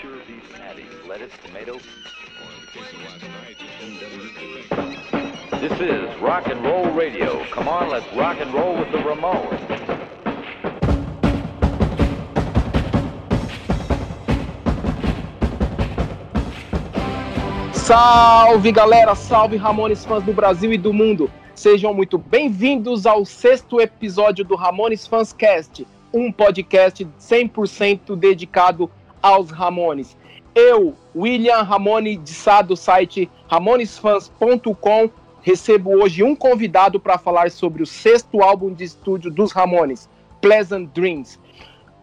pure 0.00 0.18
beef 0.26 0.52
patty, 0.52 0.84
lettuce, 1.08 1.32
tomato. 1.44 1.78
This 5.60 5.72
is 5.80 6.20
rock 6.20 6.46
and 6.48 6.62
roll 6.62 6.90
radio. 6.92 7.44
Come 7.46 7.68
on, 7.68 7.88
let's 7.88 8.06
rock 8.14 8.38
and 8.40 8.52
roll 8.52 8.76
with 8.76 8.92
the 8.92 8.98
Ramones. 8.98 9.60
Salve 17.74 18.72
galera, 18.72 19.14
salve 19.14 19.56
Ramones 19.56 20.04
fãs 20.04 20.22
do 20.24 20.32
Brasil 20.32 20.72
e 20.72 20.78
do 20.78 20.92
mundo. 20.92 21.30
Sejam 21.54 21.94
muito 21.94 22.18
bem-vindos 22.18 23.06
ao 23.06 23.24
sexto 23.24 23.80
episódio 23.80 24.44
do 24.44 24.54
Ramones 24.54 25.06
Fans 25.06 25.32
Cast, 25.32 25.86
um 26.16 26.32
podcast 26.32 27.06
100% 27.20 28.16
dedicado 28.16 28.90
aos 29.22 29.50
Ramones. 29.50 30.16
Eu, 30.54 30.94
William 31.14 31.60
Ramone 31.60 32.16
de 32.16 32.30
Sá, 32.30 32.62
do 32.62 32.74
site 32.74 33.30
ramonesfans.com, 33.46 35.10
recebo 35.42 35.90
hoje 35.90 36.22
um 36.22 36.34
convidado 36.34 36.98
para 36.98 37.18
falar 37.18 37.50
sobre 37.50 37.82
o 37.82 37.86
sexto 37.86 38.42
álbum 38.42 38.72
de 38.72 38.84
estúdio 38.84 39.30
dos 39.30 39.52
Ramones, 39.52 40.08
Pleasant 40.40 40.88
Dreams. 40.94 41.38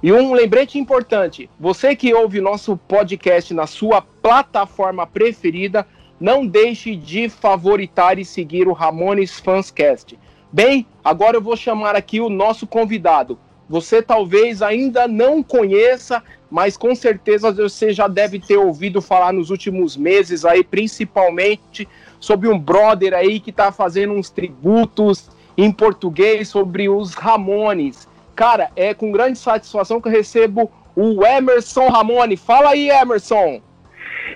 E 0.03 0.13
um 0.13 0.33
lembrete 0.33 0.77
importante: 0.77 1.49
você 1.59 1.95
que 1.95 2.13
ouve 2.13 2.39
nosso 2.39 2.77
podcast 2.77 3.51
na 3.51 3.65
sua 3.65 4.01
plataforma 4.01 5.07
preferida, 5.07 5.87
não 6.19 6.45
deixe 6.45 6.95
de 6.95 7.29
favoritar 7.29 8.19
e 8.19 8.25
seguir 8.25 8.67
o 8.67 8.73
Ramones 8.73 9.39
Fanscast. 9.39 10.19
Bem, 10.51 10.85
agora 11.03 11.37
eu 11.37 11.41
vou 11.41 11.57
chamar 11.57 11.95
aqui 11.95 12.21
o 12.21 12.29
nosso 12.29 12.67
convidado. 12.67 13.39
Você 13.73 14.03
talvez 14.03 14.61
ainda 14.61 15.07
não 15.07 15.41
conheça, 15.41 16.21
mas 16.47 16.77
com 16.77 16.93
certeza 16.93 17.51
você 17.51 17.91
já 17.91 18.07
deve 18.07 18.39
ter 18.39 18.55
ouvido 18.55 19.01
falar 19.01 19.33
nos 19.33 19.49
últimos 19.49 19.97
meses 19.97 20.45
aí, 20.45 20.63
principalmente 20.63 21.89
sobre 22.19 22.47
um 22.47 22.59
brother 22.59 23.15
aí 23.15 23.39
que 23.39 23.51
tá 23.51 23.71
fazendo 23.71 24.13
uns 24.13 24.29
tributos 24.29 25.27
em 25.57 25.71
português 25.71 26.49
sobre 26.49 26.87
os 26.87 27.15
Ramones. 27.15 28.07
Cara, 28.35 28.69
é 28.75 28.93
com 28.93 29.11
grande 29.11 29.39
satisfação 29.39 29.99
que 29.99 30.07
eu 30.07 30.11
recebo 30.11 30.71
o 30.95 31.25
Emerson 31.25 31.87
Ramone. 31.87 32.37
Fala 32.37 32.73
aí, 32.73 32.91
Emerson. 32.91 33.59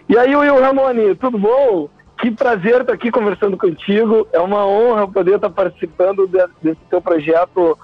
E 0.10 0.18
aí, 0.18 0.36
Will 0.36 0.60
Ramone, 0.60 1.14
tudo 1.14 1.38
bom? 1.38 1.88
Que 2.20 2.32
prazer 2.32 2.82
estar 2.82 2.94
aqui 2.94 3.12
conversando 3.12 3.56
contigo. 3.56 4.28
É 4.34 4.40
uma 4.40 4.66
honra 4.66 5.08
poder 5.08 5.36
estar 5.36 5.52
participando 5.52 6.26
de, 6.26 6.44
desse 6.60 6.82
teu 6.90 7.00
projeto 7.00 7.78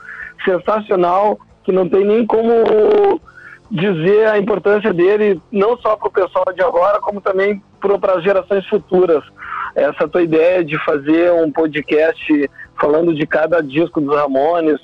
sensacional, 0.44 1.40
que 1.64 1.72
não 1.72 1.88
tem 1.88 2.06
nem 2.06 2.26
como 2.26 2.52
dizer 3.72 4.28
a 4.28 4.38
importância 4.38 4.94
dele, 4.94 5.42
não 5.52 5.78
só 5.78 5.96
para 5.96 6.08
o 6.08 6.12
pessoal 6.12 6.46
de 6.54 6.62
agora, 6.62 7.00
como 7.00 7.20
também 7.20 7.62
para 7.80 8.14
as 8.14 8.24
gerações 8.24 8.68
futuras. 8.68 9.24
Essa 9.76 10.08
tua 10.08 10.22
ideia 10.22 10.64
de 10.64 10.78
fazer 10.86 11.32
um 11.34 11.52
podcast 11.52 12.50
falando 12.80 13.16
de 13.16 13.26
cada 13.26 13.62
disco 13.62 14.00
dos 14.00 14.16
Ramones, 14.16 14.80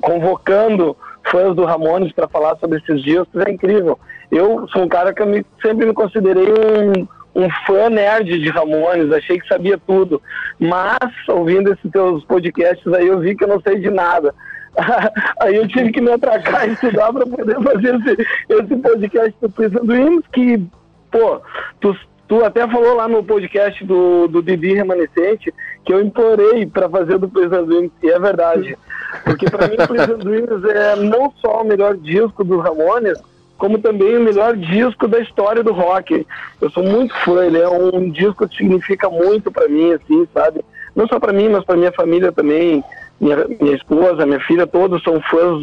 convocando 0.00 0.96
fãs 1.30 1.54
do 1.54 1.64
Ramones 1.64 2.12
para 2.12 2.28
falar 2.28 2.56
sobre 2.56 2.78
esses 2.78 3.02
discos, 3.02 3.44
é 3.46 3.50
incrível. 3.50 3.98
Eu 4.30 4.66
sou 4.68 4.82
um 4.82 4.88
cara 4.88 5.12
que 5.12 5.24
me, 5.24 5.44
sempre 5.60 5.86
me 5.86 5.92
considerei 5.92 6.48
um, 6.48 7.06
um 7.34 7.48
fã 7.66 7.90
nerd 7.90 8.38
de 8.38 8.48
Ramones, 8.48 9.12
achei 9.12 9.38
que 9.38 9.46
sabia 9.46 9.78
tudo. 9.86 10.20
Mas, 10.58 11.10
ouvindo 11.28 11.72
esses 11.72 11.90
teus 11.90 12.24
podcasts 12.24 12.90
aí, 12.92 13.06
eu 13.06 13.20
vi 13.20 13.36
que 13.36 13.44
eu 13.44 13.48
não 13.48 13.60
sei 13.60 13.78
de 13.78 13.90
nada. 13.90 14.34
aí 15.40 15.56
eu 15.56 15.68
tive 15.68 15.92
que 15.92 16.00
me 16.00 16.12
atracar 16.12 16.68
e 16.68 16.72
estudar 16.72 17.12
para 17.12 17.26
poder 17.26 17.60
fazer 17.62 17.94
esse, 17.96 18.26
esse 18.48 18.76
podcast 18.76 19.34
do 19.40 19.50
Prison 19.50 19.84
Dreams, 19.84 20.24
que, 20.32 20.62
pô, 21.10 21.40
tu, 21.80 21.96
tu 22.26 22.44
até 22.44 22.66
falou 22.68 22.94
lá 22.94 23.08
no 23.08 23.22
podcast 23.22 23.84
do, 23.84 24.26
do 24.28 24.42
Didi 24.42 24.74
Remanescente 24.74 25.52
que 25.84 25.92
eu 25.92 26.00
implorei 26.00 26.66
para 26.66 26.88
fazer 26.88 27.18
do 27.18 27.28
Prison 27.28 27.64
Dreams, 27.64 27.92
e 28.02 28.10
é 28.10 28.18
verdade. 28.18 28.76
Porque 29.22 29.50
para 29.50 29.68
mim, 29.68 29.76
Prison 29.76 30.18
Dreams 30.18 30.64
é 30.64 30.96
não 30.96 31.32
só 31.40 31.62
o 31.62 31.64
melhor 31.64 31.96
disco 31.96 32.42
dos 32.42 32.62
Ramones, 32.62 33.18
como 33.58 33.78
também 33.78 34.16
o 34.16 34.20
melhor 34.20 34.56
disco 34.56 35.06
da 35.06 35.20
história 35.20 35.62
do 35.62 35.72
rock. 35.72 36.26
Eu 36.60 36.70
sou 36.70 36.82
muito 36.82 37.14
fã, 37.20 37.44
ele 37.44 37.58
é 37.58 37.68
um 37.68 38.10
disco 38.10 38.48
que 38.48 38.56
significa 38.56 39.08
muito 39.08 39.50
para 39.52 39.68
mim, 39.68 39.92
assim, 39.92 40.26
sabe? 40.32 40.64
Não 40.96 41.06
só 41.06 41.20
para 41.20 41.32
mim, 41.32 41.48
mas 41.48 41.64
para 41.64 41.76
minha 41.76 41.92
família 41.92 42.32
também, 42.32 42.82
minha, 43.20 43.46
minha 43.60 43.74
esposa, 43.74 44.26
minha 44.26 44.40
filha, 44.40 44.66
todos 44.66 45.02
são 45.02 45.20
fãs 45.22 45.62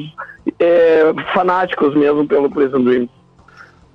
é, 0.60 1.02
fanáticos 1.34 1.96
mesmo 1.96 2.28
pelo 2.28 2.50
Prison 2.50 2.84
Dreams. 2.84 3.10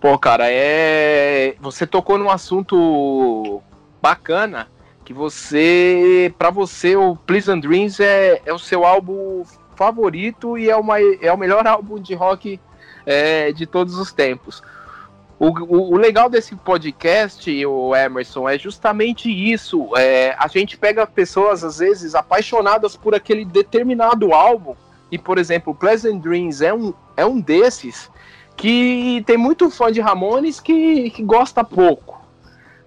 Pô, 0.01 0.19
cara, 0.19 0.45
é. 0.49 1.57
Você 1.61 1.87
tocou 1.87 2.19
num 2.19 2.31
assunto 2.31 3.63
bacana 4.01 4.69
que 5.05 5.13
você, 5.13 6.35
para 6.37 6.51
você, 6.51 6.97
o 6.97 7.15
Pleasant 7.15 7.63
Dreams 7.63 8.01
é, 8.01 8.43
é 8.45 8.53
o 8.53 8.59
seu 8.59 8.85
álbum 8.85 9.45
favorito 9.77 10.59
e 10.59 10.69
é, 10.69 10.77
uma, 10.77 11.01
é 11.01 11.33
o 11.33 11.39
melhor 11.39 11.65
álbum 11.69 12.01
de 12.01 12.15
rock 12.15 12.61
é, 13.07 13.53
de 13.53 13.67
todos 13.67 13.99
os 13.99 14.13
tempos. 14.13 14.63
O, 15.39 15.49
o, 15.49 15.93
o, 15.93 15.97
legal 15.97 16.31
desse 16.31 16.57
podcast, 16.57 17.67
o 17.67 17.95
Emerson, 17.95 18.49
é 18.49 18.59
justamente 18.59 19.31
isso. 19.31 19.95
É, 19.97 20.35
a 20.39 20.49
gente 20.49 20.79
pega 20.79 21.07
pessoas, 21.07 21.63
às 21.63 21.79
vezes, 21.79 22.15
apaixonadas 22.15 22.97
por 22.97 23.15
aquele 23.15 23.45
determinado 23.45 24.33
álbum, 24.33 24.75
e, 25.13 25.19
por 25.19 25.39
exemplo, 25.39 25.75
Pleasant 25.75 26.21
Dreams 26.23 26.63
é 26.63 26.73
um, 26.73 26.95
é 27.17 27.25
um 27.25 27.39
desses 27.39 28.11
que 28.57 29.23
tem 29.27 29.37
muito 29.37 29.71
fã 29.71 29.93
de 29.93 30.01
Ramones 30.01 30.59
que, 30.59 31.11
que 31.11 31.23
gosta 31.23 31.63
pouco. 31.63 32.25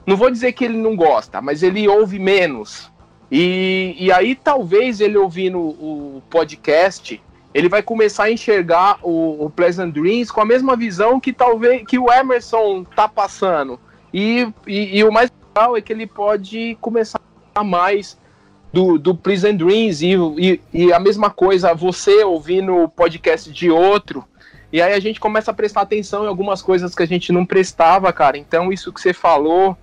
Não 0.06 0.18
vou 0.18 0.32
dizer 0.32 0.54
que 0.54 0.66
ele 0.66 0.78
não 0.78 0.96
gosta, 0.96 1.40
mas 1.40 1.62
ele 1.62 1.88
ouve 1.88 2.18
menos. 2.18 2.92
E, 3.32 3.96
e 4.00 4.12
aí, 4.12 4.34
talvez 4.34 5.00
ele 5.00 5.18
ouvindo 5.18 5.60
o 5.60 6.24
podcast, 6.32 7.22
ele 7.54 7.70
vai 7.70 7.82
começar 7.82 8.26
a 8.26 8.32
enxergar 8.32 9.00
o, 9.02 9.46
o 9.46 9.50
Pleasant 9.50 9.94
Dreams 9.94 10.32
com 10.32 10.42
a 10.42 10.46
mesma 10.46 10.76
visão 10.76 11.20
que 11.20 11.34
talvez 11.34 11.84
que 11.88 11.98
o 11.98 12.12
Emerson 12.12 12.84
tá 12.84 13.08
passando. 13.08 13.80
E, 14.14 14.48
e, 14.68 15.00
e 15.00 15.04
o 15.04 15.12
mais 15.12 15.32
legal 15.48 15.76
é 15.76 15.82
que 15.82 15.92
ele 15.92 16.06
pode 16.06 16.78
começar 16.80 17.20
a 17.56 17.64
mais 17.64 18.18
do, 18.72 18.98
do 18.98 19.16
Pleasant 19.16 19.58
Dreams 19.58 20.06
e, 20.06 20.14
e, 20.38 20.62
e, 20.74 20.94
a 20.94 21.00
mesma 21.00 21.30
coisa, 21.30 21.74
você 21.74 22.24
ouvindo 22.24 22.76
o 22.76 22.90
podcast 22.90 23.52
de 23.52 23.70
outro. 23.70 24.24
E 24.72 24.82
aí 24.82 24.94
a 24.94 25.00
gente 25.00 25.20
começa 25.20 25.50
a 25.50 25.54
prestar 25.54 25.82
atenção 25.82 26.26
em 26.26 26.28
algumas 26.28 26.62
coisas 26.62 26.94
que 26.94 27.02
a 27.02 27.08
gente 27.08 27.32
não 27.32 27.44
prestava, 27.44 28.14
cara. 28.14 28.38
Então, 28.38 28.72
isso 28.72 28.94
que 28.94 29.02
você 29.02 29.14
falou 29.14 29.76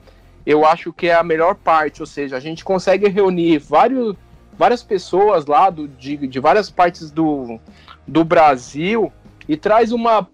eu 0.46 0.64
acho 0.64 0.92
que 0.92 1.08
é 1.08 1.14
a 1.14 1.24
melhor 1.24 1.56
parte, 1.56 2.00
ou 2.00 2.06
seja, 2.06 2.36
a 2.36 2.40
gente 2.40 2.64
consegue 2.64 3.08
reunir 3.08 3.58
vários, 3.58 4.14
várias 4.58 4.82
pessoas 4.82 5.46
lá 5.46 5.70
do, 5.70 5.86
de, 5.86 6.16
de 6.16 6.40
várias 6.40 6.70
partes 6.70 7.10
do, 7.10 7.58
do 8.06 8.24
Brasil 8.24 9.12
e 9.48 9.56
traz 9.56 9.92
uma 9.92 10.28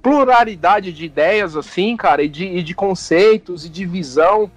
pluralidade 0.00 0.92
de 0.92 1.04
ideias, 1.04 1.56
assim, 1.56 1.96
cara, 1.96 2.22
e 2.22 2.28
de, 2.28 2.44
e 2.44 2.62
de 2.62 2.74
conceitos 2.74 3.64
e 3.64 3.68
de 3.68 3.84
visão 3.84 4.50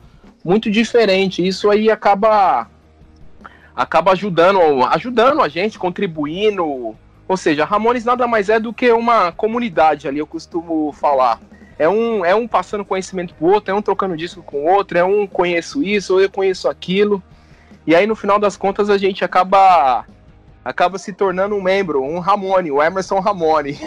muito 0.43 0.69
diferente. 0.69 1.45
Isso 1.45 1.69
aí 1.69 1.89
acaba 1.89 2.67
acaba 3.75 4.11
ajudando, 4.11 4.59
ajudando 4.85 5.41
a 5.41 5.47
gente, 5.47 5.79
contribuindo. 5.79 6.95
Ou 7.27 7.37
seja, 7.37 7.65
Ramones 7.65 8.05
nada 8.05 8.27
mais 8.27 8.49
é 8.49 8.59
do 8.59 8.73
que 8.73 8.91
uma 8.91 9.31
comunidade 9.31 10.07
ali, 10.07 10.19
eu 10.19 10.27
costumo 10.27 10.91
falar. 10.91 11.39
É 11.79 11.89
um, 11.89 12.23
é 12.23 12.35
um 12.35 12.47
passando 12.47 12.85
conhecimento 12.85 13.33
pro 13.33 13.47
outro, 13.47 13.71
é 13.71 13.73
um 13.73 13.81
trocando 13.81 14.15
disco 14.15 14.43
com 14.43 14.57
o 14.57 14.71
outro, 14.71 14.97
é 14.97 15.03
um 15.03 15.25
conheço 15.25 15.81
isso, 15.81 16.13
ou 16.13 16.21
eu 16.21 16.29
conheço 16.29 16.69
aquilo. 16.69 17.23
E 17.85 17.95
aí, 17.95 18.07
no 18.07 18.15
final 18.15 18.39
das 18.39 18.55
contas, 18.55 18.89
a 18.89 18.97
gente 18.97 19.23
acaba 19.23 20.05
acaba 20.63 20.97
se 20.97 21.11
tornando 21.11 21.55
um 21.55 21.61
membro, 21.61 22.01
um 22.01 22.19
Ramone, 22.19 22.71
o 22.71 22.81
Emerson 22.81 23.19
Ramone. 23.19 23.71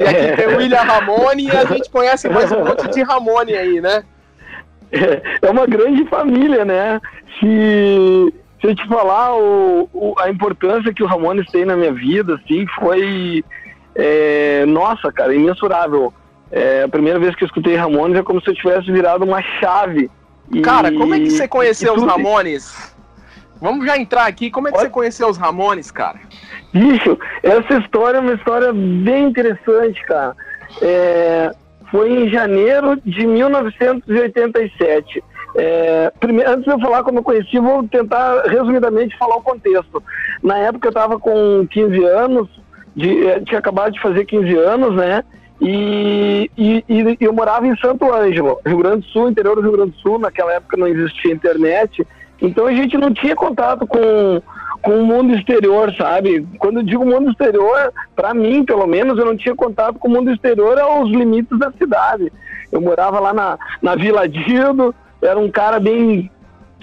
e 0.00 0.04
aqui 0.04 0.36
tem 0.36 0.54
o 0.54 0.58
William 0.58 0.82
Ramone 0.82 1.46
e 1.46 1.50
a 1.50 1.64
gente 1.64 1.88
conhece 1.88 2.28
mais 2.28 2.52
um 2.52 2.64
monte 2.64 2.88
de 2.88 3.02
Ramone 3.02 3.54
aí, 3.54 3.80
né? 3.80 4.04
É 5.40 5.50
uma 5.50 5.66
grande 5.66 6.04
família, 6.06 6.64
né? 6.64 7.00
Se, 7.40 8.34
se 8.60 8.66
eu 8.66 8.74
te 8.74 8.86
falar 8.86 9.34
o, 9.34 9.88
o, 9.92 10.14
a 10.18 10.28
importância 10.28 10.92
que 10.92 11.02
o 11.02 11.06
Ramones 11.06 11.50
tem 11.50 11.64
na 11.64 11.76
minha 11.76 11.92
vida, 11.92 12.34
assim, 12.34 12.66
foi. 12.78 13.42
É, 13.94 14.64
nossa, 14.66 15.10
cara, 15.10 15.34
imensurável. 15.34 16.12
É, 16.50 16.82
a 16.82 16.88
primeira 16.88 17.18
vez 17.18 17.34
que 17.34 17.44
eu 17.44 17.46
escutei 17.46 17.74
Ramones 17.76 18.18
é 18.18 18.22
como 18.22 18.42
se 18.42 18.50
eu 18.50 18.54
tivesse 18.54 18.92
virado 18.92 19.24
uma 19.24 19.40
chave. 19.40 20.10
E... 20.52 20.60
Cara, 20.60 20.92
como 20.92 21.14
é 21.14 21.20
que 21.20 21.30
você 21.30 21.48
conheceu 21.48 21.94
os 21.94 22.02
Ramones? 22.02 22.92
Vamos 23.60 23.86
já 23.86 23.96
entrar 23.96 24.26
aqui. 24.26 24.50
Como 24.50 24.68
é 24.68 24.70
que 24.70 24.76
Pode? 24.76 24.88
você 24.88 24.92
conheceu 24.92 25.28
os 25.28 25.36
Ramones, 25.36 25.90
cara? 25.90 26.20
Bicho, 26.72 27.18
essa 27.42 27.78
história 27.78 28.18
é 28.18 28.20
uma 28.20 28.34
história 28.34 28.72
bem 28.72 29.26
interessante, 29.26 30.04
cara. 30.04 30.34
É, 30.80 31.52
foi 31.90 32.10
em 32.10 32.28
janeiro 32.28 33.00
de 33.04 33.26
1987. 33.26 35.22
É, 35.54 36.10
primeiro, 36.18 36.50
antes 36.50 36.64
de 36.64 36.70
eu 36.70 36.80
falar 36.80 37.02
como 37.02 37.18
eu 37.18 37.22
conheci, 37.22 37.58
vou 37.58 37.86
tentar 37.86 38.42
resumidamente 38.46 39.16
falar 39.18 39.36
o 39.36 39.42
contexto. 39.42 40.02
Na 40.42 40.58
época 40.58 40.88
eu 40.88 40.90
estava 40.90 41.18
com 41.18 41.66
15 41.70 42.04
anos, 42.04 42.48
de, 42.96 43.40
tinha 43.44 43.58
acabado 43.58 43.92
de 43.92 44.00
fazer 44.00 44.24
15 44.24 44.56
anos, 44.56 44.96
né? 44.96 45.22
E, 45.64 46.50
e, 46.58 46.84
e, 46.88 47.16
eu 47.20 47.32
morava 47.32 47.64
em 47.68 47.76
Santo 47.76 48.12
Ângelo, 48.12 48.58
Rio 48.66 48.78
Grande 48.78 49.06
do 49.06 49.12
Sul, 49.12 49.28
interior 49.28 49.54
do 49.54 49.62
Rio 49.62 49.72
Grande 49.72 49.92
do 49.92 49.98
Sul. 49.98 50.18
Naquela 50.18 50.52
época 50.54 50.76
não 50.76 50.88
existia 50.88 51.32
internet, 51.32 52.04
então 52.40 52.66
a 52.66 52.72
gente 52.72 52.98
não 52.98 53.14
tinha 53.14 53.36
contato 53.36 53.86
com, 53.86 54.42
com 54.82 55.00
o 55.00 55.06
mundo 55.06 55.32
exterior, 55.36 55.94
sabe? 55.94 56.44
Quando 56.58 56.80
eu 56.80 56.82
digo 56.82 57.06
mundo 57.06 57.30
exterior, 57.30 57.92
para 58.16 58.34
mim, 58.34 58.64
pelo 58.64 58.88
menos, 58.88 59.16
eu 59.16 59.24
não 59.24 59.36
tinha 59.36 59.54
contato 59.54 60.00
com 60.00 60.08
o 60.08 60.10
mundo 60.10 60.32
exterior 60.32 60.76
aos 60.80 61.08
limites 61.08 61.56
da 61.56 61.70
cidade. 61.70 62.32
Eu 62.72 62.80
morava 62.80 63.20
lá 63.20 63.32
na, 63.32 63.56
na 63.80 63.94
Vila 63.94 64.28
Dido, 64.28 64.92
era 65.22 65.38
um 65.38 65.48
cara 65.48 65.78
bem 65.78 66.28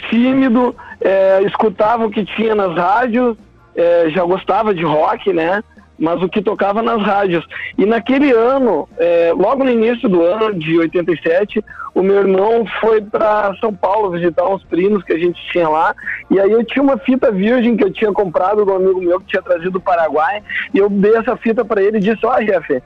tímido, 0.10 0.74
é, 1.02 1.42
escutava 1.44 2.06
o 2.06 2.10
que 2.10 2.24
tinha 2.24 2.56
nas 2.56 2.74
rádios, 2.78 3.36
é, 3.76 4.10
já 4.10 4.24
gostava 4.24 4.74
de 4.74 4.84
rock, 4.84 5.34
né? 5.34 5.62
Mas 6.00 6.22
o 6.22 6.30
que 6.30 6.42
tocava 6.42 6.82
nas 6.82 7.02
rádios. 7.02 7.46
E 7.78 7.86
naquele 7.86 8.32
ano, 8.32 8.88
é, 8.98 9.34
logo 9.36 9.64
no 9.64 9.70
início 9.70 10.08
do 10.08 10.22
ano 10.22 10.58
de 10.58 10.80
87, 10.80 11.64
o 11.94 12.02
meu 12.02 12.18
irmão 12.18 12.66
foi 12.80 13.02
para 13.02 13.54
São 13.60 13.74
Paulo 13.74 14.12
visitar 14.12 14.48
uns 14.48 14.64
primos 14.64 15.04
que 15.04 15.14
a 15.14 15.20
gente 15.20 15.40
tinha 15.52 15.68
lá. 15.68 15.94
E 16.32 16.40
aí 16.40 16.52
eu 16.52 16.64
tinha 16.64 16.82
uma 16.82 16.98
fita 16.98 17.32
virgem 17.32 17.76
que 17.76 17.84
eu 17.84 17.92
tinha 17.92 18.12
comprado 18.14 18.64
do 18.64 18.74
amigo 18.74 19.02
meu 19.02 19.20
que 19.20 19.28
tinha 19.28 19.42
trazido 19.42 19.72
do 19.72 19.82
Paraguai. 19.82 20.42
E 20.74 20.78
eu 20.78 20.90
dei 20.90 21.16
essa 21.16 21.36
fita 21.36 21.66
para 21.66 21.82
ele 21.82 21.98
e 21.98 22.02
disse: 22.02 22.26
Ó, 22.26 22.34
oh, 22.34 22.44
Jeff, 22.44 22.82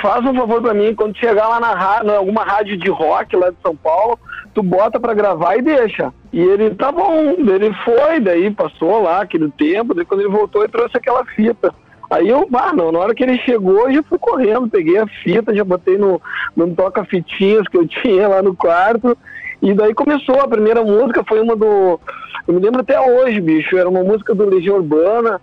faz 0.00 0.24
um 0.24 0.34
favor 0.34 0.60
para 0.62 0.74
mim, 0.74 0.94
quando 0.94 1.16
chegar 1.16 1.48
lá 1.48 1.60
na, 1.60 2.16
alguma 2.16 2.44
rádio 2.44 2.76
de 2.76 2.90
rock 2.90 3.36
lá 3.36 3.50
de 3.50 3.56
São 3.62 3.76
Paulo, 3.76 4.18
tu 4.54 4.62
bota 4.62 4.98
para 4.98 5.14
gravar 5.14 5.56
e 5.56 5.62
deixa. 5.62 6.12
E 6.32 6.40
ele, 6.40 6.70
tá 6.74 6.92
bom, 6.92 7.34
ele 7.38 7.72
foi, 7.84 8.20
daí 8.20 8.50
passou 8.50 9.02
lá 9.02 9.22
aquele 9.22 9.50
tempo, 9.50 9.94
daí 9.94 10.04
quando 10.04 10.20
ele 10.20 10.30
voltou, 10.30 10.62
ele 10.62 10.72
trouxe 10.72 10.96
aquela 10.96 11.24
fita. 11.24 11.74
Aí 12.10 12.28
eu, 12.28 12.48
ah, 12.54 12.72
não, 12.72 12.90
na 12.90 12.98
hora 12.98 13.14
que 13.14 13.22
ele 13.22 13.38
chegou, 13.38 13.88
eu 13.88 13.94
já 13.94 14.02
fui 14.02 14.18
correndo, 14.18 14.68
peguei 14.68 14.98
a 14.98 15.06
fita, 15.06 15.54
já 15.54 15.62
botei 15.62 15.96
no, 15.96 16.20
no 16.56 16.74
toca-fitinhas 16.74 17.68
que 17.68 17.76
eu 17.76 17.86
tinha 17.88 18.26
lá 18.26 18.42
no 18.42 18.54
quarto. 18.54 19.16
E 19.62 19.72
daí 19.72 19.94
começou, 19.94 20.40
a 20.40 20.48
primeira 20.48 20.82
música 20.82 21.22
foi 21.22 21.40
uma 21.40 21.54
do. 21.54 22.00
Eu 22.48 22.54
me 22.54 22.60
lembro 22.60 22.80
até 22.80 22.98
hoje, 23.00 23.40
bicho, 23.40 23.78
era 23.78 23.88
uma 23.88 24.02
música 24.02 24.34
do 24.34 24.48
Legião 24.48 24.76
Urbana, 24.76 25.40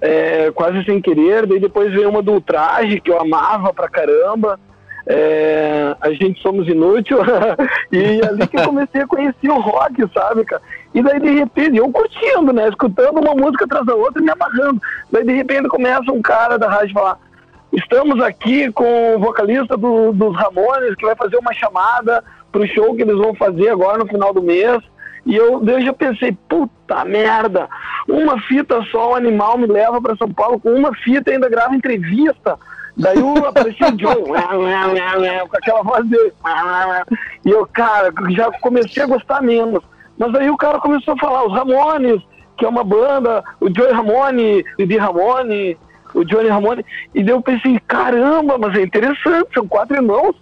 é, 0.00 0.50
quase 0.50 0.84
sem 0.84 1.00
querer. 1.00 1.46
Daí 1.46 1.58
depois 1.58 1.90
veio 1.92 2.10
uma 2.10 2.22
do 2.22 2.40
Traje, 2.40 3.00
que 3.00 3.10
eu 3.10 3.20
amava 3.20 3.72
pra 3.72 3.88
caramba 3.88 4.58
é, 5.06 5.96
a 6.00 6.12
gente 6.12 6.40
somos 6.40 6.68
inútil, 6.68 7.18
e 7.90 8.20
ali 8.24 8.46
que 8.46 8.56
eu 8.56 8.64
comecei 8.64 9.00
a 9.02 9.06
conhecer 9.06 9.48
o 9.48 9.60
rock, 9.60 10.08
sabe, 10.14 10.44
cara? 10.44 10.62
E 10.92 11.02
daí 11.02 11.20
de 11.20 11.30
repente, 11.30 11.76
eu 11.76 11.90
curtindo, 11.90 12.52
né? 12.52 12.68
Escutando 12.68 13.20
uma 13.20 13.34
música 13.34 13.64
atrás 13.64 13.86
da 13.86 13.94
outra 13.94 14.20
e 14.20 14.24
me 14.24 14.30
amarrando. 14.30 14.80
Daí 15.10 15.24
de 15.24 15.32
repente 15.32 15.68
começa 15.68 16.10
um 16.10 16.20
cara 16.20 16.58
da 16.58 16.68
rádio 16.68 16.94
falar: 16.94 17.18
Estamos 17.72 18.20
aqui 18.20 18.70
com 18.72 19.14
o 19.14 19.18
vocalista 19.20 19.76
do, 19.76 20.12
dos 20.12 20.36
Ramones 20.36 20.96
que 20.96 21.06
vai 21.06 21.14
fazer 21.14 21.36
uma 21.36 21.52
chamada 21.52 22.24
pro 22.50 22.66
show 22.66 22.94
que 22.96 23.02
eles 23.02 23.16
vão 23.16 23.34
fazer 23.34 23.68
agora 23.68 23.98
no 23.98 24.06
final 24.06 24.34
do 24.34 24.42
mês. 24.42 24.82
E 25.24 25.36
eu, 25.36 25.62
eu 25.64 25.80
já 25.82 25.92
pensei, 25.92 26.36
puta 26.48 27.04
merda, 27.04 27.68
uma 28.08 28.40
fita 28.40 28.82
só, 28.90 29.12
o 29.12 29.14
animal 29.14 29.58
me 29.58 29.66
leva 29.66 30.00
para 30.00 30.16
São 30.16 30.32
Paulo 30.32 30.58
com 30.58 30.72
uma 30.72 30.94
fita 30.94 31.30
e 31.30 31.34
ainda 31.34 31.48
grava 31.48 31.74
entrevista. 31.74 32.58
Daí 32.96 33.18
o, 33.18 33.46
apareceu 33.46 33.88
o 33.88 33.98
Joe, 33.98 34.24
com 34.24 35.56
aquela 35.56 35.82
voz 35.82 36.04
dele. 36.06 36.32
E 37.44 37.50
eu, 37.50 37.66
cara, 37.66 38.12
já 38.30 38.50
comecei 38.60 39.02
a 39.02 39.06
gostar 39.06 39.42
menos. 39.42 39.82
Mas 40.20 40.34
aí 40.34 40.50
o 40.50 40.56
cara 40.56 40.78
começou 40.78 41.14
a 41.14 41.16
falar, 41.16 41.46
os 41.46 41.54
Ramones, 41.54 42.20
que 42.58 42.66
é 42.66 42.68
uma 42.68 42.84
banda, 42.84 43.42
o 43.58 43.74
Joey 43.74 43.90
Ramone, 43.90 44.62
o 44.74 44.76
Didi 44.76 44.98
Ramone, 44.98 45.78
o 46.14 46.22
Johnny 46.26 46.48
Ramone. 46.50 46.84
E 47.14 47.22
daí 47.22 47.34
eu 47.34 47.40
pensei, 47.40 47.80
caramba, 47.88 48.58
mas 48.58 48.76
é 48.76 48.82
interessante, 48.82 49.48
são 49.54 49.66
quatro 49.66 49.96
irmãos, 49.96 50.36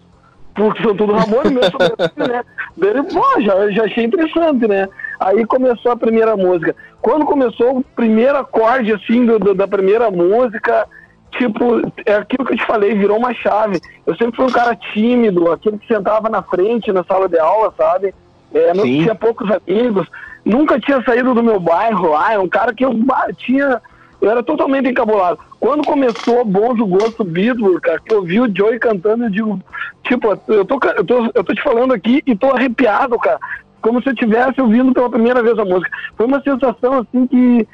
porque 0.53 0.83
são 0.83 0.97
todos 0.97 1.17
Ramone, 1.17 1.55
meu 1.55 1.63
sobrenome, 1.63 2.33
né? 2.33 2.43
Daí, 2.77 3.03
pô, 3.05 3.41
já, 3.41 3.71
já 3.71 3.85
achei 3.85 4.05
interessante, 4.05 4.67
né? 4.67 4.89
Aí 5.21 5.47
começou 5.47 5.93
a 5.93 5.97
primeira 5.97 6.37
música. 6.37 6.75
Quando 7.01 7.25
começou 7.25 7.79
o 7.79 7.85
primeiro 7.85 8.37
acorde, 8.37 8.93
assim, 8.93 9.25
do, 9.25 9.39
do 9.39 9.55
da 9.55 9.69
primeira 9.69 10.11
música, 10.11 10.89
tipo, 11.31 11.81
é 12.05 12.17
aquilo 12.17 12.45
que 12.45 12.55
eu 12.55 12.59
te 12.59 12.67
falei, 12.67 12.95
virou 12.95 13.17
uma 13.17 13.33
chave. 13.35 13.81
Eu 14.05 14.17
sempre 14.17 14.35
fui 14.35 14.47
um 14.47 14.51
cara 14.51 14.75
tímido, 14.75 15.53
aquele 15.53 15.79
que 15.79 15.87
sentava 15.87 16.29
na 16.29 16.43
frente 16.43 16.91
na 16.91 17.05
sala 17.05 17.29
de 17.29 17.39
aula, 17.39 17.73
sabe? 17.77 18.13
É, 18.53 18.73
não 18.75 18.85
tinha 18.85 19.15
poucos 19.15 19.49
amigos, 19.51 20.07
nunca 20.45 20.81
tinha 20.81 21.03
saído 21.03 21.35
do 21.35 21.43
meu 21.43 21.61
bairro 21.61 22.11
lá, 22.11 22.33
é 22.33 22.39
um 22.39 22.49
cara 22.49 22.73
que 22.73 22.85
eu 22.85 22.95
tinha. 23.37 23.81
Eu 24.21 24.31
era 24.31 24.43
totalmente 24.43 24.89
encabulado. 24.89 25.39
Quando 25.61 25.85
começou 25.85 26.45
Bons 26.45 26.81
o 26.81 26.87
Gosto 26.87 27.23
Beatles, 27.23 27.79
cara, 27.81 28.01
que 28.01 28.13
eu 28.13 28.23
vi 28.23 28.41
o 28.41 28.53
Joey 28.53 28.79
cantando, 28.79 29.25
eu 29.25 29.31
digo, 29.31 29.61
tipo, 30.03 30.37
eu 30.49 30.65
tô, 30.65 30.81
eu 30.97 31.05
tô, 31.05 31.31
eu 31.35 31.45
tô 31.45 31.55
te 31.55 31.63
falando 31.63 31.95
aqui 31.95 32.21
e 32.27 32.35
tô 32.35 32.51
arrepiado, 32.51 33.17
cara. 33.19 33.39
Como 33.81 34.03
se 34.03 34.09
eu 34.09 34.13
estivesse 34.13 34.61
ouvindo 34.61 34.93
pela 34.93 35.09
primeira 35.09 35.41
vez 35.41 35.57
a 35.57 35.65
música. 35.65 35.91
Foi 36.17 36.27
uma 36.27 36.43
sensação 36.43 36.95
assim 36.95 37.29
que 37.29 37.69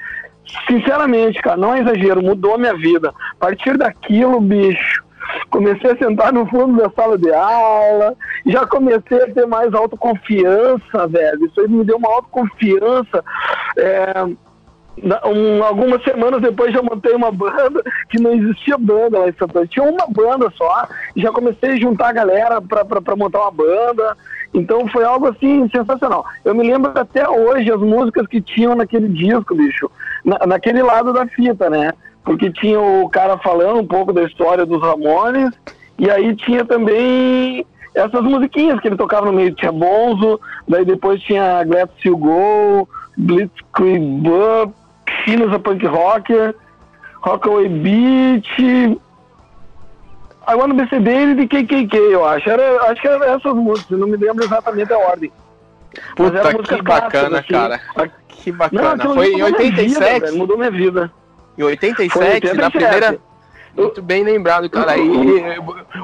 Sinceramente, 0.69 1.41
cara, 1.41 1.57
não 1.57 1.75
é 1.75 1.81
exagero, 1.81 2.23
mudou 2.23 2.59
minha 2.59 2.75
vida. 2.75 3.09
A 3.09 3.47
partir 3.47 3.77
daquilo, 3.77 4.41
bicho, 4.41 5.04
comecei 5.51 5.93
a 5.93 5.97
sentar 5.97 6.33
no 6.33 6.47
fundo 6.47 6.77
da 6.77 6.91
sala 6.91 7.17
de 7.19 7.33
aula, 7.33 8.17
já 8.47 8.67
comecei 8.67 9.23
a 9.23 9.33
ter 9.33 9.47
mais 9.47 9.73
autoconfiança, 9.75 11.07
velho. 11.09 11.47
Isso 11.47 11.61
aí 11.61 11.69
me 11.69 11.85
deu 11.85 11.97
uma 11.97 12.11
autoconfiança. 12.11 13.25
É, 13.77 14.27
um, 15.27 15.63
algumas 15.63 16.03
semanas 16.05 16.41
depois 16.41 16.73
já 16.73 16.83
montei 16.83 17.15
uma 17.15 17.33
banda 17.33 17.83
que 18.09 18.21
não 18.21 18.33
existia 18.33 18.79
banda 18.79 19.19
lá 19.19 19.29
em 19.29 19.33
Santana. 19.33 19.67
Tinha 19.67 19.85
uma 19.85 20.07
banda 20.09 20.53
só, 20.57 20.89
já 21.17 21.33
comecei 21.33 21.71
a 21.71 21.81
juntar 21.81 22.09
a 22.09 22.13
galera 22.13 22.61
para 22.61 23.17
montar 23.17 23.41
uma 23.41 23.51
banda. 23.51 24.17
Então 24.53 24.87
foi 24.89 25.05
algo 25.05 25.29
assim 25.29 25.69
sensacional. 25.69 26.25
Eu 26.45 26.55
me 26.55 26.63
lembro 26.63 26.93
até 26.95 27.29
hoje 27.29 27.73
as 27.73 27.81
músicas 27.81 28.27
que 28.29 28.41
tinham 28.41 28.77
naquele 28.77 29.09
disco, 29.09 29.55
bicho, 29.55 29.91
na, 30.25 30.47
naquele 30.47 30.83
lado 30.83 31.13
da 31.13 31.27
fita, 31.27 31.69
né? 31.69 31.93
Porque 32.25 32.51
tinha 32.51 32.81
o 32.81 33.09
cara 33.09 33.37
falando 33.39 33.81
um 33.81 33.87
pouco 33.87 34.13
da 34.13 34.23
história 34.23 34.65
dos 34.65 34.81
Ramones, 34.81 35.51
e 35.99 36.11
aí 36.11 36.35
tinha 36.35 36.65
também 36.65 37.65
essas 37.95 38.23
musiquinhas 38.23 38.81
que 38.81 38.89
ele 38.89 38.97
tocava 38.97 39.27
no 39.27 39.33
meio. 39.33 39.55
Tinha 39.55 39.71
Bonzo, 39.71 40.41
daí 40.67 40.85
depois 40.85 41.23
tinha 41.23 41.63
Glad 41.65 41.91
to 42.03 42.17
Go, 42.17 42.89
Blitzkrieg 43.17 44.01
Bub, 44.01 44.73
Chinos 45.25 45.53
a 45.53 45.59
Punk 45.59 45.87
Rocker, 45.87 46.55
Rockaway 47.23 47.69
Beach, 47.69 48.99
I 50.47 50.55
Wanna 50.55 50.75
Be 50.75 50.89
Sedated 50.89 51.37
de 51.37 51.47
KKK, 51.47 51.97
eu 51.97 52.25
acho. 52.25 52.51
Era, 52.51 52.91
acho 52.91 53.01
que 53.01 53.09
era 53.09 53.27
essas 53.27 53.55
músicas, 53.55 53.99
não 53.99 54.07
me 54.09 54.17
lembro 54.17 54.45
exatamente 54.45 54.93
a 54.93 54.99
ordem. 54.99 55.33
Puta, 56.17 56.41
que 56.63 56.83
bacana, 56.83 57.39
assim. 57.39 57.53
cara. 57.53 57.81
Que 58.29 58.53
bacana. 58.53 58.97
Não, 58.97 59.15
Foi 59.15 59.33
em 59.33 59.43
87? 59.43 60.27
Vida, 60.27 60.33
mudou 60.33 60.59
minha 60.59 60.71
vida. 60.71 61.11
Em 61.57 61.63
87, 61.63 62.19
87, 62.19 62.57
na 62.57 62.71
primeira... 62.71 63.21
Muito 63.77 64.01
bem 64.01 64.23
lembrado, 64.23 64.71
cara. 64.71 64.97
E, 64.97 65.59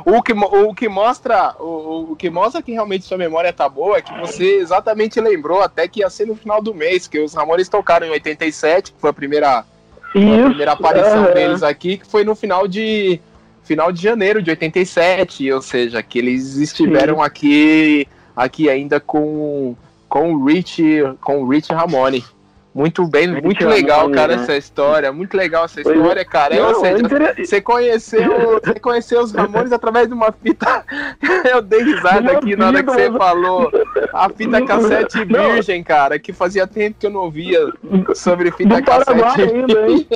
o, 0.04 0.21
que, 0.23 0.33
o 0.33 0.75
que 0.75 0.88
mostra 0.88 1.54
o, 1.61 2.12
o, 2.12 2.16
que 2.16 2.28
mostra 2.28 2.61
que 2.61 2.73
realmente 2.73 3.04
sua 3.04 3.16
memória 3.16 3.52
tá 3.52 3.69
boa 3.69 3.99
é 3.99 4.02
que 4.02 4.12
você 4.19 4.57
exatamente 4.57 5.21
lembrou 5.21 5.61
até 5.61 5.87
que 5.87 6.00
ia 6.00 6.11
ser 6.11 6.26
no 6.26 6.35
final 6.35 6.61
do 6.61 6.75
mês, 6.75 7.07
que 7.07 7.21
os 7.21 7.33
Ramones 7.33 7.69
tocaram 7.69 8.09
em 8.09 8.11
87, 8.11 8.92
que 8.92 9.00
foi 9.00 9.11
a 9.11 9.12
primeira, 9.12 9.59
a 9.59 9.64
primeira 10.11 10.73
aparição 10.73 11.26
é. 11.26 11.33
deles 11.35 11.62
aqui, 11.62 11.99
que 11.99 12.07
foi 12.07 12.25
no 12.25 12.35
final 12.35 12.66
de 12.66 13.21
final 13.62 13.92
de 13.92 14.02
janeiro 14.02 14.42
de 14.42 14.50
87, 14.50 15.52
ou 15.52 15.62
seja, 15.62 16.02
que 16.02 16.19
eles 16.19 16.57
estiveram 16.57 17.16
Sim. 17.19 17.23
aqui 17.23 18.09
aqui 18.35 18.69
ainda 18.69 18.99
com 18.99 19.76
com 20.09 20.35
o 20.35 20.45
Rich 20.45 20.83
com 21.21 21.42
o 21.45 21.49
Rich 21.49 21.73
Ramone. 21.73 22.25
Muito 22.73 23.05
bem, 23.07 23.27
muito 23.27 23.67
legal, 23.67 24.09
cara, 24.11 24.37
né? 24.37 24.43
essa 24.43 24.57
história. 24.57 25.12
Muito 25.12 25.37
legal 25.37 25.65
essa 25.65 25.81
história, 25.81 26.25
cara. 26.25 26.55
Não, 26.55 26.69
ou 26.69 26.75
seja, 26.77 27.03
você 27.37 27.61
conheceu, 27.61 28.61
você 28.62 28.79
conheceu 28.79 29.21
os 29.23 29.33
Ramones 29.33 29.73
através 29.73 30.07
de 30.07 30.15
uma 30.15 30.31
fita. 30.33 30.85
Eu 31.50 31.62
dei 31.62 31.83
risada 31.83 32.33
aqui 32.33 32.55
na 32.55 32.69
hora 32.69 32.83
que 32.83 32.91
você 32.91 33.11
falou. 33.11 33.71
A 34.15 34.29
fita 34.29 34.65
cassete 34.65 35.25
virgem, 35.25 35.83
cara, 35.83 36.19
que 36.19 36.33
fazia 36.33 36.67
tempo 36.67 36.97
que 36.99 37.07
eu 37.07 37.11
não 37.11 37.21
ouvia 37.21 37.73
sobre 38.15 38.50
fita 38.53 38.77
do 38.77 38.85
cassete. 38.85 39.43
Ainda, 39.43 39.89
hein? 39.89 40.09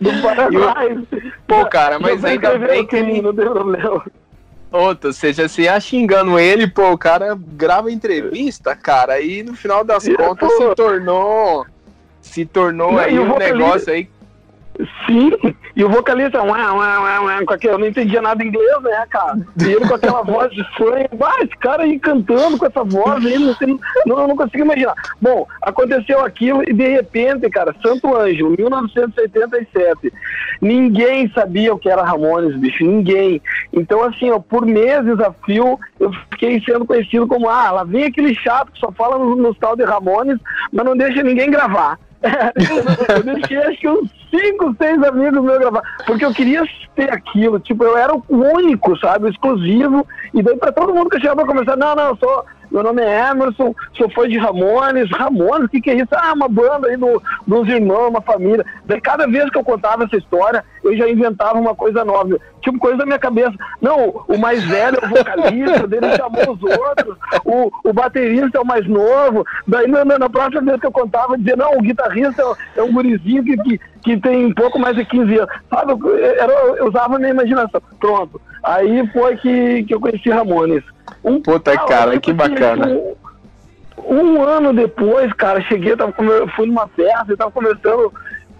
Do 0.00 0.22
Paraguai. 0.22 0.98
Pô, 1.46 1.66
cara, 1.66 1.98
mas 1.98 2.24
ainda 2.24 2.58
bem 2.58 2.86
que 2.86 2.96
ele. 2.96 3.22
Não 4.70 4.78
deu 4.78 4.80
problema. 4.80 4.88
Outro, 4.88 5.08
ou 5.08 5.12
seja, 5.12 5.48
se 5.48 5.62
ia 5.62 5.78
xingando 5.80 6.38
ele, 6.38 6.66
pô, 6.66 6.92
o 6.92 6.98
cara 6.98 7.36
grava 7.36 7.90
entrevista, 7.90 8.74
cara, 8.76 9.20
e 9.20 9.42
no 9.42 9.54
final 9.54 9.84
das 9.84 10.06
contas 10.08 10.52
se 10.52 10.74
tornou. 10.74 11.66
Se 12.20 12.44
tornou 12.44 12.98
aí 12.98 13.18
um 13.18 13.38
negócio 13.38 13.92
aí. 13.92 14.08
Sim, 15.06 15.32
e 15.74 15.84
o 15.84 15.88
vocalista, 15.88 16.40
uá, 16.40 16.72
uá, 16.72 17.00
uá, 17.00 17.20
uá, 17.22 17.44
com 17.44 17.52
aquele, 17.52 17.74
eu 17.74 17.78
não 17.78 17.86
entendia 17.86 18.22
nada 18.22 18.44
em 18.44 18.46
inglês, 18.46 18.82
né, 18.82 19.06
cara? 19.10 19.36
E 19.60 19.72
ele 19.72 19.88
com 19.88 19.94
aquela 19.94 20.22
voz 20.22 20.52
de 20.52 20.64
sonho, 20.76 21.08
ah, 21.20 21.42
esse 21.42 21.56
cara 21.58 21.82
aí 21.82 21.98
cantando 21.98 22.56
com 22.56 22.66
essa 22.66 22.84
voz 22.84 23.26
aí, 23.26 23.38
não, 23.38 23.56
não, 24.06 24.28
não 24.28 24.36
consigo 24.36 24.62
imaginar. 24.62 24.94
Bom, 25.20 25.46
aconteceu 25.62 26.24
aquilo 26.24 26.62
e 26.62 26.72
de 26.72 26.88
repente, 26.88 27.50
cara, 27.50 27.74
Santo 27.82 28.14
Ângelo, 28.16 28.54
1987, 28.56 30.12
ninguém 30.60 31.28
sabia 31.32 31.74
o 31.74 31.78
que 31.78 31.90
era 31.90 32.04
Ramones, 32.04 32.56
bicho, 32.56 32.84
ninguém. 32.84 33.42
Então, 33.72 34.04
assim, 34.04 34.30
ó, 34.30 34.38
por 34.38 34.64
meses 34.64 35.18
a 35.18 35.32
fio, 35.44 35.78
eu 35.98 36.12
fiquei 36.30 36.60
sendo 36.60 36.86
conhecido 36.86 37.26
como, 37.26 37.48
ah, 37.48 37.72
lá 37.72 37.84
vem 37.84 38.04
aquele 38.04 38.32
chato 38.32 38.70
que 38.70 38.78
só 38.78 38.92
fala 38.92 39.18
nos 39.18 39.38
no 39.38 39.54
tal 39.54 39.74
de 39.74 39.84
Ramones, 39.84 40.38
mas 40.72 40.84
não 40.84 40.96
deixa 40.96 41.20
ninguém 41.22 41.50
gravar. 41.50 41.98
eu 43.08 43.22
deixei 43.22 43.56
acho 43.58 43.80
que 43.80 43.88
uns 43.88 44.17
cinco, 44.30 44.74
seis 44.78 45.02
amigos 45.02 45.42
meus 45.42 45.58
gravar, 45.58 45.82
porque 46.06 46.24
eu 46.24 46.32
queria 46.32 46.64
ter 46.94 47.12
aquilo, 47.12 47.58
tipo, 47.60 47.84
eu 47.84 47.96
era 47.96 48.14
o 48.14 48.24
único, 48.28 48.98
sabe, 48.98 49.26
o 49.26 49.30
exclusivo, 49.30 50.06
e 50.34 50.42
daí 50.42 50.56
pra 50.56 50.72
todo 50.72 50.94
mundo 50.94 51.10
que 51.10 51.18
chegava 51.18 51.44
pra 51.44 51.46
conversar, 51.46 51.76
não, 51.76 51.94
não, 51.94 52.08
eu 52.08 52.16
sou, 52.16 52.44
meu 52.70 52.82
nome 52.82 53.02
é 53.02 53.30
Emerson, 53.30 53.74
sou 53.96 54.10
fã 54.10 54.28
de 54.28 54.38
Ramones, 54.38 55.10
Ramones, 55.10 55.66
o 55.66 55.68
que 55.68 55.80
que 55.80 55.90
é 55.90 55.94
isso? 55.94 56.08
Ah, 56.12 56.32
uma 56.34 56.48
banda 56.48 56.88
aí 56.88 56.96
do, 56.96 57.22
dos 57.46 57.68
irmãos, 57.68 58.08
uma 58.08 58.20
família, 58.20 58.64
daí 58.84 59.00
cada 59.00 59.26
vez 59.26 59.48
que 59.50 59.58
eu 59.58 59.64
contava 59.64 60.04
essa 60.04 60.16
história, 60.16 60.64
eu 60.84 60.96
já 60.96 61.08
inventava 61.08 61.58
uma 61.58 61.74
coisa 61.74 62.04
nova, 62.04 62.38
tipo 62.60 62.78
coisa 62.78 62.98
da 62.98 63.06
minha 63.06 63.18
cabeça, 63.18 63.54
não, 63.80 64.24
o 64.26 64.38
mais 64.38 64.62
velho 64.64 64.98
é 65.00 65.06
o 65.06 65.08
vocalista, 65.08 65.86
dele 65.86 66.16
chamou 66.16 66.52
os 66.52 66.62
outros, 66.62 67.16
o, 67.44 67.70
o 67.84 67.92
baterista 67.92 68.58
é 68.58 68.60
o 68.60 68.66
mais 68.66 68.86
novo, 68.86 69.44
daí 69.66 69.86
na, 69.86 70.04
na 70.04 70.28
próxima 70.28 70.62
vez 70.62 70.80
que 70.80 70.86
eu 70.86 70.92
contava, 70.92 71.36
dizia, 71.36 71.56
não, 71.56 71.78
o 71.78 71.82
guitarrista 71.82 72.42
é, 72.42 72.80
é 72.80 72.82
um 72.82 72.92
gurizinho 72.92 73.44
que, 73.44 73.56
que 73.56 73.80
que 74.08 74.16
tem 74.16 74.46
um 74.46 74.54
pouco 74.54 74.78
mais 74.78 74.96
de 74.96 75.04
15 75.04 75.38
anos. 75.38 75.50
Sabe, 75.68 75.92
eu, 75.92 76.18
era, 76.18 76.52
eu 76.52 76.86
usava 76.86 77.16
a 77.16 77.18
minha 77.18 77.30
imaginação. 77.30 77.80
Pronto. 78.00 78.40
Aí 78.62 79.06
foi 79.08 79.36
que, 79.36 79.84
que 79.84 79.94
eu 79.94 80.00
conheci 80.00 80.30
Ramones. 80.30 80.82
Um, 81.24 81.40
Puta, 81.40 81.72
ah, 81.72 81.78
cara, 81.86 82.18
que 82.18 82.32
bacana. 82.32 82.86
Um, 82.86 83.14
um, 84.08 84.42
ano 84.42 84.72
depois, 84.72 85.32
cara, 85.34 85.60
cheguei, 85.62 85.96
tava, 85.96 86.14
fui 86.56 86.66
numa 86.66 86.88
festa 86.88 87.32
e 87.32 87.36
tava 87.36 87.50
conversando 87.50 88.12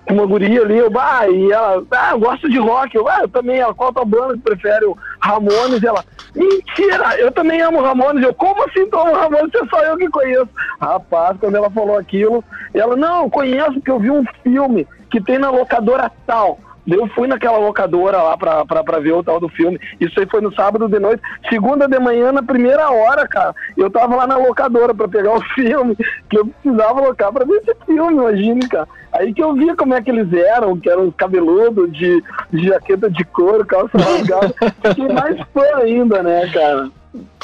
com 0.09 0.15
uma 0.15 0.27
guria 0.27 0.63
ali, 0.63 0.79
eu, 0.79 0.91
bah, 0.91 1.29
e 1.29 1.53
ela, 1.53 1.85
ah, 1.91 2.11
eu 2.13 2.19
gosto 2.19 2.49
de 2.49 2.59
rock, 2.59 2.97
eu, 2.97 3.07
ah, 3.07 3.19
eu 3.21 3.29
também, 3.29 3.59
ela, 3.59 3.75
qual 3.75 3.91
a 3.91 3.93
tua 3.93 4.05
banda 4.07 4.35
que 4.35 4.41
prefere? 4.41 4.87
O 4.87 4.97
Ramones, 5.21 5.85
ela, 5.85 6.03
mentira, 6.35 7.19
eu 7.19 7.31
também 7.31 7.61
amo 7.61 7.83
Ramones, 7.83 8.25
eu, 8.25 8.33
como 8.33 8.65
assim 8.65 8.89
tu 8.89 8.99
ama 8.99 9.19
Ramones, 9.19 9.55
é 9.55 9.67
só 9.67 9.83
eu 9.83 9.99
que 9.99 10.09
conheço. 10.09 10.49
Rapaz, 10.81 11.37
quando 11.39 11.57
ela 11.57 11.69
falou 11.69 11.99
aquilo, 11.99 12.43
ela, 12.73 12.97
não, 12.97 13.29
conheço 13.29 13.75
porque 13.75 13.91
eu 13.91 14.01
vi 14.01 14.11
um 14.11 14.25
filme 14.43 14.87
que 15.11 15.21
tem 15.21 15.39
na 15.39 15.51
locadora 15.51 16.11
tal. 16.27 16.59
Eu 16.87 17.07
fui 17.09 17.29
naquela 17.29 17.59
locadora 17.59 18.23
lá 18.23 18.37
pra, 18.39 18.65
pra, 18.65 18.83
pra 18.83 18.99
ver 18.99 19.13
o 19.13 19.23
tal 19.23 19.39
do 19.39 19.49
filme. 19.51 19.79
Isso 20.01 20.19
aí 20.19 20.27
foi 20.27 20.41
no 20.41 20.55
sábado 20.55 20.89
de 20.89 20.99
noite. 20.99 21.23
Segunda 21.51 21.87
de 21.87 21.99
manhã, 21.99 22.33
na 22.33 22.43
primeira 22.43 22.91
hora, 22.91 23.29
cara, 23.29 23.55
eu 23.77 23.91
tava 23.91 24.17
lá 24.17 24.27
na 24.27 24.39
locadora 24.39 24.95
pra 24.95 25.07
pegar 25.07 25.35
o 25.35 25.43
filme, 25.55 25.95
que 26.31 26.39
eu 26.39 26.47
precisava 26.47 26.99
alocar 27.01 27.31
pra 27.31 27.45
ver 27.45 27.57
esse 27.57 27.75
filme, 27.85 28.15
imagine, 28.15 28.67
cara. 28.69 28.89
Aí 29.13 29.33
que 29.33 29.43
eu 29.43 29.55
via 29.55 29.75
como 29.75 29.95
é 29.95 30.03
que 30.03 30.11
eles 30.11 30.33
eram, 30.33 30.79
que 30.79 30.89
eram 30.89 31.11
cabeludos, 31.11 31.91
de, 31.93 32.23
de 32.53 32.69
jaqueta 32.69 33.11
de 33.11 33.25
couro, 33.25 33.65
calça 33.65 33.97
rasgada. 33.97 34.55
Fiquei 34.89 35.09
mais 35.09 35.41
fã 35.53 35.77
ainda, 35.77 36.23
né, 36.23 36.49
cara? 36.53 36.91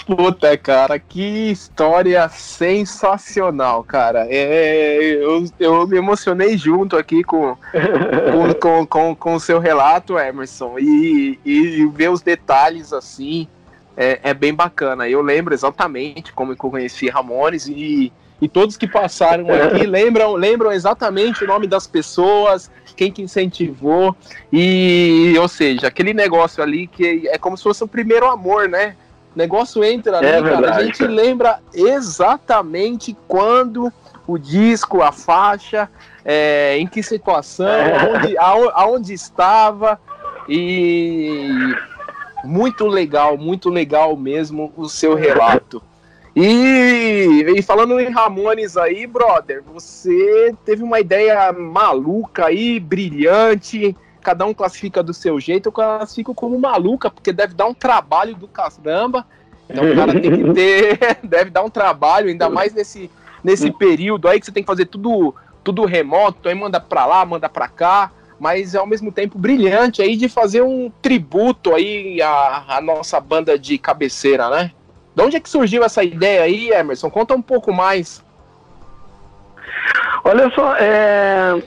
Puta, 0.07 0.57
cara, 0.59 0.99
que 0.99 1.51
história 1.51 2.29
sensacional, 2.29 3.83
cara. 3.83 4.27
É, 4.29 4.99
eu, 4.99 5.45
eu 5.59 5.87
me 5.87 5.97
emocionei 5.97 6.59
junto 6.59 6.97
aqui 6.97 7.25
com, 7.25 7.57
com, 7.57 8.55
com, 8.61 8.87
com, 8.87 9.17
com 9.17 9.35
o 9.35 9.41
seu 9.41 9.59
relato, 9.59 10.19
Emerson, 10.19 10.79
e, 10.79 11.39
e 11.45 11.87
ver 11.87 12.11
os 12.11 12.21
detalhes 12.21 12.93
assim 12.93 13.49
é, 13.97 14.21
é, 14.23 14.35
bem 14.35 14.53
bacana. 14.53 15.09
Eu 15.09 15.23
lembro 15.23 15.55
exatamente 15.55 16.33
como 16.33 16.53
eu 16.53 16.57
conheci 16.57 17.09
Ramones 17.09 17.67
e, 17.67 18.13
e 18.45 18.49
todos 18.49 18.77
que 18.77 18.87
passaram 18.87 19.47
aqui 19.51 19.87
lembram, 19.89 20.35
lembram 20.35 20.71
exatamente 20.71 21.43
o 21.43 21.47
nome 21.47 21.67
das 21.67 21.87
pessoas, 21.87 22.71
quem 22.95 23.11
que 23.11 23.23
incentivou, 23.23 24.15
e 24.53 25.35
ou 25.41 25.49
seja, 25.49 25.87
aquele 25.87 26.13
negócio 26.13 26.63
ali 26.63 26.87
que 26.87 27.27
é 27.27 27.39
como 27.39 27.57
se 27.57 27.63
fosse 27.63 27.83
o 27.83 27.89
primeiro 27.89 28.29
amor, 28.29 28.69
né? 28.69 28.97
negócio 29.35 29.83
entra 29.83 30.19
ali, 30.19 30.27
é 30.27 30.43
cara, 30.43 30.77
a 30.77 30.83
gente 30.85 31.05
lembra 31.07 31.59
exatamente 31.73 33.17
quando 33.27 33.91
o 34.27 34.39
disco, 34.39 35.03
a 35.03 35.11
faixa, 35.11 35.89
é, 36.23 36.77
em 36.79 36.87
que 36.87 37.03
situação, 37.03 37.67
é. 37.67 37.97
aonde, 37.97 38.39
aonde 38.39 39.13
estava 39.15 39.99
e 40.47 41.49
muito 42.45 42.87
legal, 42.87 43.39
muito 43.39 43.71
legal 43.71 44.15
mesmo 44.17 44.71
o 44.77 44.87
seu 44.87 45.15
relato. 45.15 45.83
E, 46.37 47.45
e, 47.57 47.63
falando 47.63 47.99
em 48.01 48.11
Ramones 48.11 48.77
aí, 48.77 49.07
brother, 49.07 49.63
você 49.63 50.53
teve 50.65 50.83
uma 50.83 50.99
ideia 50.99 51.53
maluca 51.53 52.47
aí, 52.47 52.81
brilhante, 52.81 53.97
cada 54.21 54.45
um 54.45 54.53
classifica 54.53 55.01
do 55.01 55.15
seu 55.15 55.39
jeito, 55.39 55.69
eu 55.69 55.73
classifico 55.73 56.35
como 56.35 56.59
maluca, 56.59 57.09
porque 57.09 57.33
deve 57.33 57.55
dar 57.55 57.67
um 57.67 57.75
trabalho 57.75 58.35
do 58.35 58.49
caramba. 58.49 59.25
Então 59.71 59.89
o 59.89 59.95
cara 59.95 60.21
tem 60.21 60.23
que 60.23 60.53
ter, 60.55 61.19
deve 61.23 61.51
dar 61.51 61.63
um 61.63 61.71
trabalho, 61.71 62.29
ainda 62.29 62.51
mais 62.51 62.75
nesse, 62.75 63.09
nesse 63.45 63.71
período 63.71 64.27
aí 64.27 64.41
que 64.41 64.47
você 64.47 64.53
tem 64.53 64.63
que 64.65 64.67
fazer 64.67 64.87
tudo, 64.87 65.33
tudo 65.63 65.85
remoto, 65.85 66.49
aí 66.49 66.55
manda 66.55 66.81
pra 66.81 67.07
lá, 67.07 67.25
manda 67.25 67.49
pra 67.49 67.69
cá, 67.69 68.11
mas 68.41 68.75
é 68.75 68.79
ao 68.79 68.87
mesmo 68.87 69.13
tempo 69.13 69.39
brilhante 69.39 70.03
aí 70.03 70.17
de 70.17 70.29
fazer 70.29 70.63
um 70.63 70.91
tributo 71.01 71.73
aí 71.73 72.21
à, 72.21 72.77
à 72.77 72.81
nossa 72.81 73.21
banda 73.21 73.57
de 73.57 73.79
cabeceira, 73.79 74.51
né? 74.51 74.73
De 75.15 75.23
onde 75.23 75.37
é 75.37 75.41
que 75.41 75.49
surgiu 75.49 75.85
essa 75.85 76.03
ideia 76.03 76.43
aí, 76.43 76.71
Emerson? 76.71 77.11
Conta 77.11 77.35
um 77.35 77.43
pouco 77.43 77.73
mais. 77.73 78.25
Olha 80.25 80.51
só, 80.51 80.75
é, 80.77 81.63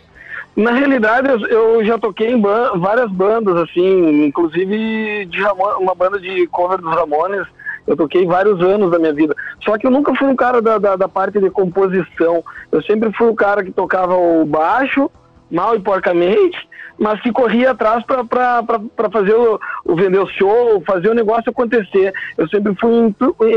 na 0.55 0.71
realidade, 0.71 1.29
eu, 1.49 1.85
já 1.85 1.99
toquei 1.99 2.31
em 2.31 2.41
várias 2.41 3.11
bandas, 3.11 3.55
assim, 3.57 4.25
inclusive 4.25 5.25
de 5.25 5.39
Ramon, 5.39 5.77
uma 5.79 5.93
banda 5.93 6.19
de 6.19 6.47
cover 6.47 6.79
dos 6.79 6.95
Ramones. 6.95 7.47
Eu 7.85 7.95
toquei 7.95 8.25
vários 8.25 8.59
anos 8.61 8.91
da 8.91 8.99
minha 8.99 9.13
vida. 9.13 9.35
Só 9.63 9.77
que 9.77 9.87
eu 9.87 9.91
nunca 9.91 10.13
fui 10.15 10.27
um 10.27 10.35
cara 10.35 10.61
da, 10.61 10.77
da, 10.77 10.95
da 10.95 11.07
parte 11.07 11.39
de 11.39 11.49
composição. 11.49 12.43
Eu 12.71 12.81
sempre 12.81 13.13
fui 13.13 13.29
o 13.29 13.35
cara 13.35 13.63
que 13.63 13.71
tocava 13.71 14.17
o 14.17 14.43
baixo, 14.45 15.09
mal 15.49 15.75
e 15.75 15.79
porcamente, 15.79 16.57
mas 16.99 17.21
que 17.21 17.31
corria 17.31 17.71
atrás 17.71 18.03
para 18.05 19.09
fazer 19.11 19.35
o, 19.35 19.59
o, 19.85 19.95
vender 19.95 20.19
o 20.19 20.27
show, 20.27 20.81
fazer 20.85 21.09
o 21.09 21.15
negócio 21.15 21.49
acontecer. 21.49 22.13
Eu 22.37 22.47
sempre 22.49 22.73
fui 22.75 22.91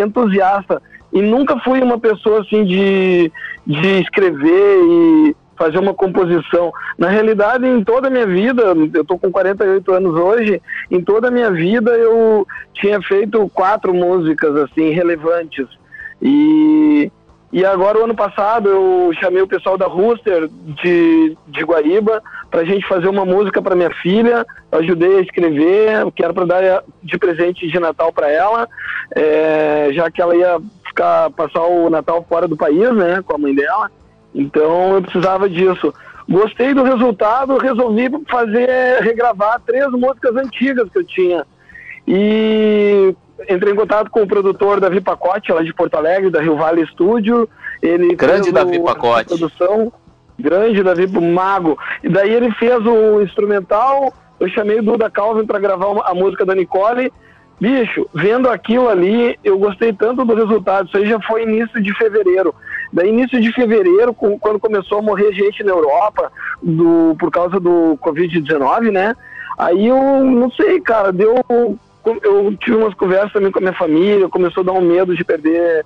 entusiasta 0.02 0.82
e 1.12 1.20
nunca 1.22 1.58
fui 1.60 1.80
uma 1.80 1.98
pessoa 1.98 2.40
assim 2.42 2.64
de, 2.64 3.32
de 3.66 4.00
escrever 4.00 4.80
e 4.84 5.36
fazer 5.60 5.78
uma 5.78 5.92
composição. 5.92 6.72
Na 6.96 7.08
realidade, 7.08 7.66
em 7.66 7.84
toda 7.84 8.08
a 8.08 8.10
minha 8.10 8.26
vida, 8.26 8.62
eu 8.94 9.02
estou 9.02 9.18
com 9.18 9.30
48 9.30 9.92
anos 9.92 10.14
hoje, 10.14 10.62
em 10.90 11.02
toda 11.02 11.28
a 11.28 11.30
minha 11.30 11.50
vida 11.50 11.90
eu 11.90 12.46
tinha 12.72 13.00
feito 13.02 13.46
quatro 13.50 13.92
músicas 13.92 14.56
assim 14.56 14.88
relevantes. 14.90 15.66
E, 16.22 17.12
e 17.52 17.64
agora, 17.64 17.98
o 17.98 18.04
ano 18.04 18.14
passado, 18.14 18.68
eu 18.68 19.10
chamei 19.20 19.42
o 19.42 19.46
pessoal 19.46 19.76
da 19.76 19.86
Rooster 19.86 20.48
de, 20.82 21.36
de 21.48 21.64
Guaíba 21.64 22.22
para 22.48 22.60
a 22.60 22.64
gente 22.64 22.86
fazer 22.86 23.08
uma 23.08 23.24
música 23.24 23.60
para 23.60 23.74
minha 23.74 23.90
filha. 23.90 24.46
ajudei 24.70 25.18
a 25.18 25.20
escrever, 25.20 26.10
que 26.14 26.22
era 26.22 26.32
para 26.32 26.44
dar 26.44 26.84
de 27.02 27.18
presente 27.18 27.66
de 27.66 27.80
Natal 27.80 28.12
para 28.12 28.30
ela, 28.30 28.68
é, 29.16 29.88
já 29.92 30.08
que 30.10 30.22
ela 30.22 30.36
ia 30.36 30.60
ficar 30.86 31.30
passar 31.30 31.62
o 31.62 31.90
Natal 31.90 32.24
fora 32.28 32.46
do 32.46 32.56
país, 32.56 32.94
né, 32.94 33.20
com 33.26 33.34
a 33.34 33.38
mãe 33.38 33.54
dela. 33.54 33.90
Então 34.32 34.94
eu 34.94 35.02
precisava 35.02 35.48
disso. 35.48 35.92
Gostei 36.28 36.72
do 36.72 36.84
resultado, 36.84 37.58
resolvi 37.58 38.08
fazer, 38.30 39.00
regravar 39.00 39.60
três 39.66 39.90
músicas 39.90 40.36
antigas 40.36 40.88
que 40.88 40.98
eu 40.98 41.04
tinha. 41.04 41.44
E 42.06 43.12
entrei 43.48 43.72
em 43.72 43.76
contato 43.76 44.10
com 44.10 44.22
o 44.22 44.26
produtor 44.26 44.80
Davi 44.80 45.00
Pacote, 45.00 45.52
lá 45.52 45.62
de 45.62 45.72
Porto 45.72 45.94
Alegre, 45.94 46.30
da 46.30 46.40
Rio 46.40 46.56
Vale 46.56 46.86
Studio. 46.86 47.48
Ele 47.82 48.14
grande 48.14 48.52
Davi 48.52 48.78
Pacote. 48.82 49.28
Produção, 49.28 49.92
grande 50.38 50.82
Davi 50.82 51.06
Mago. 51.06 51.78
E 52.02 52.08
daí 52.08 52.32
ele 52.32 52.50
fez 52.52 52.84
o 52.84 53.20
instrumental, 53.20 54.12
eu 54.38 54.48
chamei 54.48 54.80
o 54.80 54.82
Duda 54.82 55.10
Calvin 55.10 55.46
para 55.46 55.58
gravar 55.58 56.02
a 56.04 56.14
música 56.14 56.44
da 56.44 56.54
Nicole. 56.54 57.12
Bicho, 57.60 58.08
vendo 58.14 58.48
aquilo 58.48 58.88
ali, 58.88 59.38
eu 59.44 59.58
gostei 59.58 59.92
tanto 59.92 60.24
do 60.24 60.34
resultado. 60.34 60.88
Isso 60.88 60.96
aí 60.96 61.06
já 61.06 61.20
foi 61.20 61.42
início 61.42 61.82
de 61.82 61.94
fevereiro. 61.94 62.54
Daí, 62.90 63.10
início 63.10 63.40
de 63.40 63.52
fevereiro, 63.52 64.14
quando 64.14 64.58
começou 64.58 64.98
a 64.98 65.02
morrer 65.02 65.30
gente 65.32 65.62
na 65.62 65.70
Europa 65.70 66.32
do, 66.62 67.14
por 67.18 67.30
causa 67.30 67.60
do 67.60 67.98
Covid-19, 68.02 68.90
né? 68.90 69.14
Aí 69.58 69.86
eu 69.88 70.24
não 70.24 70.50
sei, 70.52 70.80
cara, 70.80 71.12
deu. 71.12 71.34
Eu 72.04 72.56
tive 72.56 72.76
umas 72.76 72.94
conversas 72.94 73.32
também 73.32 73.50
com 73.50 73.58
a 73.58 73.62
minha 73.62 73.74
família, 73.74 74.28
começou 74.28 74.62
a 74.62 74.66
dar 74.66 74.72
um 74.72 74.80
medo 74.80 75.14
de 75.14 75.24
perder 75.24 75.84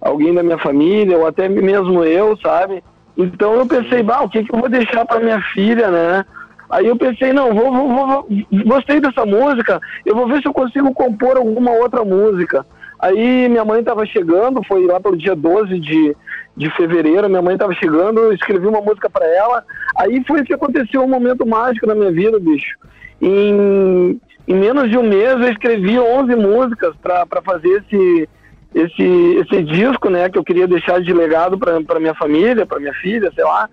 alguém 0.00 0.34
da 0.34 0.42
minha 0.42 0.58
família, 0.58 1.18
ou 1.18 1.26
até 1.26 1.48
mesmo 1.48 2.04
eu, 2.04 2.36
sabe? 2.38 2.82
Então 3.16 3.54
eu 3.54 3.66
pensei, 3.66 4.02
bah, 4.02 4.22
o 4.22 4.28
que, 4.28 4.44
que 4.44 4.54
eu 4.54 4.58
vou 4.58 4.68
deixar 4.68 5.04
para 5.04 5.20
minha 5.20 5.40
filha, 5.52 5.90
né? 5.90 6.24
Aí 6.70 6.86
eu 6.86 6.96
pensei, 6.96 7.32
não, 7.32 7.52
vou, 7.52 7.70
vou, 7.70 7.88
vou, 7.88 8.28
gostei 8.64 8.98
dessa 8.98 9.26
música, 9.26 9.78
eu 10.06 10.16
vou 10.16 10.26
ver 10.26 10.40
se 10.40 10.48
eu 10.48 10.54
consigo 10.54 10.92
compor 10.94 11.36
alguma 11.36 11.70
outra 11.72 12.02
música. 12.02 12.64
Aí 12.98 13.48
minha 13.48 13.64
mãe 13.64 13.80
estava 13.80 14.06
chegando, 14.06 14.64
foi 14.64 14.86
lá 14.86 14.98
pelo 14.98 15.16
dia 15.16 15.36
12 15.36 15.78
de, 15.78 16.16
de 16.56 16.70
fevereiro, 16.70 17.28
minha 17.28 17.42
mãe 17.42 17.54
estava 17.54 17.74
chegando, 17.74 18.20
eu 18.20 18.32
escrevi 18.32 18.66
uma 18.66 18.80
música 18.80 19.10
para 19.10 19.26
ela. 19.26 19.62
Aí 19.98 20.24
foi 20.24 20.44
que 20.44 20.54
aconteceu 20.54 21.02
um 21.02 21.08
momento 21.08 21.46
mágico 21.46 21.86
na 21.86 21.94
minha 21.94 22.10
vida, 22.10 22.38
bicho. 22.40 22.78
Em, 23.20 24.18
em 24.46 24.54
menos 24.54 24.90
de 24.90 24.98
um 24.98 25.02
mês 25.02 25.32
eu 25.40 25.50
escrevi 25.50 25.98
11 25.98 26.34
músicas 26.36 26.94
para 27.00 27.42
fazer 27.42 27.84
esse, 27.84 28.28
esse, 28.74 29.02
esse 29.02 29.62
disco, 29.62 30.10
né, 30.10 30.28
que 30.28 30.38
eu 30.38 30.44
queria 30.44 30.66
deixar 30.66 31.00
de 31.00 31.12
legado 31.12 31.58
para 31.58 32.00
minha 32.00 32.14
família, 32.14 32.66
para 32.66 32.80
minha 32.80 32.94
filha, 32.94 33.30
sei 33.34 33.44
lá. 33.44 33.68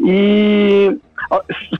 E 0.00 0.98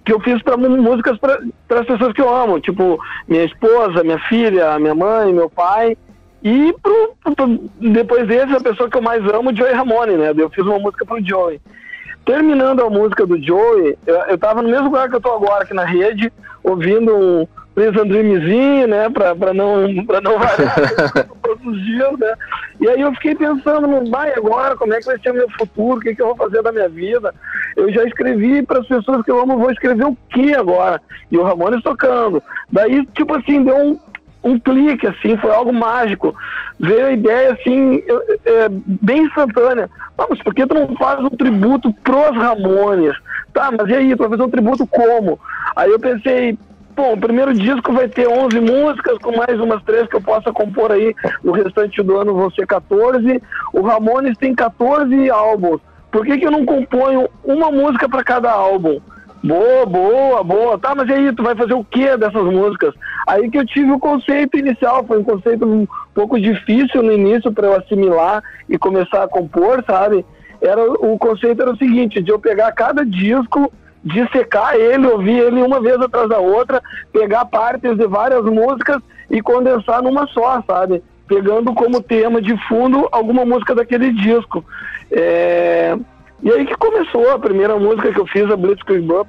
que 0.04 0.12
eu 0.12 0.20
fiz 0.20 0.40
para 0.42 0.56
músicas 0.56 1.18
para 1.18 1.80
as 1.80 1.86
pessoas 1.86 2.12
que 2.12 2.20
eu 2.20 2.32
amo, 2.32 2.60
tipo 2.60 2.98
minha 3.26 3.44
esposa, 3.44 4.04
minha 4.04 4.18
filha, 4.20 4.78
minha 4.78 4.94
mãe, 4.94 5.32
meu 5.32 5.50
pai. 5.50 5.96
E 6.42 6.74
pro, 6.82 7.34
pro, 7.34 7.70
depois 7.80 8.28
desse, 8.28 8.54
a 8.54 8.60
pessoa 8.60 8.88
que 8.88 8.96
eu 8.96 9.02
mais 9.02 9.24
amo, 9.26 9.50
o 9.50 9.56
Joey 9.56 9.72
Ramone, 9.72 10.16
né? 10.16 10.32
Eu 10.36 10.50
fiz 10.50 10.64
uma 10.64 10.78
música 10.78 11.04
pro 11.04 11.24
Joey. 11.24 11.60
Terminando 12.24 12.82
a 12.82 12.90
música 12.90 13.26
do 13.26 13.42
Joey, 13.42 13.96
eu, 14.06 14.14
eu 14.14 14.38
tava 14.38 14.62
no 14.62 14.68
mesmo 14.68 14.86
lugar 14.86 15.08
que 15.08 15.16
eu 15.16 15.20
tô 15.20 15.32
agora, 15.32 15.64
aqui 15.64 15.74
na 15.74 15.84
rede, 15.84 16.30
ouvindo 16.62 17.16
um 17.16 17.46
Prison 17.74 18.06
Dreamzinho, 18.06 18.86
né? 18.86 19.10
Pra, 19.10 19.34
pra 19.34 19.52
não, 19.52 20.04
pra 20.06 20.20
não 20.20 20.38
variar 20.38 21.26
todos 21.42 21.66
os 21.66 21.84
dias, 21.84 22.18
né? 22.18 22.34
E 22.80 22.88
aí 22.88 23.00
eu 23.00 23.12
fiquei 23.14 23.34
pensando, 23.34 23.86
no 23.86 24.08
vai 24.10 24.32
agora, 24.32 24.76
como 24.76 24.94
é 24.94 25.00
que 25.00 25.06
vai 25.06 25.18
ser 25.18 25.30
o 25.30 25.34
meu 25.34 25.48
futuro, 25.50 25.98
o 25.98 26.00
que, 26.00 26.14
que 26.14 26.22
eu 26.22 26.26
vou 26.26 26.36
fazer 26.36 26.62
da 26.62 26.70
minha 26.70 26.88
vida? 26.88 27.34
Eu 27.76 27.92
já 27.92 28.04
escrevi 28.04 28.62
para 28.62 28.80
as 28.80 28.86
pessoas 28.86 29.24
que 29.24 29.30
eu 29.30 29.40
amo, 29.40 29.58
vou 29.58 29.70
escrever 29.70 30.04
o 30.04 30.16
que 30.30 30.54
agora? 30.54 31.00
E 31.30 31.36
o 31.36 31.42
Ramones 31.42 31.82
tocando. 31.82 32.42
Daí, 32.70 33.04
tipo 33.06 33.34
assim, 33.34 33.64
deu 33.64 33.76
um, 33.76 33.98
um 34.44 34.58
clique, 34.58 35.06
assim, 35.06 35.36
foi 35.36 35.50
algo 35.50 35.72
mágico. 35.72 36.34
Veio 36.78 37.06
a 37.06 37.12
ideia, 37.12 37.52
assim, 37.52 38.02
é, 38.44 38.68
bem 38.70 39.24
instantânea. 39.24 39.90
Vamos, 40.16 40.40
por 40.42 40.54
que 40.54 40.66
tu 40.66 40.74
não 40.74 40.94
faz 40.96 41.20
um 41.20 41.30
tributo 41.30 41.92
pros 41.92 42.36
Ramones? 42.36 43.16
Tá, 43.52 43.70
mas 43.70 43.88
e 43.88 43.94
aí, 43.94 44.10
tu 44.14 44.18
vai 44.18 44.30
fazer 44.30 44.42
um 44.42 44.50
tributo 44.50 44.86
como? 44.86 45.40
Aí 45.74 45.90
eu 45.90 45.98
pensei, 45.98 46.58
Bom, 46.96 47.14
o 47.14 47.20
primeiro 47.20 47.52
disco 47.52 47.92
vai 47.92 48.08
ter 48.08 48.28
11 48.28 48.60
músicas, 48.60 49.18
com 49.18 49.36
mais 49.36 49.58
umas 49.58 49.82
três 49.82 50.06
que 50.06 50.14
eu 50.14 50.20
possa 50.22 50.52
compor 50.52 50.92
aí. 50.92 51.14
No 51.42 51.52
restante 51.52 52.00
do 52.02 52.16
ano 52.16 52.34
vão 52.34 52.50
ser 52.50 52.66
14. 52.66 53.42
O 53.72 53.82
Ramones 53.82 54.38
tem 54.38 54.54
14 54.54 55.28
álbuns. 55.28 55.80
Por 56.12 56.24
que, 56.24 56.38
que 56.38 56.46
eu 56.46 56.52
não 56.52 56.64
componho 56.64 57.28
uma 57.44 57.72
música 57.72 58.08
para 58.08 58.22
cada 58.22 58.52
álbum? 58.52 59.00
Boa, 59.42 59.84
boa, 59.84 60.44
boa. 60.44 60.78
Tá, 60.78 60.94
mas 60.94 61.08
e 61.08 61.12
aí, 61.12 61.32
tu 61.34 61.42
vai 61.42 61.56
fazer 61.56 61.74
o 61.74 61.84
que 61.84 62.16
dessas 62.16 62.44
músicas? 62.44 62.94
Aí 63.26 63.50
que 63.50 63.58
eu 63.58 63.66
tive 63.66 63.90
o 63.90 63.98
conceito 63.98 64.56
inicial, 64.56 65.04
foi 65.04 65.18
um 65.18 65.24
conceito 65.24 65.66
um 65.66 65.86
pouco 66.14 66.40
difícil 66.40 67.02
no 67.02 67.12
início 67.12 67.52
para 67.52 67.66
eu 67.66 67.76
assimilar 67.76 68.40
e 68.68 68.78
começar 68.78 69.24
a 69.24 69.28
compor, 69.28 69.82
sabe? 69.84 70.24
Era, 70.62 70.82
o 70.84 71.18
conceito 71.18 71.60
era 71.60 71.72
o 71.72 71.76
seguinte, 71.76 72.22
de 72.22 72.30
eu 72.30 72.38
pegar 72.38 72.70
cada 72.72 73.04
disco 73.04 73.70
dissecar 74.04 74.74
ele, 74.74 75.06
ouvir 75.06 75.38
ele 75.38 75.62
uma 75.62 75.80
vez 75.80 76.00
atrás 76.00 76.28
da 76.28 76.38
outra, 76.38 76.82
pegar 77.12 77.46
partes 77.46 77.96
de 77.96 78.06
várias 78.06 78.44
músicas 78.44 78.98
e 79.30 79.40
condensar 79.40 80.02
numa 80.02 80.26
só, 80.26 80.62
sabe? 80.66 81.02
Pegando 81.26 81.72
como 81.72 82.02
tema 82.02 82.42
de 82.42 82.56
fundo 82.68 83.08
alguma 83.10 83.44
música 83.44 83.74
daquele 83.74 84.12
disco. 84.12 84.64
É... 85.10 85.96
E 86.42 86.52
aí 86.52 86.66
que 86.66 86.74
começou 86.76 87.30
a 87.30 87.38
primeira 87.38 87.78
música 87.78 88.12
que 88.12 88.20
eu 88.20 88.26
fiz, 88.26 88.50
a 88.50 88.56
Blitzkrieg 88.56 89.06
Bump, 89.06 89.26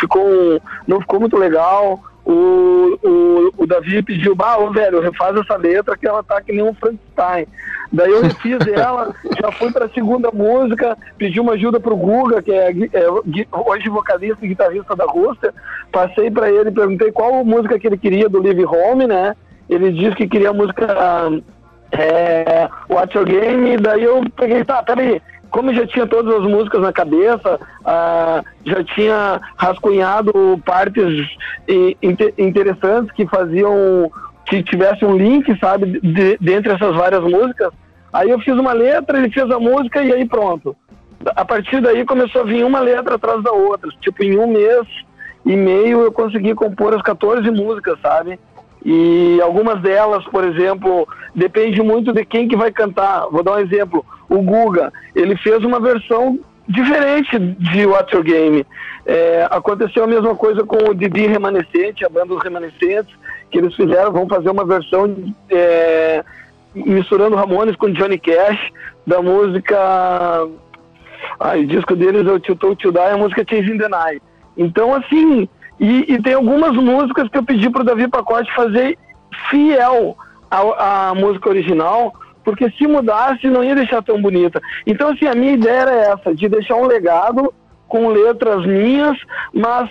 ficou, 0.00 0.60
não 0.86 1.00
ficou 1.00 1.20
muito 1.20 1.36
legal 1.36 2.00
o, 2.24 2.98
o, 3.02 3.54
o 3.58 3.66
Davi 3.66 4.02
pediu, 4.02 4.34
bah, 4.34 4.56
ô, 4.56 4.70
velho, 4.70 5.00
refaz 5.00 5.36
essa 5.36 5.56
letra 5.56 5.96
que 5.96 6.06
ela 6.06 6.22
tá 6.22 6.40
que 6.40 6.52
nem 6.52 6.62
um 6.62 6.74
Frankenstein. 6.74 7.46
Daí 7.92 8.10
eu 8.10 8.22
refiz 8.22 8.66
ela, 8.66 9.14
já 9.40 9.52
fui 9.52 9.70
pra 9.70 9.88
segunda 9.90 10.30
música, 10.32 10.96
pedi 11.18 11.38
uma 11.38 11.52
ajuda 11.52 11.78
pro 11.78 11.96
Guga, 11.96 12.42
que 12.42 12.50
é, 12.50 12.70
é 12.92 13.10
hoje 13.52 13.88
vocalista 13.88 14.44
e 14.44 14.48
guitarrista 14.48 14.96
da 14.96 15.04
Rússia. 15.04 15.54
Passei 15.92 16.30
para 16.30 16.50
ele, 16.50 16.70
perguntei 16.70 17.12
qual 17.12 17.44
música 17.44 17.78
que 17.78 17.86
ele 17.86 17.98
queria 17.98 18.28
do 18.28 18.42
Live 18.42 18.64
Home, 18.64 19.06
né? 19.06 19.36
Ele 19.68 19.92
disse 19.92 20.16
que 20.16 20.28
queria 20.28 20.50
a 20.50 20.54
música 20.54 20.86
é, 21.92 22.68
What's 22.88 23.14
Your 23.14 23.24
Game, 23.24 23.76
daí 23.76 24.02
eu 24.02 24.22
peguei, 24.36 24.64
tá, 24.64 24.82
peraí, 24.82 25.20
como 25.54 25.72
já 25.72 25.86
tinha 25.86 26.04
todas 26.04 26.34
as 26.34 26.50
músicas 26.50 26.82
na 26.82 26.92
cabeça, 26.92 27.60
ah, 27.84 28.42
já 28.66 28.82
tinha 28.82 29.40
rascunhado 29.56 30.32
partes 30.66 31.28
interessantes 32.36 33.12
que 33.12 33.24
faziam 33.24 34.10
que 34.46 34.64
tivesse 34.64 35.04
um 35.04 35.16
link, 35.16 35.56
sabe, 35.60 36.00
de, 36.00 36.36
dentre 36.40 36.72
essas 36.72 36.96
várias 36.96 37.22
músicas. 37.22 37.72
Aí 38.12 38.30
eu 38.30 38.40
fiz 38.40 38.54
uma 38.54 38.72
letra, 38.72 39.16
ele 39.16 39.30
fez 39.30 39.48
a 39.48 39.60
música 39.60 40.02
e 40.02 40.12
aí 40.12 40.26
pronto. 40.26 40.76
A 41.24 41.44
partir 41.44 41.80
daí 41.80 42.04
começou 42.04 42.40
a 42.40 42.44
vir 42.44 42.64
uma 42.64 42.80
letra 42.80 43.14
atrás 43.14 43.40
da 43.44 43.52
outra. 43.52 43.88
Tipo, 44.00 44.24
em 44.24 44.36
um 44.36 44.48
mês 44.48 44.84
e 45.46 45.54
meio 45.54 46.00
eu 46.00 46.10
consegui 46.10 46.52
compor 46.56 46.94
as 46.94 47.02
14 47.02 47.48
músicas, 47.52 47.96
sabe? 48.02 48.40
E 48.84 49.40
algumas 49.40 49.80
delas, 49.80 50.24
por 50.24 50.42
exemplo, 50.42 51.06
depende 51.32 51.80
muito 51.80 52.12
de 52.12 52.24
quem 52.24 52.48
que 52.48 52.56
vai 52.56 52.72
cantar. 52.72 53.28
Vou 53.30 53.44
dar 53.44 53.52
um 53.52 53.60
exemplo. 53.60 54.04
O 54.28 54.40
Guga, 54.40 54.92
ele 55.14 55.36
fez 55.36 55.64
uma 55.64 55.80
versão 55.80 56.38
diferente 56.68 57.38
de 57.38 57.86
What's 57.86 58.12
Your 58.12 58.22
Game. 58.22 58.66
É, 59.06 59.46
aconteceu 59.50 60.04
a 60.04 60.06
mesma 60.06 60.34
coisa 60.34 60.64
com 60.64 60.76
o 60.76 60.94
Didi 60.94 61.26
Remanescente, 61.26 62.04
a 62.04 62.08
banda 62.08 62.26
dos 62.26 62.42
Remanescentes, 62.42 63.14
que 63.50 63.58
eles 63.58 63.74
fizeram, 63.74 64.12
vão 64.12 64.26
fazer 64.26 64.50
uma 64.50 64.64
versão 64.64 65.14
é, 65.50 66.24
misturando 66.74 67.36
Ramones 67.36 67.76
com 67.76 67.92
Johnny 67.92 68.18
Cash, 68.18 68.72
da 69.06 69.20
música. 69.22 69.76
Ah, 71.38 71.56
o 71.56 71.66
disco 71.66 71.94
deles 71.94 72.26
é 72.26 72.32
o 72.32 72.40
Tio 72.40 72.56
Tio 72.56 72.92
Die, 72.92 72.98
a 72.98 73.16
música 73.16 73.44
Chasing 73.48 73.78
the 73.78 73.88
Night. 73.88 74.22
Então, 74.56 74.94
assim, 74.94 75.48
e, 75.78 76.12
e, 76.14 76.22
tem 76.22 76.34
algumas 76.34 76.72
músicas 76.72 77.28
que 77.28 77.38
eu 77.38 77.42
pedi 77.42 77.68
pro 77.68 77.84
Davi 77.84 78.08
Pacote 78.08 78.52
fazer 78.54 78.96
fiel 79.50 80.16
à, 80.50 81.12
música 81.14 81.48
original, 81.48 82.14
porque 82.44 82.70
se 82.72 82.86
mudasse 82.86 83.48
não 83.48 83.64
ia 83.64 83.74
deixar 83.74 84.02
tão 84.02 84.20
bonita. 84.20 84.60
Então, 84.86 85.10
assim, 85.10 85.26
a 85.26 85.34
minha 85.34 85.52
ideia 85.52 85.80
era 85.80 85.94
essa, 86.12 86.34
de 86.34 86.48
deixar 86.48 86.76
um 86.76 86.86
legado 86.86 87.52
com 87.88 88.08
letras 88.08 88.64
minhas, 88.66 89.16
mas 89.52 89.90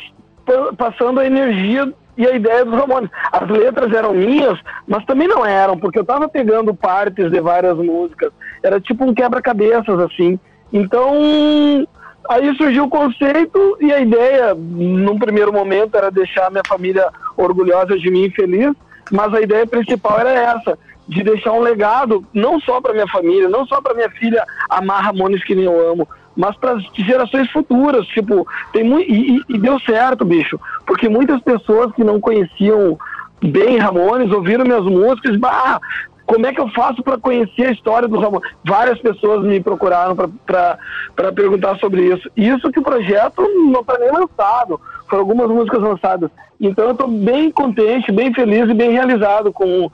passando 0.78 1.20
a 1.20 1.26
energia 1.26 1.92
e 2.18 2.28
a 2.28 2.36
ideia 2.36 2.64
dos 2.64 2.76
Ramones. 2.76 3.10
As 3.32 3.50
letras 3.50 3.92
eram 3.94 4.14
minhas, 4.14 4.60
mas 4.88 5.06
também 5.06 5.28
não 5.28 5.46
eram, 5.46 5.78
porque 5.78 5.98
eu 5.98 6.04
estava 6.04 6.30
pegando 6.30 6.74
partes 6.74 7.32
de 7.32 7.40
várias 7.40 7.78
músicas. 7.78 8.32
Era 8.62 8.80
tipo 8.80 9.04
um 9.04 9.14
quebra-cabeças, 9.14 10.00
assim. 10.00 10.40
Então, 10.72 11.88
Aí 12.30 12.56
surgiu 12.56 12.86
o 12.86 12.90
conceito 12.90 13.78
e 13.82 13.92
a 13.92 14.00
ideia, 14.00 14.56
num 14.56 15.20
primeiro 15.20 15.52
momento, 15.52 15.98
era 15.98 16.10
deixar 16.10 16.50
minha 16.50 16.64
família 16.66 17.10
orgulhosa 17.36 17.98
de 17.98 18.10
mim 18.10 18.26
e 18.26 18.32
feliz, 18.32 18.74
mas 19.12 19.34
a 19.34 19.42
ideia 19.42 19.68
principal 19.68 20.20
era 20.20 20.32
essa, 20.32 20.80
de 21.08 21.24
deixar 21.24 21.52
um 21.52 21.60
legado, 21.60 22.26
não 22.34 22.60
só 22.60 22.80
para 22.80 22.94
minha 22.94 23.08
família, 23.08 23.50
não 23.50 23.66
só 23.66 23.82
para 23.82 23.94
minha 23.94 24.10
filha 24.10 24.46
amar 24.70 25.04
Ramones 25.04 25.44
que 25.44 25.56
nem 25.56 25.66
eu 25.66 25.92
amo, 25.92 26.08
mas 26.36 26.56
para 26.58 26.80
gerações 26.94 27.50
futuras. 27.52 28.06
Tipo, 28.08 28.48
tem 28.72 28.84
muito. 28.84 29.12
E, 29.12 29.42
e, 29.50 29.58
deu 29.58 29.80
certo, 29.82 30.26
bicho, 30.26 30.60
porque 30.86 31.10
muitas 31.10 31.42
pessoas 31.42 31.92
que 31.94 32.04
não 32.04 32.20
conheciam 32.20 32.98
bem 33.42 33.78
Ramones 33.78 34.32
ouviram 34.32 34.64
minhas 34.64 34.86
músicas, 34.86 35.36
bah, 35.38 35.80
como 36.26 36.46
é 36.48 36.54
que 36.54 36.62
eu 36.62 36.70
faço 36.70 37.04
para 37.04 37.18
conhecer 37.18 37.68
a 37.68 37.72
história 37.72 38.08
dos 38.08 38.22
Ramones? 38.22 38.50
Várias 38.64 39.00
pessoas 39.00 39.44
me 39.44 39.60
procuraram 39.60 40.16
para 40.16 41.32
perguntar 41.36 41.78
sobre 41.80 42.14
isso. 42.14 42.30
Isso 42.36 42.72
que 42.72 42.80
o 42.80 42.84
projeto 42.84 43.42
não 43.72 43.82
está 43.82 43.98
nem 44.00 44.12
lançado, 44.12 44.80
foram 45.10 45.22
algumas 45.24 45.50
músicas 45.50 45.82
lançadas. 45.82 46.32
Então 46.60 46.86
eu 46.86 46.92
estou 46.92 47.08
bem 47.10 47.52
contente, 47.52 48.12
bem 48.12 48.34
feliz 48.34 48.70
e 48.70 48.74
bem 48.74 48.92
realizado 48.92 49.52
com, 49.52 49.92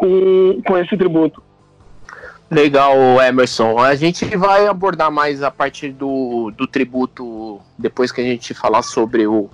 com, 0.00 0.62
com 0.66 0.78
esse 0.78 0.96
tributo. 0.96 1.42
Legal, 2.50 2.96
Emerson. 3.20 3.78
A 3.78 3.94
gente 3.94 4.24
vai 4.34 4.66
abordar 4.66 5.12
mais 5.12 5.42
a 5.42 5.50
partir 5.50 5.92
do, 5.92 6.50
do 6.56 6.66
tributo 6.66 7.60
depois 7.78 8.10
que 8.10 8.20
a 8.22 8.24
gente 8.24 8.54
falar 8.54 8.82
sobre 8.82 9.26
o 9.26 9.50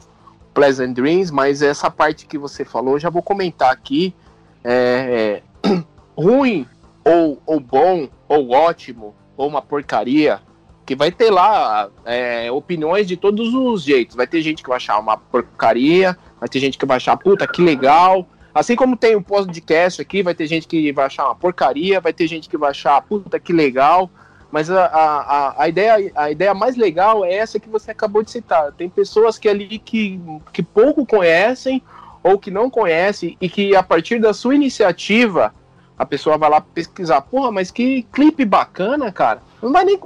Pleasant 0.55 0.95
Dreams, 0.95 1.33
mas 1.33 1.63
essa 1.63 1.91
parte 1.91 2.27
que 2.27 2.39
você 2.39 2.65
falou, 2.65 2.99
já 2.99 3.11
vou 3.11 3.23
comentar 3.23 3.73
aqui. 3.73 4.15
É, 4.63 5.43
é 5.65 5.69
ruim 6.17 6.65
ou, 7.05 7.43
ou 7.45 7.61
bom 7.61 8.09
ou 8.29 8.51
ótimo 8.51 9.15
ou 9.37 9.49
uma 9.49 9.61
porcaria, 9.61 10.41
que 10.87 10.97
vai 10.97 11.11
ter 11.11 11.31
lá 11.31 11.91
é, 12.05 12.51
opiniões 12.51 13.07
de 13.07 13.17
todos 13.17 13.53
os 13.53 13.83
jeitos. 13.83 14.17
Vai 14.17 14.27
ter 14.27 14.41
gente 14.41 14.63
que 14.63 14.69
vai 14.69 14.77
achar 14.77 14.99
uma 14.99 15.17
porcaria, 15.17 16.17
vai 16.39 16.49
ter 16.49 16.61
gente 16.61 16.79
que 16.79 16.87
vai 16.87 16.97
achar, 16.97 17.17
puta, 17.17 17.47
que 17.47 17.61
legal. 17.61 18.27
Assim 18.57 18.75
como 18.75 18.97
tem 18.97 19.15
o 19.15 19.21
podcast 19.21 20.01
aqui, 20.01 20.23
vai 20.23 20.35
ter 20.35 20.47
gente 20.47 20.67
que 20.67 20.91
vai 20.91 21.05
achar 21.05 21.27
uma 21.27 21.35
porcaria, 21.35 22.01
vai 22.01 22.11
ter 22.11 22.27
gente 22.27 22.49
que 22.49 22.57
vai 22.57 22.71
achar, 22.71 22.99
puta, 23.03 23.39
que 23.39 23.53
legal. 23.53 24.09
Mas 24.51 24.71
a, 24.71 24.87
a, 24.87 25.63
a, 25.63 25.69
ideia, 25.69 26.11
a 26.15 26.31
ideia 26.31 26.55
mais 26.55 26.75
legal 26.75 27.23
é 27.23 27.35
essa 27.35 27.61
que 27.61 27.69
você 27.69 27.91
acabou 27.91 28.23
de 28.23 28.31
citar. 28.31 28.73
Tem 28.73 28.89
pessoas 28.89 29.37
que 29.37 29.47
ali 29.47 29.79
que, 29.79 30.19
que 30.55 30.63
pouco 30.63 31.05
conhecem 31.05 31.83
ou 32.23 32.39
que 32.39 32.51
não 32.51 32.71
conhecem 32.71 33.37
e 33.43 33.47
que 33.47 33.77
a 33.77 33.83
partir 33.83 34.19
da 34.19 34.33
sua 34.33 34.55
iniciativa 34.55 35.55
a 35.99 36.07
pessoa 36.07 36.39
vai 36.39 36.49
lá 36.49 36.59
pesquisar. 36.59 37.21
Porra, 37.21 37.53
mas 37.53 37.71
que 37.71 38.05
clipe 38.05 38.47
bacana, 38.47 39.13
cara. 39.13 39.43
Não 39.63 39.71
vai 39.71 39.85
nem 39.85 40.01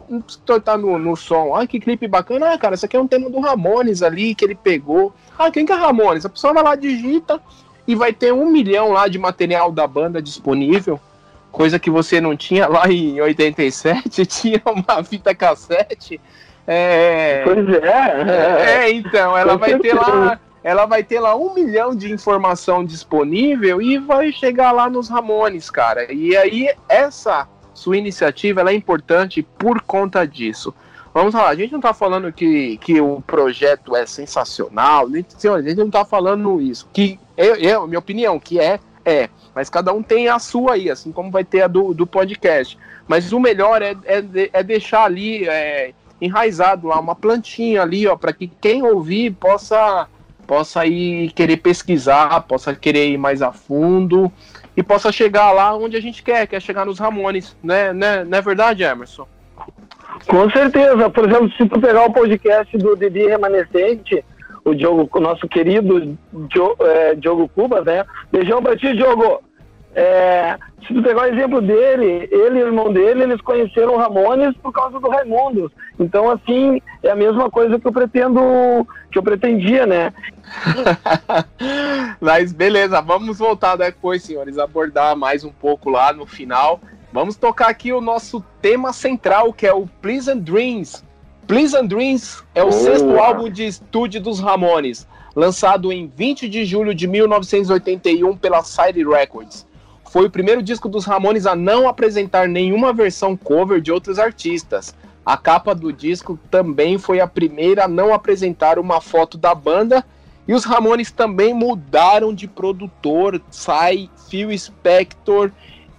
tortar 0.44 0.76
no, 0.76 0.98
no 0.98 1.14
som. 1.14 1.54
Ah, 1.54 1.68
que 1.68 1.78
clipe 1.78 2.08
bacana. 2.08 2.52
Ah, 2.52 2.58
cara, 2.58 2.74
isso 2.74 2.84
aqui 2.84 2.96
é 2.96 3.00
um 3.00 3.06
tema 3.06 3.30
do 3.30 3.38
Ramones 3.38 4.02
ali 4.02 4.34
que 4.34 4.44
ele 4.44 4.56
pegou. 4.56 5.14
Ah, 5.38 5.52
quem 5.52 5.64
que 5.64 5.70
é 5.70 5.76
Ramones? 5.76 6.26
A 6.26 6.28
pessoa 6.28 6.52
vai 6.52 6.64
lá, 6.64 6.74
digita 6.74 7.40
e 7.90 7.94
vai 7.94 8.12
ter 8.12 8.32
um 8.32 8.50
milhão 8.50 8.92
lá 8.92 9.08
de 9.08 9.18
material 9.18 9.72
da 9.72 9.86
banda 9.86 10.22
disponível 10.22 11.00
coisa 11.50 11.78
que 11.78 11.90
você 11.90 12.20
não 12.20 12.36
tinha 12.36 12.68
lá 12.68 12.88
em 12.88 13.20
87, 13.20 14.24
tinha 14.26 14.62
uma 14.64 15.02
fita 15.02 15.34
cassete. 15.34 16.20
É... 16.66 17.42
Pois 17.44 17.68
é. 17.68 18.84
É, 18.84 18.92
então, 18.92 19.36
ela 19.36 19.56
vai 19.56 19.78
ter 19.78 19.94
lá. 19.94 20.38
Ela 20.62 20.84
vai 20.84 21.02
ter 21.02 21.18
lá 21.20 21.34
um 21.34 21.54
milhão 21.54 21.94
de 21.94 22.12
informação 22.12 22.84
disponível 22.84 23.80
e 23.80 23.96
vai 23.96 24.30
chegar 24.30 24.72
lá 24.72 24.90
nos 24.90 25.08
Ramones, 25.08 25.70
cara. 25.70 26.12
E 26.12 26.36
aí, 26.36 26.68
essa 26.86 27.48
sua 27.72 27.96
iniciativa 27.96 28.60
ela 28.60 28.70
é 28.70 28.74
importante 28.74 29.42
por 29.42 29.80
conta 29.80 30.26
disso. 30.26 30.74
Vamos 31.12 31.34
lá, 31.34 31.48
a 31.48 31.54
gente 31.56 31.72
não 31.72 31.80
tá 31.80 31.92
falando 31.92 32.32
que, 32.32 32.76
que 32.78 33.00
o 33.00 33.20
projeto 33.20 33.96
é 33.96 34.06
sensacional, 34.06 35.08
senhor, 35.36 35.56
a 35.58 35.62
gente 35.62 35.76
não 35.76 35.90
tá 35.90 36.04
falando 36.04 36.60
isso. 36.60 36.88
Que 36.92 37.18
eu, 37.36 37.56
eu, 37.56 37.86
minha 37.86 37.98
opinião, 37.98 38.38
que 38.38 38.60
é, 38.60 38.78
é. 39.04 39.28
Mas 39.52 39.68
cada 39.68 39.92
um 39.92 40.02
tem 40.02 40.28
a 40.28 40.38
sua 40.38 40.74
aí, 40.74 40.88
assim 40.88 41.10
como 41.10 41.30
vai 41.30 41.44
ter 41.44 41.62
a 41.62 41.66
do, 41.66 41.92
do 41.92 42.06
podcast. 42.06 42.78
Mas 43.08 43.32
o 43.32 43.40
melhor 43.40 43.82
é, 43.82 43.96
é, 44.04 44.50
é 44.52 44.62
deixar 44.62 45.04
ali 45.04 45.48
é, 45.48 45.92
enraizado 46.20 46.86
lá 46.86 47.00
uma 47.00 47.16
plantinha 47.16 47.82
ali, 47.82 48.06
ó, 48.06 48.16
para 48.16 48.32
que 48.32 48.46
quem 48.46 48.82
ouvir 48.82 49.32
possa 49.32 50.06
possa 50.46 50.84
ir 50.84 51.30
querer 51.30 51.58
pesquisar, 51.58 52.40
possa 52.40 52.74
querer 52.74 53.08
ir 53.08 53.16
mais 53.16 53.40
a 53.40 53.52
fundo 53.52 54.32
e 54.76 54.82
possa 54.82 55.12
chegar 55.12 55.52
lá 55.52 55.72
onde 55.76 55.96
a 55.96 56.00
gente 56.00 56.24
quer, 56.24 56.44
quer 56.48 56.60
chegar 56.60 56.84
nos 56.84 56.98
Ramones, 56.98 57.56
né? 57.62 57.92
né 57.92 58.24
não 58.24 58.36
é 58.36 58.42
verdade, 58.42 58.82
Emerson? 58.82 59.28
Com 60.26 60.50
certeza. 60.50 61.10
Por 61.10 61.28
exemplo, 61.28 61.50
se 61.52 61.66
tu 61.66 61.80
pegar 61.80 62.04
o 62.04 62.12
podcast 62.12 62.76
do 62.78 62.96
Didi 62.96 63.26
Remanescente, 63.26 64.24
o 64.64 64.74
Diogo, 64.74 65.08
o 65.12 65.20
nosso 65.20 65.48
querido 65.48 66.16
Diogo, 66.32 66.76
é, 66.84 67.14
Diogo 67.14 67.48
Cubas, 67.48 67.84
né? 67.84 68.04
Beijão 68.30 68.62
pra 68.62 68.76
ti, 68.76 68.94
Diogo. 68.94 69.42
É, 69.94 70.56
se 70.86 70.94
tu 70.94 71.02
pegar 71.02 71.22
o 71.22 71.26
exemplo 71.26 71.60
dele, 71.60 72.28
ele 72.30 72.58
e 72.58 72.62
o 72.62 72.66
irmão 72.66 72.92
dele, 72.92 73.24
eles 73.24 73.40
conheceram 73.40 73.94
o 73.94 73.98
Ramones 73.98 74.56
por 74.58 74.72
causa 74.72 74.98
do 75.00 75.08
Raimundos. 75.08 75.72
Então, 75.98 76.30
assim, 76.30 76.80
é 77.02 77.10
a 77.10 77.16
mesma 77.16 77.50
coisa 77.50 77.78
que 77.78 77.86
eu 77.86 77.92
pretendo, 77.92 78.86
que 79.10 79.18
eu 79.18 79.22
pretendia, 79.22 79.86
né? 79.86 80.12
Mas 82.20 82.52
beleza, 82.52 83.00
vamos 83.00 83.38
voltar 83.38 83.76
depois, 83.76 84.22
senhores, 84.22 84.58
abordar 84.58 85.16
mais 85.16 85.44
um 85.44 85.52
pouco 85.52 85.90
lá 85.90 86.12
no 86.12 86.26
final. 86.26 86.80
Vamos 87.12 87.34
tocar 87.34 87.68
aqui 87.68 87.92
o 87.92 88.00
nosso 88.00 88.40
tema 88.62 88.92
central, 88.92 89.52
que 89.52 89.66
é 89.66 89.74
o 89.74 89.84
Pleasant 90.00 90.42
Dreams. 90.42 91.02
Pleasant 91.44 91.88
Dreams 91.88 92.44
é 92.54 92.62
o 92.62 92.70
sexto 92.70 93.18
álbum 93.18 93.50
de 93.50 93.66
estúdio 93.66 94.20
dos 94.20 94.38
Ramones, 94.38 95.08
lançado 95.34 95.90
em 95.90 96.06
20 96.06 96.48
de 96.48 96.64
julho 96.64 96.94
de 96.94 97.08
1981 97.08 98.36
pela 98.36 98.62
Side 98.62 99.02
Records. 99.02 99.66
Foi 100.08 100.26
o 100.26 100.30
primeiro 100.30 100.62
disco 100.62 100.88
dos 100.88 101.04
Ramones 101.04 101.46
a 101.46 101.56
não 101.56 101.88
apresentar 101.88 102.46
nenhuma 102.46 102.92
versão 102.92 103.36
cover 103.36 103.80
de 103.80 103.90
outros 103.90 104.20
artistas. 104.20 104.94
A 105.26 105.36
capa 105.36 105.74
do 105.74 105.92
disco 105.92 106.38
também 106.48 106.96
foi 106.96 107.18
a 107.18 107.26
primeira 107.26 107.86
a 107.86 107.88
não 107.88 108.14
apresentar 108.14 108.78
uma 108.78 109.00
foto 109.00 109.36
da 109.36 109.52
banda 109.52 110.06
e 110.46 110.54
os 110.54 110.64
Ramones 110.64 111.10
também 111.10 111.52
mudaram 111.52 112.32
de 112.32 112.46
produtor, 112.46 113.42
sai 113.50 114.08
Phil 114.28 114.56
Spector 114.56 115.50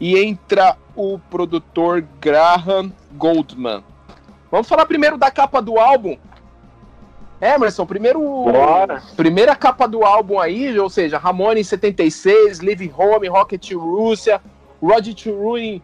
e 0.02 0.18
entra 0.18 0.76
o 0.96 1.20
produtor 1.30 2.04
Graham 2.20 2.92
Goldman. 3.14 3.84
Vamos 4.50 4.68
falar 4.68 4.88
primeiro 4.88 5.16
da 5.16 5.30
capa 5.30 5.62
do 5.62 5.78
álbum. 5.78 6.18
Emerson, 7.40 7.86
primeiro, 7.86 8.20
Bora. 8.20 9.02
primeira 9.16 9.56
capa 9.56 9.88
do 9.88 10.04
álbum 10.04 10.40
aí, 10.40 10.78
ou 10.78 10.90
seja, 10.90 11.20
Ramone 11.20 11.64
76, 11.64 12.62
Live 12.62 12.92
Home, 12.98 13.28
Rocket 13.28 13.72
Russia, 13.74 14.42
Rod 14.82 15.08
to 15.14 15.32
Ruin. 15.32 15.82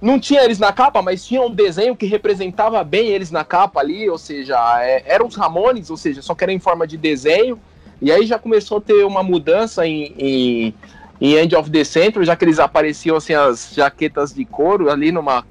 Não 0.00 0.18
tinha 0.18 0.42
eles 0.42 0.58
na 0.58 0.72
capa, 0.72 1.02
mas 1.02 1.24
tinha 1.24 1.42
um 1.42 1.50
desenho 1.50 1.94
que 1.94 2.06
representava 2.06 2.82
bem 2.82 3.08
eles 3.08 3.30
na 3.30 3.44
capa 3.44 3.80
ali, 3.80 4.08
ou 4.08 4.18
seja, 4.18 4.56
é, 4.82 5.02
eram 5.06 5.26
os 5.26 5.36
Ramones, 5.36 5.90
ou 5.90 5.96
seja, 5.96 6.22
só 6.22 6.34
que 6.34 6.44
era 6.44 6.52
em 6.52 6.58
forma 6.58 6.86
de 6.86 6.96
desenho. 6.96 7.60
E 8.00 8.12
aí 8.12 8.26
já 8.26 8.38
começou 8.38 8.78
a 8.78 8.80
ter 8.80 9.04
uma 9.04 9.22
mudança 9.22 9.86
em, 9.86 10.14
em, 10.18 10.74
em 11.20 11.34
End 11.34 11.54
of 11.56 11.70
the 11.70 11.84
Century, 11.84 12.24
já 12.24 12.36
que 12.36 12.44
eles 12.44 12.58
apareciam 12.58 13.16
assim 13.16 13.34
as 13.34 13.72
jaquetas 13.74 14.34
de 14.34 14.44
couro 14.44 14.90
ali 14.90 15.10
numa 15.12 15.44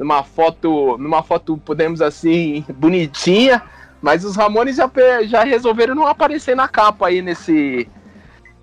numa 0.00 0.22
foto, 0.22 0.96
numa 0.96 1.22
foto, 1.22 1.58
podemos 1.58 2.00
assim, 2.00 2.64
bonitinha, 2.74 3.60
mas 4.00 4.24
os 4.24 4.34
Ramones 4.34 4.76
já, 4.76 4.90
já 5.24 5.44
resolveram 5.44 5.94
não 5.94 6.06
aparecer 6.06 6.56
na 6.56 6.66
capa 6.66 7.08
aí 7.08 7.20
nesse, 7.20 7.86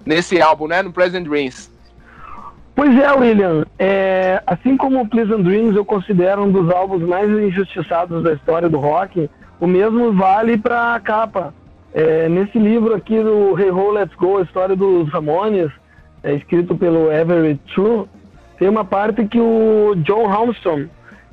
nesse 0.03 0.41
álbum, 0.41 0.67
né, 0.67 0.81
no 0.81 0.91
Present 0.91 1.27
Dreams. 1.27 1.69
Pois 2.75 2.95
é, 2.95 3.11
William. 3.11 3.65
É, 3.79 4.41
assim 4.45 4.77
como 4.77 5.01
o 5.01 5.07
Pleasant 5.07 5.41
Dreams 5.41 5.75
eu 5.75 5.83
considero 5.83 6.43
um 6.43 6.51
dos 6.51 6.69
álbuns 6.69 7.01
mais 7.01 7.27
injustiçados 7.27 8.23
da 8.23 8.33
história 8.33 8.69
do 8.69 8.77
rock, 8.77 9.29
o 9.59 9.65
mesmo 9.65 10.13
vale 10.13 10.57
para 10.57 10.93
a 10.93 10.99
capa. 10.99 11.53
É, 11.93 12.29
nesse 12.29 12.59
livro 12.59 12.93
aqui 12.93 13.19
do 13.19 13.59
Hey 13.59 13.71
Ho 13.71 13.89
Let's 13.91 14.15
Go, 14.15 14.37
a 14.37 14.43
história 14.43 14.75
dos 14.75 15.09
Ramones, 15.09 15.71
é, 16.23 16.33
escrito 16.35 16.75
pelo 16.75 17.11
Everett 17.11 17.59
True, 17.73 18.05
tem 18.57 18.67
uma 18.67 18.83
parte 18.83 19.25
que 19.25 19.39
o 19.39 19.93
John 19.97 20.29
Armstrong 20.29 20.89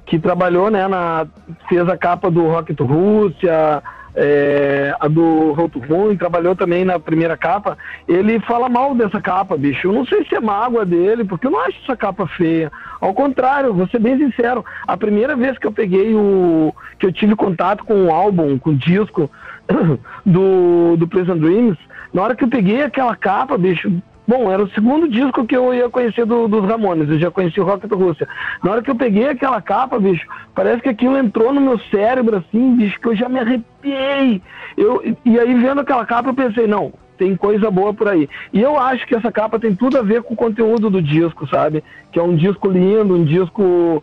que 0.06 0.18
trabalhou, 0.18 0.70
né, 0.70 0.86
na, 0.86 1.26
fez 1.68 1.88
a 1.88 1.96
capa 1.96 2.30
do 2.30 2.46
Rock 2.46 2.74
to 2.74 2.84
Rússia, 2.84 3.82
é, 4.14 4.94
a 5.00 5.08
do 5.08 5.52
Roto 5.52 5.78
Ruim, 5.78 6.16
trabalhou 6.16 6.54
também 6.54 6.84
na 6.84 6.98
primeira 6.98 7.36
capa. 7.36 7.76
Ele 8.06 8.38
fala 8.40 8.68
mal 8.68 8.94
dessa 8.94 9.20
capa, 9.20 9.56
bicho. 9.56 9.88
Eu 9.88 9.92
não 9.92 10.06
sei 10.06 10.24
se 10.24 10.36
é 10.36 10.40
mágoa 10.40 10.84
dele, 10.84 11.24
porque 11.24 11.46
eu 11.46 11.50
não 11.50 11.60
acho 11.60 11.78
essa 11.82 11.96
capa 11.96 12.26
feia. 12.26 12.70
Ao 13.00 13.12
contrário, 13.12 13.74
vou 13.74 13.88
ser 13.88 13.98
bem 13.98 14.16
sincero. 14.16 14.64
A 14.86 14.96
primeira 14.96 15.34
vez 15.34 15.58
que 15.58 15.66
eu 15.66 15.72
peguei 15.72 16.14
o. 16.14 16.72
que 16.98 17.06
eu 17.06 17.12
tive 17.12 17.34
contato 17.34 17.84
com 17.84 18.06
o 18.06 18.10
álbum, 18.12 18.58
com 18.58 18.70
o 18.70 18.76
disco 18.76 19.28
do, 20.24 20.96
do 20.96 21.08
Pleasant 21.08 21.40
Dreams, 21.40 21.78
na 22.12 22.22
hora 22.22 22.36
que 22.36 22.44
eu 22.44 22.48
peguei 22.48 22.82
aquela 22.82 23.16
capa, 23.16 23.58
bicho, 23.58 23.90
Bom, 24.26 24.50
era 24.50 24.62
o 24.62 24.70
segundo 24.70 25.06
disco 25.06 25.46
que 25.46 25.54
eu 25.54 25.74
ia 25.74 25.90
conhecer 25.90 26.24
do, 26.24 26.48
dos 26.48 26.64
Ramones, 26.64 27.10
eu 27.10 27.18
já 27.18 27.30
conheci 27.30 27.60
o 27.60 27.64
Rock 27.64 27.86
da 27.86 27.94
Rússia. 27.94 28.26
Na 28.62 28.72
hora 28.72 28.82
que 28.82 28.90
eu 28.90 28.94
peguei 28.94 29.28
aquela 29.28 29.60
capa, 29.60 29.98
bicho, 29.98 30.26
parece 30.54 30.80
que 30.80 30.88
aquilo 30.88 31.18
entrou 31.18 31.52
no 31.52 31.60
meu 31.60 31.78
cérebro, 31.90 32.38
assim, 32.38 32.74
bicho, 32.74 32.98
que 33.00 33.08
eu 33.08 33.16
já 33.16 33.28
me 33.28 33.38
arrepiei. 33.38 34.40
Eu, 34.76 35.02
e 35.24 35.38
aí, 35.38 35.54
vendo 35.54 35.82
aquela 35.82 36.06
capa, 36.06 36.30
eu 36.30 36.34
pensei, 36.34 36.66
não, 36.66 36.92
tem 37.18 37.36
coisa 37.36 37.70
boa 37.70 37.92
por 37.92 38.08
aí. 38.08 38.26
E 38.50 38.62
eu 38.62 38.78
acho 38.78 39.06
que 39.06 39.14
essa 39.14 39.30
capa 39.30 39.58
tem 39.58 39.74
tudo 39.74 39.98
a 39.98 40.02
ver 40.02 40.22
com 40.22 40.32
o 40.32 40.36
conteúdo 40.36 40.88
do 40.88 41.02
disco, 41.02 41.46
sabe? 41.46 41.84
Que 42.10 42.18
é 42.18 42.22
um 42.22 42.34
disco 42.34 42.68
lindo, 42.68 43.14
um 43.14 43.24
disco 43.24 44.02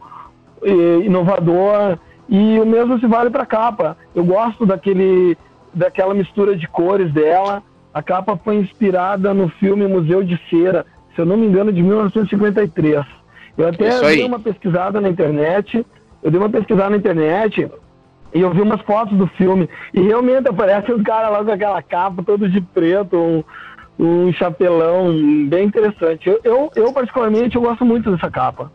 eh, 0.63 0.99
inovador, 1.03 1.97
e 2.29 2.59
o 2.59 2.65
mesmo 2.65 2.99
se 2.99 3.07
vale 3.07 3.31
para 3.31 3.45
capa. 3.45 3.97
Eu 4.13 4.23
gosto 4.23 4.67
daquele, 4.67 5.35
daquela 5.73 6.13
mistura 6.13 6.55
de 6.55 6.67
cores 6.67 7.11
dela, 7.11 7.63
a 7.93 8.01
capa 8.01 8.39
foi 8.43 8.57
inspirada 8.57 9.33
no 9.33 9.49
filme 9.49 9.87
Museu 9.87 10.23
de 10.23 10.39
Cera, 10.49 10.85
se 11.13 11.21
eu 11.21 11.25
não 11.25 11.35
me 11.35 11.45
engano, 11.45 11.71
de 11.73 11.81
1953. 11.81 13.05
Eu 13.57 13.67
até 13.67 13.99
dei 13.99 14.23
uma 14.23 14.39
pesquisada 14.39 15.01
na 15.01 15.09
internet, 15.09 15.85
eu 16.23 16.31
dei 16.31 16.39
uma 16.39 16.49
pesquisada 16.49 16.89
na 16.89 16.97
internet 16.97 17.69
e 18.33 18.39
eu 18.39 18.51
vi 18.51 18.61
umas 18.61 18.81
fotos 18.81 19.17
do 19.17 19.27
filme. 19.27 19.69
E 19.93 20.01
realmente 20.01 20.47
aparece 20.47 20.91
os 20.91 21.03
caras 21.03 21.31
lá 21.31 21.43
com 21.43 21.51
aquela 21.51 21.81
capa, 21.81 22.23
todos 22.23 22.51
de 22.51 22.61
preto, 22.61 23.17
um, 23.17 23.43
um 23.99 24.33
chapelão, 24.33 25.13
bem 25.47 25.65
interessante. 25.65 26.29
Eu, 26.29 26.39
eu, 26.43 26.71
eu, 26.75 26.93
particularmente, 26.93 27.57
eu 27.57 27.61
gosto 27.61 27.83
muito 27.83 28.09
dessa 28.09 28.31
capa. 28.31 28.71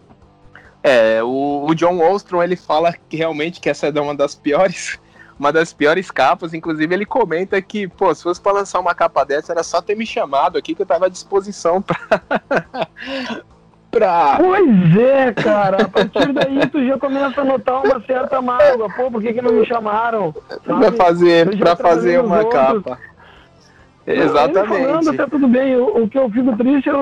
É, 0.82 1.22
o, 1.22 1.66
o 1.68 1.74
John 1.74 1.98
Ostrom, 2.12 2.42
ele 2.42 2.54
fala 2.54 2.92
que 2.92 3.16
realmente 3.16 3.60
que 3.60 3.68
essa 3.68 3.88
é 3.88 4.00
uma 4.00 4.14
das 4.14 4.34
piores 4.34 5.00
uma 5.38 5.52
das 5.52 5.72
piores 5.72 6.10
capas. 6.10 6.54
Inclusive, 6.54 6.94
ele 6.94 7.06
comenta 7.06 7.60
que, 7.60 7.86
pô, 7.88 8.14
se 8.14 8.22
fosse 8.22 8.40
pra 8.40 8.52
lançar 8.52 8.80
uma 8.80 8.94
capa 8.94 9.24
dessa, 9.24 9.52
era 9.52 9.62
só 9.62 9.80
ter 9.80 9.94
me 9.94 10.06
chamado 10.06 10.58
aqui 10.58 10.74
que 10.74 10.82
eu 10.82 10.86
tava 10.86 11.06
à 11.06 11.08
disposição 11.08 11.80
pra. 11.82 11.96
pra... 13.90 14.36
Pois 14.38 14.96
é, 14.96 15.32
cara. 15.32 15.84
A 15.84 15.88
partir 15.88 16.32
daí 16.32 16.66
tu 16.68 16.84
já 16.86 16.98
começa 16.98 17.40
a 17.40 17.44
notar 17.44 17.82
uma 17.82 18.00
certa 18.00 18.40
mágoa. 18.40 18.88
Pô, 18.94 19.10
por 19.10 19.20
que, 19.22 19.32
que 19.32 19.42
não 19.42 19.52
me 19.52 19.66
chamaram? 19.66 20.34
Sabe? 20.64 20.80
Pra 20.80 20.92
fazer, 20.92 21.58
pra 21.58 21.76
fazer 21.76 22.20
uma 22.20 22.38
outros. 22.38 22.54
capa. 22.54 22.98
Exatamente. 24.06 24.84
Falando, 24.86 25.10
até 25.10 25.26
tudo 25.26 25.48
bem. 25.48 25.76
O, 25.76 26.04
o, 26.04 26.08
que 26.08 26.18
eu 26.18 26.30
fico 26.30 26.56
triste 26.56 26.88
é 26.88 26.92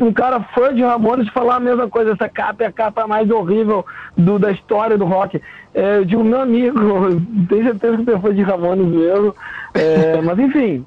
um 0.00 0.12
cara 0.12 0.40
fã 0.54 0.74
de 0.74 0.82
Ramones 0.82 1.28
falar 1.30 1.56
a 1.56 1.60
mesma 1.60 1.88
coisa. 1.88 2.12
Essa 2.12 2.28
capa 2.28 2.64
é 2.64 2.66
a 2.66 2.72
capa 2.72 3.06
mais 3.06 3.30
horrível 3.30 3.84
do, 4.16 4.38
da 4.38 4.50
história 4.50 4.96
do 4.96 5.04
rock. 5.04 5.40
É, 5.74 5.98
eu 5.98 6.04
digo, 6.04 6.24
meu 6.24 6.40
amigo, 6.40 6.78
tenho 7.48 7.64
certeza 7.64 7.96
que 7.98 8.04
você 8.04 8.14
é 8.14 8.18
fã 8.18 8.34
de 8.34 8.42
Ramones 8.42 8.86
mesmo. 8.86 9.34
É, 9.74 10.20
mas 10.24 10.38
enfim. 10.38 10.84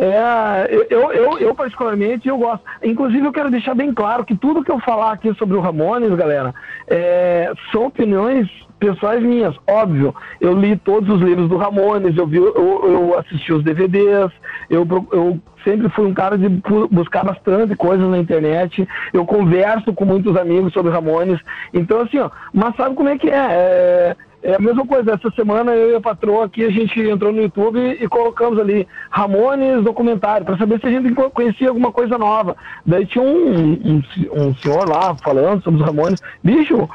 É, 0.00 0.68
eu, 0.90 1.12
eu, 1.12 1.38
eu, 1.38 1.54
particularmente, 1.54 2.28
eu 2.28 2.38
gosto. 2.38 2.64
Inclusive, 2.84 3.26
eu 3.26 3.32
quero 3.32 3.50
deixar 3.50 3.74
bem 3.74 3.92
claro 3.92 4.24
que 4.24 4.36
tudo 4.36 4.62
que 4.62 4.70
eu 4.70 4.78
falar 4.78 5.12
aqui 5.12 5.34
sobre 5.34 5.56
o 5.56 5.60
Ramones, 5.60 6.14
galera, 6.14 6.54
é, 6.86 7.52
são 7.72 7.86
opiniões 7.86 8.48
pessoais 8.78 9.22
minhas, 9.22 9.54
óbvio. 9.66 10.14
Eu 10.40 10.58
li 10.58 10.76
todos 10.76 11.08
os 11.08 11.20
livros 11.20 11.48
do 11.48 11.56
Ramones, 11.56 12.16
eu, 12.16 12.26
vi, 12.26 12.36
eu, 12.36 12.54
eu 12.84 13.18
assisti 13.18 13.52
os 13.52 13.64
DVDs, 13.64 14.30
eu, 14.70 14.86
eu 15.12 15.38
sempre 15.64 15.88
fui 15.90 16.06
um 16.06 16.14
cara 16.14 16.38
de 16.38 16.48
buscar 16.90 17.24
bastante 17.24 17.76
coisas 17.76 18.08
na 18.08 18.18
internet, 18.18 18.86
eu 19.12 19.24
converso 19.26 19.92
com 19.92 20.04
muitos 20.04 20.36
amigos 20.36 20.72
sobre 20.72 20.92
Ramones. 20.92 21.40
Então, 21.74 22.00
assim, 22.00 22.18
ó, 22.18 22.30
mas 22.52 22.74
sabe 22.76 22.94
como 22.94 23.08
é 23.08 23.18
que 23.18 23.28
é? 23.28 23.36
é 23.36 24.16
é 24.42 24.54
a 24.54 24.58
mesma 24.58 24.86
coisa, 24.86 25.12
essa 25.14 25.30
semana 25.32 25.72
eu 25.72 25.90
e 25.90 25.96
a 25.96 26.00
patroa 26.00 26.44
aqui, 26.44 26.64
a 26.64 26.70
gente 26.70 27.00
entrou 27.00 27.32
no 27.32 27.42
YouTube 27.42 27.98
e 28.00 28.08
colocamos 28.08 28.58
ali 28.58 28.86
Ramones 29.10 29.82
documentário, 29.82 30.46
para 30.46 30.56
saber 30.56 30.78
se 30.80 30.86
a 30.86 30.90
gente 30.90 31.12
conhecia 31.12 31.68
alguma 31.68 31.90
coisa 31.90 32.16
nova. 32.16 32.56
Daí 32.86 33.04
tinha 33.04 33.24
um, 33.24 33.72
um, 33.72 34.02
um 34.32 34.54
senhor 34.54 34.88
lá 34.88 35.14
falando 35.16 35.62
sobre 35.62 35.80
os 35.80 35.86
Ramones. 35.86 36.22
Bicho, 36.42 36.88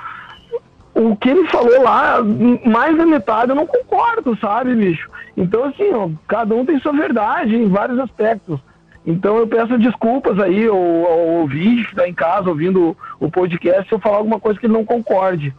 o 0.95 1.15
que 1.15 1.29
ele 1.29 1.47
falou 1.47 1.81
lá, 1.81 2.19
mais 2.65 2.95
da 2.95 3.05
metade 3.05 3.49
eu 3.49 3.55
não 3.55 3.65
concordo, 3.65 4.37
sabe, 4.39 4.75
bicho? 4.75 5.09
Então, 5.35 5.65
assim, 5.65 5.91
ó, 5.93 6.09
cada 6.27 6.53
um 6.53 6.65
tem 6.65 6.79
sua 6.79 6.91
verdade 6.91 7.55
em 7.55 7.67
vários 7.67 7.99
aspectos. 7.99 8.59
Então 9.05 9.37
eu 9.37 9.47
peço 9.47 9.77
desculpas 9.77 10.39
aí 10.39 10.65
ao, 10.65 10.77
ao 10.77 11.27
ouvinte 11.39 11.83
que 11.83 11.89
está 11.89 12.07
em 12.07 12.13
casa 12.13 12.49
ouvindo 12.49 12.95
o 13.19 13.29
podcast 13.29 13.87
se 13.87 13.93
eu 13.93 13.99
falar 13.99 14.17
alguma 14.17 14.39
coisa 14.39 14.59
que 14.59 14.65
ele 14.65 14.73
não 14.73 14.85
concorde. 14.85 15.53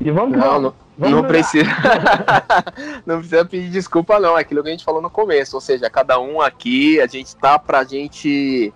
E 0.00 0.10
vamos 0.10 0.36
não, 0.36 0.60
não, 0.60 0.74
vamos 0.98 1.16
não 1.16 1.24
precisa. 1.24 1.70
não 3.06 3.18
precisa 3.18 3.44
pedir 3.44 3.70
desculpa, 3.70 4.18
não. 4.18 4.36
É 4.36 4.40
aquilo 4.40 4.62
que 4.62 4.68
a 4.68 4.72
gente 4.72 4.84
falou 4.84 5.00
no 5.00 5.10
começo. 5.10 5.56
Ou 5.56 5.60
seja, 5.60 5.88
cada 5.88 6.18
um 6.18 6.40
aqui, 6.40 7.00
a 7.00 7.06
gente 7.06 7.36
tá 7.36 7.58
pra 7.58 7.84
gente. 7.84 8.72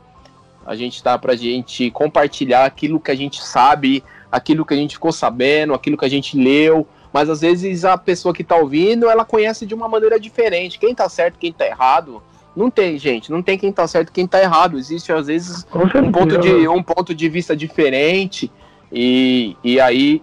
A 0.64 0.76
gente 0.76 1.02
tá 1.02 1.18
pra 1.18 1.34
gente 1.34 1.90
compartilhar 1.90 2.66
aquilo 2.66 3.00
que 3.00 3.10
a 3.10 3.16
gente 3.16 3.42
sabe, 3.42 4.04
aquilo 4.30 4.64
que 4.64 4.74
a 4.74 4.76
gente 4.76 4.94
ficou 4.94 5.12
sabendo, 5.12 5.74
aquilo 5.74 5.96
que 5.96 6.04
a 6.04 6.10
gente 6.10 6.36
leu. 6.36 6.86
Mas 7.12 7.30
às 7.30 7.40
vezes 7.40 7.84
a 7.84 7.96
pessoa 7.96 8.34
que 8.34 8.44
tá 8.44 8.56
ouvindo, 8.56 9.08
ela 9.08 9.24
conhece 9.24 9.64
de 9.64 9.74
uma 9.74 9.88
maneira 9.88 10.20
diferente. 10.20 10.78
Quem 10.78 10.94
tá 10.94 11.08
certo, 11.08 11.38
quem 11.38 11.52
tá 11.52 11.66
errado. 11.66 12.22
Não 12.54 12.70
tem, 12.70 12.98
gente. 12.98 13.30
Não 13.30 13.42
tem 13.42 13.56
quem 13.56 13.70
tá 13.72 13.86
certo 13.86 14.12
quem 14.12 14.26
tá 14.26 14.42
errado. 14.42 14.78
Existe, 14.78 15.12
às 15.12 15.28
vezes, 15.28 15.66
um 15.74 16.10
ponto, 16.10 16.38
de, 16.38 16.68
um 16.68 16.82
ponto 16.82 17.14
de 17.14 17.28
vista 17.28 17.56
diferente. 17.56 18.50
E, 18.92 19.56
e 19.62 19.80
aí 19.80 20.22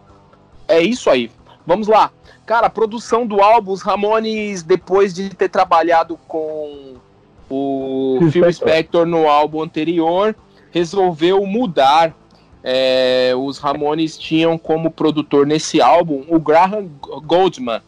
é 0.68 0.82
isso 0.82 1.10
aí. 1.10 1.32
Vamos 1.66 1.88
lá. 1.88 2.12
Cara, 2.46 2.70
produção 2.70 3.26
do 3.26 3.42
álbum, 3.42 3.72
os 3.72 3.82
Ramones, 3.82 4.62
depois 4.62 5.14
de 5.14 5.30
ter 5.30 5.50
trabalhado 5.50 6.20
com 6.28 6.96
o 7.50 8.20
Phil 8.32 8.52
Spector 8.52 9.06
no 9.06 9.28
álbum 9.28 9.64
anterior, 9.64 10.36
resolveu 10.72 11.46
mudar. 11.46 12.16
É, 12.68 13.32
os 13.38 13.60
Ramones 13.60 14.18
tinham 14.18 14.58
como 14.58 14.90
produtor 14.90 15.46
nesse 15.46 15.80
álbum 15.80 16.26
o 16.28 16.40
Graham 16.40 16.90
Goldman. 17.24 17.80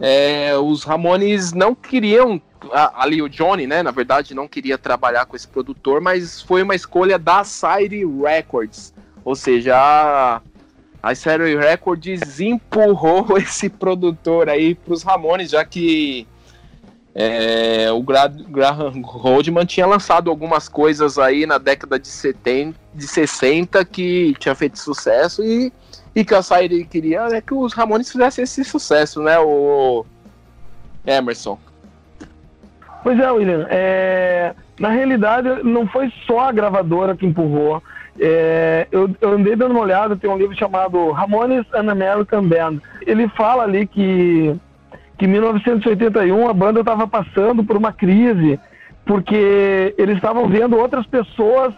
É, 0.00 0.56
os 0.58 0.82
Ramones 0.82 1.52
não 1.52 1.76
queriam 1.76 2.42
ali 2.72 3.22
o 3.22 3.28
Johnny, 3.28 3.68
né, 3.68 3.82
na 3.82 3.92
verdade 3.92 4.34
não 4.34 4.48
queria 4.48 4.76
trabalhar 4.76 5.26
com 5.26 5.36
esse 5.36 5.46
produtor, 5.46 6.00
mas 6.00 6.42
foi 6.42 6.62
uma 6.62 6.74
escolha 6.74 7.18
da 7.18 7.44
Side 7.44 8.04
Records, 8.04 8.92
ou 9.24 9.34
seja, 9.34 9.76
a, 9.76 10.42
a 11.02 11.14
Stereo 11.14 11.58
Records 11.58 12.40
empurrou 12.40 13.36
esse 13.38 13.68
produtor 13.68 14.48
aí 14.48 14.74
para 14.74 14.92
os 14.92 15.02
Ramones, 15.02 15.50
já 15.50 15.64
que 15.64 16.26
é, 17.14 17.90
o 17.92 18.02
Graham 18.02 19.00
Goldman 19.00 19.64
tinha 19.64 19.86
lançado 19.86 20.30
algumas 20.30 20.68
coisas 20.68 21.18
aí 21.18 21.46
na 21.46 21.58
década 21.58 21.98
de, 21.98 22.08
70, 22.08 22.78
de 22.94 23.06
60 23.06 23.84
que 23.84 24.34
tinha 24.38 24.54
feito 24.54 24.78
sucesso 24.78 25.42
e, 25.44 25.72
e 26.14 26.24
que 26.24 26.34
a 26.34 26.42
Sairi 26.42 26.84
queria 26.84 27.22
é 27.32 27.40
que 27.40 27.54
os 27.54 27.72
Ramones 27.72 28.10
fizessem 28.10 28.44
esse 28.44 28.64
sucesso, 28.64 29.22
né, 29.22 29.38
o 29.38 30.04
Emerson? 31.06 31.58
Pois 33.02 33.18
é, 33.18 33.30
William. 33.30 33.66
É, 33.70 34.54
na 34.78 34.90
realidade, 34.90 35.62
não 35.62 35.86
foi 35.86 36.12
só 36.26 36.48
a 36.48 36.52
gravadora 36.52 37.16
que 37.16 37.26
empurrou. 37.26 37.82
É, 38.18 38.86
eu, 38.90 39.10
eu, 39.20 39.32
andei 39.32 39.56
dando 39.56 39.72
uma 39.72 39.80
olhada, 39.80 40.16
tem 40.16 40.28
um 40.28 40.36
livro 40.36 40.56
chamado 40.56 41.10
Ramones 41.10 41.64
An 41.72 41.90
American 41.90 42.46
Band. 42.46 42.78
Ele 43.06 43.28
fala 43.28 43.62
ali 43.62 43.86
que, 43.86 44.54
que 45.16 45.24
em 45.24 45.28
1981 45.28 46.48
a 46.48 46.52
banda 46.52 46.80
estava 46.80 47.06
passando 47.06 47.64
por 47.64 47.76
uma 47.76 47.92
crise, 47.92 48.60
porque 49.06 49.94
eles 49.96 50.16
estavam 50.16 50.48
vendo 50.48 50.76
outras 50.76 51.06
pessoas 51.06 51.72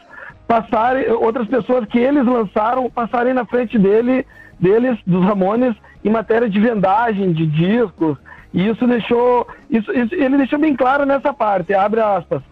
passarem, 0.47 1.11
outras 1.11 1.47
pessoas 1.49 1.87
que 1.87 1.99
eles 1.99 2.25
lançaram 2.25 2.91
passarem 2.91 3.33
na 3.33 3.45
frente 3.45 3.79
dele, 3.79 4.27
deles, 4.59 4.99
dos 5.07 5.25
Ramones, 5.25 5.75
em 6.05 6.11
matéria 6.11 6.49
de 6.49 6.61
vendagem 6.61 7.33
de 7.33 7.47
discos. 7.47 8.19
E 8.53 8.69
isso 8.69 8.87
deixou, 8.87 9.47
isso, 9.71 9.91
isso, 9.93 10.15
ele 10.15 10.37
deixou 10.37 10.59
bem 10.59 10.77
claro 10.77 11.07
nessa 11.07 11.33
parte, 11.33 11.73
abre 11.73 12.01
aspas. 12.01 12.43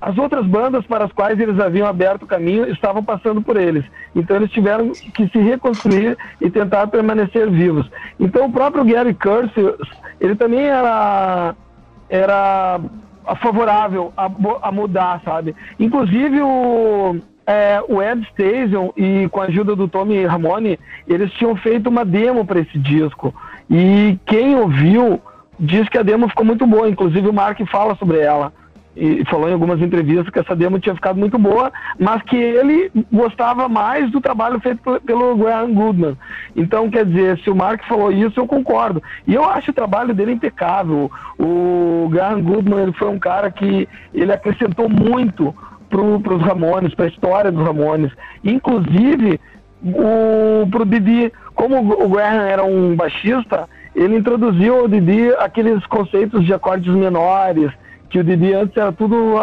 As 0.00 0.18
outras 0.18 0.44
bandas 0.46 0.84
para 0.84 1.04
as 1.04 1.12
quais 1.12 1.38
eles 1.40 1.58
haviam 1.58 1.88
aberto 1.88 2.24
o 2.24 2.26
caminho 2.26 2.68
estavam 2.70 3.02
passando 3.02 3.40
por 3.40 3.56
eles. 3.56 3.84
Então 4.14 4.36
eles 4.36 4.50
tiveram 4.50 4.90
que 4.90 5.28
se 5.28 5.38
reconstruir 5.38 6.18
e 6.40 6.50
tentar 6.50 6.88
permanecer 6.88 7.48
vivos. 7.48 7.88
Então 8.20 8.46
o 8.46 8.52
próprio 8.52 8.84
Gary 8.84 9.14
Curse, 9.14 9.74
ele 10.20 10.34
também 10.34 10.66
era, 10.66 11.54
era 12.10 12.80
favorável 13.40 14.12
a, 14.16 14.28
a 14.60 14.70
mudar, 14.70 15.22
sabe? 15.24 15.56
Inclusive 15.80 16.42
o, 16.42 17.16
é, 17.46 17.82
o 17.88 18.02
Ed 18.02 18.26
Station 18.32 18.92
e 18.96 19.28
com 19.28 19.40
a 19.40 19.44
ajuda 19.44 19.76
do 19.76 19.88
Tommy 19.88 20.24
Ramone, 20.24 20.78
eles 21.06 21.32
tinham 21.32 21.54
feito 21.56 21.88
uma 21.88 22.04
demo 22.04 22.44
para 22.44 22.60
esse 22.60 22.78
disco. 22.78 23.34
E 23.70 24.18
quem 24.26 24.56
ouviu 24.56 25.20
diz 25.58 25.88
que 25.88 25.98
a 25.98 26.02
demo 26.02 26.28
ficou 26.28 26.44
muito 26.44 26.66
boa, 26.66 26.88
inclusive 26.88 27.28
o 27.28 27.32
Mark 27.32 27.58
fala 27.70 27.94
sobre 27.96 28.18
ela 28.18 28.52
e 28.96 29.24
falou 29.24 29.48
em 29.48 29.52
algumas 29.52 29.80
entrevistas 29.80 30.30
que 30.30 30.38
essa 30.38 30.54
demo 30.54 30.78
tinha 30.78 30.94
ficado 30.94 31.18
muito 31.18 31.36
boa, 31.36 31.72
mas 31.98 32.22
que 32.22 32.36
ele 32.36 32.90
gostava 33.12 33.68
mais 33.68 34.10
do 34.10 34.20
trabalho 34.20 34.60
feito 34.60 35.00
pelo 35.00 35.36
Graham 35.36 35.74
Goodman. 35.74 36.16
Então, 36.54 36.88
quer 36.88 37.04
dizer, 37.04 37.38
se 37.40 37.50
o 37.50 37.56
Mark 37.56 37.84
falou 37.88 38.12
isso, 38.12 38.38
eu 38.38 38.46
concordo. 38.46 39.02
E 39.26 39.34
eu 39.34 39.44
acho 39.44 39.70
o 39.70 39.74
trabalho 39.74 40.14
dele 40.14 40.32
impecável. 40.32 41.10
O 41.38 42.08
Graham 42.10 42.40
Goodman 42.42 42.82
ele 42.82 42.92
foi 42.92 43.08
um 43.08 43.18
cara 43.18 43.50
que 43.50 43.88
ele 44.12 44.32
acrescentou 44.32 44.88
muito 44.88 45.54
para 46.20 46.34
os 46.34 46.42
Ramones, 46.42 46.94
para 46.94 47.04
a 47.04 47.08
história 47.08 47.52
dos 47.52 47.64
Ramones. 47.64 48.12
Inclusive, 48.42 49.40
o 49.84 50.84
Didi, 50.86 51.32
como 51.54 52.04
o 52.04 52.08
Graham 52.08 52.42
era 52.42 52.64
um 52.64 52.96
baixista, 52.96 53.68
ele 53.94 54.16
introduziu 54.16 54.80
ao 54.80 54.88
Didi 54.88 55.32
aqueles 55.38 55.84
conceitos 55.86 56.44
de 56.44 56.52
acordes 56.52 56.92
menores, 56.92 57.70
que 58.10 58.18
o 58.18 58.24
Didi 58.24 58.52
antes 58.52 58.76
era 58.76 58.92
tudo 58.92 59.34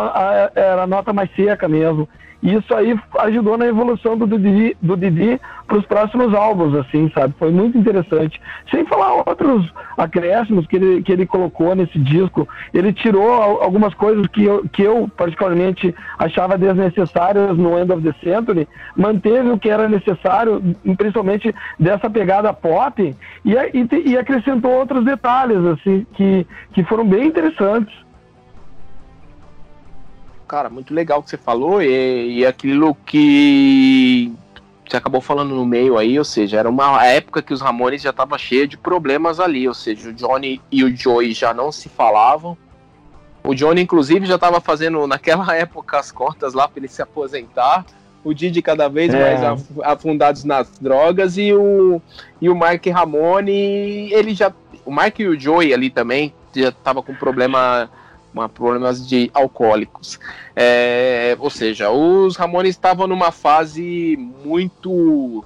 era 0.56 0.86
nota 0.88 1.14
mais 1.14 1.30
seca 1.36 1.68
mesmo. 1.68 2.08
E 2.42 2.56
isso 2.56 2.74
aí 2.74 3.00
ajudou 3.20 3.58
na 3.58 3.68
evolução 3.68 4.18
do 4.18 4.26
Didi, 4.26 4.76
do 4.82 4.98
Didi 4.98 5.40
para 5.68 5.78
os 5.78 5.86
próximos 5.86 6.34
álbuns, 6.34 6.74
assim, 6.76 7.10
sabe? 7.14 7.36
Foi 7.38 7.52
muito 7.52 7.78
interessante. 7.78 8.42
Sem 8.70 8.86
falar 8.86 9.14
outros 9.14 9.72
acréscimos 9.98 10.66
que 10.66 10.76
ele, 10.76 11.04
que 11.04 11.12
ele 11.12 11.26
colocou 11.26 11.76
nesse 11.76 12.00
disco. 12.00 12.48
Ele 12.74 12.92
tirou 12.92 13.32
algumas 13.32 13.94
coisas 13.94 14.26
que 14.28 14.44
eu, 14.44 14.68
que 14.70 14.82
eu 14.82 15.10
particularmente 15.16 15.94
achava 16.18 16.58
desnecessárias 16.58 17.58
no 17.58 17.78
End 17.78 17.92
of 17.92 18.02
the 18.02 18.14
Century, 18.24 18.68
manteve 18.96 19.50
o 19.50 19.60
que 19.60 19.70
era 19.70 19.88
necessário, 19.88 20.62
principalmente 20.98 21.54
dessa 21.80 22.10
pegada 22.10 22.52
pop, 22.54 23.16
e, 23.46 23.54
e, 23.54 24.10
e 24.10 24.18
acrescentou 24.18 24.72
outros 24.72 25.06
detalhes, 25.06 25.64
assim, 25.66 26.06
que, 26.14 26.48
que 26.74 26.84
foram 26.84 27.06
bem 27.06 27.28
interessantes 27.28 27.94
cara, 30.52 30.70
muito 30.70 30.94
legal 30.94 31.24
que 31.24 31.30
você 31.30 31.38
falou 31.38 31.82
e, 31.82 32.40
e 32.40 32.46
aquilo 32.46 32.94
que 32.94 34.30
você 34.86 34.98
acabou 34.98 35.22
falando 35.22 35.56
no 35.56 35.66
meio 35.66 35.98
aí, 35.98 36.20
ou 36.20 36.26
seja, 36.26 36.60
era 36.60 36.70
uma 36.70 37.06
época 37.06 37.42
que 37.42 37.54
os 37.54 37.62
Ramones 37.62 38.02
já 38.02 38.10
estavam 38.10 38.38
cheios 38.38 38.68
de 38.68 38.76
problemas 38.76 39.40
ali, 39.40 39.66
ou 39.66 39.74
seja, 39.74 40.10
o 40.10 40.14
Johnny 40.14 40.62
e 40.70 40.84
o 40.84 40.94
Joey 40.94 41.32
já 41.32 41.54
não 41.54 41.72
se 41.72 41.88
falavam. 41.88 42.58
O 43.46 43.56
Johnny, 43.56 43.82
inclusive, 43.82 44.26
já 44.26 44.36
estava 44.36 44.60
fazendo 44.60 45.08
naquela 45.08 45.48
época 45.56 45.98
as 45.98 46.12
contas 46.12 46.54
lá 46.54 46.68
para 46.68 46.80
ele 46.82 46.90
se 46.90 47.02
aposentar. 47.02 47.86
O 48.22 48.34
Didi 48.34 48.62
cada 48.62 48.90
vez 48.90 49.14
é. 49.14 49.38
mais 49.38 49.66
afundados 49.84 50.44
nas 50.44 50.78
drogas 50.80 51.38
e 51.38 51.54
o, 51.54 52.02
e 52.42 52.50
o 52.50 52.56
Mark 52.56 52.86
Ramone, 52.88 54.12
ele 54.12 54.36
já. 54.36 54.52
O 54.86 54.92
Mark 54.92 55.18
e 55.18 55.28
o 55.28 55.40
Joey 55.40 55.74
ali 55.74 55.90
também 55.90 56.34
já 56.54 56.74
tava 56.74 57.02
com 57.02 57.16
problema 57.16 57.90
uma 58.34 58.48
problemas 58.50 59.08
de 59.08 59.30
alcoólicos. 59.34 60.20
É, 60.56 61.36
ou 61.40 61.50
seja, 61.50 61.90
os 61.90 62.36
Ramones 62.36 62.72
estavam 62.72 63.08
numa 63.08 63.32
fase 63.32 64.18
muito 64.44 65.44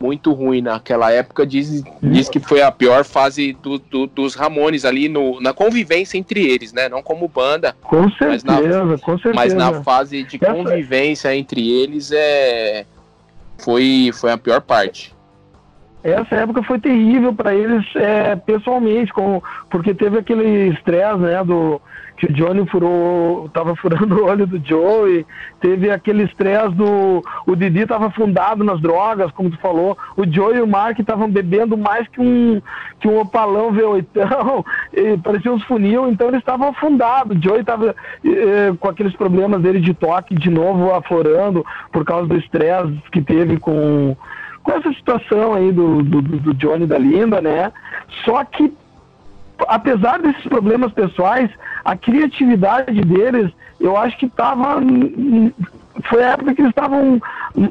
muito 0.00 0.32
ruim 0.32 0.60
naquela 0.60 1.10
época. 1.10 1.46
Diz, 1.46 1.82
diz 2.02 2.28
que 2.28 2.38
foi 2.38 2.60
a 2.60 2.70
pior 2.70 3.04
fase 3.04 3.54
do, 3.54 3.78
do, 3.78 4.06
dos 4.06 4.34
Ramones 4.34 4.84
ali 4.84 5.08
no, 5.08 5.40
na 5.40 5.54
convivência 5.54 6.18
entre 6.18 6.46
eles, 6.46 6.72
né? 6.72 6.88
Não 6.88 7.02
como 7.02 7.26
banda. 7.26 7.74
Com 7.82 8.10
certeza, 8.10 8.44
na, 8.44 8.98
com 8.98 9.12
certeza. 9.18 9.34
Mas 9.34 9.54
na 9.54 9.82
fase 9.82 10.22
de 10.24 10.38
convivência 10.38 11.34
entre 11.34 11.70
eles 11.70 12.12
é 12.12 12.84
foi, 13.58 14.10
foi 14.12 14.30
a 14.30 14.36
pior 14.38 14.60
parte. 14.60 15.14
Essa 16.04 16.34
época 16.34 16.62
foi 16.62 16.78
terrível 16.78 17.32
para 17.32 17.54
eles 17.54 17.82
é, 17.96 18.36
pessoalmente, 18.36 19.10
com, 19.10 19.42
porque 19.70 19.94
teve 19.94 20.18
aquele 20.18 20.68
estresse, 20.68 21.16
né, 21.16 21.42
do 21.42 21.80
que 22.18 22.26
o 22.26 22.32
Johnny 22.32 22.66
furou, 22.66 23.48
tava 23.48 23.74
furando 23.80 24.14
o 24.14 24.26
olho 24.26 24.46
do 24.46 24.60
Joey, 24.62 25.24
teve 25.60 25.90
aquele 25.90 26.24
estresse 26.24 26.74
do 26.74 27.22
o 27.46 27.56
Didi 27.56 27.86
tava 27.86 28.08
afundado 28.08 28.62
nas 28.62 28.82
drogas, 28.82 29.32
como 29.32 29.50
tu 29.50 29.58
falou, 29.58 29.96
o 30.14 30.30
Joey 30.30 30.58
e 30.58 30.60
o 30.60 30.66
Mark 30.66 30.98
estavam 30.98 31.28
bebendo 31.28 31.74
mais 31.74 32.06
que 32.08 32.20
um 32.20 32.60
que 33.00 33.08
um 33.08 33.18
opalão 33.20 33.72
V8, 33.72 34.04
parecia 35.24 35.52
uns 35.52 35.64
funil, 35.64 36.08
então 36.08 36.28
eles 36.28 36.40
estavam 36.40 36.68
afundados. 36.68 37.36
O 37.36 37.42
Joey 37.42 37.64
tava 37.64 37.94
com 38.78 38.88
aqueles 38.88 39.14
problemas 39.16 39.60
dele 39.62 39.80
de 39.80 39.92
toque 39.92 40.34
de 40.34 40.50
novo 40.50 40.94
aflorando 40.94 41.64
por 41.90 42.04
causa 42.04 42.26
do 42.28 42.36
estresse 42.36 42.92
que 43.10 43.20
teve 43.20 43.58
com 43.58 44.16
com 44.64 44.72
essa 44.72 44.92
situação 44.94 45.54
aí 45.54 45.70
do, 45.70 46.02
do, 46.02 46.22
do 46.22 46.54
Johnny 46.54 46.86
da 46.86 46.98
Linda, 46.98 47.40
né? 47.40 47.70
Só 48.24 48.42
que 48.44 48.72
apesar 49.68 50.18
desses 50.20 50.42
problemas 50.44 50.92
pessoais, 50.92 51.50
a 51.84 51.96
criatividade 51.96 53.00
deles, 53.02 53.52
eu 53.78 53.96
acho 53.96 54.16
que 54.18 54.26
estava. 54.26 54.80
Foi 56.08 56.24
a 56.24 56.30
época 56.30 56.54
que 56.54 56.62
eles 56.62 56.70
estavam 56.70 57.20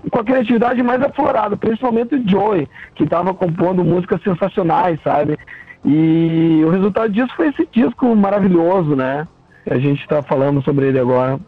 com 0.10 0.20
a 0.20 0.24
criatividade 0.24 0.82
mais 0.82 1.02
aflorada, 1.02 1.58
principalmente 1.58 2.16
o 2.16 2.30
Joey, 2.30 2.70
que 2.96 3.04
estava 3.04 3.34
compondo 3.34 3.84
músicas 3.84 4.22
sensacionais, 4.24 5.00
sabe? 5.04 5.38
E 5.84 6.62
o 6.66 6.70
resultado 6.70 7.12
disso 7.12 7.34
foi 7.36 7.50
esse 7.50 7.68
disco 7.72 8.16
maravilhoso, 8.16 8.96
né? 8.96 9.28
A 9.70 9.78
gente 9.78 10.02
está 10.02 10.22
falando 10.22 10.62
sobre 10.64 10.88
ele 10.88 11.00
agora. 11.00 11.40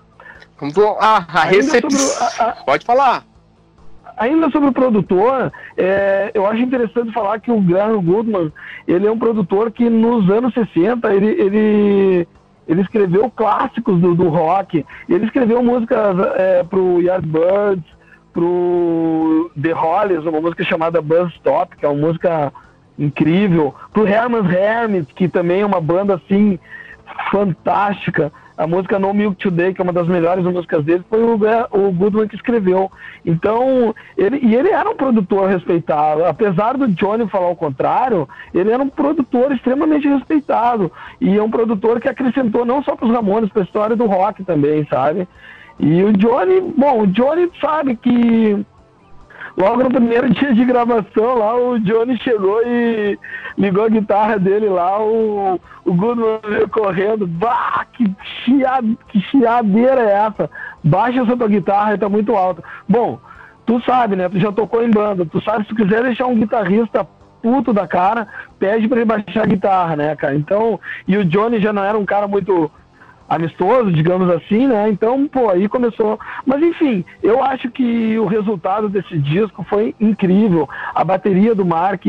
Ah, 1.00 1.26
a 1.28 1.44
recepção. 1.44 1.90
Pode 2.66 2.86
falar 2.86 3.24
ainda 4.18 4.50
sobre 4.50 4.70
o 4.70 4.74
produtor, 4.74 5.52
é, 5.78 6.32
eu 6.34 6.46
acho 6.48 6.62
interessante 6.62 7.12
falar 7.12 7.40
que 7.40 7.52
o 7.52 7.62
Graham 7.62 8.02
Goodman, 8.02 8.52
ele 8.88 9.08
é 9.08 9.12
um 9.12 9.20
produtor 9.20 9.72
que 9.72 9.90
nos 9.90 10.30
anos 10.30 10.54
60, 10.54 11.14
ele, 11.14 11.28
ele, 11.28 12.28
ele 12.68 12.82
escreveu 12.82 13.30
clássicos 13.30 14.00
do, 14.00 14.16
do 14.16 14.30
rock, 14.30 14.86
ele 15.10 15.26
escreveu 15.26 15.62
músicas 15.64 16.18
é, 16.36 16.64
pro 16.64 17.02
Yardbirds, 17.02 17.96
pro 18.34 19.52
The 19.62 19.72
Hollies, 19.72 20.26
uma 20.26 20.42
música 20.42 20.64
chamada 20.64 21.02
Buzz 21.02 21.34
Stop, 21.36 21.78
que 21.78 21.86
é 21.86 21.90
uma 21.90 22.08
música 22.08 22.52
incrível, 23.00 23.74
pro 23.94 24.08
Herman's 24.08 24.52
Hermits, 24.52 25.12
que 25.14 25.28
também 25.28 25.62
é 25.62 25.66
uma 25.66 25.82
banda 25.82 26.16
assim 26.16 26.60
fantástica. 27.32 28.32
A 28.58 28.66
música 28.66 28.98
No 28.98 29.14
Milk 29.14 29.38
Today, 29.38 29.74
que 29.74 29.82
é 29.82 29.84
uma 29.84 29.92
das 29.92 30.08
melhores 30.08 30.44
músicas 30.46 30.84
dele, 30.86 31.04
foi 31.10 31.22
o, 31.22 31.34
o 31.34 31.92
Goodman 31.92 32.28
que 32.28 32.36
escreveu. 32.36 32.90
Então, 33.26 33.94
ele, 34.18 34.40
e 34.42 34.56
ele 34.56 34.70
era 34.70 34.90
um 34.90 34.96
produtor 34.96 35.50
respeitado. 35.50 36.24
Apesar 36.24 36.78
do 36.78 36.88
Johnny 36.88 37.28
falar 37.28 37.50
o 37.50 37.56
contrário, 37.56 38.28
ele 38.54 38.72
era 38.72 38.82
um 38.82 38.90
produtor 38.90 39.52
extremamente 39.52 40.08
respeitado. 40.08 40.92
E 41.20 41.38
é 41.38 41.44
um 41.44 41.52
produtor 41.52 42.00
que 42.00 42.08
acrescentou 42.08 42.66
não 42.66 42.82
só 42.82 42.96
para 42.96 43.08
os 43.08 43.14
Ramones, 43.14 43.50
para 43.50 43.62
a 43.62 43.66
história 43.66 43.96
do 43.96 44.06
rock 44.06 44.44
também, 44.44 44.86
sabe? 44.90 45.28
E 45.78 46.04
o 46.04 46.14
Johnny, 46.14 46.62
bom, 46.62 47.02
o 47.02 47.08
Johnny 47.08 47.52
sabe 47.60 47.98
que 47.98 48.66
Logo 49.58 49.84
no 49.84 49.90
primeiro 49.90 50.30
dia 50.34 50.54
de 50.54 50.66
gravação 50.66 51.38
lá, 51.38 51.56
o 51.56 51.80
Johnny 51.80 52.18
chegou 52.18 52.62
e 52.66 53.18
ligou 53.58 53.86
a 53.86 53.90
guitarra 53.90 54.38
dele 54.38 54.68
lá, 54.68 55.02
o, 55.02 55.60
o 55.86 55.94
Goodman 55.94 56.40
veio 56.48 56.70
correndo. 56.70 57.26
Bah, 57.26 57.86
que, 57.94 58.14
chiado, 58.44 58.98
que 59.08 59.20
chiadeira 59.22 60.02
é 60.02 60.28
essa? 60.28 60.50
Baixa 60.84 61.22
essa 61.22 61.38
tua 61.38 61.48
guitarra, 61.48 61.98
tá 61.98 62.10
muito 62.10 62.36
alta. 62.36 62.64
Bom, 62.88 63.20
tu 63.66 63.82
sabe, 63.82 64.16
né? 64.16 64.28
Tu 64.30 64.40
já 64.40 64.52
tocou 64.52 64.84
em 64.84 64.92
banda. 64.92 65.26
Tu 65.26 65.42
sabe, 65.42 65.64
se 65.64 65.70
tu 65.70 65.76
quiser 65.76 66.04
deixar 66.04 66.28
um 66.28 66.36
guitarrista 66.36 67.08
puto 67.42 67.72
da 67.72 67.88
cara, 67.88 68.28
pede 68.58 68.88
para 68.88 68.98
ele 68.98 69.06
baixar 69.06 69.44
a 69.44 69.48
guitarra, 69.48 69.96
né, 69.96 70.16
cara? 70.16 70.36
Então, 70.36 70.80
e 71.08 71.16
o 71.16 71.24
Johnny 71.24 71.60
já 71.60 71.72
não 71.72 71.84
era 71.84 71.98
um 71.98 72.06
cara 72.06 72.28
muito 72.28 72.72
amistoso, 73.28 73.92
digamos 73.92 74.30
assim, 74.30 74.68
né? 74.68 74.90
Então, 74.90 75.28
pô, 75.28 75.50
aí 75.50 75.68
começou. 75.68 76.20
Mas 76.46 76.62
enfim, 76.62 77.04
eu 77.24 77.44
acho 77.44 77.70
que 77.72 78.18
o 78.20 78.26
resultado 78.26 78.88
desse 78.88 79.18
disco 79.18 79.66
foi 79.70 79.96
incrível. 80.00 80.70
A 80.94 81.04
bateria 81.04 81.56
do 81.56 81.66
Mark, 81.66 82.04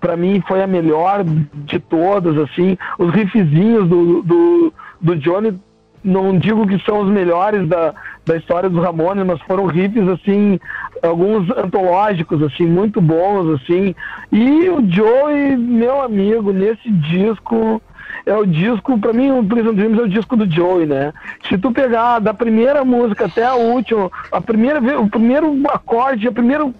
para 0.00 0.16
mim, 0.16 0.42
foi 0.46 0.62
a 0.62 0.66
melhor 0.66 1.24
de 1.24 1.78
todas, 1.78 2.36
assim. 2.38 2.76
Os 2.98 3.12
riffzinhos 3.12 3.88
do, 3.88 4.22
do, 4.22 4.74
do 5.00 5.16
Johnny, 5.16 5.58
não 6.02 6.36
digo 6.36 6.66
que 6.66 6.84
são 6.84 7.02
os 7.02 7.08
melhores 7.08 7.68
da, 7.68 7.94
da 8.26 8.36
história 8.36 8.68
dos 8.68 8.82
Ramones, 8.82 9.24
mas 9.24 9.40
foram 9.42 9.66
riffs, 9.66 10.08
assim, 10.08 10.58
alguns 11.00 11.48
antológicos, 11.56 12.42
assim, 12.42 12.66
muito 12.66 13.00
bons, 13.00 13.48
assim. 13.60 13.94
E 14.32 14.68
o 14.68 14.84
Joey, 14.90 15.56
meu 15.56 16.02
amigo, 16.02 16.52
nesse 16.52 16.90
disco 16.90 17.80
é 18.24 18.34
o 18.34 18.46
disco, 18.46 18.98
para 18.98 19.12
mim 19.12 19.30
o 19.30 19.44
Prison 19.44 19.74
Dreams 19.74 19.98
é 19.98 20.02
o 20.02 20.08
disco 20.08 20.36
do 20.36 20.50
Joey, 20.50 20.86
né? 20.86 21.12
Se 21.48 21.58
tu 21.58 21.72
pegar 21.72 22.18
da 22.18 22.32
primeira 22.32 22.84
música 22.84 23.26
até 23.26 23.44
a 23.44 23.54
última, 23.54 24.10
a 24.30 24.40
primeira 24.40 24.80
o 25.00 25.08
primeiro 25.08 25.60
acorde, 25.68 26.28
a 26.28 26.32
primeira 26.32 26.72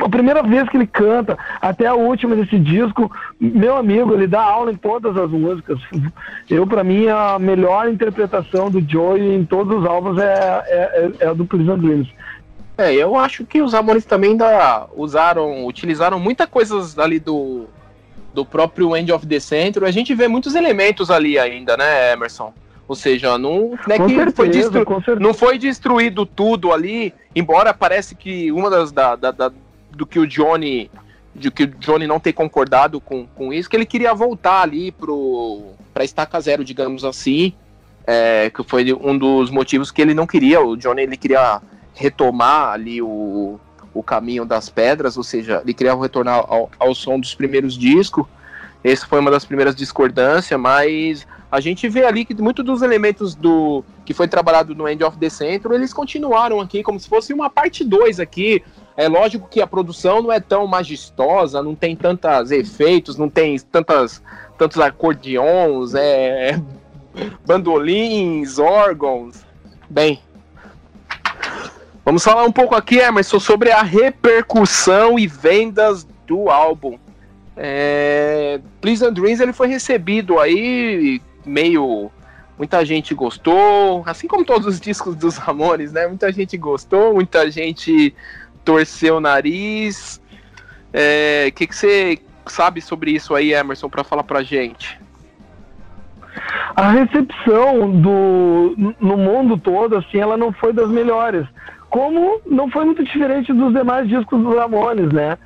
a 0.00 0.08
primeira 0.08 0.42
vez 0.42 0.68
que 0.68 0.76
ele 0.76 0.86
canta 0.86 1.38
até 1.60 1.86
a 1.86 1.94
última 1.94 2.34
desse 2.34 2.58
disco, 2.58 3.10
meu 3.38 3.76
amigo, 3.76 4.12
ele 4.12 4.26
dá 4.26 4.42
aula 4.42 4.72
em 4.72 4.76
todas 4.76 5.16
as 5.16 5.30
músicas. 5.30 5.78
Eu, 6.48 6.66
para 6.66 6.82
mim, 6.82 7.06
a 7.06 7.38
melhor 7.38 7.88
interpretação 7.88 8.70
do 8.70 8.80
Joey 8.80 9.36
em 9.36 9.44
todos 9.44 9.78
os 9.78 9.86
álbuns 9.86 10.18
é, 10.18 10.64
é, 10.66 11.12
é 11.20 11.26
a 11.26 11.32
do 11.34 11.44
Prison 11.44 11.78
Dreams. 11.78 12.10
É, 12.76 12.94
eu 12.94 13.16
acho 13.16 13.44
que 13.44 13.60
os 13.60 13.74
Amores 13.74 14.04
também 14.04 14.30
ainda 14.30 14.86
usaram, 14.96 15.66
utilizaram 15.66 16.18
muita 16.18 16.46
coisas 16.46 16.98
ali 16.98 17.20
do, 17.20 17.66
do 18.34 18.44
próprio 18.44 18.96
End 18.96 19.12
of 19.12 19.26
the 19.26 19.40
Century, 19.40 19.86
a 19.86 19.90
gente 19.90 20.14
vê 20.14 20.28
muitos 20.28 20.54
elementos 20.54 21.10
ali 21.10 21.38
ainda, 21.38 21.76
né, 21.76 22.12
Emerson? 22.12 22.52
Ou 22.88 22.96
seja, 22.96 23.38
não, 23.38 23.78
não, 23.86 23.94
é 23.94 23.98
que 23.98 24.14
certeza, 24.14 24.32
foi 24.34 24.48
destru... 24.48 25.20
não 25.20 25.34
foi 25.34 25.58
destruído 25.58 26.26
tudo 26.26 26.72
ali, 26.72 27.14
embora 27.34 27.72
parece 27.72 28.14
que 28.14 28.50
uma 28.50 28.68
das 28.68 28.90
da, 28.90 29.16
da, 29.16 29.30
da, 29.30 29.52
do 29.90 30.04
que 30.04 30.18
o 30.18 30.26
Johnny 30.26 30.90
de 31.34 31.50
que 31.50 31.64
o 31.64 31.66
Johnny 31.66 32.06
não 32.06 32.20
ter 32.20 32.32
concordado 32.32 33.00
com, 33.00 33.26
com 33.26 33.52
isso, 33.52 33.68
que 33.68 33.76
ele 33.76 33.86
queria 33.86 34.12
voltar 34.12 34.62
ali 34.62 34.92
pro 34.92 35.72
para 35.92 36.04
estaca 36.04 36.40
zero, 36.40 36.64
digamos 36.64 37.04
assim, 37.04 37.52
é, 38.06 38.50
que 38.50 38.62
foi 38.62 38.92
um 38.94 39.16
dos 39.16 39.50
motivos 39.50 39.90
que 39.90 40.00
ele 40.00 40.14
não 40.14 40.26
queria. 40.26 40.60
O 40.60 40.76
Johnny 40.76 41.02
ele 41.02 41.16
queria 41.16 41.60
retomar 41.94 42.72
ali 42.72 43.02
o, 43.02 43.60
o 43.94 44.02
caminho 44.02 44.44
das 44.44 44.68
pedras, 44.68 45.16
ou 45.16 45.22
seja, 45.22 45.60
ele 45.62 45.74
queria 45.74 45.94
retornar 45.94 46.44
ao, 46.48 46.70
ao 46.78 46.94
som 46.94 47.18
dos 47.18 47.34
primeiros 47.34 47.76
discos. 47.76 48.24
Essa 48.82 49.06
foi 49.06 49.20
uma 49.20 49.30
das 49.30 49.44
primeiras 49.44 49.76
discordâncias, 49.76 50.58
mas 50.58 51.26
a 51.50 51.60
gente 51.60 51.88
vê 51.88 52.04
ali 52.04 52.24
que 52.24 52.34
muitos 52.40 52.64
dos 52.64 52.82
elementos 52.82 53.34
do 53.34 53.84
que 54.04 54.14
foi 54.14 54.26
trabalhado 54.26 54.74
no 54.74 54.88
End 54.88 55.04
of 55.04 55.18
the 55.18 55.28
Century, 55.28 55.74
eles 55.74 55.92
continuaram 55.92 56.60
aqui 56.60 56.82
como 56.82 56.98
se 56.98 57.08
fosse 57.08 57.32
uma 57.32 57.50
parte 57.50 57.84
2 57.84 58.18
aqui. 58.18 58.62
É 58.96 59.08
lógico 59.08 59.48
que 59.48 59.60
a 59.60 59.66
produção 59.66 60.22
não 60.22 60.32
é 60.32 60.40
tão 60.40 60.66
majestosa, 60.66 61.62
não 61.62 61.74
tem 61.74 61.94
tantos 61.94 62.50
efeitos, 62.50 63.16
não 63.16 63.28
tem 63.28 63.58
tantas, 63.58 64.22
tantos 64.58 64.80
acordeons, 64.80 65.94
é 65.94 66.60
bandolins, 67.46 68.58
órgãos. 68.58 69.44
Bem, 69.88 70.20
Vamos 72.04 72.24
falar 72.24 72.44
um 72.44 72.50
pouco 72.50 72.74
aqui, 72.74 72.98
Emerson, 72.98 73.38
sobre 73.38 73.70
a 73.70 73.82
repercussão 73.82 75.16
e 75.18 75.28
vendas 75.28 76.04
do 76.26 76.50
álbum. 76.50 76.98
É, 77.56 78.60
Please 78.80 79.04
and 79.04 79.12
Dreams 79.12 79.40
ele 79.40 79.52
foi 79.52 79.68
recebido 79.68 80.40
aí 80.40 81.20
meio 81.44 82.10
muita 82.58 82.84
gente 82.84 83.14
gostou, 83.14 84.02
assim 84.06 84.26
como 84.26 84.44
todos 84.44 84.66
os 84.66 84.80
discos 84.80 85.14
dos 85.14 85.38
Amores, 85.48 85.92
né? 85.92 86.06
Muita 86.06 86.32
gente 86.32 86.56
gostou, 86.56 87.14
muita 87.14 87.48
gente 87.50 88.14
torceu 88.64 89.16
o 89.16 89.20
nariz. 89.20 90.20
O 90.26 90.90
é, 90.92 91.52
que, 91.54 91.68
que 91.68 91.74
você 91.74 92.18
sabe 92.46 92.80
sobre 92.80 93.12
isso 93.12 93.32
aí, 93.34 93.52
Emerson, 93.52 93.88
para 93.88 94.02
falar 94.02 94.24
pra 94.24 94.42
gente? 94.42 95.00
A 96.74 96.90
recepção 96.90 97.90
do 97.90 98.94
no 98.98 99.16
mundo 99.16 99.56
todo, 99.56 99.96
assim, 99.96 100.18
ela 100.18 100.36
não 100.36 100.52
foi 100.52 100.72
das 100.72 100.88
melhores 100.88 101.46
como 101.92 102.40
não 102.46 102.70
foi 102.70 102.86
muito 102.86 103.04
diferente 103.04 103.52
dos 103.52 103.74
demais 103.74 104.08
discos 104.08 104.42
dos 104.42 104.56
Ramones, 104.56 105.12
né? 105.12 105.36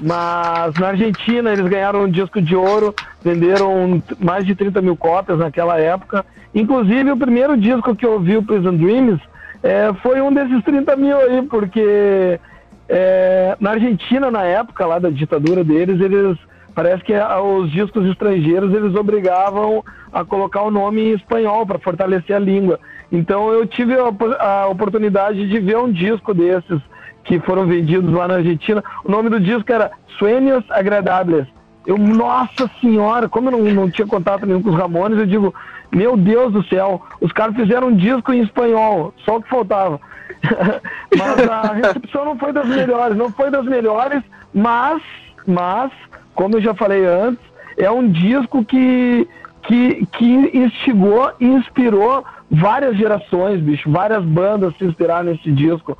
Mas 0.00 0.72
na 0.78 0.88
Argentina 0.90 1.50
eles 1.50 1.66
ganharam 1.66 2.04
um 2.04 2.08
disco 2.08 2.40
de 2.40 2.54
ouro, 2.54 2.94
venderam 3.24 4.00
mais 4.20 4.46
de 4.46 4.54
30 4.54 4.80
mil 4.80 4.96
cópias 4.96 5.36
naquela 5.36 5.80
época. 5.80 6.24
Inclusive 6.54 7.10
o 7.10 7.16
primeiro 7.16 7.56
disco 7.56 7.96
que 7.96 8.06
eu 8.06 8.12
ouvi, 8.12 8.36
o 8.36 8.42
Prison 8.44 8.76
Dreams, 8.76 9.20
é, 9.64 9.92
foi 10.00 10.20
um 10.20 10.32
desses 10.32 10.62
30 10.62 10.94
mil 10.94 11.18
aí, 11.18 11.42
porque 11.42 12.38
é, 12.88 13.56
na 13.58 13.70
Argentina, 13.72 14.30
na 14.30 14.44
época 14.44 14.86
lá 14.86 15.00
da 15.00 15.10
ditadura 15.10 15.64
deles, 15.64 16.00
eles 16.00 16.38
parece 16.72 17.02
que 17.02 17.14
os 17.14 17.72
discos 17.72 18.06
estrangeiros 18.06 18.72
eles 18.72 18.94
obrigavam 18.94 19.82
a 20.12 20.24
colocar 20.24 20.62
o 20.62 20.70
nome 20.70 21.00
em 21.00 21.14
espanhol 21.14 21.66
para 21.66 21.80
fortalecer 21.80 22.36
a 22.36 22.38
língua. 22.38 22.78
Então 23.10 23.50
eu 23.52 23.66
tive 23.66 23.94
a, 23.94 24.44
a, 24.44 24.66
oportunidade 24.68 25.48
de 25.48 25.60
ver 25.60 25.76
um 25.76 25.90
disco 25.90 26.34
desses 26.34 26.80
que 27.24 27.40
foram 27.40 27.66
vendidos 27.66 28.12
lá 28.12 28.28
na 28.28 28.34
Argentina. 28.34 28.82
O 29.04 29.10
nome 29.10 29.28
do 29.28 29.40
disco 29.40 29.70
era 29.70 29.90
Sueños 30.18 30.64
Agradables. 30.70 31.46
Eu, 31.86 31.96
nossa 31.96 32.68
senhora, 32.80 33.28
como 33.28 33.48
eu 33.48 33.58
não, 33.58 33.72
não 33.72 33.90
tinha 33.90 34.06
contato 34.06 34.44
nenhum 34.44 34.60
com 34.60 34.70
os 34.70 34.76
Ramones, 34.76 35.18
eu 35.18 35.26
digo, 35.26 35.54
meu 35.92 36.16
Deus 36.16 36.52
do 36.52 36.64
céu, 36.64 37.00
os 37.20 37.30
caras 37.32 37.54
fizeram 37.54 37.88
um 37.88 37.96
disco 37.96 38.32
em 38.32 38.42
espanhol, 38.42 39.14
só 39.24 39.36
o 39.36 39.42
que 39.42 39.48
faltava. 39.48 40.00
mas 41.16 41.48
a 41.48 41.72
recepção 41.72 42.24
não 42.24 42.36
foi 42.36 42.52
das 42.52 42.66
melhores, 42.66 43.16
não 43.16 43.30
foi 43.30 43.50
das 43.50 43.64
melhores, 43.64 44.22
mas, 44.52 45.00
mas, 45.46 45.92
como 46.34 46.56
eu 46.56 46.60
já 46.60 46.74
falei 46.74 47.04
antes, 47.06 47.44
é 47.76 47.90
um 47.90 48.10
disco 48.10 48.64
que, 48.64 49.28
que, 49.66 50.06
que 50.06 50.24
instigou 50.56 51.32
e 51.40 51.46
inspirou 51.46 52.24
várias 52.50 52.96
gerações, 52.96 53.60
bicho, 53.60 53.90
várias 53.90 54.24
bandas 54.24 54.76
se 54.78 54.84
inspiraram 54.84 55.30
nesse 55.30 55.50
disco. 55.50 55.96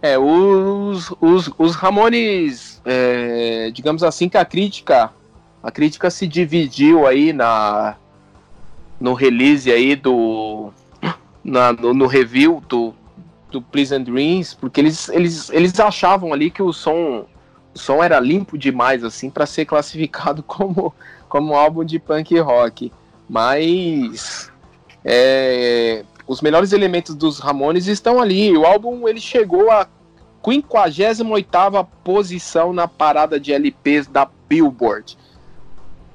É, 0.00 0.18
os, 0.18 1.14
os, 1.20 1.50
os 1.58 1.76
Ramones, 1.76 2.80
é, 2.84 3.70
digamos 3.72 4.02
assim, 4.02 4.28
que 4.28 4.36
a 4.36 4.44
crítica, 4.44 5.10
a 5.62 5.70
crítica 5.70 6.10
se 6.10 6.26
dividiu 6.26 7.06
aí 7.06 7.32
na, 7.32 7.96
no 8.98 9.14
release 9.14 9.70
aí 9.70 9.94
do, 9.94 10.72
na, 11.44 11.72
no, 11.72 11.94
no 11.94 12.06
review 12.06 12.62
do, 12.68 12.94
do 13.50 13.60
Pleasant 13.60 14.04
Dreams, 14.04 14.54
porque 14.54 14.80
eles, 14.80 15.08
eles, 15.08 15.50
eles 15.50 15.78
achavam 15.78 16.32
ali 16.32 16.50
que 16.50 16.62
o 16.62 16.72
som, 16.72 17.26
o 17.74 17.78
som 17.78 18.02
era 18.02 18.18
limpo 18.18 18.58
demais 18.58 19.04
assim 19.04 19.30
para 19.30 19.46
ser 19.46 19.66
classificado 19.66 20.42
como, 20.46 20.92
como 21.32 21.54
álbum 21.54 21.82
de 21.82 21.98
punk 21.98 22.38
rock. 22.40 22.92
Mas 23.26 24.52
é, 25.02 26.04
os 26.26 26.42
melhores 26.42 26.74
elementos 26.74 27.14
dos 27.14 27.38
Ramones 27.38 27.86
estão 27.86 28.20
ali. 28.20 28.54
O 28.54 28.66
álbum 28.66 29.08
ele 29.08 29.18
chegou 29.18 29.70
a 29.70 29.88
58ª 30.44 31.86
posição 32.04 32.74
na 32.74 32.86
parada 32.86 33.40
de 33.40 33.50
LPs 33.50 34.08
da 34.08 34.28
Billboard. 34.46 35.16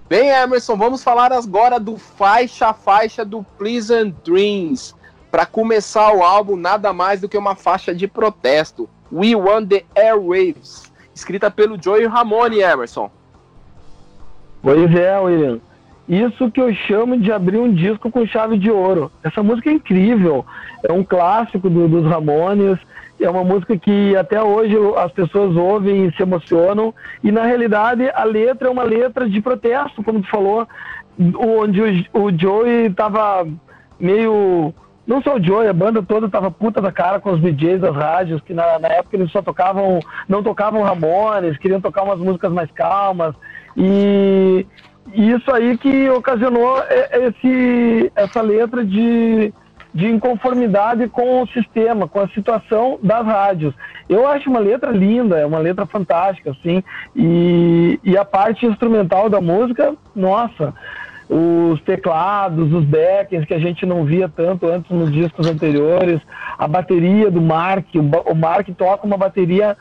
Bem, 0.07 0.29
Emerson, 0.29 0.77
vamos 0.77 1.03
falar 1.03 1.33
agora 1.33 1.79
do 1.79 1.97
faixa 1.97 2.67
a 2.67 2.73
faixa 2.73 3.25
do 3.25 3.41
Prison 3.57 4.13
Dreams. 4.23 4.93
Para 5.31 5.47
começar 5.47 6.13
o 6.13 6.21
álbum, 6.21 6.55
nada 6.55 6.93
mais 6.93 7.19
do 7.19 7.27
que 7.27 7.37
uma 7.37 7.55
faixa 7.55 7.93
de 7.93 8.07
protesto, 8.07 8.87
We 9.11 9.35
Want 9.35 9.67
the 9.67 9.83
Airwaves, 9.95 10.91
escrita 11.13 11.49
pelo 11.49 11.81
Joey 11.81 12.05
Ramone, 12.05 12.59
Emerson. 12.59 13.09
Pois 14.67 14.93
é, 14.93 15.17
William. 15.17 15.59
Isso 16.09 16.51
que 16.51 16.59
eu 16.59 16.73
chamo 16.73 17.17
de 17.17 17.31
abrir 17.31 17.57
um 17.57 17.73
disco 17.73 18.11
com 18.11 18.27
chave 18.27 18.57
de 18.57 18.69
ouro. 18.69 19.09
Essa 19.23 19.41
música 19.41 19.69
é 19.69 19.73
incrível. 19.73 20.45
É 20.83 20.91
um 20.91 21.05
clássico 21.05 21.69
do, 21.69 21.87
dos 21.87 22.05
Ramones. 22.05 22.77
É 23.17 23.29
uma 23.29 23.45
música 23.45 23.77
que 23.77 24.13
até 24.17 24.43
hoje 24.43 24.75
as 24.97 25.09
pessoas 25.13 25.55
ouvem 25.55 26.05
e 26.05 26.11
se 26.17 26.21
emocionam. 26.21 26.93
E 27.23 27.31
na 27.31 27.43
realidade 27.45 28.11
a 28.13 28.25
letra 28.25 28.67
é 28.67 28.71
uma 28.71 28.83
letra 28.83 29.29
de 29.29 29.39
protesto, 29.39 30.03
como 30.03 30.21
tu 30.21 30.29
falou, 30.29 30.67
onde 31.37 31.81
o, 32.13 32.23
o 32.23 32.37
Joey 32.37 32.87
estava 32.87 33.47
meio. 33.97 34.73
Não 35.07 35.21
só 35.21 35.37
o 35.37 35.41
Joey, 35.41 35.69
a 35.69 35.73
banda 35.73 36.03
toda 36.03 36.25
estava 36.25 36.51
puta 36.51 36.81
da 36.81 36.91
cara 36.91 37.21
com 37.21 37.31
os 37.31 37.39
DJs 37.39 37.79
das 37.79 37.95
rádios, 37.95 38.41
que 38.41 38.53
na, 38.53 38.77
na 38.79 38.89
época 38.89 39.15
eles 39.15 39.31
só 39.31 39.41
tocavam, 39.41 40.01
não 40.27 40.43
tocavam 40.43 40.83
Ramones, 40.83 41.57
queriam 41.57 41.79
tocar 41.79 42.03
umas 42.03 42.19
músicas 42.19 42.51
mais 42.51 42.69
calmas. 42.71 43.33
E, 43.77 44.65
isso 45.13 45.51
aí 45.51 45.77
que 45.77 46.09
ocasionou 46.09 46.81
esse, 47.11 48.11
essa 48.15 48.41
letra 48.41 48.83
de, 48.83 49.53
de 49.93 50.07
inconformidade 50.07 51.07
com 51.07 51.41
o 51.41 51.47
sistema, 51.47 52.07
com 52.07 52.19
a 52.19 52.27
situação 52.29 52.99
das 53.01 53.25
rádios. 53.25 53.73
Eu 54.09 54.27
acho 54.27 54.49
uma 54.49 54.59
letra 54.59 54.91
linda, 54.91 55.37
é 55.37 55.45
uma 55.45 55.59
letra 55.59 55.85
fantástica, 55.85 56.51
assim, 56.51 56.83
e, 57.15 57.99
e 58.03 58.17
a 58.17 58.25
parte 58.25 58.65
instrumental 58.65 59.29
da 59.29 59.39
música, 59.39 59.93
nossa, 60.15 60.73
os 61.29 61.81
teclados, 61.81 62.71
os 62.73 62.85
backings 62.85 63.45
que 63.45 63.53
a 63.53 63.59
gente 63.59 63.85
não 63.85 64.05
via 64.05 64.29
tanto 64.29 64.67
antes 64.67 64.89
nos 64.89 65.11
discos 65.11 65.47
anteriores, 65.47 66.21
a 66.57 66.67
bateria 66.67 67.29
do 67.29 67.41
Mark, 67.41 67.85
o 67.93 68.35
Mark 68.35 68.67
toca 68.77 69.05
uma 69.05 69.17
bateria 69.17 69.77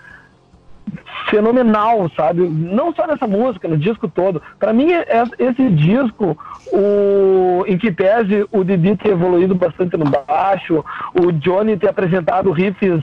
fenomenal, 1.29 2.11
sabe? 2.17 2.43
Não 2.49 2.95
só 2.95 3.07
nessa 3.07 3.27
música, 3.27 3.69
no 3.69 3.77
disco 3.77 4.09
todo. 4.09 4.41
Para 4.59 4.73
mim, 4.73 4.93
é, 4.93 5.01
é, 5.09 5.25
esse 5.39 5.69
disco, 5.71 6.37
o, 6.73 7.65
em 7.67 7.77
que 7.77 7.91
pese 7.91 8.47
o 8.53 8.65
Didi 8.65 8.97
ter 8.97 9.11
evoluído 9.11 9.55
bastante 9.55 9.97
no 9.97 10.05
baixo, 10.05 10.85
o 11.15 11.33
Johnny 11.33 11.77
ter 11.77 11.89
apresentado 11.89 12.51
riffs 12.51 13.03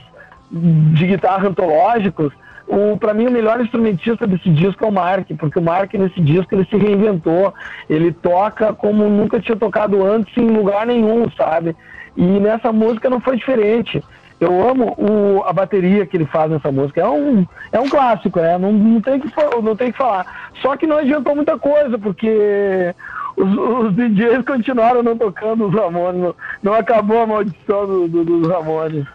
de 0.50 1.06
guitarra 1.06 1.48
antológicos, 1.48 2.32
o 2.66 2.96
para 2.96 3.12
mim 3.12 3.26
o 3.26 3.30
melhor 3.30 3.60
instrumentista 3.60 4.26
desse 4.26 4.48
disco 4.50 4.84
é 4.84 4.88
o 4.88 4.92
Mark, 4.92 5.28
porque 5.38 5.58
o 5.58 5.62
Mark 5.62 5.92
nesse 5.94 6.20
disco 6.20 6.54
ele 6.54 6.66
se 6.66 6.76
reinventou, 6.76 7.52
ele 7.90 8.10
toca 8.10 8.72
como 8.72 9.08
nunca 9.08 9.38
tinha 9.38 9.56
tocado 9.56 10.04
antes 10.04 10.34
em 10.36 10.46
lugar 10.46 10.86
nenhum, 10.86 11.30
sabe? 11.36 11.76
E 12.16 12.22
nessa 12.22 12.72
música 12.72 13.10
não 13.10 13.20
foi 13.20 13.36
diferente. 13.36 14.02
Eu 14.44 14.68
amo 14.68 14.94
o, 14.98 15.42
a 15.44 15.52
bateria 15.52 16.06
que 16.06 16.16
ele 16.16 16.26
faz 16.26 16.50
nessa 16.50 16.70
música. 16.70 17.00
É 17.00 17.08
um, 17.08 17.46
é 17.72 17.80
um 17.80 17.88
clássico, 17.88 18.40
né? 18.40 18.58
Não, 18.58 18.72
não, 18.72 19.00
tem 19.00 19.20
que, 19.20 19.32
não 19.62 19.76
tem 19.76 19.90
que 19.90 19.98
falar. 19.98 20.52
Só 20.60 20.76
que 20.76 20.86
não 20.86 20.98
adiantou 20.98 21.34
muita 21.34 21.58
coisa, 21.58 21.98
porque 21.98 22.94
os, 23.36 23.56
os 23.56 23.94
DJs 23.94 24.44
continuaram 24.44 25.02
não 25.02 25.16
tocando 25.16 25.66
os 25.66 25.74
Ramones. 25.74 26.20
Não, 26.20 26.34
não 26.62 26.74
acabou 26.74 27.20
a 27.22 27.26
maldição 27.26 27.86
do, 27.86 28.08
do, 28.08 28.24
dos 28.24 28.48
Ramones. 28.48 29.06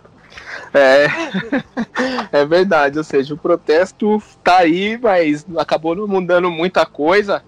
É, 0.73 1.07
é 2.41 2.45
verdade, 2.45 2.97
ou 2.97 3.03
seja, 3.03 3.33
o 3.33 3.37
protesto 3.37 4.21
tá 4.43 4.59
aí, 4.59 4.99
mas 5.01 5.45
acabou 5.57 5.95
não 5.95 6.07
mudando 6.07 6.49
muita 6.49 6.85
coisa. 6.85 7.43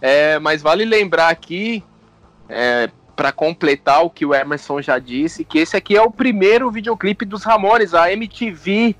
É, 0.00 0.38
mas 0.38 0.62
vale 0.62 0.84
lembrar 0.84 1.28
aqui, 1.28 1.84
é, 2.48 2.88
para 3.20 3.32
completar 3.32 4.02
o 4.02 4.08
que 4.08 4.24
o 4.24 4.34
Emerson 4.34 4.80
já 4.80 4.98
disse, 4.98 5.44
que 5.44 5.58
esse 5.58 5.76
aqui 5.76 5.94
é 5.94 6.00
o 6.00 6.10
primeiro 6.10 6.70
videoclipe 6.70 7.26
dos 7.26 7.44
Ramones. 7.44 7.92
A 7.92 8.10
MTV 8.10 8.96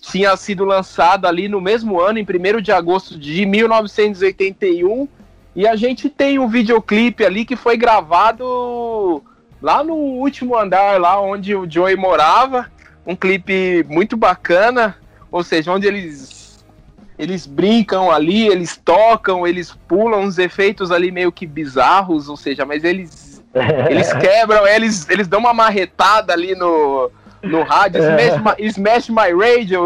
tinha 0.00 0.36
sido 0.36 0.64
lançado 0.64 1.26
ali 1.26 1.48
no 1.48 1.60
mesmo 1.60 2.00
ano, 2.00 2.20
em 2.20 2.22
1 2.22 2.60
de 2.60 2.70
agosto 2.70 3.18
de 3.18 3.44
1981. 3.44 5.08
E 5.56 5.66
a 5.66 5.74
gente 5.74 6.08
tem 6.08 6.38
um 6.38 6.46
videoclipe 6.46 7.24
ali 7.24 7.44
que 7.44 7.56
foi 7.56 7.76
gravado 7.76 9.20
lá 9.60 9.82
no 9.82 9.94
último 9.94 10.56
andar, 10.56 11.00
lá 11.00 11.20
onde 11.20 11.52
o 11.56 11.68
Joey 11.68 11.96
morava. 11.96 12.70
Um 13.04 13.16
clipe 13.16 13.84
muito 13.88 14.16
bacana, 14.16 14.96
ou 15.28 15.42
seja, 15.42 15.72
onde 15.72 15.88
eles 15.88 16.64
eles 17.18 17.46
brincam 17.46 18.12
ali, 18.12 18.46
eles 18.46 18.76
tocam, 18.76 19.44
eles 19.44 19.72
pulam 19.88 20.20
uns 20.20 20.38
efeitos 20.38 20.92
ali 20.92 21.10
meio 21.10 21.32
que 21.32 21.46
bizarros, 21.46 22.28
ou 22.28 22.36
seja, 22.36 22.64
mas 22.64 22.84
eles 22.84 23.25
eles 23.90 24.12
quebram, 24.14 24.66
eles, 24.66 25.08
eles 25.08 25.28
dão 25.28 25.40
uma 25.40 25.54
marretada 25.54 26.32
ali 26.32 26.54
no, 26.54 27.10
no 27.42 27.62
rádio, 27.62 28.02
é. 28.02 28.28
smash, 28.28 28.58
my, 28.58 28.66
smash 28.66 29.08
my 29.08 29.32
radio. 29.32 29.84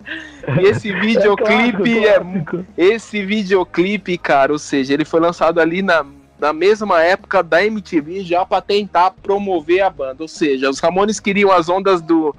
e 0.60 0.66
esse 0.66 0.90
é 0.90 1.00
videoclipe 1.00 2.06
é, 2.06 2.18
clássico, 2.18 2.66
é, 2.76 2.84
esse 2.84 3.24
videoclipe, 3.24 4.18
cara, 4.18 4.52
ou 4.52 4.58
seja, 4.58 4.94
ele 4.94 5.04
foi 5.04 5.20
lançado 5.20 5.60
ali 5.60 5.82
na, 5.82 6.04
na 6.38 6.52
mesma 6.52 7.02
época 7.02 7.42
da 7.42 7.64
MTV 7.64 8.22
já 8.22 8.44
para 8.44 8.60
tentar 8.60 9.12
promover 9.22 9.82
a 9.82 9.90
banda. 9.90 10.22
Ou 10.22 10.28
seja, 10.28 10.68
os 10.68 10.80
Ramones 10.80 11.20
queriam 11.20 11.52
as 11.52 11.68
ondas 11.68 12.00
do, 12.00 12.34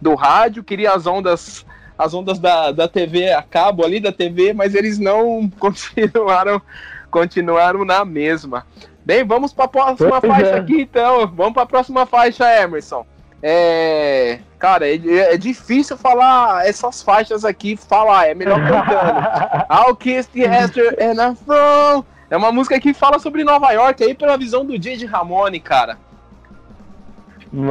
do 0.00 0.14
rádio, 0.14 0.62
queriam 0.62 0.94
as 0.94 1.06
ondas 1.06 1.66
as 1.98 2.14
ondas 2.14 2.38
da, 2.38 2.70
da 2.70 2.86
TV 2.86 3.32
a 3.32 3.42
cabo 3.42 3.84
ali 3.84 3.98
da 3.98 4.12
TV, 4.12 4.52
mas 4.52 4.76
eles 4.76 5.00
não 5.00 5.50
continuaram 5.58 6.62
continuaram 7.10 7.84
na 7.84 8.04
mesma. 8.04 8.64
Bem, 9.08 9.24
vamos 9.24 9.54
para 9.54 9.64
a 9.64 9.68
próxima 9.68 10.20
pois 10.20 10.32
faixa 10.34 10.50
é. 10.50 10.58
aqui, 10.58 10.82
então. 10.82 11.26
Vamos 11.28 11.54
para 11.54 11.62
a 11.62 11.66
próxima 11.66 12.04
faixa, 12.04 12.44
Emerson. 12.60 13.06
É, 13.42 14.38
cara, 14.58 14.86
é, 14.86 14.96
é, 15.32 15.36
difícil 15.38 15.96
falar 15.96 16.66
essas 16.66 17.02
faixas 17.02 17.42
aqui, 17.42 17.74
falar, 17.74 18.26
é 18.26 18.34
melhor 18.34 18.60
cantando. 18.60 19.64
I'll 19.72 19.96
kiss 19.96 20.28
the 20.28 20.40
Esther 20.40 20.94
and 21.00 21.14
I'm 21.14 21.34
from. 21.34 22.04
É 22.28 22.36
uma 22.36 22.52
música 22.52 22.78
que 22.78 22.92
fala 22.92 23.18
sobre 23.18 23.44
Nova 23.44 23.72
York 23.72 24.04
aí 24.04 24.14
pela 24.14 24.36
visão 24.36 24.62
do 24.62 24.78
J.J. 24.78 25.06
Ramone, 25.06 25.58
cara. 25.58 25.96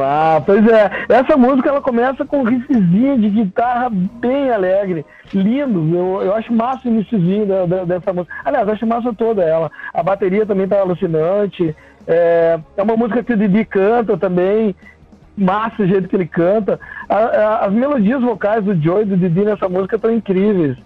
Ah, 0.00 0.42
pois 0.44 0.66
é. 0.66 0.90
Essa 1.08 1.36
música 1.36 1.68
ela 1.68 1.80
começa 1.80 2.24
com 2.24 2.38
um 2.38 2.44
riffzinho 2.44 3.18
de 3.18 3.30
guitarra 3.30 3.88
bem 3.90 4.50
alegre, 4.50 5.06
lindo. 5.32 5.96
Eu, 5.96 6.22
eu 6.22 6.34
acho 6.34 6.52
massa 6.52 6.88
o 6.88 6.90
iníciozinho 6.90 7.46
dessa 7.86 8.12
música. 8.12 8.34
Aliás, 8.44 8.66
eu 8.66 8.74
acho 8.74 8.86
massa 8.86 9.12
toda 9.12 9.42
ela. 9.42 9.70
A 9.94 10.02
bateria 10.02 10.44
também 10.44 10.66
tá 10.66 10.80
alucinante. 10.80 11.74
É, 12.06 12.58
é 12.76 12.82
uma 12.82 12.96
música 12.96 13.22
que 13.22 13.32
o 13.32 13.36
Didi 13.36 13.64
canta 13.64 14.16
também. 14.16 14.74
Massa 15.36 15.82
o 15.82 15.86
jeito 15.86 16.08
que 16.08 16.16
ele 16.16 16.26
canta. 16.26 16.80
A, 17.08 17.16
a, 17.16 17.66
as 17.66 17.72
melodias 17.72 18.20
vocais 18.20 18.64
do 18.64 18.74
Joey 18.74 19.02
e 19.02 19.06
do 19.06 19.16
Didi 19.16 19.44
nessa 19.44 19.68
música 19.68 19.94
estão 19.94 20.12
incríveis. 20.12 20.76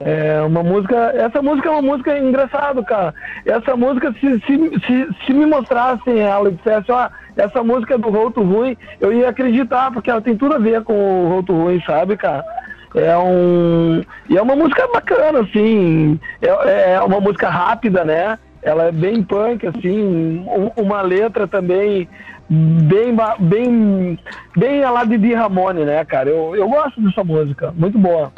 É 0.00 0.42
uma 0.42 0.64
música. 0.64 0.96
Essa 1.14 1.40
música 1.40 1.68
é 1.68 1.72
uma 1.72 1.82
música 1.82 2.18
engraçada, 2.18 2.82
cara. 2.82 3.14
Essa 3.46 3.76
música, 3.76 4.12
se, 4.14 4.40
se, 4.40 4.80
se, 4.84 5.08
se 5.24 5.32
me 5.32 5.46
mostrassem 5.46 6.18
ela 6.18 6.48
e 6.48 6.54
dissessem, 6.54 6.92
ó, 6.92 7.08
essa 7.36 7.62
música 7.62 7.96
do 7.96 8.10
Roto 8.10 8.42
Ruim, 8.42 8.76
eu 9.00 9.12
ia 9.12 9.28
acreditar, 9.28 9.90
porque 9.92 10.10
ela 10.10 10.20
tem 10.20 10.36
tudo 10.36 10.54
a 10.54 10.58
ver 10.58 10.82
com 10.82 10.94
o 10.94 11.28
Roto 11.28 11.52
Ruim, 11.52 11.80
sabe, 11.86 12.16
cara? 12.16 12.44
É 12.94 13.16
um. 13.16 14.02
E 14.28 14.36
é 14.36 14.42
uma 14.42 14.54
música 14.54 14.86
bacana, 14.88 15.40
assim. 15.40 16.20
É, 16.40 16.92
é 16.92 17.00
uma 17.00 17.20
música 17.20 17.48
rápida, 17.48 18.04
né? 18.04 18.38
Ela 18.62 18.84
é 18.84 18.92
bem 18.92 19.22
punk, 19.22 19.66
assim. 19.66 20.44
Uma 20.76 21.00
letra 21.00 21.48
também 21.48 22.08
bem, 22.52 23.16
bem, 23.40 24.18
bem 24.56 24.84
a 24.84 24.90
lá 24.90 25.04
de 25.04 25.16
Di 25.16 25.32
Ramone, 25.32 25.84
né, 25.84 26.04
cara? 26.04 26.28
Eu, 26.28 26.54
eu 26.54 26.68
gosto 26.68 27.00
dessa 27.00 27.24
música, 27.24 27.72
muito 27.76 27.98
boa. 27.98 28.30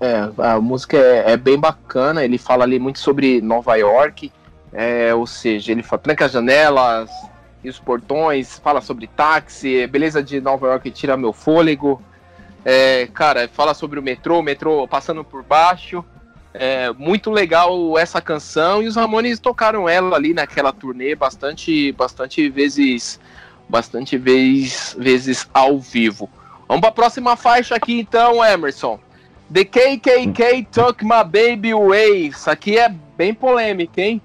É, 0.00 0.28
a 0.38 0.58
música 0.60 0.96
é, 0.96 1.32
é, 1.32 1.36
bem 1.36 1.58
bacana, 1.58 2.24
ele 2.24 2.38
fala 2.38 2.64
ali 2.64 2.78
muito 2.78 2.98
sobre 2.98 3.40
Nova 3.42 3.74
York, 3.76 4.32
é, 4.72 5.14
ou 5.14 5.26
seja, 5.26 5.72
ele 5.72 5.82
fala, 5.82 6.00
tranca 6.00 6.24
as 6.24 6.32
janelas 6.32 7.10
e 7.62 7.68
os 7.68 7.78
portões, 7.78 8.58
fala 8.58 8.80
sobre 8.80 9.06
táxi, 9.06 9.86
beleza 9.86 10.22
de 10.22 10.40
Nova 10.40 10.68
York 10.68 10.90
tira 10.90 11.16
meu 11.16 11.32
fôlego, 11.32 12.02
é, 12.64 13.08
cara, 13.12 13.48
fala 13.52 13.74
sobre 13.74 13.98
o 13.98 14.02
metrô, 14.02 14.38
o 14.38 14.42
metrô 14.42 14.86
passando 14.88 15.24
por 15.24 15.42
baixo, 15.42 16.04
é, 16.52 16.92
muito 16.92 17.30
legal 17.30 17.98
essa 17.98 18.20
canção, 18.20 18.82
e 18.82 18.86
os 18.86 18.96
Ramones 18.96 19.38
tocaram 19.38 19.88
ela 19.88 20.16
ali 20.16 20.34
naquela 20.34 20.72
turnê 20.72 21.14
bastante, 21.14 21.92
bastante 21.92 22.48
vezes, 22.48 23.20
bastante 23.68 24.16
vez, 24.16 24.96
vezes 24.98 25.48
ao 25.54 25.78
vivo. 25.78 26.28
Vamos 26.66 26.80
para 26.80 26.90
a 26.90 26.92
próxima 26.92 27.36
faixa 27.36 27.74
aqui 27.74 27.98
então, 27.98 28.44
Emerson. 28.44 28.98
The 29.52 29.64
KKK 29.64 30.68
Took 30.70 31.04
My 31.04 31.24
Baby 31.24 31.72
Away. 31.72 32.28
Isso 32.28 32.48
aqui 32.48 32.78
é 32.78 32.88
bem 32.88 33.34
polêmico, 33.34 34.00
hein? 34.00 34.22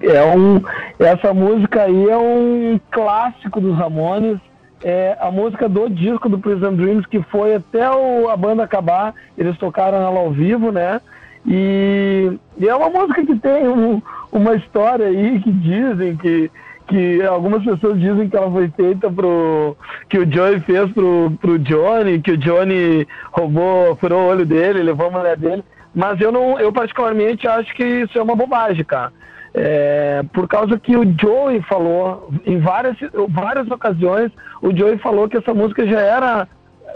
É 0.00 0.24
um, 0.24 0.62
essa 0.98 1.34
música 1.34 1.82
aí 1.82 2.08
é 2.08 2.16
um 2.16 2.80
clássico 2.90 3.60
dos 3.60 3.76
Ramones. 3.76 4.38
É 4.82 5.16
a 5.20 5.30
música 5.30 5.68
do 5.68 5.90
disco 5.90 6.28
do 6.28 6.38
Prison 6.38 6.74
Dreams, 6.74 7.06
que 7.06 7.22
foi 7.24 7.54
até 7.54 7.90
o, 7.90 8.30
a 8.30 8.36
banda 8.36 8.62
acabar, 8.62 9.14
eles 9.36 9.58
tocaram 9.58 9.98
ela 9.98 10.20
ao 10.20 10.30
vivo, 10.30 10.72
né? 10.72 11.02
E, 11.46 12.32
e 12.58 12.66
é 12.66 12.74
uma 12.74 12.88
música 12.88 13.24
que 13.24 13.36
tem 13.36 13.68
um, 13.68 14.00
uma 14.32 14.54
história 14.54 15.06
aí 15.06 15.38
que 15.40 15.52
dizem 15.52 16.16
que 16.16 16.50
que 16.90 17.22
algumas 17.22 17.62
pessoas 17.62 18.00
dizem 18.00 18.28
que 18.28 18.36
ela 18.36 18.50
foi 18.50 18.68
feita 18.70 19.08
pro. 19.08 19.76
que 20.08 20.18
o 20.18 20.30
Joey 20.30 20.58
fez 20.60 20.90
pro, 20.90 21.32
pro 21.40 21.56
Johnny, 21.56 22.20
que 22.20 22.32
o 22.32 22.36
Johnny 22.36 23.06
roubou, 23.30 23.94
furou 23.94 24.22
o 24.22 24.26
olho 24.26 24.44
dele, 24.44 24.82
levou 24.82 25.06
a 25.06 25.10
mulher 25.10 25.36
dele. 25.36 25.62
Mas 25.94 26.20
eu 26.20 26.32
não, 26.32 26.58
eu 26.58 26.72
particularmente 26.72 27.46
acho 27.46 27.72
que 27.74 27.84
isso 27.84 28.18
é 28.18 28.22
uma 28.22 28.34
bobagem, 28.34 28.84
cara. 28.84 29.12
É, 29.52 30.22
por 30.32 30.46
causa 30.46 30.78
que 30.78 30.96
o 30.96 31.04
Joey 31.18 31.60
falou, 31.62 32.30
em 32.46 32.58
várias, 32.58 32.96
várias 33.28 33.68
ocasiões, 33.70 34.30
o 34.62 34.74
Joey 34.74 34.98
falou 34.98 35.28
que 35.28 35.36
essa 35.36 35.52
música 35.52 35.86
já 35.86 36.00
era 36.00 36.48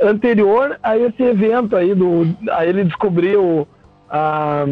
anterior 0.02 0.78
a 0.82 0.96
esse 0.96 1.22
evento 1.22 1.76
aí, 1.76 1.94
do, 1.94 2.26
aí 2.52 2.68
ele 2.68 2.84
descobriu 2.84 3.66
a, 4.08 4.64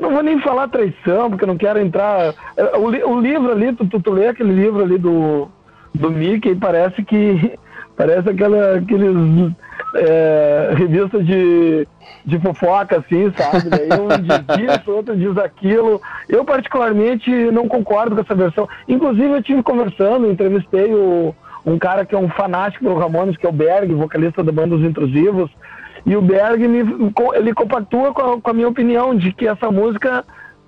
não 0.00 0.10
vou 0.10 0.22
nem 0.22 0.40
falar 0.40 0.68
traição, 0.68 1.30
porque 1.30 1.44
eu 1.44 1.48
não 1.48 1.56
quero 1.56 1.78
entrar. 1.78 2.34
É, 2.56 2.76
o, 2.76 2.86
o 2.86 3.20
livro 3.20 3.52
ali, 3.52 3.72
tu, 3.72 3.86
tu, 3.86 4.00
tu, 4.00 4.12
lê 4.12 4.28
aquele 4.28 4.52
livro 4.52 4.82
ali 4.82 4.98
do, 4.98 5.48
do 5.94 6.10
Mickey, 6.10 6.54
parece 6.54 7.02
que. 7.04 7.58
Parece 7.96 8.28
aquela, 8.28 8.76
aqueles 8.76 9.52
é, 9.94 10.74
revistas 10.76 11.24
de, 11.24 11.86
de 12.24 12.38
fofoca, 12.40 12.98
assim, 12.98 13.32
sabe? 13.36 13.70
Daí 13.70 13.88
um 14.00 14.08
diz 14.20 14.80
isso, 14.80 14.90
outro 14.90 15.16
diz 15.16 15.36
aquilo. 15.38 16.00
Eu, 16.28 16.44
particularmente, 16.44 17.30
não 17.30 17.68
concordo 17.68 18.14
com 18.16 18.22
essa 18.22 18.34
versão. 18.34 18.68
Inclusive, 18.88 19.28
eu 19.28 19.42
tive 19.42 19.62
conversando, 19.62 20.30
entrevistei 20.30 20.92
o, 20.92 21.34
um 21.64 21.78
cara 21.78 22.04
que 22.04 22.14
é 22.14 22.18
um 22.18 22.28
fanático 22.28 22.84
do 22.84 22.94
Ramones, 22.94 23.36
que 23.36 23.46
é 23.46 23.48
o 23.48 23.52
Berg, 23.52 23.94
vocalista 23.94 24.42
da 24.42 24.52
banda 24.52 24.74
Os 24.74 24.82
Intrusivos. 24.82 25.50
E 26.04 26.16
o 26.16 26.20
Berg 26.22 26.66
me, 26.68 27.12
ele 27.34 27.54
compactua 27.54 28.12
com 28.12 28.20
a, 28.20 28.40
com 28.40 28.50
a, 28.50 28.54
minha 28.54 28.68
opinião 28.68 29.14
de 29.14 29.32
que 29.32 29.48
essa 29.48 29.70
música, 29.70 30.24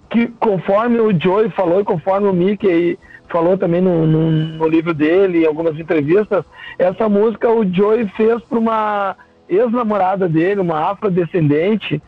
que 0.08 0.28
conforme 0.40 0.98
o 0.98 1.12
Joey 1.18 1.50
falou 1.50 1.80
e 1.80 1.84
conforme 1.84 2.28
o 2.28 2.32
Mickey 2.32 2.98
falou 3.28 3.56
também 3.56 3.80
no, 3.80 4.06
no, 4.06 4.30
no 4.30 4.68
livro 4.68 4.94
dele, 4.94 5.42
em 5.42 5.46
algumas 5.46 5.78
entrevistas, 5.78 6.44
essa 6.78 7.08
música 7.08 7.50
o 7.50 7.64
Joey 7.64 8.08
fez 8.16 8.42
para 8.42 8.58
uma 8.58 9.16
ex-namorada 9.48 10.28
dele, 10.28 10.60
uma 10.60 10.90
afrodescendente, 10.90 12.02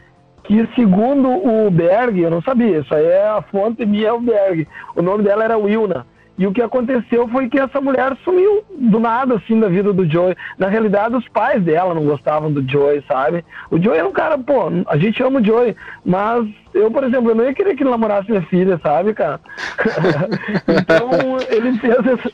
que 0.44 0.66
segundo 0.74 1.28
o 1.28 1.70
Berg, 1.70 2.20
eu 2.20 2.30
não 2.30 2.42
sabia, 2.42 2.78
isso 2.78 2.94
aí 2.94 3.04
é 3.04 3.28
a 3.28 3.42
fonte 3.42 3.84
minha, 3.84 4.08
é 4.08 4.18
Berg, 4.18 4.66
o 4.96 5.02
nome 5.02 5.22
dela 5.22 5.44
era 5.44 5.58
Wilna. 5.58 6.06
E 6.38 6.46
o 6.46 6.52
que 6.52 6.62
aconteceu 6.62 7.26
foi 7.28 7.48
que 7.48 7.58
essa 7.58 7.80
mulher 7.80 8.16
sumiu 8.22 8.62
do 8.70 9.00
nada, 9.00 9.34
assim, 9.34 9.58
da 9.58 9.68
vida 9.68 9.92
do 9.92 10.08
Joey. 10.08 10.36
Na 10.56 10.68
realidade, 10.68 11.16
os 11.16 11.28
pais 11.28 11.60
dela 11.64 11.92
não 11.92 12.04
gostavam 12.04 12.52
do 12.52 12.62
Joey, 12.62 13.02
sabe? 13.08 13.44
O 13.68 13.82
Joey 13.82 13.98
era 13.98 14.08
um 14.08 14.12
cara, 14.12 14.38
pô, 14.38 14.70
a 14.86 14.96
gente 14.96 15.20
ama 15.20 15.40
o 15.40 15.44
Joey, 15.44 15.74
mas 16.04 16.48
eu, 16.72 16.92
por 16.92 17.02
exemplo, 17.02 17.30
eu 17.30 17.34
não 17.34 17.44
ia 17.44 17.52
querer 17.52 17.74
que 17.74 17.82
ele 17.82 17.90
namorasse 17.90 18.30
minha 18.30 18.42
filha, 18.42 18.78
sabe, 18.80 19.14
cara? 19.14 19.40
então, 20.68 21.38
ele 21.50 21.76
fez, 21.80 21.96
essa, 22.06 22.30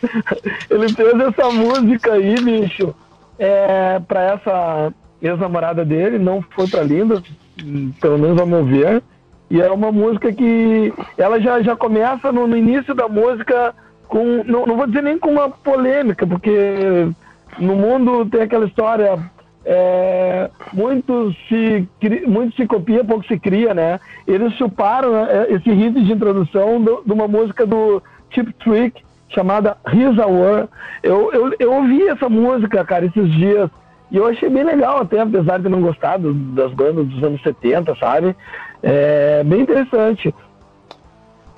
ele 0.68 0.88
fez 0.90 1.20
essa 1.20 1.50
música 1.50 2.12
aí, 2.12 2.34
bicho, 2.34 2.94
é, 3.38 3.98
pra 4.06 4.22
essa 4.34 4.92
ex-namorada 5.22 5.82
dele, 5.82 6.18
não 6.18 6.42
foi 6.42 6.68
pra 6.68 6.82
Linda, 6.82 7.22
pelo 8.02 8.18
menos 8.18 8.38
ao 8.38 8.46
meu 8.46 8.66
ver. 8.66 9.02
E 9.50 9.62
é 9.62 9.70
uma 9.70 9.90
música 9.90 10.30
que 10.30 10.92
ela 11.16 11.40
já, 11.40 11.62
já 11.62 11.74
começa 11.74 12.30
no, 12.30 12.46
no 12.46 12.56
início 12.56 12.94
da 12.94 13.08
música 13.08 13.74
com, 14.14 14.44
não, 14.44 14.64
não 14.64 14.76
vou 14.76 14.86
dizer 14.86 15.02
nem 15.02 15.18
com 15.18 15.28
uma 15.32 15.50
polêmica, 15.50 16.24
porque 16.24 17.08
no 17.58 17.74
mundo 17.74 18.24
tem 18.26 18.42
aquela 18.42 18.64
história, 18.64 19.18
é, 19.64 20.48
muito, 20.72 21.34
se, 21.48 21.88
muito 22.24 22.54
se 22.54 22.64
copia, 22.64 23.02
pouco 23.02 23.26
se 23.26 23.36
cria, 23.40 23.74
né? 23.74 23.98
Eles 24.24 24.52
chuparam 24.52 25.10
né, 25.10 25.46
esse 25.48 25.68
hit 25.68 26.00
de 26.00 26.12
introdução 26.12 26.80
de 27.04 27.12
uma 27.12 27.26
música 27.26 27.66
do 27.66 28.00
Chip 28.30 28.52
Trick, 28.52 29.02
chamada 29.30 29.76
His 29.92 30.16
War. 30.16 30.68
Eu, 31.02 31.32
eu, 31.32 31.52
eu 31.58 31.72
ouvi 31.72 32.06
essa 32.06 32.28
música, 32.28 32.84
cara, 32.84 33.06
esses 33.06 33.28
dias, 33.32 33.68
e 34.12 34.16
eu 34.16 34.28
achei 34.28 34.48
bem 34.48 34.62
legal 34.62 34.98
até, 34.98 35.18
apesar 35.18 35.58
de 35.58 35.68
não 35.68 35.80
gostar 35.80 36.18
do, 36.18 36.32
das 36.32 36.72
bandas 36.72 37.04
dos 37.08 37.20
anos 37.24 37.42
70, 37.42 37.96
sabe? 37.96 38.36
É 38.80 39.42
bem 39.42 39.62
interessante. 39.62 40.32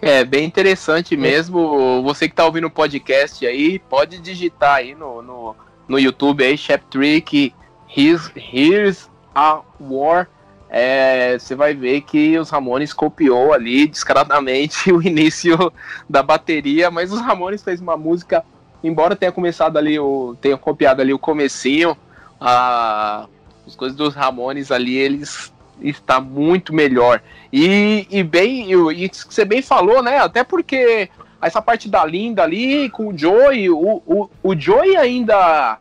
É, 0.01 0.25
bem 0.25 0.45
interessante 0.45 1.15
é. 1.15 1.17
mesmo. 1.17 2.03
Você 2.03 2.29
que 2.29 2.35
tá 2.35 2.45
ouvindo 2.45 2.67
o 2.67 2.71
podcast 2.71 3.47
aí, 3.47 3.79
pode 3.79 4.19
digitar 4.19 4.77
aí 4.77 4.95
no, 4.95 5.23
no, 5.23 5.57
no 5.89 5.99
YouTube 5.99 6.45
aí, 6.45 6.57
Trick, 6.91 7.55
Here's, 7.89 8.31
Here's 8.37 9.11
a 9.35 9.61
War. 9.81 10.29
É, 10.69 11.39
você 11.39 11.55
vai 11.55 11.75
ver 11.75 12.01
que 12.03 12.37
os 12.39 12.51
Ramones 12.51 12.93
copiou 12.93 13.53
ali 13.53 13.87
descaradamente 13.87 14.91
o 14.93 15.01
início 15.01 15.73
da 16.11 16.23
bateria, 16.23 16.91
mas 16.91 17.13
os 17.13 17.21
Ramones 17.21 17.63
fez 17.63 17.81
uma 17.81 17.97
música, 17.97 18.45
embora 18.83 19.15
tenha 19.15 19.31
começado 19.31 19.77
ali, 19.77 19.99
o, 19.99 20.37
tenha 20.41 20.57
copiado 20.57 21.01
ali 21.01 21.15
o 21.15 21.19
comecinho, 21.19 21.97
a, 22.41 23.29
as 23.67 23.77
coisas 23.77 23.97
dos 23.97 24.15
Ramones 24.15 24.73
ali, 24.73 24.97
eles 24.97 25.53
está 25.81 26.21
muito 26.21 26.75
melhor. 26.75 27.21
E, 27.53 28.07
e 28.11 28.23
bem, 28.23 28.73
e, 28.73 29.05
e 29.05 29.11
você 29.13 29.45
bem 29.45 29.63
falou, 29.63 30.03
né? 30.03 30.19
Até 30.19 30.43
porque 30.45 31.09
essa 31.41 31.61
parte 31.63 31.89
da 31.89 32.05
Linda 32.05 32.43
ali 32.43 32.91
com 32.91 33.09
o 33.09 33.19
Joey, 33.19 33.71
o, 33.71 34.03
o, 34.07 34.31
o 34.43 34.57
Joey 34.59 34.97
ainda 34.97 35.79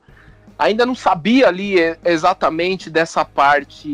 ainda 0.58 0.86
não 0.86 0.96
sabia 0.96 1.48
ali 1.48 1.76
exatamente 2.04 2.90
dessa 2.90 3.26
parte. 3.26 3.90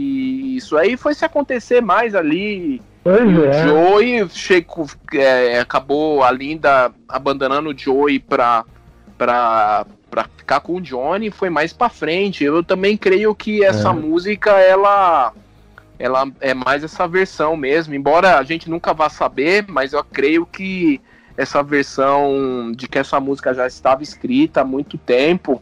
Isso 0.56 0.78
aí 0.78 0.96
foi 0.96 1.14
se 1.14 1.26
acontecer 1.26 1.82
mais 1.82 2.14
ali. 2.14 2.82
Pois 3.04 3.20
é. 3.20 3.66
O 3.66 3.68
Joey 3.68 4.30
chegou, 4.30 4.88
é, 5.14 5.60
acabou 5.60 6.24
a 6.24 6.32
Linda 6.32 6.92
abandonando 7.10 7.70
o 7.70 7.78
Joey 7.78 8.20
pra, 8.20 8.64
pra, 9.18 9.88
pra 10.10 10.26
ficar 10.38 10.60
com 10.60 10.76
o 10.76 10.82
Johnny, 10.82 11.32
foi 11.32 11.50
mais 11.50 11.74
pra 11.74 11.90
frente. 11.90 12.44
Eu 12.44 12.64
também 12.64 12.96
creio 12.96 13.34
que 13.34 13.64
essa 13.64 13.90
é. 13.90 13.94
música, 13.94 14.52
ela 14.52 15.34
ela 16.02 16.28
é 16.42 16.54
mais 16.54 16.84
essa 16.84 17.08
versão 17.08 17.56
mesmo, 17.56 17.94
embora 17.94 18.40
a 18.40 18.44
gente 18.44 18.70
nunca 18.70 18.92
vá 18.92 19.08
saber, 19.08 19.66
mas 19.68 19.94
eu 19.94 20.04
creio 20.04 20.46
que 20.48 21.00
essa 21.38 21.62
versão 21.62 22.72
de 22.76 22.88
que 22.88 22.98
essa 22.98 23.20
música 23.20 23.54
já 23.54 23.68
estava 23.68 24.02
escrita 24.02 24.62
há 24.62 24.66
muito 24.66 24.98
tempo, 24.98 25.62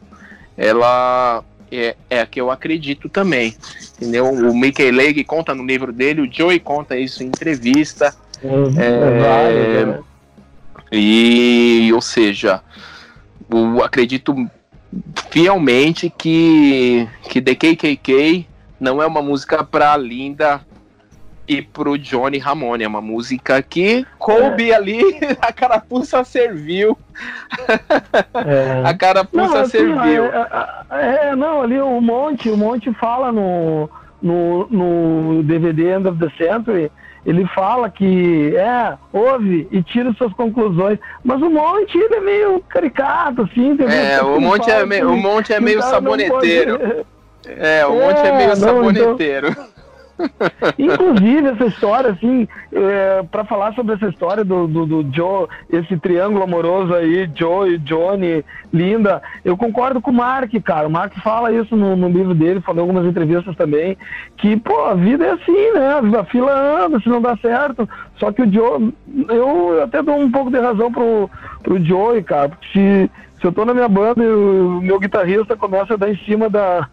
ela 0.57 1.43
é, 1.69 1.95
é 2.09 2.21
a 2.21 2.25
que 2.25 2.39
eu 2.39 2.49
acredito 2.49 3.09
também. 3.09 3.55
Entendeu? 3.97 4.25
O 4.25 4.57
Mickey 4.57 4.91
Legg 4.91 5.23
conta 5.25 5.53
no 5.53 5.65
livro 5.65 5.91
dele, 5.91 6.21
o 6.21 6.31
Joey 6.31 6.59
conta 6.59 6.97
isso 6.97 7.21
em 7.21 7.27
entrevista. 7.27 8.15
Uhum, 8.41 8.73
é, 8.79 9.99
é, 9.99 9.99
e, 10.91 11.91
ou 11.93 12.01
seja, 12.01 12.61
eu 13.49 13.83
acredito 13.83 14.33
fielmente 15.29 16.11
que, 16.17 17.07
que 17.23 17.41
The 17.41 17.55
KKK 17.55 18.48
não 18.79 19.01
é 19.01 19.05
uma 19.05 19.21
música 19.21 19.63
para 19.63 19.95
Linda 19.97 20.61
e 21.49 21.63
pro 21.63 21.97
Johnny 21.97 22.37
Ramone. 22.37 22.83
É 22.83 22.87
uma 22.87 23.01
música 23.01 23.61
que 23.61 24.05
coube 24.19 24.71
é. 24.71 24.75
ali, 24.75 25.01
a 25.41 25.51
carapuça 25.51 26.23
serviu. 26.23 26.95
É. 28.45 28.83
a 28.87 28.93
carapuça 28.93 29.47
não, 29.47 29.61
assim, 29.61 29.71
serviu. 29.71 30.25
É, 30.25 30.47
é, 30.91 31.29
é, 31.29 31.35
não, 31.35 31.61
ali 31.63 31.81
o 31.81 31.99
Monte, 31.99 32.49
o 32.49 32.55
Monte 32.55 32.93
fala 32.93 33.31
no, 33.31 33.89
no, 34.21 34.67
no 34.67 35.43
DVD 35.43 35.95
End 35.95 36.07
of 36.07 36.19
the 36.19 36.29
Century, 36.37 36.91
ele 37.25 37.45
fala 37.47 37.89
que 37.89 38.55
é, 38.55 38.97
ouve 39.11 39.67
e 39.71 39.81
tira 39.81 40.13
suas 40.13 40.31
conclusões. 40.33 40.99
Mas 41.23 41.41
o 41.41 41.49
Monte 41.49 41.97
ele 41.97 42.15
é 42.15 42.21
meio 42.21 42.59
caricato, 42.69 43.41
assim? 43.41 43.75
É, 43.81 44.21
o 44.21 44.39
Monte 44.39 44.69
é, 44.69 44.85
meio, 44.85 45.11
o 45.11 45.17
Monte 45.17 45.51
é 45.51 45.59
meio 45.59 45.81
saboneteiro. 45.81 47.05
É, 47.57 47.85
o 47.85 47.93
Monte 47.93 48.19
é 48.19 48.35
meio 48.35 48.49
não, 48.49 48.55
saboneteiro. 48.55 49.47
Então... 49.49 49.79
Inclusive, 50.77 51.47
essa 51.49 51.65
história, 51.65 52.11
assim, 52.11 52.47
é, 52.73 53.23
para 53.31 53.45
falar 53.45 53.73
sobre 53.73 53.95
essa 53.95 54.07
história 54.07 54.43
do, 54.43 54.67
do, 54.67 54.85
do, 54.85 55.15
Joe, 55.15 55.47
esse 55.69 55.97
triângulo 55.97 56.43
amoroso 56.43 56.93
aí, 56.93 57.29
Joe, 57.33 57.77
Johnny, 57.77 58.43
Linda, 58.73 59.21
eu 59.45 59.55
concordo 59.55 60.01
com 60.01 60.11
o 60.11 60.13
Mark, 60.13 60.51
cara. 60.63 60.87
O 60.87 60.91
Mark 60.91 61.13
fala 61.23 61.51
isso 61.51 61.75
no, 61.75 61.95
no 61.95 62.09
livro 62.09 62.33
dele, 62.33 62.61
falou 62.61 62.83
em 62.83 62.87
algumas 62.87 63.05
entrevistas 63.05 63.55
também, 63.55 63.97
que, 64.37 64.57
pô, 64.57 64.85
a 64.85 64.93
vida 64.93 65.25
é 65.25 65.31
assim, 65.31 65.71
né? 65.73 66.19
A 66.19 66.23
fila 66.25 66.85
anda, 66.85 66.99
se 66.99 67.07
não 67.07 67.21
dá 67.21 67.37
certo. 67.37 67.87
Só 68.17 68.31
que 68.31 68.41
o 68.41 68.51
Joe, 68.51 68.93
eu 69.29 69.83
até 69.83 70.03
dou 70.03 70.19
um 70.19 70.31
pouco 70.31 70.51
de 70.51 70.59
razão 70.59 70.91
pro, 70.91 71.29
pro 71.63 71.83
Joey, 71.83 72.23
cara, 72.23 72.49
porque 72.49 72.67
se, 72.73 73.11
se 73.39 73.45
eu 73.45 73.51
tô 73.51 73.65
na 73.65 73.73
minha 73.73 73.87
banda 73.87 74.23
e 74.23 74.27
o 74.27 74.81
meu 74.81 74.99
guitarrista 74.99 75.55
começa 75.55 75.93
a 75.93 75.97
dar 75.97 76.09
em 76.09 76.17
cima 76.25 76.49
da 76.49 76.87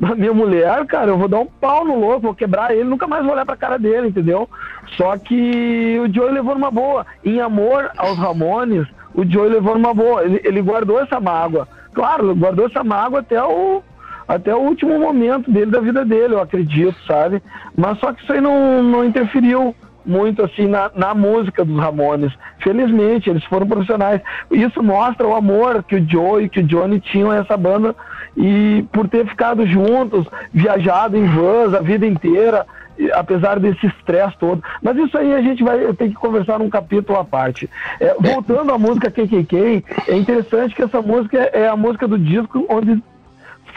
da 0.00 0.16
minha 0.16 0.32
mulher, 0.34 0.84
cara, 0.86 1.12
eu 1.12 1.18
vou 1.18 1.28
dar 1.28 1.38
um 1.38 1.46
pau 1.46 1.84
no 1.84 1.96
louco, 1.96 2.22
vou 2.22 2.34
quebrar 2.34 2.74
ele, 2.74 2.82
nunca 2.82 3.06
mais 3.06 3.22
vou 3.22 3.32
olhar 3.32 3.46
pra 3.46 3.56
cara 3.56 3.78
dele, 3.78 4.08
entendeu? 4.08 4.48
Só 4.96 5.16
que 5.16 6.00
o 6.00 6.12
Joey 6.12 6.32
levou 6.32 6.54
numa 6.54 6.72
boa. 6.72 7.06
Em 7.24 7.40
amor 7.40 7.88
aos 7.96 8.18
Ramones, 8.18 8.86
o 9.14 9.24
Joey 9.24 9.50
levou 9.50 9.74
numa 9.74 9.94
boa. 9.94 10.24
Ele, 10.24 10.40
ele 10.42 10.60
guardou 10.60 11.00
essa 11.00 11.20
mágoa. 11.20 11.68
Claro, 11.94 12.34
guardou 12.34 12.66
essa 12.66 12.82
mágoa 12.82 13.20
até 13.20 13.40
o, 13.44 13.80
até 14.26 14.52
o 14.52 14.58
último 14.58 14.98
momento 14.98 15.50
dele, 15.50 15.70
da 15.70 15.80
vida 15.80 16.04
dele, 16.04 16.34
eu 16.34 16.40
acredito, 16.40 16.96
sabe? 17.06 17.40
Mas 17.76 17.98
só 18.00 18.12
que 18.12 18.22
isso 18.22 18.32
aí 18.32 18.40
não, 18.40 18.82
não 18.82 19.04
interferiu 19.04 19.72
muito 20.04 20.42
assim 20.42 20.66
na, 20.66 20.90
na 20.94 21.14
música 21.14 21.64
dos 21.64 21.78
Ramones. 21.78 22.32
Felizmente, 22.60 23.30
eles 23.30 23.44
foram 23.44 23.66
profissionais. 23.66 24.20
Isso 24.50 24.82
mostra 24.82 25.26
o 25.26 25.34
amor 25.34 25.82
que 25.82 25.96
o 25.96 26.08
Joe 26.08 26.44
e 26.44 26.48
que 26.48 26.60
o 26.60 26.64
Johnny 26.64 27.00
tinham 27.00 27.30
a 27.30 27.36
essa 27.36 27.56
banda 27.56 27.94
e 28.36 28.84
por 28.92 29.08
ter 29.08 29.26
ficado 29.26 29.66
juntos, 29.66 30.26
viajado 30.52 31.16
em 31.16 31.26
vans 31.26 31.74
a 31.74 31.80
vida 31.80 32.06
inteira, 32.06 32.66
apesar 33.12 33.58
desse 33.58 33.86
estresse 33.86 34.36
todo. 34.38 34.62
Mas 34.82 34.96
isso 34.96 35.16
aí 35.16 35.34
a 35.34 35.40
gente 35.42 35.62
vai 35.62 35.92
ter 35.94 36.08
que 36.08 36.14
conversar 36.14 36.58
num 36.58 36.70
capítulo 36.70 37.18
à 37.18 37.24
parte. 37.24 37.68
É, 38.00 38.14
voltando 38.18 38.72
à 38.72 38.78
música 38.78 39.10
KKK, 39.10 39.84
é 40.08 40.16
interessante 40.16 40.74
que 40.74 40.82
essa 40.82 41.02
música 41.02 41.38
é 41.52 41.68
a 41.68 41.76
música 41.76 42.06
do 42.06 42.18
disco 42.18 42.64
onde 42.68 43.02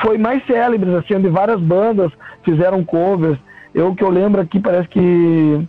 foi 0.02 0.18
mais 0.18 0.46
célebre, 0.46 0.94
assim, 0.96 1.16
onde 1.16 1.30
várias 1.30 1.60
bandas 1.60 2.12
fizeram 2.44 2.84
covers. 2.84 3.38
Eu 3.74 3.94
que 3.94 4.04
eu 4.04 4.10
lembro 4.10 4.42
aqui, 4.42 4.60
parece 4.60 4.88
que 4.88 5.68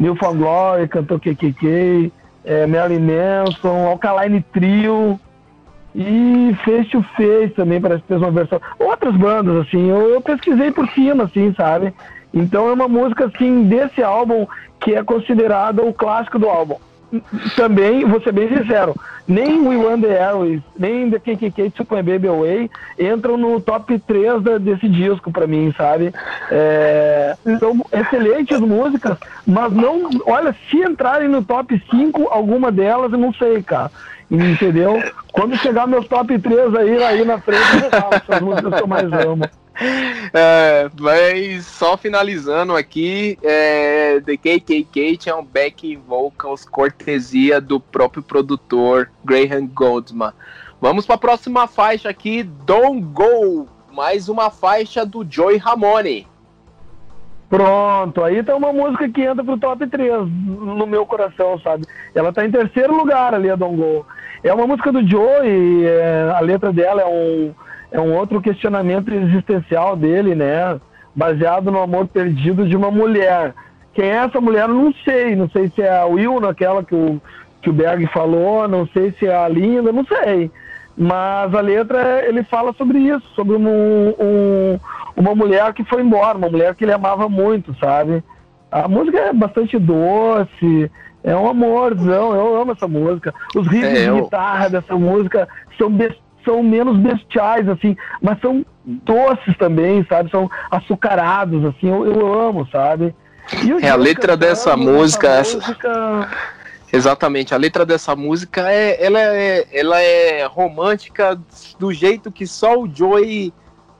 Newfound 0.00 0.38
Glory 0.38 0.88
cantou 0.88 1.20
KKK, 1.20 2.10
é, 2.44 2.66
Marilyn 2.66 3.00
Manson, 3.00 3.86
Alkaline 3.86 4.42
Trio, 4.50 5.20
e 5.94 6.56
Face 6.64 6.90
to 6.90 7.02
Face 7.16 7.52
também 7.54 7.80
parece 7.80 8.02
que 8.02 8.08
fez 8.08 8.22
uma 8.22 8.30
versão. 8.30 8.60
Outras 8.78 9.14
bandas, 9.16 9.66
assim, 9.66 9.88
eu, 9.88 10.08
eu, 10.08 10.20
pesquisei 10.20 10.70
por 10.70 10.88
cima, 10.90 11.24
assim, 11.24 11.52
sabe? 11.54 11.92
Então 12.32 12.68
é 12.68 12.72
uma 12.72 12.88
música, 12.88 13.26
assim, 13.26 13.64
desse 13.64 14.02
álbum 14.02 14.46
que 14.80 14.94
é 14.94 15.04
considerada 15.04 15.82
o 15.84 15.92
clássico 15.92 16.38
do 16.38 16.48
álbum. 16.48 16.76
Também, 17.56 18.04
vou 18.04 18.20
ser 18.22 18.32
bem 18.32 18.48
sincero, 18.48 18.94
nem 19.26 19.66
We 19.66 19.76
Want 19.76 20.02
The 20.02 20.16
Airways, 20.16 20.60
nem 20.78 21.10
The 21.10 21.18
KKK 21.18 21.72
My 21.90 22.02
Baby 22.02 22.28
Away 22.28 22.70
entram 22.98 23.36
no 23.36 23.60
top 23.60 23.98
3 23.98 24.42
da, 24.42 24.58
desse 24.58 24.88
disco 24.88 25.32
pra 25.32 25.46
mim, 25.46 25.74
sabe? 25.76 26.12
É, 26.50 27.36
são 27.58 27.84
excelentes 27.92 28.60
músicas, 28.60 29.18
mas 29.46 29.72
não, 29.72 30.08
olha, 30.26 30.54
se 30.70 30.76
entrarem 30.78 31.28
no 31.28 31.42
top 31.42 31.82
5, 31.90 32.28
alguma 32.30 32.70
delas, 32.70 33.12
eu 33.12 33.18
não 33.18 33.32
sei, 33.34 33.62
cara. 33.62 33.90
Entendeu? 34.30 35.02
Quando 35.32 35.56
chegar 35.56 35.88
meus 35.88 36.06
top 36.06 36.38
3 36.38 36.74
aí, 36.76 37.02
aí 37.02 37.24
na 37.24 37.38
frente, 37.38 37.82
eu 37.82 37.90
falo 37.90 38.14
essas 38.14 38.40
músicas 38.40 38.74
que 38.74 38.82
eu 38.82 38.86
mais 38.86 39.12
amo. 39.12 39.44
É, 40.32 40.90
mas 41.00 41.66
só 41.66 41.96
finalizando 41.96 42.76
aqui, 42.76 43.38
é, 43.42 44.20
The 44.20 44.36
KKK 44.36 45.16
tinha 45.16 45.36
um 45.36 45.44
back 45.44 45.96
vocals 45.96 46.64
cortesia 46.64 47.60
do 47.60 47.80
próprio 47.80 48.22
produtor 48.22 49.10
Graham 49.24 49.66
Goldman. 49.66 50.32
Vamos 50.80 51.06
para 51.06 51.16
a 51.16 51.18
próxima 51.18 51.66
faixa 51.66 52.08
aqui, 52.08 52.42
Don't 52.42 53.00
Go, 53.00 53.68
mais 53.92 54.28
uma 54.28 54.50
faixa 54.50 55.04
do 55.04 55.26
Joey 55.28 55.56
Ramone. 55.56 56.26
Pronto, 57.48 58.22
aí 58.22 58.42
tá 58.44 58.54
uma 58.54 58.72
música 58.72 59.08
que 59.08 59.22
entra 59.22 59.42
pro 59.42 59.58
top 59.58 59.84
3 59.84 60.12
no 60.28 60.86
meu 60.86 61.04
coração, 61.04 61.58
sabe? 61.58 61.84
Ela 62.14 62.32
tá 62.32 62.46
em 62.46 62.50
terceiro 62.50 62.94
lugar 62.94 63.34
ali, 63.34 63.50
a 63.50 63.56
Don't 63.56 63.76
Go. 63.76 64.06
É 64.44 64.54
uma 64.54 64.66
música 64.66 64.92
do 64.92 65.06
Joey, 65.06 65.84
é, 65.84 66.32
a 66.34 66.40
letra 66.40 66.72
dela 66.72 67.02
é 67.02 67.06
um 67.06 67.52
é 67.90 68.00
um 68.00 68.14
outro 68.14 68.40
questionamento 68.40 69.12
existencial 69.12 69.96
dele, 69.96 70.34
né? 70.34 70.80
Baseado 71.14 71.70
no 71.70 71.80
amor 71.80 72.06
perdido 72.06 72.66
de 72.66 72.76
uma 72.76 72.90
mulher. 72.90 73.54
Quem 73.92 74.06
é 74.06 74.16
essa 74.16 74.40
mulher, 74.40 74.68
não 74.68 74.92
sei. 75.04 75.34
Não 75.34 75.48
sei 75.50 75.68
se 75.68 75.82
é 75.82 75.98
a 75.98 76.06
Will, 76.06 76.40
naquela 76.40 76.84
que 76.84 76.94
o, 76.94 77.20
que 77.60 77.68
o 77.68 77.72
Berg 77.72 78.06
falou, 78.08 78.68
não 78.68 78.86
sei 78.88 79.12
se 79.12 79.26
é 79.26 79.34
a 79.34 79.48
Linda, 79.48 79.92
não 79.92 80.04
sei. 80.04 80.50
Mas 80.96 81.54
a 81.54 81.60
letra, 81.60 82.24
ele 82.26 82.42
fala 82.44 82.72
sobre 82.74 82.98
isso, 82.98 83.26
sobre 83.34 83.56
um, 83.56 84.14
um, 84.18 84.78
uma 85.16 85.34
mulher 85.34 85.72
que 85.72 85.84
foi 85.84 86.02
embora, 86.02 86.38
uma 86.38 86.48
mulher 86.48 86.74
que 86.74 86.84
ele 86.84 86.92
amava 86.92 87.28
muito, 87.28 87.74
sabe? 87.78 88.22
A 88.70 88.86
música 88.86 89.18
é 89.18 89.32
bastante 89.32 89.78
doce, 89.78 90.90
é 91.24 91.34
um 91.34 91.48
amorzão, 91.48 92.34
eu 92.34 92.60
amo 92.60 92.72
essa 92.72 92.86
música. 92.86 93.34
Os 93.56 93.66
riffs 93.66 93.98
é, 93.98 94.08
eu... 94.08 94.16
de 94.16 94.22
guitarra 94.22 94.68
dessa 94.68 94.94
música 94.94 95.48
são 95.76 95.90
bestiais 95.90 96.29
são 96.44 96.62
menos 96.62 96.96
bestiais, 96.98 97.68
assim, 97.68 97.96
mas 98.20 98.40
são 98.40 98.64
doces 98.84 99.56
também, 99.56 100.04
sabe? 100.08 100.30
São 100.30 100.50
açucarados, 100.70 101.64
assim, 101.64 101.88
eu, 101.88 102.06
eu 102.06 102.40
amo, 102.40 102.66
sabe? 102.70 103.14
é, 103.82 103.88
a 103.88 103.96
letra 103.96 104.36
dessa 104.36 104.76
música, 104.76 105.28
essa... 105.28 105.56
música... 105.56 106.28
Exatamente, 106.92 107.54
a 107.54 107.56
letra 107.56 107.86
dessa 107.86 108.16
música 108.16 108.68
é, 108.68 109.04
ela 109.04 109.20
é, 109.20 109.66
ela 109.72 110.00
é 110.00 110.44
romântica 110.44 111.40
do 111.78 111.92
jeito 111.92 112.32
que 112.32 112.44
só 112.48 112.76
o 112.80 112.92
Joey 112.92 113.52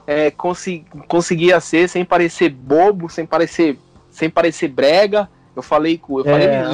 é, 0.08 0.28
consegui, 0.32 0.84
conseguia 1.06 1.60
ser, 1.60 1.88
sem 1.88 2.04
parecer 2.04 2.48
bobo, 2.48 3.08
sem 3.08 3.24
parecer, 3.24 3.78
sem 4.10 4.28
parecer 4.28 4.66
brega. 4.66 5.30
Eu 5.54 5.62
falei 5.62 5.98
com, 5.98 6.18
eu 6.18 6.24
falei, 6.24 6.48
é. 6.48 6.64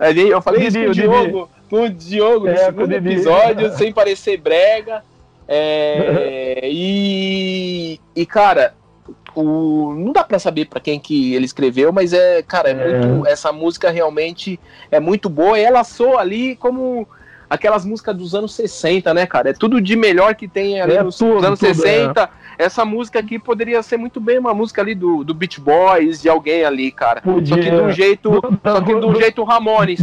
eu, 0.00 0.28
eu 0.34 0.42
falei 0.42 0.66
isso 0.66 0.80
com 0.80 0.90
o 0.90 0.92
Diogo 0.92 1.48
com 1.74 1.82
o 1.82 1.90
Diogo 1.90 2.46
é, 2.46 2.52
no 2.52 2.58
segundo 2.58 2.92
episódio, 2.92 3.76
sem 3.76 3.92
parecer 3.92 4.36
brega. 4.36 5.02
É, 5.48 6.60
e, 6.70 7.98
e, 8.14 8.24
cara, 8.24 8.74
o, 9.34 9.92
não 9.92 10.12
dá 10.12 10.22
para 10.22 10.38
saber 10.38 10.66
para 10.66 10.78
quem 10.78 11.00
que 11.00 11.34
ele 11.34 11.44
escreveu, 11.44 11.92
mas 11.92 12.12
é, 12.12 12.42
cara, 12.42 12.70
é, 12.70 12.72
é. 12.72 13.04
Muito, 13.04 13.26
essa 13.26 13.52
música 13.52 13.90
realmente 13.90 14.60
é 14.88 15.00
muito 15.00 15.28
boa. 15.28 15.58
E 15.58 15.64
ela 15.64 15.82
soa 15.82 16.20
ali 16.20 16.54
como 16.54 17.08
aquelas 17.50 17.84
músicas 17.84 18.16
dos 18.16 18.34
anos 18.36 18.54
60, 18.54 19.12
né, 19.12 19.26
cara? 19.26 19.50
É 19.50 19.52
tudo 19.52 19.80
de 19.80 19.96
melhor 19.96 20.36
que 20.36 20.46
tem 20.46 20.80
ali 20.80 20.94
é 20.94 21.02
nos, 21.02 21.18
tudo, 21.18 21.44
anos 21.44 21.58
tudo, 21.58 21.74
60. 21.74 22.20
É. 22.20 22.64
Essa 22.64 22.84
música 22.84 23.18
aqui 23.18 23.36
poderia 23.36 23.82
ser 23.82 23.96
muito 23.96 24.20
bem 24.20 24.38
uma 24.38 24.54
música 24.54 24.80
ali 24.80 24.94
do, 24.94 25.24
do 25.24 25.34
Beach 25.34 25.60
Boys, 25.60 26.22
de 26.22 26.28
alguém 26.28 26.64
ali, 26.64 26.92
cara. 26.92 27.20
Podia. 27.20 27.56
Só 27.56 27.60
que 27.60 27.70
de 27.70 27.82
um 27.82 27.90
jeito, 27.90 28.30
só 28.62 28.80
que 28.80 28.94
de 28.94 29.06
um 29.06 29.14
jeito 29.16 29.42
Ramones. 29.42 30.00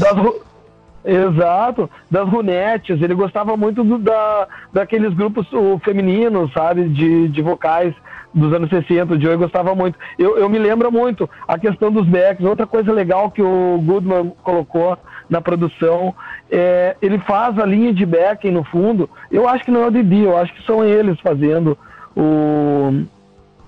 Exato, 1.04 1.89
das 2.10 2.28
runetes, 2.30 3.02
ele 3.02 3.16
gostava 3.16 3.58
muito 3.58 3.84
do, 3.84 3.97
da, 3.97 4.47
daqueles 4.72 5.14
grupos 5.14 5.47
femininos, 5.84 6.54
sabe, 6.54 6.88
de, 6.89 7.28
de 7.28 7.41
vocais 7.41 7.93
dos 8.34 8.54
anos 8.54 8.70
60, 8.70 9.14
o 9.14 9.20
Joey 9.20 9.38
gostava 9.38 9.76
muito. 9.76 9.97
Eu, 10.18 10.38
eu 10.38 10.47
me 10.47 10.58
lembro 10.58 10.91
muito 10.91 11.30
a 11.47 11.58
questão 11.58 11.91
dos 11.91 12.08
backs, 12.08 12.45
outra 12.45 12.66
coisa 12.66 12.91
legal 12.91 13.30
que 13.32 13.41
o 13.41 13.82
Goodman 13.84 14.32
colocou 14.43 14.97
na 15.30 15.41
produção. 15.41 16.14
É, 16.49 16.95
ele 17.02 17.18
faz 17.20 17.58
a 17.58 17.66
linha 17.66 17.93
de 17.93 18.06
backing 18.06 18.52
no 18.52 18.64
fundo. 18.64 19.10
Eu 19.32 19.47
acho 19.47 19.64
que 19.64 19.72
não 19.72 19.84
é 19.84 19.88
o 19.88 19.91
Didi, 19.91 20.22
eu 20.22 20.38
acho 20.38 20.54
que 20.54 20.66
são 20.66 20.84
eles 20.84 21.20
fazendo 21.20 21.78
o, 22.16 23.04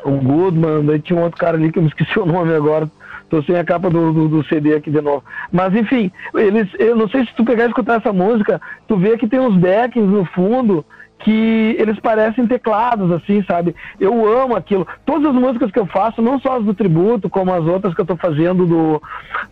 o 0.03 0.11
Goodman. 0.11 0.85
Daí 0.85 0.99
tinha 0.99 1.17
um 1.17 1.23
outro 1.23 1.39
cara 1.39 1.57
ali 1.57 1.71
que 1.71 1.79
eu 1.79 1.83
me 1.83 1.89
esqueci 1.89 2.19
o 2.19 2.25
nome 2.25 2.53
agora. 2.53 2.89
Tô 3.33 3.41
sem 3.41 3.57
a 3.57 3.63
capa 3.63 3.89
do, 3.89 4.13
do, 4.13 4.27
do, 4.27 4.45
CD 4.45 4.75
aqui 4.75 4.91
de 4.91 5.01
novo. 5.01 5.23
Mas 5.51 5.73
enfim, 5.73 6.11
eles, 6.35 6.69
eu 6.77 6.95
não 6.95 7.09
sei 7.09 7.25
se 7.25 7.33
tu 7.33 7.43
pegar 7.43 7.63
e 7.63 7.67
escutar 7.69 7.97
essa 7.97 8.13
música, 8.13 8.61
tu 8.87 8.95
vê 8.95 9.17
que 9.17 9.27
tem 9.27 9.39
uns 9.39 9.57
backings 9.57 10.07
no 10.07 10.23
fundo 10.23 10.85
que 11.17 11.75
eles 11.79 11.99
parecem 11.99 12.45
teclados, 12.45 13.11
assim, 13.11 13.43
sabe? 13.45 13.75
Eu 13.99 14.23
amo 14.39 14.55
aquilo. 14.55 14.85
Todas 15.03 15.29
as 15.29 15.33
músicas 15.33 15.71
que 15.71 15.79
eu 15.79 15.87
faço, 15.87 16.21
não 16.21 16.39
só 16.39 16.57
as 16.57 16.63
do 16.63 16.75
tributo, 16.75 17.27
como 17.27 17.51
as 17.51 17.65
outras 17.65 17.95
que 17.95 18.01
eu 18.01 18.05
tô 18.05 18.15
fazendo 18.17 18.67
do, 18.67 19.01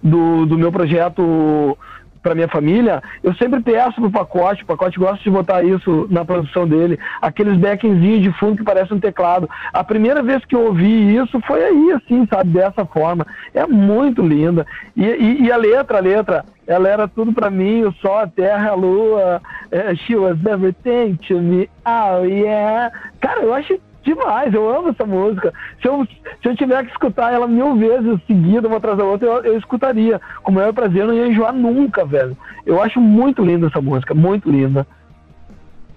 do, 0.03 0.45
do 0.45 0.59
meu 0.59 0.71
projeto 0.71 1.75
para 2.21 2.35
minha 2.35 2.47
família, 2.47 3.01
eu 3.23 3.33
sempre 3.35 3.61
peço 3.61 3.99
pro 3.99 4.11
pacote, 4.11 4.63
o 4.63 4.65
pacote 4.65 4.99
gosta 4.99 5.23
de 5.23 5.29
botar 5.29 5.63
isso 5.63 6.07
na 6.09 6.23
produção 6.23 6.67
dele, 6.67 6.99
aqueles 7.21 7.57
backingzinhos 7.57 8.21
de 8.21 8.31
fundo 8.33 8.57
que 8.57 8.63
parecem 8.63 8.97
um 8.97 8.99
teclado. 8.99 9.49
A 9.73 9.83
primeira 9.83 10.21
vez 10.21 10.43
que 10.45 10.55
eu 10.55 10.65
ouvi 10.67 11.15
isso 11.15 11.39
foi 11.47 11.63
aí, 11.63 11.91
assim, 11.93 12.27
sabe, 12.27 12.51
dessa 12.51 12.85
forma. 12.85 13.25
É 13.53 13.65
muito 13.65 14.21
linda. 14.21 14.65
E, 14.95 15.03
e, 15.05 15.43
e 15.43 15.51
a 15.51 15.57
letra, 15.57 15.97
a 15.97 16.01
letra, 16.01 16.45
ela 16.67 16.87
era 16.87 17.07
tudo 17.07 17.33
para 17.33 17.49
mim, 17.49 17.83
o 17.83 17.91
sol, 17.93 18.19
a 18.19 18.27
terra, 18.27 18.71
a 18.71 18.75
lua, 18.75 19.41
uh, 19.71 19.95
she 20.05 20.15
was 20.15 20.37
everything 20.45 21.15
to 21.27 21.39
me, 21.39 21.69
oh 21.85 22.23
yeah. 22.23 22.91
Cara, 23.19 23.41
eu 23.41 23.53
acho 23.53 23.79
demais, 24.03 24.53
eu 24.53 24.69
amo 24.69 24.89
essa 24.89 25.05
música. 25.05 25.53
Se 25.81 25.87
eu, 25.87 26.05
se 26.05 26.49
eu 26.49 26.55
tiver 26.55 26.85
que 26.85 26.91
escutar 26.91 27.33
ela 27.33 27.47
mil 27.47 27.75
vezes 27.75 28.19
seguida, 28.25 28.67
uma 28.67 28.77
atrás 28.77 28.97
da 28.97 29.03
outra, 29.03 29.27
eu, 29.27 29.43
eu 29.43 29.57
escutaria. 29.57 30.19
Com 30.43 30.51
o 30.51 30.55
maior 30.55 30.73
prazer, 30.73 31.01
eu 31.01 31.07
não 31.07 31.13
ia 31.13 31.27
enjoar 31.27 31.53
nunca, 31.53 32.05
velho. 32.05 32.37
Eu 32.65 32.81
acho 32.81 32.99
muito 32.99 33.43
linda 33.43 33.67
essa 33.67 33.81
música, 33.81 34.13
muito 34.13 34.49
linda. 34.49 34.85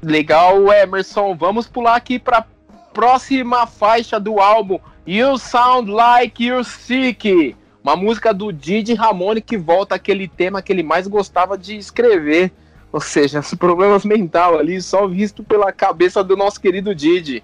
Legal, 0.02 0.72
Emerson. 0.72 1.34
Vamos 1.34 1.66
pular 1.66 1.96
aqui 1.96 2.18
pra 2.18 2.44
próxima 2.92 3.66
faixa 3.66 4.20
do 4.20 4.38
álbum. 4.38 4.78
You 5.06 5.36
Sound 5.38 5.90
Like 5.90 6.44
You're 6.44 6.64
Sick. 6.64 7.56
Uma 7.82 7.96
música 7.96 8.32
do 8.32 8.52
Didi 8.52 8.94
Ramone 8.94 9.42
que 9.42 9.58
volta 9.58 9.94
aquele 9.94 10.26
tema 10.26 10.62
que 10.62 10.72
ele 10.72 10.82
mais 10.82 11.06
gostava 11.06 11.58
de 11.58 11.76
escrever. 11.76 12.52
Ou 12.92 13.00
seja, 13.00 13.40
os 13.40 13.52
problemas 13.54 14.04
mental 14.04 14.58
ali, 14.58 14.80
só 14.80 15.06
visto 15.06 15.42
pela 15.42 15.72
cabeça 15.72 16.22
do 16.22 16.36
nosso 16.36 16.60
querido 16.60 16.94
Didi. 16.94 17.42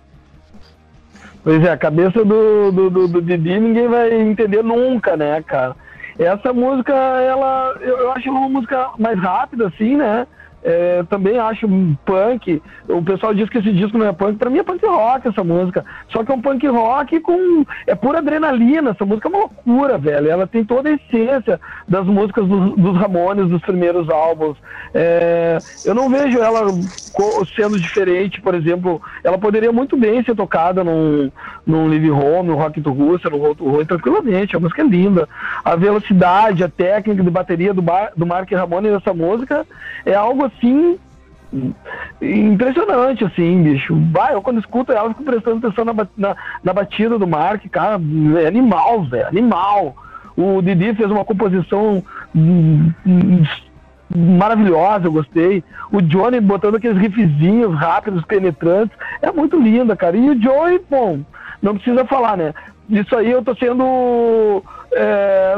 Pois 1.42 1.62
é, 1.64 1.70
a 1.70 1.76
cabeça 1.76 2.24
do, 2.24 2.70
do, 2.70 2.90
do, 2.90 3.08
do 3.08 3.22
Didi 3.22 3.58
ninguém 3.58 3.88
vai 3.88 4.12
entender 4.12 4.62
nunca, 4.62 5.16
né, 5.16 5.42
cara? 5.42 5.74
Essa 6.18 6.52
música, 6.52 6.92
ela, 6.92 7.74
eu, 7.80 7.96
eu 7.96 8.12
acho 8.12 8.30
uma 8.30 8.48
música 8.48 8.90
mais 8.98 9.18
rápida, 9.18 9.68
assim, 9.68 9.96
né? 9.96 10.26
É, 10.62 11.02
também 11.08 11.38
acho 11.38 11.66
punk. 12.04 12.62
O 12.88 13.02
pessoal 13.02 13.34
diz 13.34 13.48
que 13.48 13.58
esse 13.58 13.72
disco 13.72 13.96
não 13.96 14.06
é 14.06 14.12
punk. 14.12 14.38
Pra 14.38 14.50
mim 14.50 14.58
é 14.58 14.62
punk 14.62 14.84
rock 14.84 15.28
essa 15.28 15.42
música. 15.42 15.84
Só 16.10 16.22
que 16.22 16.30
é 16.30 16.34
um 16.34 16.40
punk 16.40 16.66
rock 16.66 17.18
com. 17.20 17.64
É 17.86 17.94
pura 17.94 18.18
adrenalina. 18.18 18.90
Essa 18.90 19.06
música 19.06 19.28
é 19.28 19.30
uma 19.30 19.38
loucura, 19.38 19.96
velho. 19.96 20.28
Ela 20.28 20.46
tem 20.46 20.64
toda 20.64 20.90
a 20.90 20.92
essência 20.92 21.60
das 21.88 22.06
músicas 22.06 22.46
dos, 22.46 22.76
dos 22.76 22.96
Ramones 22.96 23.48
dos 23.48 23.62
primeiros 23.62 24.08
álbuns. 24.10 24.56
É, 24.92 25.58
eu 25.84 25.94
não 25.94 26.10
vejo 26.10 26.38
ela 26.38 26.66
sendo 27.56 27.78
diferente, 27.78 28.40
por 28.40 28.54
exemplo. 28.54 29.00
Ela 29.24 29.38
poderia 29.38 29.72
muito 29.72 29.96
bem 29.96 30.22
ser 30.22 30.34
tocada 30.34 30.84
num, 30.84 31.30
num 31.66 31.88
Live 31.88 32.10
Home, 32.10 32.48
no 32.48 32.56
Rock 32.56 32.80
to 32.82 32.92
Rússia, 32.92 33.30
no 33.30 33.38
Roll, 33.38 33.86
tranquilamente. 33.86 34.56
A 34.56 34.60
música 34.60 34.82
é 34.82 34.84
linda. 34.84 35.26
A 35.64 35.74
velocidade, 35.74 36.62
a 36.62 36.68
técnica 36.68 37.22
de 37.22 37.30
bateria 37.30 37.72
do, 37.72 37.82
do 38.14 38.26
Mark 38.26 38.50
Ramone 38.52 38.90
nessa 38.90 39.14
música 39.14 39.66
é 40.04 40.14
algo 40.14 40.49
assim 40.56 40.98
impressionante, 42.22 43.24
assim, 43.24 43.62
bicho. 43.62 43.96
Vai, 44.12 44.34
eu 44.34 44.42
quando 44.42 44.60
escuto 44.60 44.92
ela, 44.92 45.08
fico 45.08 45.24
prestando 45.24 45.66
atenção 45.66 45.84
na, 45.84 45.92
na, 46.16 46.36
na 46.62 46.72
batida 46.72 47.18
do 47.18 47.26
Mark, 47.26 47.64
cara, 47.70 48.00
é 48.40 48.46
animal, 48.46 49.02
velho, 49.04 49.26
animal. 49.26 49.96
O 50.36 50.62
Didi 50.62 50.94
fez 50.94 51.10
uma 51.10 51.24
composição 51.24 52.02
hum, 52.34 52.92
hum, 53.04 53.42
maravilhosa, 54.14 55.06
eu 55.06 55.12
gostei. 55.12 55.64
O 55.90 56.00
Johnny 56.00 56.40
botando 56.40 56.76
aqueles 56.76 56.98
riffzinhos 56.98 57.74
rápidos, 57.74 58.24
penetrantes, 58.24 58.96
é 59.20 59.32
muito 59.32 59.58
linda, 59.58 59.96
cara. 59.96 60.16
E 60.16 60.30
o 60.30 60.40
Joey, 60.40 60.80
bom, 60.88 61.20
não 61.60 61.74
precisa 61.74 62.04
falar, 62.04 62.36
né? 62.36 62.54
Isso 62.88 63.14
aí 63.16 63.30
eu 63.30 63.42
tô 63.42 63.54
sendo 63.56 64.62
é, 64.92 65.56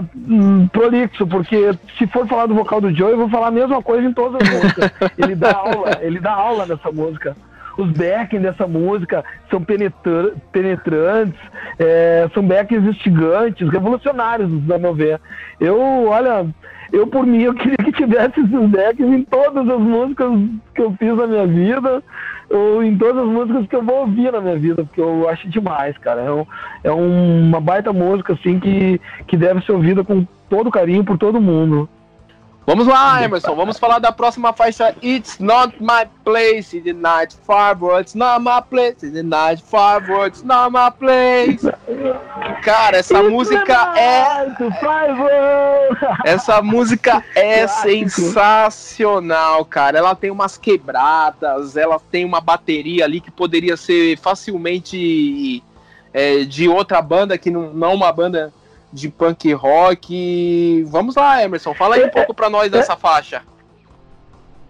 prolixo, 0.73 1.27
porque 1.27 1.73
se 1.99 2.07
for 2.07 2.27
falar 2.27 2.47
do 2.47 2.55
vocal 2.55 2.81
do 2.81 2.95
Joe, 2.95 3.13
eu 3.13 3.19
vou 3.19 3.29
falar 3.29 3.49
a 3.49 3.53
mesma 3.53 3.83
coisa 3.83 4.07
em 4.07 4.13
todas 4.13 4.41
as 4.43 4.49
músicas. 4.49 4.93
ele 5.19 5.35
dá 5.35 5.53
aula, 5.57 5.99
ele 6.01 6.21
dá 6.21 6.33
aula 6.33 6.67
nessa 6.67 6.91
música. 6.91 7.37
Os 7.79 7.91
backing 7.93 8.41
dessa 8.41 8.67
música 8.67 9.25
são 9.51 9.63
penetra 9.63 10.35
penetrantes, 10.53 11.41
é, 11.79 12.29
são 12.35 12.47
backings 12.47 12.87
instigantes, 12.87 13.69
revolucionários, 13.71 14.71
a 14.71 14.79
meu 14.79 14.95
ver. 14.95 15.19
Eu, 15.59 16.07
olha, 16.07 16.47
eu 16.93 17.07
por 17.07 17.27
mim, 17.27 17.43
eu 17.43 17.55
queria 17.55 17.79
que 17.79 17.93
tivesse 17.93 18.41
esses 18.41 18.69
backings 18.69 19.17
em 19.17 19.25
todas 19.25 19.69
as 19.69 19.81
músicas 19.81 20.31
que 20.75 20.83
eu 20.83 20.93
fiz 20.99 21.17
na 21.17 21.27
minha 21.27 21.47
vida 21.47 22.03
ou 22.51 22.83
em 22.83 22.97
todas 22.99 23.23
as 23.23 23.29
músicas 23.29 23.67
que 23.67 23.75
eu 23.75 23.83
vou 23.83 24.01
ouvir 24.01 24.31
na 24.31 24.41
minha 24.41 24.59
vida, 24.59 24.85
porque 24.85 25.01
eu 25.01 25.27
acho 25.29 25.49
demais, 25.49 25.97
cara. 25.97 26.21
É, 26.21 26.31
um, 26.31 26.47
é 26.85 26.93
uma 26.93 27.61
baita 27.61 27.93
música, 27.95 28.35
assim, 28.35 28.61
que, 28.61 29.01
que 29.27 29.39
deve 29.39 29.65
ser 29.65 29.73
ouvida 29.73 30.05
com 30.05 30.27
todo 30.51 30.71
carinho 30.71 31.03
por 31.03 31.17
todo 31.17 31.41
mundo. 31.41 31.89
Vamos 32.65 32.87
lá, 32.87 33.25
Emerson. 33.25 33.57
Vamos 33.57 33.77
falar 33.77 33.99
da 33.99 34.13
próxima 34.13 34.53
faixa. 34.53 34.95
It's 35.03 35.41
not 35.41 35.75
my 35.81 36.07
place 36.25 36.77
in 36.77 36.83
the 36.83 36.93
night 36.93 37.37
forward. 37.45 38.03
It's 38.03 38.15
not 38.15 38.41
my 38.41 38.63
place 38.63 39.03
in 39.03 39.13
the 39.13 39.23
night 39.25 39.61
forward. 39.61 40.29
It's 40.29 40.45
not 40.45 40.71
my 40.71 40.89
place. 40.97 41.61
Cara, 42.63 42.99
essa 42.99 43.19
It's 43.19 43.31
música 43.33 43.93
é. 43.99 44.47
Essa 46.25 46.63
música 46.63 47.25
é 47.35 47.67
sensacional, 47.67 49.65
cara. 49.65 49.99
Ela 49.99 50.15
tem 50.15 50.31
umas 50.31 50.57
quebradas, 50.57 51.77
ela 51.77 52.01
tem 52.13 52.25
uma 52.25 52.41
bateria 52.41 53.05
ali 53.05 53.21
que 53.21 53.33
poderia 53.33 53.77
ser 53.77 54.17
facilmente 54.19 55.65
é, 56.15 56.45
de 56.45 56.69
outra 56.69 57.03
banda, 57.03 57.37
que 57.37 57.51
não, 57.51 57.73
não 57.75 57.93
uma 57.95 58.13
banda 58.13 58.53
de 58.93 59.09
punk 59.09 59.53
rock. 59.53 60.85
Vamos 60.85 61.17
lá, 61.17 61.43
Emerson, 61.43 61.75
fala 61.75 61.97
aí 61.97 62.03
um 62.03 62.07
é, 62.07 62.11
pouco 62.11 62.35
pra 62.35 62.51
nós 62.51 62.71
dessa 62.71 62.97
faixa. 62.97 63.43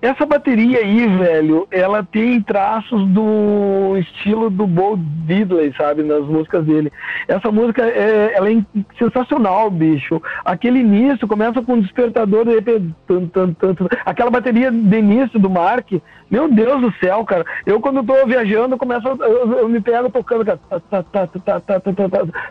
Essa 0.03 0.27
bateria 0.27 0.81
aí, 0.81 1.07
velho, 1.07 1.69
ela 1.71 2.03
tem 2.03 2.41
traços 2.43 3.07
do 3.11 3.97
estilo 3.99 4.51
do 4.51 4.67
Bo 4.67 4.99
Diddley, 4.99 5.73
sabe, 5.77 6.03
nas 6.03 6.25
músicas 6.25 6.65
dele. 6.65 6.93
Essa 7.29 7.53
música 7.53 7.85
é, 7.85 8.33
ela 8.35 8.51
é 8.51 8.65
sensacional, 8.99 9.71
bicho. 9.71 10.21
Aquele 10.45 10.81
início 10.81 11.29
começa 11.29 11.63
com 11.63 11.75
um 11.75 11.81
despertador, 11.81 12.45
de 12.45 12.57
repente, 12.57 12.93
tum, 13.07 13.29
tum, 13.29 13.55
tum, 13.55 13.75
aquela 14.05 14.29
bateria 14.29 14.73
de 14.73 14.99
início 14.99 15.39
do 15.39 15.49
Mark, 15.49 15.93
meu 16.29 16.49
Deus 16.49 16.81
do 16.81 16.93
céu, 16.95 17.25
cara. 17.25 17.45
Eu 17.65 17.81
quando 17.81 17.99
eu 17.99 18.05
tô 18.05 18.27
viajando, 18.27 18.75
eu 18.75 18.79
começo, 18.79 19.07
eu, 19.07 19.59
eu 19.59 19.69
me 19.69 19.81
pego 19.81 20.11
tocando, 20.11 20.45
cara, 20.45 20.59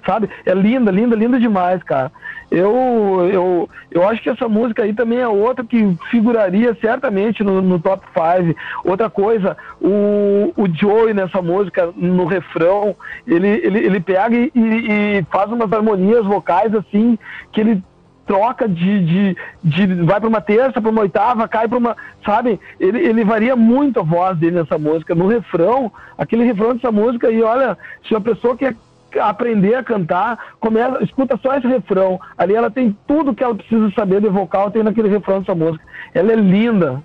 sabe? 0.06 0.30
É 0.46 0.54
linda, 0.54 0.90
linda, 0.90 1.18
linda 1.18 1.38
demais, 1.38 1.84
cara. 1.84 2.14
Eu, 2.52 3.30
eu, 3.32 3.70
eu 3.90 4.06
acho 4.06 4.22
que 4.22 4.30
essa 4.30 4.50
música 4.50 4.84
aí 4.84 4.94
também 4.94 5.20
é 5.20 5.28
outra 5.28 5.64
que 5.64 5.98
figuraria 6.10 6.78
certamente 6.82 7.46
no, 7.46 7.62
no 7.62 7.80
top 7.80 8.06
5. 8.14 8.60
Outra 8.84 9.10
coisa, 9.10 9.56
o, 9.80 10.52
o 10.58 10.68
Joey 10.68 11.14
nessa 11.14 11.42
música, 11.42 11.94
no 11.96 12.26
refrão, 12.26 12.94
ele, 13.26 13.48
ele, 13.48 13.80
ele 13.80 14.00
pega 14.02 14.36
e, 14.36 14.52
e 14.54 15.26
faz 15.32 15.50
umas 15.50 15.72
harmonias 15.72 16.26
vocais 16.26 16.76
assim, 16.76 17.18
que 17.54 17.62
ele 17.62 17.82
troca 18.26 18.68
de, 18.68 19.06
de, 19.06 19.38
de 19.64 20.04
vai 20.04 20.20
para 20.20 20.30
uma 20.30 20.42
terça, 20.42 20.82
para 20.82 20.92
uma 20.92 21.02
oitava, 21.02 21.48
cai 21.48 21.70
para 21.70 21.78
uma, 21.78 21.96
sabe? 22.26 22.60
Ele, 22.80 23.00
ele 23.00 23.24
varia 23.24 23.56
muito 23.56 24.02
a 24.02 24.04
voz 24.04 24.38
dele 24.38 24.58
nessa 24.60 24.78
música. 24.78 25.16
No 25.16 25.28
refrão, 25.28 25.90
aquele 26.18 26.44
refrão 26.44 26.74
dessa 26.74 26.92
música 26.92 27.32
e 27.32 27.42
olha, 27.42 27.78
se 28.06 28.14
uma 28.14 28.22
pessoa 28.22 28.58
quer 28.58 28.76
aprender 29.20 29.76
a 29.76 29.84
cantar, 29.84 30.38
começa, 30.60 31.04
escuta 31.04 31.38
só 31.42 31.56
esse 31.56 31.68
refrão. 31.68 32.20
Ali 32.38 32.56
ela 32.56 32.70
tem 32.70 32.96
tudo 33.08 33.34
que 33.34 33.44
ela 33.44 33.56
precisa 33.56 33.92
saber 33.92 34.22
de 34.22 34.30
vocal, 34.30 34.72
tem 34.72 34.84
naquele 34.84 35.10
refrão 35.10 35.40
dessa 35.40 35.56
música. 35.56 35.84
Ela 36.14 36.34
é 36.34 36.36
linda. 36.36 37.04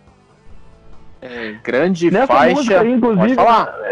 É, 1.20 1.54
grande 1.62 2.10
Nessa 2.10 2.26
faixa. 2.26 2.54
Música, 2.54 2.80
aí, 2.80 2.92
inclusive, 2.92 3.36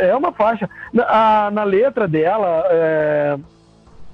é 0.01 0.15
uma 0.15 0.33
faixa. 0.33 0.69
Na, 0.93 1.05
a, 1.47 1.51
na 1.51 1.65
letra 1.65 2.07
dela, 2.07 2.65
é, 2.71 3.39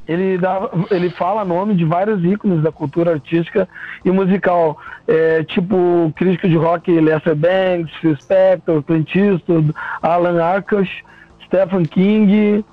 ele, 0.09 0.39
dá, 0.39 0.69
ele 0.91 1.11
fala 1.11 1.45
nome 1.45 1.75
de 1.75 1.85
vários 1.85 2.25
ícones 2.25 2.63
da 2.63 2.73
cultura 2.73 3.13
artística 3.13 3.69
e 4.05 4.11
musical, 4.11 4.79
é, 5.07 5.43
tipo 5.45 6.13
crítico 6.17 6.49
de 6.49 6.57
rock 6.57 6.91
Lester 7.01 7.37
Banks, 7.37 7.95
Phil 8.01 8.17
Spector, 8.17 8.83
Clint 8.83 9.15
Eastwood, 9.15 9.73
Alan 10.03 10.43
Arkush, 10.43 11.05
Stephen 11.47 11.85
King, 11.85 12.65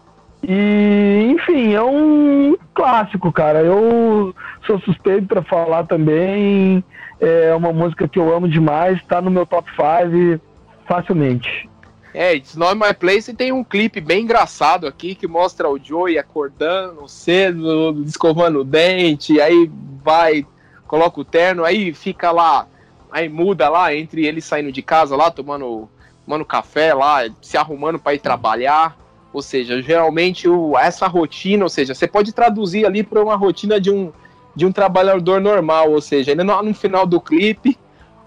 e, 0.43 1.27
enfim, 1.31 1.73
é 1.73 1.83
um 1.83 2.55
clássico, 2.73 3.31
cara. 3.31 3.59
Eu 3.59 4.35
sou 4.65 4.79
suspeito 4.81 5.27
para 5.27 5.41
falar 5.41 5.85
também. 5.85 6.83
é 7.19 7.53
uma 7.55 7.73
música 7.73 8.07
que 8.07 8.19
eu 8.19 8.33
amo 8.33 8.47
demais, 8.47 9.03
tá 9.05 9.21
no 9.21 9.31
meu 9.31 9.45
top 9.45 9.69
5 9.71 10.41
facilmente. 10.85 11.69
É, 12.13 12.33
It's 12.33 12.55
Not 12.55 12.75
My 12.75 12.93
Place 12.93 13.33
tem 13.33 13.51
um 13.51 13.63
clipe 13.63 14.01
bem 14.01 14.23
engraçado 14.23 14.87
aqui 14.87 15.13
que 15.13 15.27
mostra 15.27 15.69
o 15.69 15.77
Joey 15.77 16.17
acordando 16.17 17.07
cedo, 17.07 18.03
escovando 18.05 18.61
o 18.61 18.63
dente, 18.63 19.39
aí 19.39 19.69
vai, 20.03 20.43
coloca 20.87 21.19
o 21.19 21.25
terno, 21.25 21.63
aí 21.63 21.93
fica 21.93 22.31
lá, 22.31 22.65
aí 23.11 23.29
muda 23.29 23.69
lá 23.69 23.93
entre 23.93 24.25
ele 24.25 24.41
saindo 24.41 24.71
de 24.71 24.81
casa 24.81 25.15
lá, 25.15 25.29
tomando, 25.29 25.87
tomando 26.25 26.45
café 26.45 26.93
lá, 26.93 27.19
se 27.39 27.55
arrumando 27.55 27.99
para 27.99 28.15
ir 28.15 28.19
trabalhar. 28.19 28.97
Ou 29.37 29.43
seja, 29.43 29.79
geralmente 29.83 30.49
o, 30.49 30.75
essa 30.75 31.05
rotina, 31.05 31.63
ou 31.63 31.69
seja, 31.69 31.93
você 31.93 32.07
pode 32.07 32.33
traduzir 32.33 32.87
ali 32.87 33.03
para 33.03 33.21
uma 33.21 33.35
rotina 33.35 33.79
de 33.79 33.91
um, 33.91 34.11
de 34.55 34.65
um 34.65 34.71
trabalhador 34.71 35.39
normal, 35.39 35.91
ou 35.91 36.01
seja, 36.01 36.31
ele 36.31 36.43
no, 36.43 36.63
no 36.63 36.73
final 36.73 37.05
do 37.05 37.21
clipe, 37.21 37.77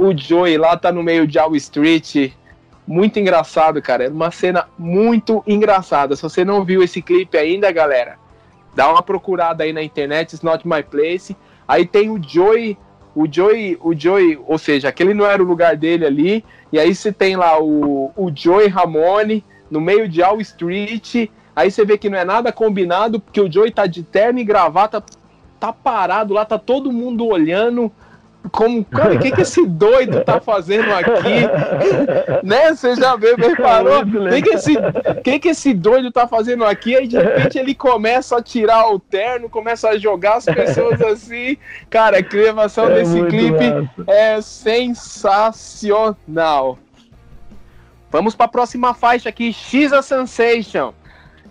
o 0.01 0.17
Joey 0.17 0.57
lá 0.57 0.77
tá 0.77 0.93
no 0.93 1.03
meio 1.03 1.27
de 1.27 1.37
Wall 1.37 1.57
Street 1.57 2.31
muito 2.87 3.19
engraçado, 3.19 3.83
cara. 3.83 4.05
É 4.05 4.09
uma 4.09 4.31
cena 4.31 4.69
muito 4.79 5.43
engraçada. 5.49 6.15
Se 6.15 6.23
você 6.23 6.45
não 6.45 6.65
viu 6.65 6.81
esse 6.81 7.03
clipe 7.03 7.37
ainda, 7.37 7.73
galera, 7.73 8.17
dá 8.73 8.89
uma 8.89 9.03
procurada 9.03 9.65
aí 9.65 9.73
na 9.73 9.83
internet, 9.83 10.35
It's 10.35 10.43
Not 10.43 10.65
My 10.65 10.85
Place. 10.85 11.37
Aí 11.67 11.85
tem 11.85 12.09
o 12.09 12.23
Joey, 12.23 12.79
o 13.17 13.27
Joey, 13.29 13.77
o 13.81 13.93
Joey, 13.99 14.39
ou 14.47 14.59
seja, 14.59 14.89
aquele 14.89 15.13
não 15.13 15.27
era 15.27 15.43
o 15.43 15.47
lugar 15.47 15.77
dele 15.77 16.07
ali. 16.07 16.45
E 16.73 16.79
aí 16.79 16.95
você 16.95 17.11
tem 17.13 17.35
lá 17.35 17.61
o, 17.61 18.13
o 18.17 18.31
Joey 18.33 18.69
Ramone 18.69 19.45
no 19.71 19.81
meio 19.81 20.09
de 20.09 20.23
All 20.23 20.41
Street. 20.41 21.29
Aí 21.55 21.71
você 21.71 21.85
vê 21.85 21.99
que 21.99 22.09
não 22.09 22.19
é 22.19 22.25
nada 22.25 22.53
combinado, 22.53 23.21
porque 23.21 23.41
o 23.41 23.51
Joey 23.51 23.71
tá 23.71 23.87
de 23.87 24.03
terno 24.03 24.39
e 24.39 24.45
gravata, 24.45 25.03
tá 25.59 25.73
parado 25.73 26.35
lá, 26.35 26.45
tá 26.45 26.59
todo 26.59 26.93
mundo 26.93 27.27
olhando 27.27 27.93
como, 28.51 28.83
cara, 28.85 29.15
o 29.15 29.19
que, 29.19 29.31
que 29.31 29.43
esse 29.43 29.67
doido 29.67 30.25
tá 30.25 30.41
fazendo 30.41 30.91
aqui? 30.93 31.47
né? 32.43 32.75
Você 32.75 32.97
já 32.97 33.15
vê, 33.15 33.35
reparou? 33.35 34.01
O 34.01 34.31
que, 34.31 34.43
que, 34.43 34.51
esse, 34.51 34.75
que, 35.23 35.39
que 35.39 35.49
esse 35.49 35.75
doido 35.75 36.11
tá 36.11 36.27
fazendo 36.27 36.65
aqui? 36.65 36.97
Aí 36.97 37.07
de 37.07 37.19
repente 37.19 37.59
ele 37.59 37.75
começa 37.75 38.39
a 38.39 38.43
tirar 38.43 38.91
o 38.91 38.99
terno, 38.99 39.51
começa 39.51 39.91
a 39.91 39.99
jogar 39.99 40.37
as 40.37 40.47
pessoas 40.47 41.03
assim. 41.03 41.59
Cara, 41.91 42.17
a 42.19 42.23
gravação 42.23 42.87
é 42.87 42.95
desse 42.95 43.23
clipe 43.27 43.71
massa. 43.71 43.91
é 44.09 44.41
sensacional. 44.41 46.79
Vamos 48.11 48.35
para 48.35 48.47
a 48.47 48.51
próxima 48.51 48.93
faixa 48.95 49.29
aqui, 49.29 49.53
X 49.53 49.93
a 49.93 50.03
Sensation. 50.03 50.93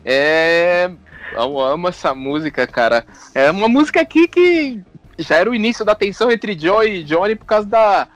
É. 0.03 0.89
Eu 1.33 1.59
amo 1.59 1.87
essa 1.87 2.13
música, 2.13 2.65
cara. 2.65 3.05
É 3.35 3.51
uma 3.51 3.67
música 3.67 4.01
aqui 4.01 4.27
que 4.27 4.81
já 5.17 5.35
era 5.35 5.49
o 5.49 5.55
início 5.55 5.85
da 5.85 5.93
tensão 5.93 6.31
entre 6.31 6.57
Joe 6.57 6.87
e 6.87 7.03
Johnny 7.03 7.35
por 7.35 7.45
causa 7.45 7.67
da. 7.67 8.07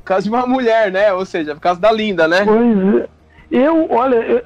Por 0.00 0.04
causa 0.04 0.22
de 0.22 0.30
uma 0.30 0.46
mulher, 0.46 0.90
né? 0.90 1.12
Ou 1.12 1.26
seja, 1.26 1.54
por 1.54 1.60
causa 1.60 1.80
da 1.80 1.92
Linda, 1.92 2.26
né? 2.26 2.44
Pois 2.44 3.02
é. 3.02 3.08
Eu, 3.50 3.90
olha, 3.90 4.42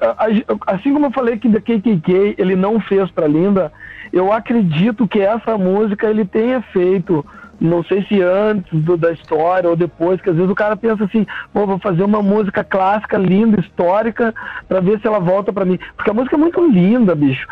assim 0.65 0.93
como 0.93 1.07
eu 1.07 1.11
falei 1.11 1.37
que 1.37 1.49
da 1.49 1.59
KKK 1.59 2.35
ele 2.37 2.55
não 2.55 2.79
fez 2.79 3.11
para 3.11 3.27
Linda, 3.27 3.71
eu 4.13 4.31
acredito 4.31 5.07
que 5.07 5.19
essa 5.19 5.57
música 5.57 6.09
ele 6.09 6.23
tenha 6.23 6.61
feito 6.61 7.25
não 7.63 7.81
sei 7.83 8.03
se 8.07 8.21
antes 8.21 8.83
do, 8.83 8.97
da 8.97 9.13
história 9.13 9.69
ou 9.69 9.75
depois, 9.75 10.19
que 10.19 10.29
às 10.29 10.35
vezes 10.35 10.51
o 10.51 10.55
cara 10.55 10.75
pensa 10.75 11.05
assim, 11.05 11.25
pô, 11.53 11.65
vou 11.65 11.79
fazer 11.79 12.03
uma 12.03 12.21
música 12.21 12.61
clássica, 12.61 13.17
linda, 13.17 13.61
histórica, 13.61 14.35
para 14.67 14.81
ver 14.81 14.99
se 14.99 15.07
ela 15.07 15.19
volta 15.19 15.53
para 15.53 15.63
mim. 15.63 15.79
Porque 15.95 16.11
a 16.11 16.13
música 16.13 16.35
é 16.35 16.39
muito 16.39 16.61
linda, 16.67 17.15
bicho. 17.15 17.47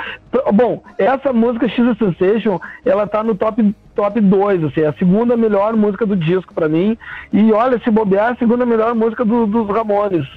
Bom, 0.53 0.83
essa 0.97 1.31
música 1.31 1.69
X 1.69 1.97
Sensation, 1.97 2.59
ela 2.85 3.07
tá 3.07 3.23
no 3.23 3.35
top 3.35 3.73
top 3.95 4.19
2, 4.19 4.63
assim, 4.65 4.81
é 4.81 4.87
a 4.87 4.93
segunda 4.93 5.37
melhor 5.37 5.75
música 5.75 6.05
do 6.05 6.15
disco 6.15 6.53
para 6.53 6.67
mim. 6.67 6.97
E 7.31 7.51
olha, 7.53 7.79
se 7.79 7.89
bobear, 7.89 8.29
é 8.29 8.33
a 8.33 8.37
segunda 8.37 8.65
melhor 8.65 8.93
música 8.93 9.23
do, 9.23 9.45
dos 9.45 9.67
Ramones. 9.69 10.27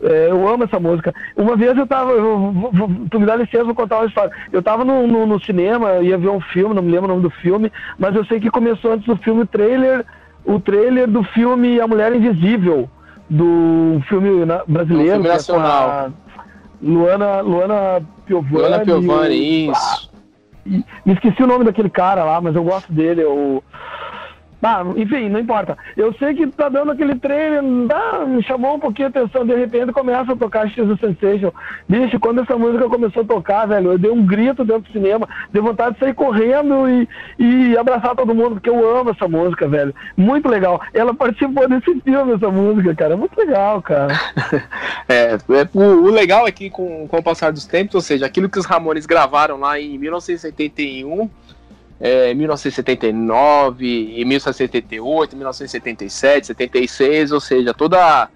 É, 0.00 0.30
eu 0.30 0.48
amo 0.48 0.64
essa 0.64 0.80
música. 0.80 1.14
Uma 1.36 1.56
vez 1.56 1.76
eu 1.76 1.86
tava. 1.86 2.12
Eu, 2.12 2.70
tu 3.10 3.20
me 3.20 3.26
dá 3.26 3.36
licença, 3.36 3.64
vou 3.64 3.74
contar 3.74 3.98
uma 3.98 4.06
história. 4.06 4.32
Eu 4.50 4.62
tava 4.62 4.84
no, 4.84 5.06
no, 5.06 5.26
no, 5.26 5.40
cinema, 5.40 5.96
ia 5.96 6.16
ver 6.16 6.28
um 6.28 6.40
filme, 6.40 6.74
não 6.74 6.82
me 6.82 6.90
lembro 6.90 7.06
o 7.06 7.14
nome 7.14 7.22
do 7.22 7.30
filme, 7.30 7.70
mas 7.98 8.14
eu 8.14 8.24
sei 8.24 8.40
que 8.40 8.50
começou 8.50 8.92
antes 8.92 9.06
do 9.06 9.16
filme 9.16 9.42
o 9.42 9.46
trailer, 9.46 10.04
o 10.44 10.58
trailer 10.58 11.08
do 11.08 11.22
filme 11.22 11.80
A 11.80 11.86
Mulher 11.86 12.14
Invisível, 12.14 12.88
do 13.28 14.00
filme 14.08 14.44
brasileiro. 14.66 15.20
Um 15.20 15.22
filme 15.22 15.28
é 15.28 15.32
nacional. 15.32 16.10
Luana, 16.82 17.40
Luana 17.40 18.02
Piovani. 18.26 18.56
Luana 18.56 18.80
Piovani, 18.80 19.70
isso. 19.70 20.10
me 20.66 21.12
esqueci 21.12 21.42
o 21.42 21.46
nome 21.46 21.64
daquele 21.64 21.90
cara 21.90 22.24
lá, 22.24 22.40
mas 22.40 22.56
eu 22.56 22.64
gosto 22.64 22.92
dele. 22.92 23.24
O. 23.24 23.62
Ah, 24.62 24.84
enfim, 24.96 25.28
não 25.28 25.40
importa. 25.40 25.76
Eu 25.96 26.14
sei 26.14 26.34
que 26.34 26.46
tá 26.46 26.68
dando 26.68 26.92
aquele 26.92 27.16
trailer, 27.16 27.62
ah, 27.92 28.24
me 28.24 28.42
chamou 28.44 28.76
um 28.76 28.78
pouquinho 28.78 29.08
a 29.08 29.10
atenção, 29.10 29.44
de 29.44 29.56
repente 29.56 29.92
começa 29.92 30.32
a 30.32 30.36
tocar 30.36 30.68
X 30.68 30.86
Sensation. 31.00 31.52
Bicho, 31.88 32.20
quando 32.20 32.42
essa 32.42 32.56
música 32.56 32.88
começou 32.88 33.22
a 33.22 33.26
tocar, 33.26 33.66
velho, 33.66 33.92
eu 33.92 33.98
dei 33.98 34.10
um 34.10 34.24
grito 34.24 34.64
dentro 34.64 34.82
do 34.82 34.92
cinema, 34.92 35.28
dei 35.52 35.60
vontade 35.60 35.94
de 35.94 36.00
sair 36.00 36.14
correndo 36.14 36.88
e, 36.88 37.08
e 37.40 37.76
abraçar 37.76 38.14
todo 38.14 38.34
mundo, 38.34 38.52
porque 38.52 38.70
eu 38.70 38.96
amo 38.98 39.10
essa 39.10 39.26
música, 39.26 39.66
velho. 39.66 39.92
Muito 40.16 40.48
legal. 40.48 40.80
Ela 40.94 41.12
participou 41.12 41.68
desse 41.68 42.00
filme, 42.00 42.32
essa 42.32 42.48
música, 42.48 42.94
cara. 42.94 43.16
Muito 43.16 43.36
legal, 43.36 43.82
cara. 43.82 44.14
é, 45.08 45.34
é 45.34 45.68
o, 45.74 45.80
o, 45.80 46.10
legal 46.10 46.46
é 46.46 46.52
que 46.52 46.70
com, 46.70 47.08
com 47.08 47.16
o 47.16 47.22
passar 47.22 47.50
dos 47.50 47.66
tempos, 47.66 47.96
ou 47.96 48.00
seja, 48.00 48.26
aquilo 48.26 48.48
que 48.48 48.60
os 48.60 48.66
Ramones 48.66 49.06
gravaram 49.06 49.58
lá 49.58 49.80
em 49.80 49.98
1971 49.98 51.28
é, 52.02 52.34
1979, 52.34 53.86
em 53.86 54.24
1978, 54.24 55.36
1977, 55.36 56.48
76, 56.48 57.30
ou 57.30 57.40
seja, 57.40 57.72
toda 57.72 58.28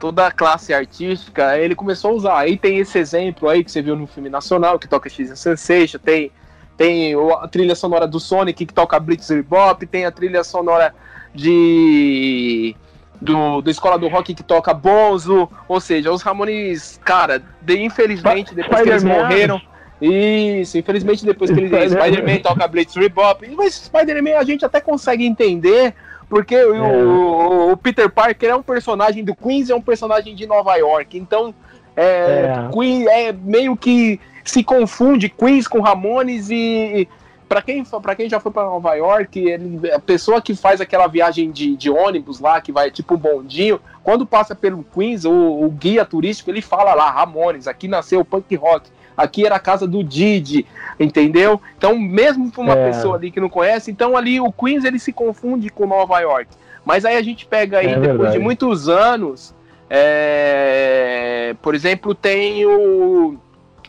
toda 0.00 0.26
a 0.26 0.32
classe 0.32 0.74
artística 0.74 1.56
ele 1.56 1.76
começou 1.76 2.10
a 2.10 2.14
usar. 2.14 2.38
Aí 2.38 2.58
tem 2.58 2.78
esse 2.78 2.98
exemplo 2.98 3.48
aí 3.48 3.62
que 3.62 3.70
você 3.70 3.80
viu 3.80 3.94
no 3.94 4.08
filme 4.08 4.28
nacional 4.28 4.80
que 4.80 4.88
toca 4.88 5.08
X 5.08 5.38
Sensation, 5.38 5.98
tem 5.98 6.32
tem 6.76 7.14
a 7.40 7.46
trilha 7.46 7.76
sonora 7.76 8.04
do 8.04 8.18
Sonic 8.18 8.66
que 8.66 8.74
toca 8.74 8.98
Blitz 8.98 9.30
Bop, 9.48 9.86
tem 9.86 10.04
a 10.04 10.10
trilha 10.10 10.42
sonora 10.42 10.92
de 11.32 12.74
do, 13.22 13.60
do 13.60 13.70
Escola 13.70 13.96
do 13.96 14.08
Rock 14.08 14.34
que 14.34 14.42
toca 14.42 14.74
Bonzo, 14.74 15.48
ou 15.68 15.80
seja, 15.80 16.10
os 16.10 16.20
Ramones, 16.20 17.00
cara, 17.04 17.40
de, 17.62 17.78
infelizmente 17.80 18.56
depois 18.56 18.82
que 18.82 18.88
eles 18.88 19.04
morreram 19.04 19.62
isso, 20.00 20.76
infelizmente 20.76 21.24
depois 21.24 21.50
que 21.50 21.60
ele 21.60 21.88
Spider-Man 21.88 22.38
toca 22.38 22.66
Blitz 22.66 22.94
Rebop, 22.96 23.48
mas 23.56 23.74
Spider-Man 23.74 24.36
a 24.38 24.44
gente 24.44 24.64
até 24.64 24.80
consegue 24.80 25.24
entender, 25.24 25.94
porque 26.28 26.54
é. 26.54 26.66
o, 26.66 27.72
o, 27.72 27.76
Peter 27.76 28.10
Parker 28.10 28.50
é 28.50 28.56
um 28.56 28.62
personagem 28.62 29.24
do 29.24 29.34
Queens, 29.34 29.70
é 29.70 29.74
um 29.74 29.80
personagem 29.80 30.34
de 30.34 30.46
Nova 30.46 30.74
York, 30.76 31.16
então 31.16 31.54
é, 31.96 32.02
é. 32.04 32.70
Queen 32.72 33.06
é 33.08 33.32
meio 33.32 33.76
que 33.76 34.20
se 34.44 34.64
confunde 34.64 35.28
Queens 35.28 35.68
com 35.68 35.80
Ramones 35.80 36.50
e 36.50 37.08
para 37.48 37.62
quem, 37.62 37.84
pra 37.84 38.16
quem 38.16 38.28
já 38.28 38.40
foi 38.40 38.50
para 38.50 38.64
Nova 38.64 38.94
York, 38.94 39.38
ele, 39.38 39.92
a 39.92 40.00
pessoa 40.00 40.42
que 40.42 40.56
faz 40.56 40.80
aquela 40.80 41.06
viagem 41.06 41.52
de, 41.52 41.76
de 41.76 41.88
ônibus 41.88 42.40
lá, 42.40 42.60
que 42.60 42.72
vai 42.72 42.90
tipo 42.90 43.14
um 43.14 43.18
bondinho, 43.18 43.80
quando 44.02 44.26
passa 44.26 44.54
pelo 44.54 44.82
Queens, 44.82 45.24
o, 45.24 45.32
o 45.32 45.70
guia 45.70 46.04
turístico, 46.04 46.50
ele 46.50 46.60
fala 46.60 46.94
lá, 46.94 47.10
Ramones, 47.10 47.68
aqui 47.68 47.86
nasceu 47.86 48.20
o 48.20 48.24
punk 48.24 48.56
rock 48.56 48.90
aqui 49.16 49.46
era 49.46 49.56
a 49.56 49.60
casa 49.60 49.86
do 49.86 50.02
Didi, 50.02 50.66
entendeu? 50.98 51.60
Então, 51.76 51.98
mesmo 51.98 52.50
para 52.50 52.62
uma 52.62 52.74
é. 52.74 52.86
pessoa 52.90 53.16
ali 53.16 53.30
que 53.30 53.40
não 53.40 53.48
conhece, 53.48 53.90
então 53.90 54.16
ali 54.16 54.40
o 54.40 54.52
Queens 54.52 54.84
ele 54.84 54.98
se 54.98 55.12
confunde 55.12 55.70
com 55.70 55.86
Nova 55.86 56.18
York. 56.20 56.48
Mas 56.84 57.04
aí 57.04 57.16
a 57.16 57.22
gente 57.22 57.46
pega 57.46 57.78
aí, 57.78 57.86
é 57.86 57.94
depois 57.94 58.16
verdade. 58.16 58.38
de 58.38 58.38
muitos 58.38 58.88
anos, 58.88 59.54
é... 59.88 61.54
por 61.62 61.74
exemplo, 61.74 62.14
tem 62.14 62.66
o 62.66 63.36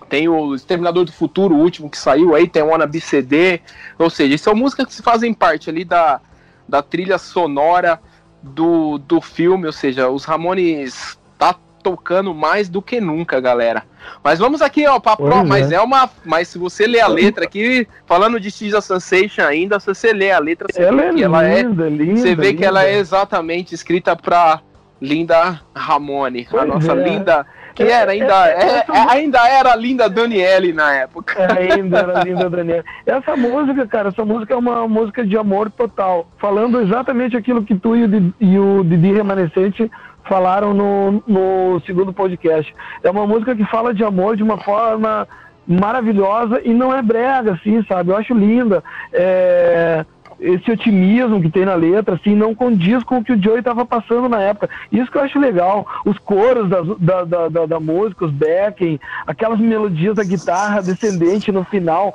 tem 0.08 0.30
o 0.30 0.54
Exterminador 0.54 1.04
do 1.04 1.12
Futuro, 1.12 1.56
o 1.56 1.60
último 1.60 1.90
que 1.90 1.98
saiu 1.98 2.36
aí, 2.36 2.48
tem 2.48 2.62
o 2.62 2.70
Ona 2.70 2.86
BCD, 2.86 3.60
ou 3.98 4.10
seja, 4.10 4.38
são 4.38 4.54
músicas 4.54 4.96
que 4.96 5.02
fazem 5.02 5.34
parte 5.34 5.70
ali 5.70 5.84
da, 5.84 6.22
da 6.68 6.82
trilha 6.82 7.18
sonora 7.18 8.00
do, 8.42 9.00
do 9.00 9.20
filme, 9.20 9.66
ou 9.66 9.74
seja, 9.74 10.08
os 10.10 10.24
Ramones 10.24 11.18
tá 11.38 11.56
tocando 11.86 12.34
mais 12.34 12.68
do 12.68 12.82
que 12.82 13.00
nunca, 13.00 13.40
galera. 13.40 13.84
Mas 14.24 14.40
vamos 14.40 14.60
aqui, 14.60 14.88
ó, 14.88 15.00
pra 15.00 15.16
pro, 15.16 15.46
mas 15.46 15.72
é. 15.72 15.76
é 15.76 15.82
uma. 15.82 16.10
Mas 16.26 16.48
se 16.48 16.58
você 16.58 16.88
ler 16.88 17.02
a 17.02 17.08
letra 17.08 17.46
aqui, 17.46 17.88
falando 18.08 18.40
de 18.40 18.50
X 18.50 18.74
Sensation 18.84 19.44
ainda, 19.44 19.80
se 19.80 19.86
você 19.86 20.12
ler 20.12 20.32
a 20.32 20.40
letra, 20.40 20.68
você 20.72 20.82
ela 20.82 20.98
vê 20.98 21.04
é 21.04 21.10
que 21.10 21.14
linda, 21.14 21.26
ela 21.26 21.48
é. 21.48 21.62
Linda, 21.62 22.16
você 22.16 22.36
vê 22.36 22.48
linda. 22.48 22.58
que 22.58 22.66
ela 22.66 22.84
é 22.86 22.98
exatamente 22.98 23.76
escrita 23.76 24.16
pra 24.16 24.62
Linda 25.00 25.62
Ramone, 25.76 26.48
pois 26.50 26.64
a 26.64 26.66
nossa 26.66 26.94
é. 26.94 26.96
linda. 26.96 27.46
Que 27.76 27.84
é, 27.84 27.92
era 27.92 28.14
ainda, 28.14 28.48
é, 28.48 28.78
é, 28.78 28.86
ainda 29.10 29.48
era 29.50 29.74
a 29.74 29.76
linda 29.76 30.10
Daniele 30.10 30.72
na 30.72 30.94
época. 30.94 31.46
ainda 31.54 32.00
era 32.00 32.22
a 32.22 32.24
linda 32.24 32.50
Daniele. 32.50 32.84
Essa 33.06 33.36
música, 33.36 33.86
cara, 33.86 34.08
essa 34.10 34.24
música 34.24 34.54
é 34.54 34.58
uma 34.58 34.88
música 34.88 35.26
de 35.26 35.38
amor 35.38 35.70
total. 35.70 36.26
Falando 36.38 36.80
exatamente 36.80 37.36
aquilo 37.36 37.66
que 37.66 37.76
tu 37.76 37.96
e 37.96 38.06
o 38.06 38.08
Didi, 38.08 38.34
e 38.40 38.58
o 38.58 38.82
Didi 38.82 39.12
Remanescente 39.12 39.92
falaram 40.28 40.74
no, 40.74 41.24
no 41.28 41.82
segundo 41.86 42.14
podcast. 42.14 42.74
É 43.04 43.10
uma 43.10 43.26
música 43.26 43.56
que 43.56 43.66
fala 43.66 43.94
de 43.94 44.04
amor 44.04 44.36
de 44.36 44.44
uma 44.44 44.58
forma 44.58 45.28
maravilhosa 45.68 46.62
e 46.64 46.74
não 46.74 46.94
é 46.94 47.02
brega, 47.02 47.54
assim, 47.54 47.84
sabe? 47.88 48.12
Eu 48.12 48.18
acho 48.18 48.34
linda. 48.34 48.84
É... 49.12 50.06
esse 50.40 50.70
otimismo 50.70 51.42
que 51.42 51.50
tem 51.50 51.66
na 51.66 51.76
letra, 51.76 52.16
assim, 52.16 52.36
não 52.36 52.54
condiz 52.54 53.04
com 53.04 53.18
o 53.18 53.24
que 53.24 53.34
o 53.34 53.42
Joey 53.42 53.60
estava 53.60 53.86
passando 53.86 54.30
na 54.30 54.42
época. 54.42 54.70
Isso 54.92 55.10
que 55.12 55.18
eu 55.18 55.24
acho 55.24 55.40
legal. 55.40 55.88
Os 56.06 56.18
coros 56.20 56.70
da, 56.70 57.24
da, 57.24 57.48
da, 57.48 57.66
da 57.66 57.80
música, 57.80 58.26
os 58.26 58.32
backing, 58.32 59.00
aquelas 59.26 59.60
melodias 59.60 60.16
da 60.16 60.24
guitarra 60.24 60.82
descendente 60.82 61.52
no 61.52 61.64
final. 61.64 62.14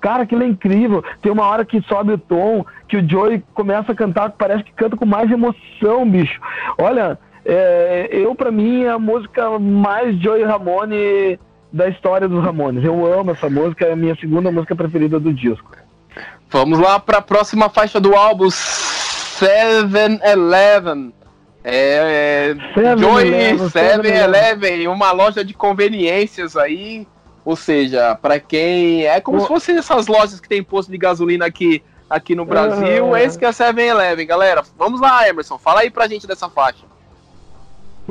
Cara, 0.00 0.24
aquilo 0.24 0.42
é 0.42 0.46
incrível. 0.46 1.02
Tem 1.22 1.30
uma 1.30 1.46
hora 1.46 1.64
que 1.64 1.80
sobe 1.82 2.12
o 2.12 2.18
tom, 2.18 2.66
que 2.88 2.96
o 2.96 3.08
Joey 3.08 3.42
começa 3.54 3.92
a 3.92 3.94
cantar, 3.94 4.30
parece 4.30 4.64
que 4.64 4.72
canta 4.72 4.96
com 4.96 5.06
mais 5.06 5.30
emoção, 5.30 6.08
bicho. 6.08 6.40
Olha, 6.76 7.18
é, 7.44 8.08
eu, 8.12 8.34
para 8.34 8.50
mim, 8.50 8.84
é 8.84 8.90
a 8.90 8.98
música 8.98 9.58
mais 9.58 10.16
Joey 10.20 10.44
Ramone 10.44 11.38
da 11.72 11.88
história 11.88 12.28
dos 12.28 12.44
Ramones. 12.44 12.84
Eu 12.84 13.04
amo 13.12 13.30
essa 13.30 13.48
música, 13.48 13.86
é 13.86 13.92
a 13.92 13.96
minha 13.96 14.14
segunda 14.16 14.52
música 14.52 14.76
preferida 14.76 15.18
do 15.18 15.32
disco. 15.32 15.70
Vamos 16.50 16.78
lá 16.78 17.00
para 17.00 17.18
a 17.18 17.22
próxima 17.22 17.70
faixa 17.70 17.98
do 17.98 18.14
álbum, 18.14 18.50
Seven 18.50 20.20
Eleven. 20.22 21.12
É, 21.64 22.54
é 22.76 22.96
Joey 22.98 23.58
Seven 23.70 24.12
Eleven, 24.12 24.88
uma 24.88 25.12
loja 25.12 25.44
de 25.44 25.54
conveniências 25.54 26.56
aí. 26.56 27.06
Ou 27.44 27.56
seja, 27.56 28.14
para 28.20 28.38
quem. 28.38 29.04
É 29.06 29.20
como 29.20 29.38
o... 29.38 29.40
se 29.40 29.48
fossem 29.48 29.76
essas 29.76 30.06
lojas 30.06 30.38
que 30.38 30.48
tem 30.48 30.62
posto 30.62 30.92
de 30.92 30.98
gasolina 30.98 31.46
aqui, 31.46 31.82
aqui 32.08 32.34
no 32.34 32.44
Brasil. 32.44 33.06
Uhum. 33.06 33.16
Esse 33.16 33.38
que 33.38 33.44
é 33.44 33.50
Seven 33.50 33.88
Eleven, 33.88 34.26
galera. 34.26 34.62
Vamos 34.78 35.00
lá, 35.00 35.26
Emerson. 35.28 35.58
Fala 35.58 35.80
aí 35.80 35.90
pra 35.90 36.06
gente 36.06 36.26
dessa 36.26 36.48
faixa. 36.48 36.91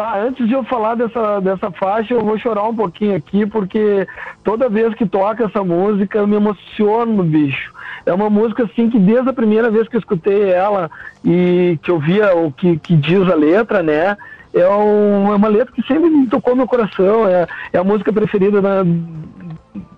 Ah, 0.01 0.19
antes 0.19 0.47
de 0.47 0.53
eu 0.53 0.63
falar 0.63 0.95
dessa, 0.95 1.39
dessa 1.39 1.69
faixa, 1.71 2.13
eu 2.13 2.21
vou 2.21 2.37
chorar 2.37 2.63
um 2.63 2.75
pouquinho 2.75 3.15
aqui, 3.15 3.45
porque 3.45 4.07
toda 4.43 4.67
vez 4.67 4.93
que 4.95 5.05
toca 5.05 5.45
essa 5.45 5.63
música 5.63 6.17
eu 6.17 6.27
me 6.27 6.35
emociono, 6.35 7.23
bicho. 7.23 7.71
É 8.05 8.11
uma 8.11 8.29
música 8.29 8.63
assim 8.63 8.89
que 8.89 8.97
desde 8.97 9.29
a 9.29 9.33
primeira 9.33 9.69
vez 9.69 9.87
que 9.87 9.95
eu 9.95 9.99
escutei 9.99 10.49
ela 10.49 10.89
e 11.23 11.77
que 11.83 11.91
eu 11.91 11.99
via 11.99 12.35
o 12.35 12.51
que, 12.51 12.79
que 12.79 12.95
diz 12.95 13.29
a 13.29 13.35
letra, 13.35 13.83
né? 13.83 14.17
É, 14.53 14.67
um, 14.67 15.31
é 15.31 15.35
uma 15.35 15.47
letra 15.47 15.71
que 15.71 15.83
sempre 15.83 16.09
me 16.09 16.27
tocou 16.27 16.55
meu 16.55 16.67
coração. 16.67 17.27
É, 17.27 17.47
é 17.71 17.77
a 17.77 17.83
música 17.83 18.11
preferida 18.11 18.59
da, 18.59 18.83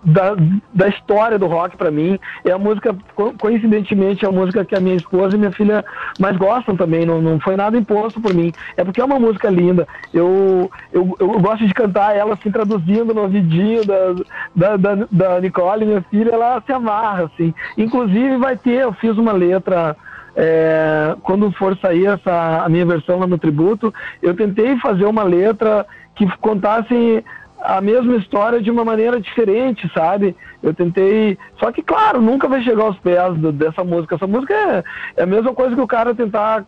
da, 0.03 0.35
da 0.73 0.87
história 0.87 1.39
do 1.39 1.47
rock 1.47 1.77
para 1.77 1.91
mim. 1.91 2.19
É 2.45 2.51
a 2.51 2.57
música, 2.57 2.95
coincidentemente, 3.39 4.25
é 4.25 4.27
a 4.27 4.31
música 4.31 4.65
que 4.65 4.75
a 4.75 4.79
minha 4.79 4.95
esposa 4.95 5.35
e 5.35 5.39
minha 5.39 5.51
filha 5.51 5.83
mais 6.19 6.37
gostam 6.37 6.75
também. 6.75 7.05
Não, 7.05 7.21
não 7.21 7.39
foi 7.39 7.55
nada 7.55 7.77
imposto 7.77 8.21
por 8.21 8.33
mim. 8.33 8.51
É 8.77 8.83
porque 8.83 9.01
é 9.01 9.05
uma 9.05 9.19
música 9.19 9.49
linda. 9.49 9.87
Eu, 10.13 10.69
eu, 10.91 11.15
eu 11.19 11.39
gosto 11.39 11.65
de 11.65 11.73
cantar 11.73 12.15
ela 12.15 12.33
assim, 12.33 12.51
traduzindo 12.51 13.13
no 13.13 13.21
ouvidinho 13.21 13.85
da, 13.85 14.15
da, 14.55 14.77
da, 14.77 15.07
da 15.11 15.41
Nicole, 15.41 15.85
minha 15.85 16.01
filha, 16.09 16.31
ela 16.31 16.61
se 16.65 16.71
amarra, 16.71 17.25
assim. 17.33 17.53
Inclusive 17.77 18.37
vai 18.37 18.57
ter, 18.57 18.81
eu 18.81 18.93
fiz 18.93 19.17
uma 19.17 19.31
letra. 19.31 19.95
É, 20.35 21.15
quando 21.21 21.51
for 21.51 21.77
sair 21.77 22.07
essa, 22.07 22.63
a 22.63 22.67
minha 22.67 22.83
versão 22.87 23.19
lá 23.19 23.27
no 23.27 23.37
tributo, 23.37 23.93
eu 24.19 24.35
tentei 24.35 24.75
fazer 24.79 25.05
uma 25.05 25.21
letra 25.21 25.85
que 26.15 26.25
contasse 26.37 27.23
a 27.63 27.81
mesma 27.81 28.15
história 28.17 28.61
de 28.61 28.69
uma 28.69 28.83
maneira 28.83 29.19
diferente, 29.19 29.89
sabe? 29.93 30.35
Eu 30.61 30.73
tentei. 30.73 31.37
Só 31.59 31.71
que, 31.71 31.81
claro, 31.81 32.21
nunca 32.21 32.47
vai 32.47 32.61
chegar 32.61 32.83
aos 32.83 32.97
pés 32.99 33.35
do, 33.37 33.51
dessa 33.51 33.83
música. 33.83 34.15
Essa 34.15 34.27
música 34.27 34.53
é, 34.53 34.83
é 35.17 35.23
a 35.23 35.27
mesma 35.27 35.53
coisa 35.53 35.75
que 35.75 35.81
o 35.81 35.87
cara 35.87 36.13
tentar 36.13 36.65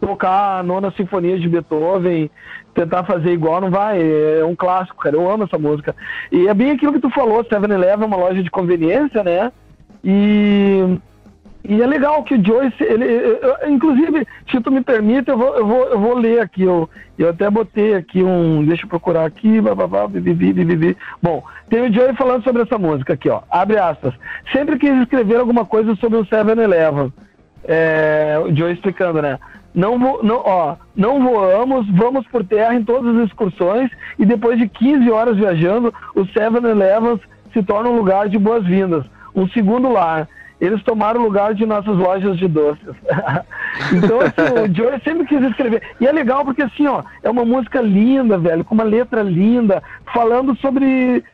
tocar 0.00 0.58
a 0.58 0.62
nona 0.62 0.90
sinfonia 0.92 1.38
de 1.38 1.48
Beethoven, 1.48 2.30
tentar 2.74 3.04
fazer 3.04 3.32
igual, 3.32 3.60
não 3.60 3.70
vai. 3.70 4.00
É 4.00 4.44
um 4.44 4.54
clássico, 4.54 5.02
cara. 5.02 5.16
Eu 5.16 5.30
amo 5.30 5.44
essa 5.44 5.58
música. 5.58 5.94
E 6.30 6.48
é 6.48 6.54
bem 6.54 6.72
aquilo 6.72 6.92
que 6.92 7.00
tu 7.00 7.10
falou: 7.10 7.44
7-Eleven 7.44 8.04
é 8.04 8.06
uma 8.06 8.16
loja 8.16 8.42
de 8.42 8.50
conveniência, 8.50 9.24
né? 9.24 9.50
E 10.04 10.98
e 11.62 11.82
é 11.82 11.86
legal 11.86 12.22
que 12.22 12.34
o 12.34 12.44
Joyce, 12.44 12.82
ele, 12.82 13.04
eu, 13.04 13.70
inclusive, 13.70 14.26
se 14.50 14.60
tu 14.60 14.70
me 14.70 14.82
permite, 14.82 15.28
eu 15.28 15.36
vou, 15.36 15.56
eu 15.56 15.66
vou, 15.66 15.84
eu 15.88 16.00
vou 16.00 16.16
ler 16.16 16.40
aqui. 16.40 16.62
Eu, 16.62 16.88
eu 17.22 17.28
até 17.28 17.50
botei 17.50 17.94
aqui 17.94 18.22
um. 18.22 18.64
Deixa 18.64 18.84
eu 18.84 18.88
procurar 18.88 19.26
aqui. 19.26 19.60
Bababá, 19.60 20.08
bibibi, 20.08 20.54
bibibi. 20.54 20.96
Bom, 21.22 21.44
tem 21.68 21.82
o 21.82 21.92
Joey 21.92 22.16
falando 22.16 22.42
sobre 22.42 22.62
essa 22.62 22.78
música 22.78 23.12
aqui, 23.12 23.28
ó. 23.28 23.42
Abre 23.50 23.78
aspas. 23.78 24.14
Sempre 24.50 24.78
quis 24.78 24.96
escrever 25.02 25.36
alguma 25.36 25.66
coisa 25.66 25.94
sobre 25.96 26.16
o 26.18 26.24
7-Eleven. 26.24 27.12
É, 27.64 28.40
o 28.42 28.56
Joey 28.56 28.72
explicando, 28.72 29.20
né? 29.20 29.38
Não, 29.74 29.98
vo, 29.98 30.20
não, 30.22 30.42
ó, 30.44 30.76
não 30.96 31.22
voamos, 31.22 31.86
vamos 31.90 32.26
por 32.26 32.42
terra 32.42 32.74
em 32.74 32.82
todas 32.82 33.14
as 33.14 33.26
excursões 33.26 33.90
e 34.18 34.24
depois 34.24 34.58
de 34.58 34.66
15 34.66 35.10
horas 35.10 35.36
viajando, 35.36 35.94
o 36.14 36.22
7-Eleven 36.22 37.20
se 37.52 37.62
torna 37.62 37.90
um 37.90 37.96
lugar 37.96 38.30
de 38.30 38.38
boas-vindas, 38.38 39.04
um 39.34 39.46
segundo 39.48 39.92
lar 39.92 40.26
eles 40.60 40.82
tomaram 40.82 41.20
o 41.20 41.24
lugar 41.24 41.54
de 41.54 41.64
nossas 41.64 41.96
lojas 41.96 42.36
de 42.36 42.46
doces. 42.46 42.94
então, 43.92 44.20
assim, 44.20 44.70
o 44.70 44.74
Joey 44.74 45.00
sempre 45.02 45.26
quis 45.26 45.42
escrever. 45.42 45.82
E 46.00 46.06
é 46.06 46.12
legal 46.12 46.44
porque, 46.44 46.62
assim, 46.62 46.86
ó, 46.86 47.02
é 47.22 47.30
uma 47.30 47.44
música 47.44 47.80
linda, 47.80 48.36
velho, 48.36 48.64
com 48.64 48.74
uma 48.74 48.84
letra 48.84 49.22
linda, 49.22 49.82
falando 50.12 50.54
sobre 50.56 51.24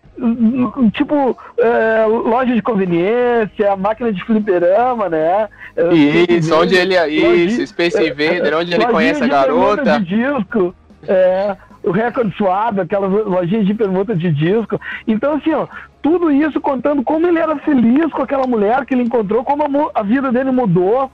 tipo 0.92 1.36
é, 1.58 2.06
loja 2.06 2.54
de 2.54 2.62
conveniência, 2.62 3.76
máquina 3.76 4.10
de 4.12 4.24
fliperama, 4.24 5.08
né? 5.08 5.48
É, 5.76 6.32
isso, 6.32 6.54
onde 6.54 6.74
ele 6.74 6.94
é 6.94 7.06
isso, 7.08 7.66
Space 7.66 7.98
é, 7.98 8.08
Invader, 8.08 8.56
onde 8.56 8.74
ele 8.74 8.86
conhece 8.86 9.22
a 9.22 9.26
garota. 9.26 10.00
De 10.00 10.16
disco, 10.16 10.74
é, 11.06 11.54
o 11.82 11.90
Record 11.90 12.34
Suave, 12.34 12.80
aquelas 12.80 13.10
lojinhas 13.10 13.66
de 13.66 13.74
permuta 13.74 14.16
de 14.16 14.32
disco. 14.32 14.80
Então, 15.06 15.34
assim, 15.34 15.52
ó, 15.52 15.66
tudo 16.06 16.30
isso 16.30 16.60
contando 16.60 17.02
como 17.02 17.26
ele 17.26 17.40
era 17.40 17.56
feliz 17.56 18.12
com 18.12 18.22
aquela 18.22 18.46
mulher 18.46 18.86
que 18.86 18.94
ele 18.94 19.02
encontrou, 19.02 19.42
como 19.42 19.64
a, 19.64 19.90
a 19.92 20.04
vida 20.04 20.30
dele 20.30 20.52
mudou, 20.52 21.10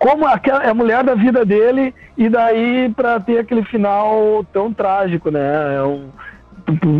como 0.00 0.26
aquela, 0.26 0.64
é 0.64 0.70
a 0.70 0.74
mulher 0.74 1.04
da 1.04 1.14
vida 1.14 1.44
dele, 1.44 1.94
e 2.18 2.28
daí 2.28 2.92
para 2.96 3.20
ter 3.20 3.38
aquele 3.38 3.62
final 3.62 4.44
tão 4.52 4.72
trágico, 4.72 5.30
né? 5.30 5.76
É 5.76 5.82
um, 5.84 6.08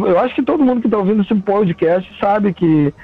eu 0.07 0.21
acho 0.21 0.37
que 0.37 0.43
todo 0.43 0.65
mundo 0.65 0.83
que 0.83 0.87
está 0.87 0.97
ouvindo 0.97 1.23
esse 1.23 1.35
podcast 1.35 2.09
sabe 2.21 2.53
que 2.53 2.95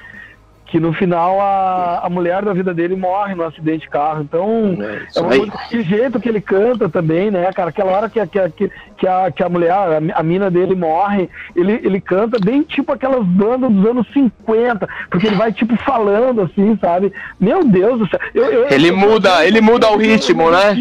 que 0.70 0.78
no 0.78 0.92
final 0.92 1.40
a, 1.40 2.06
a 2.06 2.08
mulher 2.08 2.44
da 2.44 2.52
vida 2.52 2.72
dele 2.72 2.94
morre 2.94 3.34
no 3.34 3.44
acidente 3.44 3.82
de 3.82 3.88
carro. 3.88 4.22
Então, 4.22 4.78
é, 4.80 5.18
é 5.18 5.20
uma 5.20 5.50
que 5.68 5.82
jeito 5.82 6.20
que 6.20 6.28
ele 6.28 6.40
canta 6.40 6.88
também, 6.88 7.28
né, 7.28 7.52
cara? 7.52 7.70
Aquela 7.70 7.90
hora 7.90 8.08
que, 8.08 8.24
que, 8.28 8.48
que, 8.50 8.70
que, 8.96 9.06
a, 9.06 9.32
que 9.32 9.42
a 9.42 9.48
mulher, 9.48 9.72
a, 9.72 10.20
a 10.20 10.22
mina 10.22 10.48
dele 10.48 10.76
morre, 10.76 11.28
ele, 11.56 11.72
ele 11.72 12.00
canta 12.00 12.38
bem 12.38 12.62
tipo 12.62 12.92
aquelas 12.92 13.26
bandas 13.26 13.70
dos 13.70 13.84
anos 13.84 14.06
50, 14.12 14.88
porque 15.10 15.26
ele 15.26 15.34
vai 15.34 15.52
tipo 15.52 15.76
falando 15.78 16.42
assim, 16.42 16.78
sabe? 16.80 17.12
Meu 17.40 17.64
Deus 17.64 17.98
do 17.98 18.08
céu. 18.08 18.20
Eu, 18.32 18.44
eu, 18.44 18.68
ele 18.70 18.90
eu, 18.90 18.96
muda, 18.96 19.44
ele 19.44 19.60
muda 19.60 19.90
o 19.90 19.96
ritmo, 19.96 20.52
né? 20.52 20.76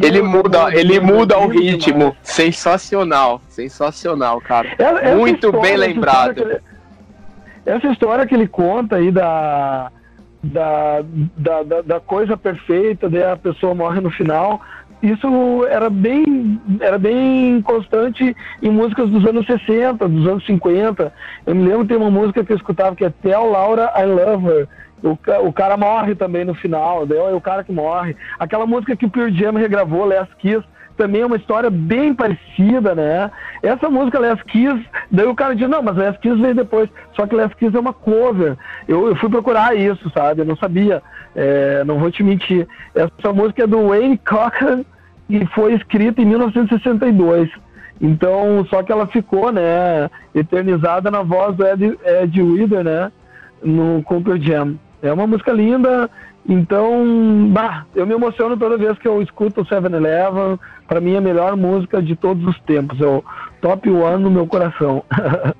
Ele 0.00 0.22
muda, 0.22 0.72
ele 0.72 1.00
muda 1.00 1.36
o 1.38 1.48
ritmo. 1.48 2.16
Sensacional, 2.22 3.42
sensacional, 3.48 4.40
cara. 4.40 4.68
Muito 5.16 5.50
bem 5.60 5.76
lembrado 5.76 6.60
essa 7.68 7.88
história 7.88 8.26
que 8.26 8.34
ele 8.34 8.48
conta 8.48 8.96
aí 8.96 9.10
da, 9.10 9.90
da, 10.42 11.04
da, 11.36 11.62
da, 11.62 11.82
da 11.82 12.00
coisa 12.00 12.36
perfeita, 12.36 13.08
daí 13.08 13.22
a 13.22 13.36
pessoa 13.36 13.74
morre 13.74 14.00
no 14.00 14.10
final, 14.10 14.60
isso 15.02 15.64
era 15.66 15.88
bem, 15.88 16.60
era 16.80 16.98
bem 16.98 17.62
constante 17.62 18.34
em 18.62 18.70
músicas 18.70 19.08
dos 19.10 19.24
anos 19.26 19.46
60, 19.46 20.08
dos 20.08 20.26
anos 20.26 20.44
50. 20.44 21.12
Eu 21.46 21.54
me 21.54 21.68
lembro 21.68 21.84
de 21.84 21.94
uma 21.94 22.10
música 22.10 22.44
que 22.44 22.52
eu 22.52 22.56
escutava 22.56 22.96
que 22.96 23.04
é 23.04 23.10
Tell 23.10 23.50
Laura 23.50 23.92
I 23.96 24.04
Love 24.06 24.48
Her. 24.48 24.68
O, 25.00 25.16
o 25.46 25.52
cara 25.52 25.76
morre 25.76 26.16
também 26.16 26.44
no 26.44 26.54
final, 26.54 27.06
daí 27.06 27.18
é 27.18 27.34
o 27.34 27.40
cara 27.40 27.62
que 27.62 27.70
morre. 27.70 28.16
Aquela 28.40 28.66
música 28.66 28.96
que 28.96 29.06
o 29.06 29.10
Pure 29.10 29.32
Jam 29.32 29.52
regravou, 29.52 30.04
Last 30.04 30.34
Kiss, 30.36 30.64
também 30.98 31.22
é 31.22 31.26
uma 31.26 31.36
história 31.36 31.70
bem 31.70 32.12
parecida, 32.12 32.94
né? 32.94 33.30
Essa 33.62 33.88
música 33.88 34.18
Last 34.18 34.44
Kiss, 34.44 34.84
daí 35.10 35.26
o 35.26 35.34
cara 35.34 35.54
diz, 35.54 35.68
não, 35.70 35.80
mas 35.80 35.96
Last 35.96 36.20
Kiss 36.20 36.38
veio 36.40 36.54
depois. 36.54 36.90
Só 37.14 37.26
que 37.26 37.36
Last 37.36 37.56
Kiss 37.56 37.74
é 37.74 37.80
uma 37.80 37.94
cover. 37.94 38.56
Eu, 38.86 39.08
eu 39.08 39.16
fui 39.16 39.30
procurar 39.30 39.74
isso, 39.76 40.10
sabe? 40.10 40.42
Eu 40.42 40.44
não 40.44 40.56
sabia, 40.56 41.00
é, 41.34 41.84
não 41.84 41.98
vou 41.98 42.10
te 42.10 42.22
mentir. 42.22 42.66
Essa 42.94 43.32
música 43.32 43.62
é 43.62 43.66
do 43.66 43.88
Wayne 43.88 44.18
Cochran 44.18 44.84
e 45.30 45.46
foi 45.46 45.74
escrita 45.74 46.20
em 46.20 46.26
1962. 46.26 47.48
Então, 48.00 48.66
só 48.68 48.82
que 48.82 48.92
ela 48.92 49.06
ficou, 49.06 49.52
né, 49.52 50.10
eternizada 50.34 51.10
na 51.10 51.22
voz 51.22 51.56
do 51.56 51.66
Ed, 51.66 51.98
Ed 52.04 52.42
Wither, 52.42 52.84
né, 52.84 53.12
no 53.62 54.02
Conquer 54.02 54.40
Jam. 54.40 54.76
É 55.00 55.12
uma 55.12 55.26
música 55.26 55.52
linda, 55.52 56.10
então, 56.48 57.50
bah, 57.52 57.84
eu 57.94 58.06
me 58.06 58.14
emociono 58.14 58.56
toda 58.56 58.78
vez 58.78 58.98
que 58.98 59.06
eu 59.06 59.20
escuto 59.20 59.60
o 59.60 59.64
7-Eleven. 59.66 60.58
Para 60.86 60.98
mim, 60.98 61.12
é 61.12 61.18
a 61.18 61.20
melhor 61.20 61.54
música 61.54 62.02
de 62.02 62.16
todos 62.16 62.42
os 62.46 62.58
tempos. 62.60 62.98
É 63.02 63.06
o 63.06 63.22
top 63.60 63.90
one 63.90 64.24
no 64.24 64.30
meu 64.30 64.46
coração. 64.46 65.04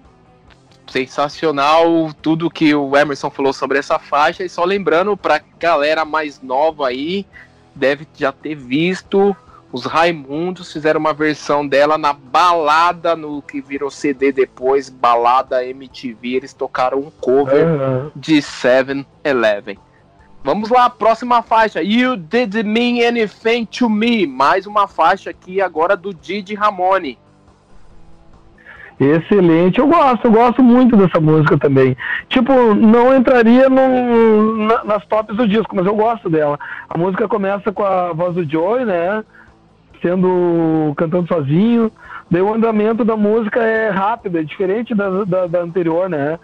Sensacional 0.89 2.11
tudo 2.23 2.49
que 2.49 2.75
o 2.75 2.97
Emerson 2.97 3.29
falou 3.29 3.53
sobre 3.53 3.79
essa 3.79 3.99
faixa. 3.99 4.43
E 4.43 4.49
só 4.49 4.65
lembrando, 4.65 5.15
para 5.15 5.43
galera 5.61 6.07
mais 6.07 6.41
nova 6.41 6.89
aí, 6.89 7.27
deve 7.75 8.09
já 8.17 8.33
ter 8.33 8.55
visto. 8.55 9.37
Os 9.71 9.85
Raimundos 9.85 10.73
fizeram 10.73 10.99
uma 10.99 11.13
versão 11.13 11.69
dela 11.69 11.99
na 11.99 12.15
balada, 12.15 13.15
no 13.15 13.43
que 13.43 13.61
virou 13.61 13.91
CD 13.91 14.33
depois, 14.33 14.89
balada 14.89 15.63
MTV. 15.63 16.37
Eles 16.37 16.55
tocaram 16.55 17.01
um 17.01 17.11
cover 17.11 17.67
uhum. 17.67 18.11
de 18.17 18.39
7-Eleven. 18.39 19.79
Vamos 20.43 20.71
lá, 20.71 20.89
próxima 20.89 21.43
faixa. 21.43 21.83
You 21.83 22.17
Did 22.17 22.55
Mean 22.65 23.07
Anything 23.07 23.67
to 23.67 23.91
Me. 23.91 24.27
Mais 24.27 24.67
uma 24.67 24.87
faixa 24.87 25.31
aqui 25.31 25.61
agora 25.61 25.97
do 25.97 26.15
Didi 26.15 26.55
Ramone. 26.55 27.19
Excelente, 29.01 29.79
eu 29.79 29.87
gosto, 29.87 30.25
eu 30.25 30.33
gosto 30.33 30.61
muito 30.61 30.97
dessa 30.97 31.21
música 31.21 31.57
também. 31.57 31.97
Tipo, 32.29 32.75
não 32.75 33.15
entraria 33.15 33.69
no, 33.69 34.57
na, 34.67 34.83
nas 34.83 35.07
tops 35.07 35.37
do 35.37 35.47
disco, 35.47 35.77
mas 35.77 35.87
eu 35.87 35.95
gosto 35.95 36.29
dela. 36.29 36.59
A 36.89 36.99
música 36.99 37.29
começa 37.29 37.71
com 37.71 37.85
a 37.85 38.13
voz 38.13 38.35
do 38.35 38.45
Joey, 38.45 38.85
né? 38.85 39.23
Sendo 40.03 40.93
cantando 40.97 41.29
sozinho. 41.29 41.93
Daí 42.29 42.43
o 42.43 42.53
andamento 42.53 43.05
da 43.05 43.17
música 43.17 43.61
é 43.63 43.89
rápido, 43.89 44.39
é 44.39 44.43
diferente 44.43 44.95
da, 44.95 45.25
da, 45.25 45.47
da 45.47 45.61
anterior, 45.61 46.09
né? 46.11 46.39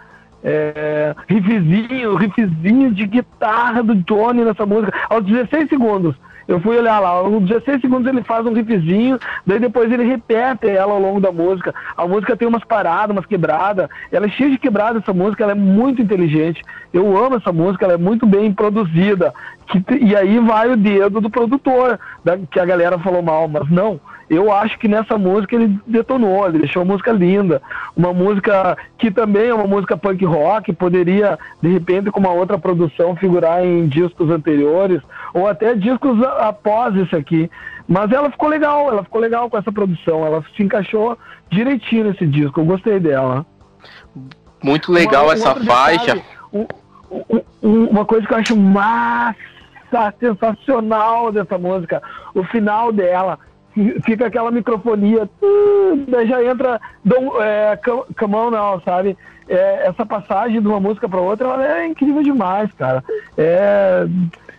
É, 0.46 1.14
riffzinho, 1.26 2.16
riffzinho 2.16 2.92
de 2.92 3.06
guitarra 3.06 3.82
do 3.82 3.94
Johnny 3.94 4.44
nessa 4.44 4.66
música, 4.66 4.92
aos 5.08 5.24
16 5.24 5.70
segundos. 5.70 6.14
Eu 6.46 6.60
fui 6.60 6.76
olhar 6.76 7.00
lá, 7.00 7.08
aos 7.08 7.42
16 7.44 7.80
segundos 7.80 8.06
ele 8.06 8.22
faz 8.22 8.44
um 8.44 8.52
riffzinho, 8.52 9.18
daí 9.46 9.58
depois 9.58 9.90
ele 9.90 10.04
repete 10.04 10.68
ela 10.68 10.92
ao 10.92 11.00
longo 11.00 11.20
da 11.20 11.32
música. 11.32 11.74
A 11.96 12.06
música 12.06 12.36
tem 12.36 12.46
umas 12.46 12.64
paradas, 12.64 13.16
umas 13.16 13.26
quebradas. 13.26 13.88
Ela 14.12 14.26
é 14.26 14.28
cheia 14.28 14.50
de 14.50 14.58
quebradas, 14.58 15.02
essa 15.02 15.14
música, 15.14 15.42
ela 15.42 15.52
é 15.52 15.56
muito 15.56 16.02
inteligente. 16.02 16.62
Eu 16.92 17.16
amo 17.16 17.36
essa 17.36 17.52
música, 17.52 17.86
ela 17.86 17.94
é 17.94 17.98
muito 17.98 18.26
bem 18.26 18.52
produzida. 18.52 19.32
Que, 19.66 19.82
e 19.94 20.14
aí 20.14 20.38
vai 20.40 20.70
o 20.70 20.76
dedo 20.76 21.20
do 21.20 21.30
produtor, 21.30 21.98
da, 22.22 22.36
que 22.36 22.60
a 22.60 22.66
galera 22.66 22.98
falou 22.98 23.22
mal, 23.22 23.48
mas 23.48 23.70
não 23.70 23.98
eu 24.28 24.52
acho 24.52 24.78
que 24.78 24.88
nessa 24.88 25.18
música 25.18 25.54
ele 25.54 25.78
detonou, 25.86 26.46
ele 26.46 26.60
deixou 26.60 26.82
a 26.82 26.84
música 26.84 27.12
linda. 27.12 27.60
Uma 27.96 28.12
música 28.12 28.76
que 28.98 29.10
também 29.10 29.48
é 29.48 29.54
uma 29.54 29.66
música 29.66 29.96
punk 29.96 30.24
rock, 30.24 30.72
poderia, 30.72 31.38
de 31.62 31.68
repente, 31.68 32.10
com 32.10 32.20
uma 32.20 32.32
outra 32.32 32.58
produção, 32.58 33.16
figurar 33.16 33.64
em 33.64 33.86
discos 33.86 34.30
anteriores, 34.30 35.02
ou 35.32 35.46
até 35.46 35.74
discos 35.74 36.22
após 36.22 36.94
isso 36.94 37.14
aqui. 37.14 37.50
Mas 37.86 38.10
ela 38.12 38.30
ficou 38.30 38.48
legal, 38.48 38.88
ela 38.88 39.04
ficou 39.04 39.20
legal 39.20 39.50
com 39.50 39.58
essa 39.58 39.70
produção, 39.70 40.24
ela 40.24 40.42
se 40.56 40.62
encaixou 40.62 41.18
direitinho 41.50 42.04
nesse 42.04 42.26
disco, 42.26 42.60
eu 42.60 42.64
gostei 42.64 42.98
dela. 42.98 43.44
Muito 44.62 44.90
legal 44.90 45.24
uma, 45.26 45.34
essa 45.34 45.54
faixa. 45.54 46.14
Detalhe, 46.14 46.24
um, 46.52 46.66
um, 47.62 47.84
uma 47.90 48.04
coisa 48.06 48.26
que 48.26 48.32
eu 48.32 48.38
acho 48.38 48.56
massa, 48.56 49.36
sensacional 50.18 51.30
dessa 51.30 51.58
música, 51.58 52.02
o 52.34 52.42
final 52.44 52.90
dela 52.90 53.38
fica 54.04 54.26
aquela 54.26 54.50
microfonia, 54.50 55.28
daí 56.08 56.26
já 56.28 56.42
entra 56.44 56.80
é, 57.40 57.78
Camão 58.14 58.50
não, 58.50 58.80
sabe? 58.80 59.16
É, 59.48 59.86
essa 59.86 60.06
passagem 60.06 60.60
de 60.60 60.66
uma 60.66 60.80
música 60.80 61.08
para 61.08 61.20
outra 61.20 61.46
ela 61.46 61.78
é 61.78 61.86
incrível 61.86 62.22
demais, 62.22 62.70
cara. 62.72 63.04
É, 63.36 64.06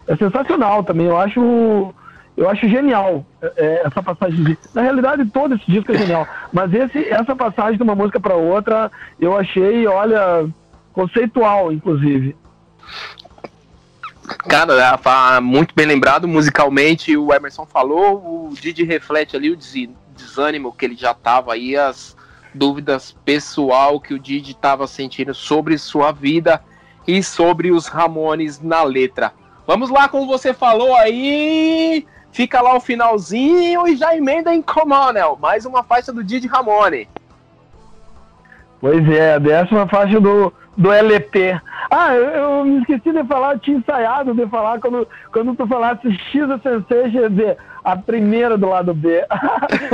é 0.08 0.16
sensacional 0.16 0.84
também. 0.84 1.08
Eu 1.08 1.18
acho, 1.18 1.94
eu 2.38 2.50
acho 2.50 2.68
genial 2.68 3.26
é, 3.42 3.82
essa 3.86 4.04
passagem. 4.04 4.58
Na 4.74 4.82
realidade, 4.82 5.26
todo 5.26 5.56
esse 5.56 5.66
disco 5.66 5.92
é 5.92 5.98
genial, 5.98 6.28
mas 6.54 6.74
esse, 6.74 7.08
essa 7.10 7.36
passagem 7.36 7.78
de 7.78 7.84
uma 7.84 7.96
música 7.96 8.20
para 8.20 8.36
outra 8.36 8.92
eu 9.20 9.36
achei, 9.36 9.88
olha, 9.88 10.48
conceitual, 10.94 11.72
inclusive. 11.72 12.36
Cara, 14.48 14.98
tá 14.98 15.40
muito 15.42 15.74
bem 15.76 15.86
lembrado 15.86 16.28
musicalmente. 16.28 17.16
O 17.16 17.34
Emerson 17.34 17.66
falou, 17.66 18.50
o 18.50 18.54
Didi 18.54 18.84
reflete 18.84 19.36
ali 19.36 19.52
o 19.52 19.58
desânimo 20.16 20.74
que 20.74 20.86
ele 20.86 20.96
já 20.96 21.14
tava 21.14 21.54
aí, 21.54 21.76
as 21.76 22.16
dúvidas 22.54 23.16
pessoal 23.26 24.00
que 24.00 24.14
o 24.14 24.20
Didi 24.20 24.56
tava 24.56 24.88
sentindo 24.88 25.34
sobre 25.34 25.78
sua 25.78 26.12
vida 26.12 26.62
e 27.08 27.22
sobre 27.22 27.72
os 27.72 27.88
Ramones 27.88 28.60
na 28.62 28.84
letra. 28.84 29.34
Vamos 29.68 29.90
lá, 29.90 30.08
como 30.08 30.26
você 30.26 30.54
falou 30.54 30.96
aí, 30.96 32.06
fica 32.32 32.62
lá 32.62 32.76
o 32.76 32.80
finalzinho 32.80 33.88
e 33.88 33.96
já 33.96 34.16
emenda 34.16 34.54
em 34.54 34.62
Comonel, 34.62 35.38
mais 35.40 35.66
uma 35.66 35.84
faixa 35.84 36.14
do 36.14 36.24
Didi 36.24 36.48
Ramone. 36.48 37.10
Pois 38.80 39.08
é, 39.10 39.34
a 39.34 39.40
décima 39.40 39.88
faixa 39.88 40.20
do 40.20 40.54
do 40.78 40.92
LP. 40.92 41.60
Ah, 41.90 42.16
eu, 42.16 42.24
eu, 42.24 42.66
me 42.66 42.80
esqueci 42.80 43.12
de 43.12 43.24
falar, 43.26 43.54
eu 43.54 43.60
tinha 43.60 43.78
ensaiado 43.78 44.34
de 44.34 44.48
falar 44.48 44.80
quando, 44.80 45.08
quando 45.32 45.56
tu 45.56 45.68
falasse 45.68 46.12
X 46.12 46.48
Sensation, 46.62 47.30
dizer 47.30 47.58
a 47.84 47.96
primeira 47.96 48.58
do 48.58 48.68
lado 48.68 48.94
B. 48.94 49.24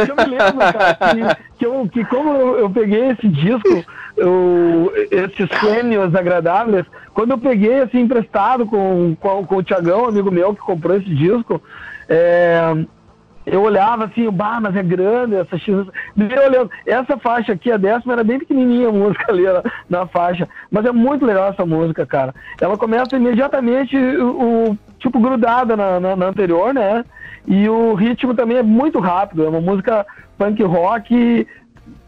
eu 0.07 0.15
me 0.15 0.37
lembro, 0.37 0.59
cara, 0.59 0.95
que, 0.95 1.57
que, 1.57 1.65
eu, 1.65 1.89
que 1.91 2.05
como 2.05 2.31
eu, 2.55 2.69
peguei 2.69 3.09
esse 3.09 3.27
disco, 3.27 3.83
eu, 4.15 4.93
esses 5.11 5.49
prêmios 5.59 6.15
agradáveis, 6.15 6.85
quando 7.13 7.31
eu 7.31 7.37
peguei 7.37 7.81
assim 7.81 7.99
emprestado 7.99 8.65
com, 8.65 9.15
com, 9.19 9.45
com 9.45 9.55
o 9.57 9.63
Tiagão, 9.63 10.05
amigo 10.05 10.31
meu 10.31 10.55
que 10.55 10.61
comprou 10.61 10.95
esse 10.95 11.13
disco, 11.13 11.61
é, 12.07 12.85
eu 13.51 13.61
olhava 13.61 14.05
assim, 14.05 14.29
bah, 14.31 14.61
mas 14.61 14.73
é 14.77 14.81
grande 14.81 15.35
essa 15.35 15.57
X. 15.57 15.85
olhando, 16.15 16.71
essa 16.85 17.17
faixa 17.17 17.51
aqui, 17.51 17.69
a 17.69 17.75
décima, 17.75 18.13
era 18.13 18.23
bem 18.23 18.39
pequenininha 18.39 18.87
a 18.87 18.93
música 18.93 19.29
ali 19.29 19.43
na, 19.43 19.61
na, 19.89 20.07
faixa. 20.07 20.47
Mas 20.71 20.85
é 20.85 20.91
muito 20.93 21.25
legal 21.25 21.49
essa 21.49 21.65
música, 21.65 22.05
cara. 22.05 22.33
Ela 22.61 22.77
começa 22.77 23.17
imediatamente, 23.17 23.97
o, 23.97 24.69
o 24.69 24.77
tipo, 24.99 25.19
grudada 25.19 25.75
na, 25.75 25.99
na, 25.99 26.15
na, 26.15 26.25
anterior, 26.27 26.73
né? 26.73 27.03
E 27.45 27.67
o 27.67 27.93
ritmo 27.93 28.33
também 28.33 28.57
é 28.57 28.63
muito 28.63 28.99
rápido. 28.99 29.43
É 29.43 29.49
uma 29.49 29.59
música 29.59 30.05
punk 30.37 30.63
rock 30.63 31.45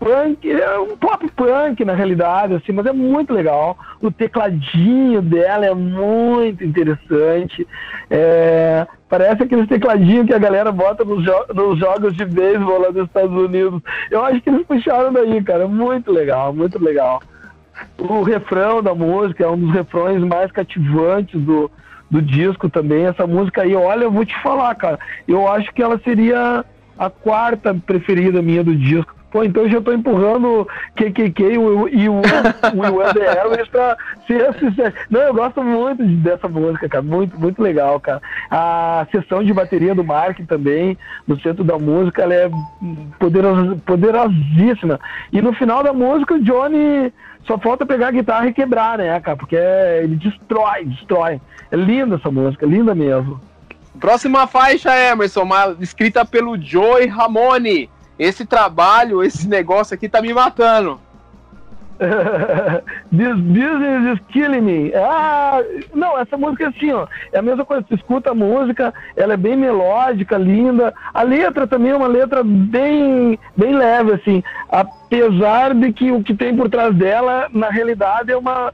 punk, 0.03 0.51
é 0.51 0.79
um 0.79 0.97
pop 0.97 1.25
punk 1.31 1.85
na 1.85 1.93
realidade, 1.93 2.55
assim, 2.55 2.73
mas 2.73 2.85
é 2.85 2.91
muito 2.91 3.33
legal. 3.33 3.77
O 4.01 4.11
tecladinho 4.11 5.21
dela 5.21 5.65
é 5.65 5.73
muito 5.73 6.63
interessante. 6.63 7.65
É, 8.09 8.85
parece 9.07 9.43
aqueles 9.43 9.67
tecladinhos 9.67 10.27
que 10.27 10.33
a 10.33 10.39
galera 10.39 10.71
bota 10.73 11.05
nos, 11.05 11.23
jo 11.23 11.33
nos 11.55 11.79
jogos 11.79 12.13
de 12.15 12.25
beisebol 12.25 12.81
lá 12.81 12.89
dos 12.89 13.05
Estados 13.05 13.35
Unidos. 13.35 13.81
Eu 14.11 14.23
acho 14.25 14.41
que 14.41 14.49
eles 14.49 14.65
puxaram 14.67 15.13
daí, 15.13 15.41
cara. 15.41 15.67
Muito 15.67 16.11
legal, 16.11 16.53
muito 16.53 16.83
legal. 16.83 17.21
O 17.97 18.23
refrão 18.23 18.83
da 18.83 18.93
música 18.93 19.45
é 19.45 19.47
um 19.47 19.57
dos 19.57 19.73
refrões 19.73 20.21
mais 20.21 20.51
cativantes 20.51 21.39
do, 21.41 21.71
do 22.11 22.21
disco 22.21 22.69
também. 22.69 23.05
Essa 23.05 23.25
música 23.25 23.61
aí, 23.61 23.73
olha, 23.73 24.03
eu 24.03 24.11
vou 24.11 24.25
te 24.25 24.37
falar, 24.41 24.75
cara. 24.75 24.99
Eu 25.25 25.47
acho 25.47 25.73
que 25.73 25.81
ela 25.81 25.97
seria 26.03 26.65
a 26.99 27.09
quarta 27.09 27.73
preferida 27.73 28.41
minha 28.41 28.63
do 28.63 28.75
disco 28.75 29.22
Pô, 29.33 29.43
então 29.43 29.63
eu 29.63 29.69
já 29.69 29.79
estou 29.79 29.95
empurrando 29.95 30.67
KKK 30.95 31.43
e 31.43 31.57
o, 31.57 31.89
e 31.89 32.07
o, 32.07 32.19
o 32.19 33.13
The 33.13 33.39
Airways 33.39 33.67
pra 33.67 33.97
ser 34.27 34.53
sucesso. 34.59 34.95
Não, 35.09 35.21
eu 35.21 35.33
gosto 35.33 35.63
muito 35.63 36.03
dessa 36.03 36.47
música, 36.47 36.87
cara. 36.87 37.01
Muito, 37.01 37.39
muito 37.39 37.59
legal, 37.59 37.99
cara. 37.99 38.21
A 38.51 39.07
sessão 39.11 39.43
de 39.43 39.51
bateria 39.51 39.95
do 39.95 40.03
Mark 40.03 40.37
também, 40.47 40.95
no 41.27 41.39
centro 41.41 41.63
da 41.63 41.79
música, 41.79 42.21
ela 42.21 42.35
é 42.35 42.51
poderos, 43.17 43.81
poderosíssima. 43.81 44.99
E 45.31 45.41
no 45.41 45.51
final 45.53 45.81
da 45.81 45.93
música, 45.93 46.35
o 46.35 46.43
Johnny 46.43 47.11
só 47.47 47.57
falta 47.57 47.87
pegar 47.87 48.09
a 48.09 48.11
guitarra 48.11 48.45
e 48.45 48.53
quebrar, 48.53 48.99
né, 48.99 49.19
cara? 49.19 49.35
Porque 49.35 49.55
é, 49.55 50.01
ele 50.03 50.15
destrói, 50.15 50.85
destrói. 50.85 51.41
É 51.71 51.75
linda 51.75 52.17
essa 52.17 52.29
música, 52.29 52.67
linda 52.67 52.93
mesmo. 52.93 53.41
Próxima 53.99 54.45
faixa, 54.45 54.95
Emerson, 54.95 55.41
uma, 55.41 55.75
escrita 55.79 56.23
pelo 56.23 56.55
Joey 56.55 57.07
Ramone 57.07 57.89
esse 58.17 58.45
trabalho, 58.45 59.23
esse 59.23 59.47
negócio 59.47 59.93
aqui 59.93 60.07
tá 60.07 60.21
me 60.21 60.33
matando. 60.33 60.99
This 63.11 63.35
business 63.37 64.13
is 64.13 64.19
killing 64.31 64.61
me. 64.61 64.93
Ah, 64.95 65.61
não, 65.93 66.19
essa 66.19 66.35
música 66.37 66.65
é 66.65 66.67
assim, 66.67 66.91
ó. 66.91 67.07
É 67.31 67.39
a 67.39 67.41
mesma 67.41 67.63
coisa. 67.63 67.85
Você 67.87 67.95
escuta 67.95 68.31
a 68.31 68.35
música, 68.35 68.93
ela 69.15 69.33
é 69.33 69.37
bem 69.37 69.55
melódica, 69.55 70.37
linda. 70.37 70.93
A 71.13 71.23
letra 71.23 71.67
também 71.67 71.91
é 71.91 71.95
uma 71.95 72.07
letra 72.07 72.43
bem, 72.43 73.37
bem 73.55 73.75
leve, 73.75 74.13
assim. 74.13 74.43
Apesar 74.69 75.73
de 75.73 75.93
que 75.93 76.11
o 76.11 76.23
que 76.23 76.33
tem 76.33 76.55
por 76.55 76.69
trás 76.69 76.95
dela, 76.95 77.47
na 77.53 77.69
realidade, 77.69 78.31
é 78.31 78.37
uma. 78.37 78.73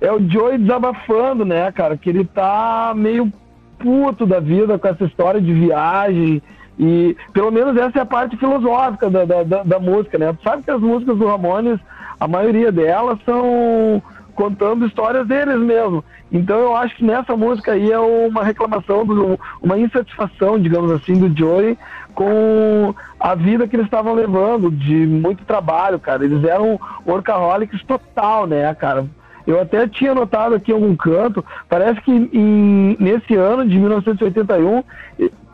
É 0.00 0.12
o 0.12 0.20
Joey 0.28 0.58
desabafando, 0.58 1.44
né, 1.44 1.70
cara? 1.72 1.96
Que 1.96 2.10
ele 2.10 2.24
tá 2.24 2.92
meio 2.94 3.32
puto 3.78 4.26
da 4.26 4.40
vida 4.40 4.78
com 4.78 4.88
essa 4.88 5.04
história 5.04 5.40
de 5.40 5.52
viagem 5.52 6.42
e 6.78 7.16
pelo 7.32 7.50
menos 7.50 7.76
essa 7.76 7.98
é 7.98 8.02
a 8.02 8.06
parte 8.06 8.36
filosófica 8.36 9.08
da, 9.08 9.24
da, 9.24 9.42
da, 9.42 9.62
da 9.62 9.78
música, 9.78 10.18
né? 10.18 10.32
Tu 10.32 10.42
sabe 10.42 10.62
que 10.62 10.70
as 10.70 10.80
músicas 10.80 11.16
do 11.16 11.26
Ramones, 11.26 11.80
a 12.20 12.28
maioria 12.28 12.70
delas 12.70 13.18
são 13.24 14.02
contando 14.34 14.86
histórias 14.86 15.26
deles 15.26 15.58
mesmo. 15.58 16.04
Então 16.30 16.58
eu 16.58 16.76
acho 16.76 16.94
que 16.96 17.04
nessa 17.04 17.34
música 17.36 17.72
aí 17.72 17.90
é 17.90 17.98
uma 17.98 18.44
reclamação, 18.44 19.06
do, 19.06 19.40
uma 19.62 19.78
insatisfação, 19.78 20.60
digamos 20.60 20.90
assim, 20.90 21.14
do 21.14 21.36
Joey 21.36 21.78
com 22.14 22.94
a 23.18 23.34
vida 23.34 23.66
que 23.66 23.76
eles 23.76 23.86
estavam 23.86 24.14
levando, 24.14 24.70
de 24.70 25.06
muito 25.06 25.44
trabalho, 25.44 25.98
cara. 25.98 26.24
Eles 26.24 26.44
eram 26.44 26.78
workaholics 27.06 27.82
total, 27.84 28.46
né, 28.46 28.74
cara? 28.74 29.06
Eu 29.46 29.60
até 29.60 29.86
tinha 29.86 30.14
notado 30.14 30.54
aqui 30.54 30.72
algum 30.72 30.96
canto, 30.96 31.44
parece 31.68 32.00
que 32.00 32.10
em, 32.10 32.96
nesse 32.98 33.34
ano 33.36 33.66
de 33.66 33.78
1981 33.78 34.82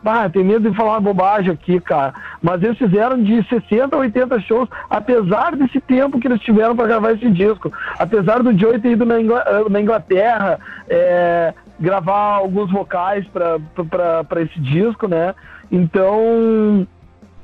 ah, 0.04 0.28
tem 0.28 0.44
medo 0.44 0.70
de 0.70 0.76
falar 0.76 1.00
bobagem 1.00 1.52
aqui, 1.52 1.80
cara. 1.80 2.14
Mas 2.40 2.62
eles 2.62 2.78
fizeram 2.78 3.22
de 3.22 3.46
60 3.48 3.94
a 3.94 3.98
80 3.98 4.40
shows, 4.40 4.68
apesar 4.90 5.54
desse 5.56 5.80
tempo 5.80 6.18
que 6.18 6.26
eles 6.26 6.40
tiveram 6.40 6.74
para 6.74 6.88
gravar 6.88 7.12
esse 7.12 7.30
disco. 7.30 7.72
Apesar 7.98 8.42
do 8.42 8.56
Joey 8.56 8.80
ter 8.80 8.92
ido 8.92 9.04
na, 9.04 9.80
Inglaterra, 9.80 10.58
é, 10.88 11.54
gravar 11.78 12.36
alguns 12.36 12.70
vocais 12.70 13.24
para 13.28 14.42
esse 14.42 14.58
disco, 14.60 15.06
né? 15.06 15.34
Então 15.70 16.86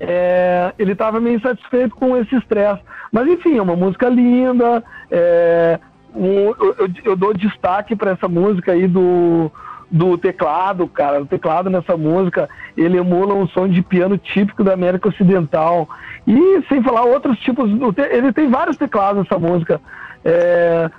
é, 0.01 0.73
ele 0.79 0.93
estava 0.93 1.21
meio 1.21 1.37
insatisfeito 1.37 1.95
com 1.95 2.17
esse 2.17 2.35
estresse. 2.37 2.83
Mas 3.13 3.27
enfim, 3.29 3.57
é 3.57 3.63
uma 3.63 3.77
música 3.77 4.09
linda. 4.09 4.83
É, 5.11 5.79
um, 6.15 6.55
eu, 6.61 6.89
eu, 7.05 7.17
dou 7.17 7.35
destaque 7.35 7.95
para 7.97 8.13
essa 8.13 8.29
música 8.29 8.73
aí 8.73 8.87
do, 8.87 9.51
do 9.91 10.19
teclado, 10.19 10.87
cara. 10.87 11.23
O 11.23 11.27
teclado 11.27 11.71
nessa 11.71 11.97
música 11.97 12.49
ele 12.77 12.99
emula 12.99 13.35
um 13.35 13.49
som 13.49 13.69
de 13.69 13.83
piano 13.83 14.19
típico 14.19 14.63
da 14.63 14.75
América 14.75 15.09
Ocidental. 15.09 15.89
E 16.27 16.63
sem 16.69 16.83
falar 16.83 17.05
outros 17.05 17.39
tipos. 17.41 17.71
Ele 18.11 18.33
tem 18.33 18.49
vários 18.49 18.77
teclados 18.77 19.23
nessa 19.23 19.39
música. 19.39 19.81
É, 20.25 20.91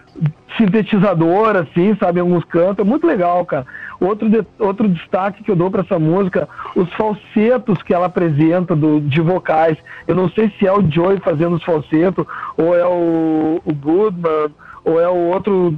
sintetizador, 0.57 1.55
assim, 1.55 1.95
sabe, 1.99 2.19
alguns 2.19 2.43
cantos. 2.45 2.85
É 2.85 2.89
muito 2.89 3.05
legal, 3.05 3.45
cara. 3.45 3.65
Outro, 3.99 4.29
de, 4.29 4.45
outro 4.57 4.87
destaque 4.87 5.43
que 5.43 5.51
eu 5.51 5.55
dou 5.55 5.69
para 5.69 5.81
essa 5.81 5.99
música, 5.99 6.47
os 6.75 6.91
falsetos 6.93 7.83
que 7.83 7.93
ela 7.93 8.07
apresenta 8.07 8.75
do, 8.75 9.01
de 9.01 9.21
vocais. 9.21 9.77
Eu 10.07 10.15
não 10.15 10.29
sei 10.29 10.51
se 10.57 10.65
é 10.65 10.73
o 10.73 10.89
Joey 10.89 11.19
fazendo 11.19 11.57
os 11.57 11.63
falsetos, 11.63 12.25
ou 12.57 12.75
é 12.75 12.85
o, 12.85 13.61
o 13.63 13.73
Goodman, 13.73 14.51
ou 14.85 14.99
é 14.99 15.07
o 15.07 15.15
outro 15.15 15.77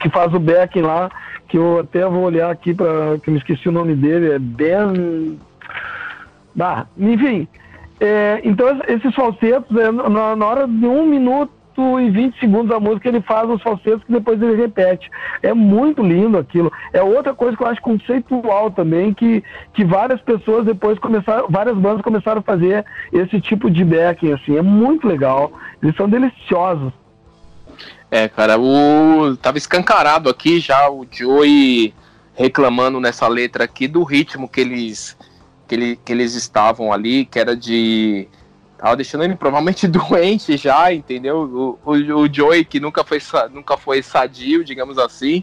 que 0.00 0.10
faz 0.10 0.32
o 0.34 0.38
backing 0.38 0.82
lá, 0.82 1.10
que 1.48 1.56
eu 1.56 1.80
até 1.80 2.06
vou 2.06 2.22
olhar 2.22 2.50
aqui 2.50 2.74
para 2.74 3.18
que 3.22 3.30
eu 3.30 3.32
me 3.32 3.38
esqueci 3.38 3.68
o 3.68 3.72
nome 3.72 3.94
dele, 3.94 4.32
é 4.32 4.38
Ben. 4.38 5.38
Ah, 6.60 6.86
enfim, 6.96 7.48
é, 8.00 8.40
então 8.44 8.66
esses 8.86 9.14
falsetos, 9.14 9.76
é, 9.76 9.90
na, 9.90 10.36
na 10.36 10.46
hora 10.46 10.66
de 10.66 10.86
um 10.86 11.06
minuto 11.06 11.52
e 12.00 12.10
20 12.10 12.40
segundos 12.40 12.74
a 12.74 12.80
música, 12.80 13.08
ele 13.08 13.20
faz 13.20 13.48
os 13.48 13.62
falsetos 13.62 14.02
que 14.04 14.12
depois 14.12 14.40
ele 14.42 14.56
repete. 14.56 15.08
É 15.42 15.54
muito 15.54 16.02
lindo 16.02 16.36
aquilo. 16.36 16.72
É 16.92 17.00
outra 17.00 17.32
coisa 17.32 17.56
que 17.56 17.62
eu 17.62 17.68
acho 17.68 17.80
conceitual 17.80 18.70
também, 18.70 19.14
que, 19.14 19.44
que 19.72 19.84
várias 19.84 20.20
pessoas 20.20 20.64
depois 20.64 20.98
começaram, 20.98 21.46
várias 21.48 21.76
bandas 21.76 22.02
começaram 22.02 22.40
a 22.40 22.42
fazer 22.42 22.84
esse 23.12 23.40
tipo 23.40 23.70
de 23.70 23.84
backing, 23.84 24.32
assim. 24.32 24.56
É 24.56 24.62
muito 24.62 25.06
legal. 25.06 25.52
Eles 25.80 25.94
são 25.94 26.08
deliciosos. 26.08 26.92
É, 28.10 28.28
cara, 28.28 28.58
o 28.58 29.36
tava 29.36 29.58
escancarado 29.58 30.30
aqui 30.30 30.60
já 30.60 30.88
o 30.88 31.06
Joey 31.10 31.94
reclamando 32.34 33.00
nessa 33.00 33.28
letra 33.28 33.64
aqui 33.64 33.86
do 33.86 34.02
ritmo 34.02 34.48
que 34.48 34.60
eles 34.60 35.16
que, 35.66 35.74
ele, 35.74 35.96
que 36.02 36.12
eles 36.12 36.34
estavam 36.34 36.92
ali, 36.92 37.26
que 37.26 37.38
era 37.38 37.54
de 37.54 38.28
Tava 38.78 38.94
deixando 38.94 39.24
ele 39.24 39.34
provavelmente 39.34 39.86
doente 39.88 40.56
já, 40.56 40.92
entendeu? 40.94 41.78
O, 41.84 41.90
o, 41.92 42.20
o 42.20 42.32
Joey, 42.32 42.64
que 42.64 42.78
nunca 42.78 43.02
foi, 43.02 43.18
nunca 43.52 43.76
foi 43.76 44.02
sadio, 44.02 44.64
digamos 44.64 44.98
assim. 44.98 45.42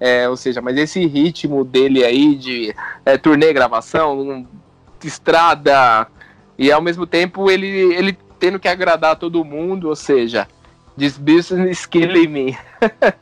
É, 0.00 0.28
ou 0.28 0.36
seja, 0.36 0.60
mas 0.60 0.76
esse 0.76 1.06
ritmo 1.06 1.64
dele 1.64 2.04
aí 2.04 2.34
de 2.34 2.74
é, 3.06 3.16
turnê, 3.16 3.52
gravação, 3.52 4.44
estrada, 5.04 6.08
e 6.58 6.72
ao 6.72 6.82
mesmo 6.82 7.06
tempo 7.06 7.48
ele, 7.48 7.68
ele 7.94 8.18
tendo 8.38 8.58
que 8.58 8.66
agradar 8.66 9.14
todo 9.14 9.44
mundo, 9.44 9.88
ou 9.88 9.94
seja, 9.94 10.48
This 10.96 11.16
Business 11.16 11.86
Killing 11.86 12.28
Me. 12.28 12.58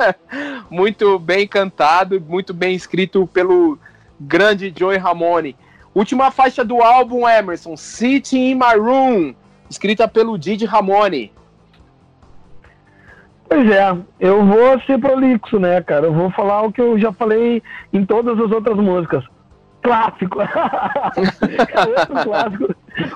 muito 0.70 1.18
bem 1.18 1.46
cantado, 1.46 2.20
muito 2.20 2.52
bem 2.52 2.74
escrito 2.74 3.26
pelo 3.26 3.78
grande 4.20 4.72
Joey 4.76 4.98
Ramone. 4.98 5.56
Última 5.94 6.30
faixa 6.30 6.64
do 6.64 6.82
álbum, 6.82 7.28
Emerson, 7.28 7.76
Sitting 7.76 8.50
in 8.50 8.54
My 8.54 8.76
Room 8.76 9.34
escrita 9.70 10.08
pelo 10.08 10.36
Didi 10.36 10.64
Ramone. 10.64 11.32
Pois 13.48 13.68
é, 13.70 13.96
eu 14.18 14.44
vou 14.44 14.80
ser 14.82 14.98
prolixo, 14.98 15.58
né, 15.58 15.80
cara? 15.80 16.06
Eu 16.06 16.12
vou 16.12 16.30
falar 16.30 16.62
o 16.62 16.72
que 16.72 16.80
eu 16.80 16.98
já 16.98 17.12
falei 17.12 17.62
em 17.92 18.04
todas 18.04 18.38
as 18.38 18.50
outras 18.50 18.76
músicas. 18.76 19.24
Clássico. 19.82 20.40
é 20.42 22.22
clássico. 22.24 22.74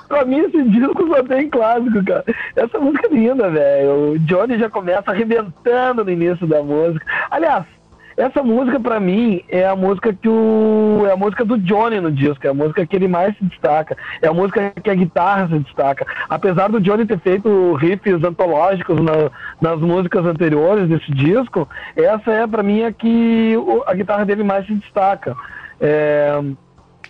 Pra 0.08 0.24
mim, 0.24 0.38
esse 0.38 0.62
disco 0.64 1.06
só 1.08 1.22
tem 1.22 1.50
clássico, 1.50 2.04
cara. 2.04 2.24
Essa 2.56 2.78
música 2.78 3.06
é 3.06 3.14
linda, 3.14 3.50
velho. 3.50 4.12
O 4.12 4.18
Johnny 4.20 4.58
já 4.58 4.70
começa 4.70 5.10
arrebentando 5.10 6.04
no 6.04 6.10
início 6.10 6.46
da 6.46 6.62
música. 6.62 7.04
Aliás, 7.30 7.64
essa 8.16 8.42
música, 8.44 8.78
para 8.78 9.00
mim, 9.00 9.42
é 9.48 9.66
a 9.66 9.74
música 9.74 10.12
que 10.12 10.28
o. 10.28 11.04
É 11.06 11.12
a 11.12 11.16
música 11.16 11.44
do 11.44 11.58
Johnny 11.58 12.00
no 12.00 12.12
disco, 12.12 12.46
é 12.46 12.50
a 12.50 12.54
música 12.54 12.86
que 12.86 12.94
ele 12.94 13.08
mais 13.08 13.36
se 13.36 13.44
destaca, 13.44 13.96
é 14.22 14.28
a 14.28 14.32
música 14.32 14.72
que 14.82 14.88
a 14.88 14.94
guitarra 14.94 15.48
se 15.48 15.58
destaca. 15.58 16.06
Apesar 16.28 16.68
do 16.68 16.80
Johnny 16.80 17.06
ter 17.06 17.18
feito 17.18 17.74
riffs 17.74 18.22
antológicos 18.22 19.00
na, 19.00 19.30
nas 19.60 19.80
músicas 19.80 20.24
anteriores 20.24 20.88
desse 20.88 21.10
disco, 21.12 21.68
essa 21.96 22.30
é 22.30 22.46
para 22.46 22.62
mim 22.62 22.84
a 22.84 22.92
que 22.92 23.56
a 23.86 23.94
guitarra 23.94 24.24
dele 24.24 24.44
mais 24.44 24.64
se 24.66 24.74
destaca. 24.74 25.36
É, 25.86 26.40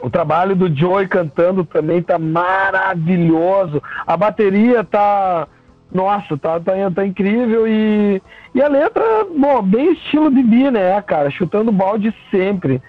o 0.00 0.10
trabalho 0.10 0.56
do 0.56 0.74
Joey 0.74 1.06
cantando 1.06 1.64
também 1.64 2.02
tá 2.02 2.18
maravilhoso. 2.18 3.80
A 4.04 4.16
bateria 4.16 4.82
tá 4.82 5.46
nossa, 5.92 6.36
tá, 6.36 6.58
tá, 6.58 6.72
tá 6.92 7.06
incrível 7.06 7.68
e, 7.68 8.20
e 8.52 8.60
a 8.60 8.66
letra, 8.66 9.04
bom, 9.38 9.62
bem 9.62 9.92
estilo 9.92 10.28
de 10.28 10.42
Bi, 10.42 10.68
né, 10.68 11.00
cara, 11.02 11.30
chutando 11.30 11.70
balde 11.70 12.12
sempre. 12.32 12.82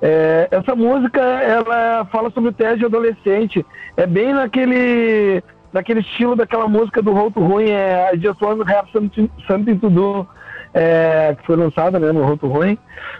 É, 0.00 0.46
essa 0.48 0.76
música, 0.76 1.20
ela 1.20 2.04
fala 2.04 2.30
sobre 2.30 2.50
o 2.50 2.52
teste 2.52 2.84
adolescente, 2.84 3.66
é 3.96 4.06
bem 4.06 4.32
naquele, 4.32 5.42
naquele 5.72 6.00
estilo 6.00 6.36
daquela 6.36 6.68
música 6.68 7.02
do 7.02 7.12
Roto 7.12 7.40
Ruim, 7.40 7.70
é 7.70 8.14
I 8.14 8.20
Just 8.20 8.40
Want 8.40 8.58
to 8.58 8.72
Have 8.72 8.92
Something, 8.92 9.28
something 9.48 9.78
to 9.78 9.90
Do, 9.90 10.28
é, 10.74 11.36
que 11.38 11.46
foi 11.46 11.56
lançada 11.56 11.98
né, 11.98 12.12
no 12.12 12.24
Roto 12.24 12.46
Ruim. 12.46 12.78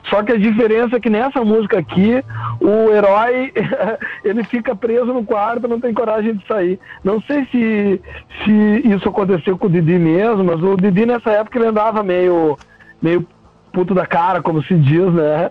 Só 0.09 0.23
que 0.23 0.33
a 0.33 0.39
diferença 0.39 0.97
é 0.97 1.01
que 1.01 1.11
nessa 1.11 1.45
música 1.45 1.79
aqui, 1.79 2.23
o 2.61 2.91
herói 2.91 3.53
ele 4.25 4.43
fica 4.45 4.75
preso 4.75 5.07
no 5.07 5.25
quarto, 5.25 5.69
não 5.69 5.81
tem 5.81 5.93
coragem 5.93 6.35
de 6.35 6.47
sair. 6.47 6.79
Não 7.05 7.21
sei 7.23 7.47
se, 7.47 8.01
se 8.45 8.89
isso 8.89 9.09
aconteceu 9.09 9.57
com 9.57 9.67
o 9.67 9.71
Didi 9.71 9.99
mesmo, 9.99 10.45
mas 10.45 10.63
o 10.63 10.77
Didi 10.77 11.07
nessa 11.07 11.31
época 11.31 11.59
ele 11.59 11.69
andava 11.69 12.03
meio, 12.03 12.59
meio 13.01 13.27
puto 13.73 13.95
da 13.95 14.07
cara, 14.07 14.43
como 14.43 14.63
se 14.63 14.75
diz, 14.75 15.13
né? 15.13 15.51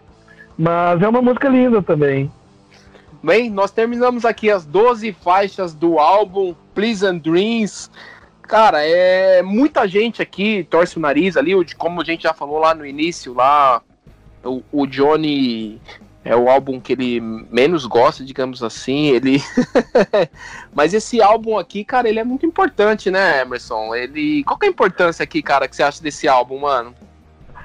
Mas 0.58 1.02
é 1.02 1.08
uma 1.08 1.22
música 1.22 1.48
linda 1.50 1.82
também. 1.82 2.32
Bem, 3.24 3.52
nós 3.52 3.70
terminamos 3.70 4.26
aqui 4.26 4.50
as 4.50 4.66
12 4.66 5.14
faixas 5.14 5.76
do 5.76 6.00
álbum 6.00 6.56
Pleasant 6.74 7.22
Dreams. 7.22 7.90
Cara, 8.52 8.86
é 8.86 9.42
muita 9.42 9.88
gente 9.88 10.22
aqui 10.22 10.68
torce 10.70 10.98
o 10.98 11.00
nariz 11.00 11.38
ali, 11.38 11.54
como 11.78 12.02
a 12.02 12.04
gente 12.04 12.24
já 12.24 12.34
falou 12.34 12.60
lá 12.60 12.76
no 12.76 12.86
início, 12.86 13.34
lá 13.34 13.82
o, 14.44 14.62
o 14.74 14.86
Johnny 14.86 15.80
é 16.22 16.36
o 16.36 16.50
álbum 16.50 16.78
que 16.78 16.92
ele 16.92 17.22
menos 17.22 17.86
gosta, 17.86 18.26
digamos 18.26 18.62
assim. 18.62 19.08
Ele, 19.08 19.42
mas 20.76 20.94
esse 20.94 21.22
álbum 21.22 21.58
aqui, 21.58 21.86
cara, 21.86 22.10
ele 22.10 22.20
é 22.20 22.26
muito 22.26 22.46
importante, 22.46 23.10
né, 23.10 23.40
Emerson? 23.40 23.96
Ele, 23.96 24.44
qual 24.44 24.60
que 24.60 24.66
é 24.66 24.68
a 24.68 24.72
importância 24.74 25.24
aqui, 25.24 25.42
cara, 25.42 25.66
que 25.66 25.74
você 25.74 25.84
acha 25.84 26.04
desse 26.04 26.28
álbum, 26.28 26.60
mano? 26.60 26.94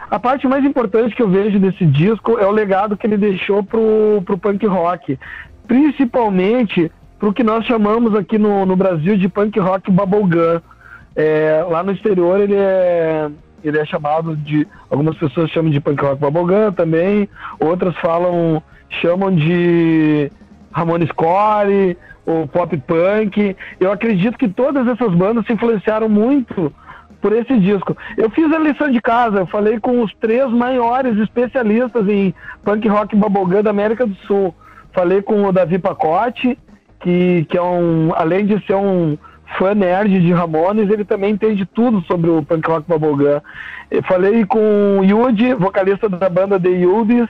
A 0.09 0.21
parte 0.21 0.47
mais 0.47 0.65
importante 0.65 1.17
que 1.17 1.23
eu 1.23 1.29
vejo 1.29 1.59
desse 1.59 1.85
disco 1.85 2.39
é 2.39 2.47
o 2.47 2.53
legado 2.53 2.97
que 2.97 3.09
ele 3.09 3.17
deixou 3.17 3.61
pro, 3.61 4.23
pro 4.25 4.39
punk 4.39 4.65
rock, 4.65 5.19
principalmente 5.67 6.93
pro 7.19 7.33
que 7.33 7.43
nós 7.43 7.67
chamamos 7.67 8.15
aqui 8.15 8.39
no, 8.39 8.65
no 8.65 8.77
Brasil 8.77 9.19
de 9.19 9.29
punk 9.29 9.59
rock 9.59 9.91
bubblegum. 9.91 10.61
É, 11.17 11.65
lá 11.69 11.83
no 11.83 11.93
exterior 11.93 12.39
ele 12.39 12.55
é, 12.55 13.31
ele 13.65 13.79
é 13.79 13.85
chamado 13.87 14.37
de. 14.37 14.69
Algumas 14.91 15.17
pessoas 15.17 15.51
chamam 15.51 15.71
de 15.71 15.81
punk 15.81 16.03
rock 16.03 16.21
bubblegum 16.21 16.73
também, 16.73 17.29
outras 17.59 17.97
falam, 17.97 18.63
chamam 19.01 19.35
de 19.35 20.31
Ramones 20.71 21.11
Core, 21.13 21.97
ou 22.27 22.47
pop 22.47 22.77
punk. 22.79 23.57
Eu 23.81 23.91
acredito 23.91 24.37
que 24.37 24.49
todas 24.49 24.87
essas 24.87 25.15
bandas 25.15 25.47
se 25.47 25.53
influenciaram 25.55 26.09
muito 26.09 26.73
por 27.23 27.33
esse 27.33 27.59
disco. 27.59 27.97
Eu 28.17 28.29
fiz 28.31 28.53
a 28.53 28.59
lição 28.59 28.91
de 28.91 29.01
casa, 29.01 29.39
eu 29.39 29.47
falei 29.47 29.81
com 29.81 30.03
os 30.03 30.15
três 30.21 30.51
maiores 30.51 31.17
especialistas 31.19 32.07
em 32.09 32.35
punk 32.63 32.87
rock 32.89 33.17
bubblegum 33.17 33.63
da 33.63 33.71
América 33.71 34.07
do 34.07 34.15
Sul. 34.27 34.55
Falei 34.93 35.23
com 35.23 35.45
o 35.45 35.53
Davi 35.53 35.79
Pacote, 35.79 36.59
que, 37.01 37.47
que 37.49 37.57
é 37.57 37.63
um, 37.63 38.13
além 38.15 38.47
de 38.47 38.65
ser 38.67 38.75
um 38.75 39.17
fã 39.59 39.75
nerd 39.75 40.21
de 40.21 40.33
Ramones, 40.33 40.91
ele 40.91 41.05
também 41.05 41.33
entende 41.33 41.65
tudo 41.67 42.01
sobre 42.03 42.31
o 42.31 42.43
punk 42.43 42.69
rock 42.69 42.89
bubblegum. 42.89 43.41
Eu 43.91 44.03
falei 44.03 44.45
com 44.45 44.99
o 44.99 45.05
Yudi, 45.05 45.55
vocalista 45.55 46.09
da 46.09 46.29
banda 46.29 46.59
The 46.59 46.69
Yudis, 46.69 47.29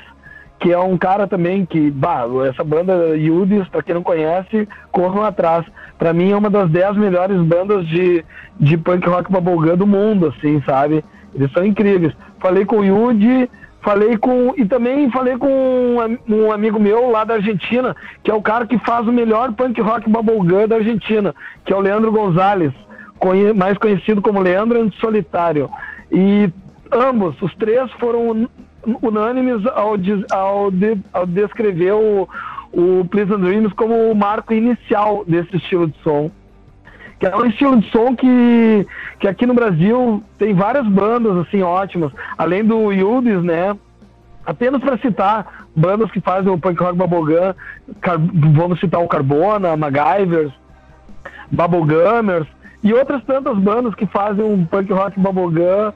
que 0.58 0.72
é 0.72 0.78
um 0.78 0.96
cara 0.96 1.26
também 1.26 1.66
que, 1.66 1.90
bah, 1.90 2.24
essa 2.48 2.64
banda 2.64 3.16
Yudis, 3.16 3.68
para 3.68 3.82
quem 3.82 3.94
não 3.94 4.02
conhece, 4.02 4.66
corram 4.90 5.22
atrás. 5.22 5.66
Para 5.98 6.12
mim 6.12 6.30
é 6.30 6.36
uma 6.36 6.50
das 6.50 6.70
dez 6.70 6.96
melhores 6.96 7.40
bandas 7.42 7.86
de, 7.86 8.24
de 8.58 8.76
punk 8.78 9.06
rock 9.08 9.30
bubblegum 9.30 9.76
do 9.76 9.86
mundo, 9.86 10.26
assim, 10.28 10.62
sabe? 10.64 11.04
Eles 11.34 11.52
são 11.52 11.64
incríveis. 11.64 12.14
Falei 12.40 12.64
com 12.64 12.78
o 12.78 12.84
Yudi, 12.84 13.50
Falei 13.82 14.16
com. 14.16 14.52
E 14.56 14.64
também 14.64 15.10
falei 15.10 15.36
com 15.36 15.48
um, 15.48 16.34
um, 16.34 16.52
amigo 16.52 16.78
meu 16.78 17.10
lá 17.10 17.24
da 17.24 17.34
Argentina, 17.34 17.94
que 18.22 18.30
é 18.30 18.34
o 18.34 18.42
cara 18.42 18.66
que 18.66 18.78
faz 18.78 19.06
o 19.06 19.12
melhor 19.12 19.52
punk 19.52 19.80
rock 19.80 20.08
bubblegum 20.08 20.66
da 20.66 20.76
Argentina, 20.76 21.34
que 21.64 21.72
é 21.72 21.76
o 21.76 21.80
Leandro 21.80 22.10
Gonzalez, 22.10 22.72
conhe, 23.18 23.52
mais 23.52 23.78
conhecido 23.78 24.20
como 24.20 24.40
Leandro 24.40 24.92
Solitário. 25.00 25.70
E 26.10 26.50
ambos, 26.92 27.40
os 27.40 27.54
três, 27.56 27.90
foram 27.92 28.48
unânimes 29.02 29.64
ao, 29.66 29.96
ao, 30.30 30.70
de, 30.70 30.98
ao 31.12 31.26
descrever 31.26 31.92
o, 31.92 32.28
o 32.72 33.04
Pleasant 33.06 33.40
Dreams 33.40 33.72
como 33.74 34.10
o 34.10 34.14
marco 34.14 34.52
inicial 34.52 35.24
desse 35.26 35.56
estilo 35.56 35.88
de 35.88 35.94
som. 36.02 36.30
Que 37.18 37.26
é 37.26 37.34
um 37.34 37.46
estilo 37.46 37.80
de 37.80 37.90
som 37.90 38.14
que, 38.14 38.86
que 39.18 39.26
aqui 39.26 39.46
no 39.46 39.54
Brasil 39.54 40.22
tem 40.38 40.54
várias 40.54 40.86
bandas 40.86 41.36
assim 41.38 41.62
ótimas, 41.62 42.12
além 42.36 42.64
do 42.64 42.92
Yudis, 42.92 43.42
né? 43.42 43.76
Apenas 44.44 44.80
para 44.80 44.98
citar 44.98 45.66
bandas 45.74 46.10
que 46.10 46.20
fazem 46.20 46.52
o 46.52 46.58
punk 46.58 46.80
rock 46.80 46.96
bubblegum, 46.96 47.54
vamos 48.54 48.78
citar 48.80 49.00
o 49.00 49.08
Carbona, 49.08 49.76
MacGyvers, 49.76 50.52
Bubblegummers 51.50 52.46
e 52.82 52.92
outras 52.92 53.24
tantas 53.24 53.58
bandas 53.58 53.94
que 53.94 54.06
fazem 54.06 54.44
um 54.44 54.64
punk 54.64 54.92
rock 54.92 55.18
bubblegum 55.18 55.92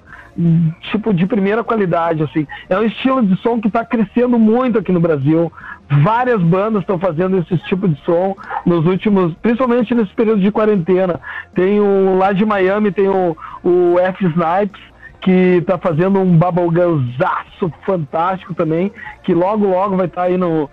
tipo 0.90 1.12
de 1.12 1.26
primeira 1.26 1.62
qualidade 1.62 2.22
assim. 2.22 2.46
É 2.68 2.78
um 2.78 2.84
estilo 2.84 3.24
de 3.24 3.36
som 3.42 3.60
que 3.60 3.68
está 3.68 3.84
crescendo 3.84 4.38
muito 4.38 4.78
aqui 4.78 4.92
no 4.92 5.00
Brasil. 5.00 5.52
Várias 5.90 6.40
bandas 6.40 6.82
estão 6.82 6.98
fazendo 6.98 7.38
esse 7.38 7.58
tipo 7.64 7.88
de 7.88 8.00
som 8.04 8.36
nos 8.64 8.86
últimos, 8.86 9.34
principalmente 9.42 9.94
nesse 9.94 10.14
período 10.14 10.40
de 10.40 10.52
quarentena. 10.52 11.20
Tem 11.54 11.80
o 11.80 12.16
lá 12.16 12.32
de 12.32 12.46
Miami 12.46 12.92
tem 12.92 13.08
o, 13.08 13.36
o 13.64 13.98
F 13.98 14.24
Snipes 14.24 14.80
que 15.20 15.58
está 15.58 15.76
fazendo 15.76 16.18
um 16.20 16.36
bubblegumzaço 16.36 17.72
fantástico 17.84 18.54
também, 18.54 18.90
que 19.22 19.34
logo 19.34 19.66
logo 19.66 19.96
vai 19.96 20.06
estar 20.06 20.22
tá 20.22 20.26
aí 20.28 20.36
no 20.36 20.70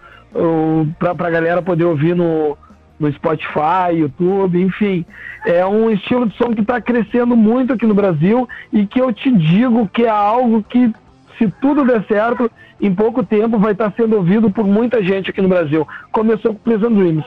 para 1.00 1.28
a 1.28 1.32
galera 1.32 1.62
poder 1.62 1.86
ouvir 1.86 2.16
no 2.16 2.58
no 3.00 3.12
Spotify, 3.14 3.94
YouTube, 3.94 4.60
enfim. 4.62 5.06
É 5.46 5.66
um 5.66 5.90
estilo 5.90 6.28
de 6.28 6.36
som 6.36 6.54
que 6.54 6.62
está 6.62 6.82
crescendo 6.82 7.36
muito 7.36 7.74
aqui 7.74 7.86
no 7.86 7.94
Brasil 7.94 8.48
e 8.74 8.86
que 8.86 9.00
eu 9.00 9.14
te 9.14 9.32
digo 9.32 9.88
que 9.88 10.04
é 10.04 10.10
algo 10.10 10.64
que, 10.64 10.92
se 11.38 11.48
tudo 11.62 11.86
der 11.86 12.04
certo, 12.06 12.50
em 12.80 12.94
pouco 12.94 13.24
tempo 13.24 13.58
vai 13.58 13.72
estar 13.72 13.92
sendo 13.96 14.18
ouvido 14.18 14.52
por 14.52 14.66
muita 14.66 15.04
gente 15.04 15.30
aqui 15.30 15.42
no 15.42 15.50
Brasil. 15.50 15.88
Começou 16.12 16.54
com 16.54 16.60
Pleasant 16.60 16.94
Dreams. 16.94 17.26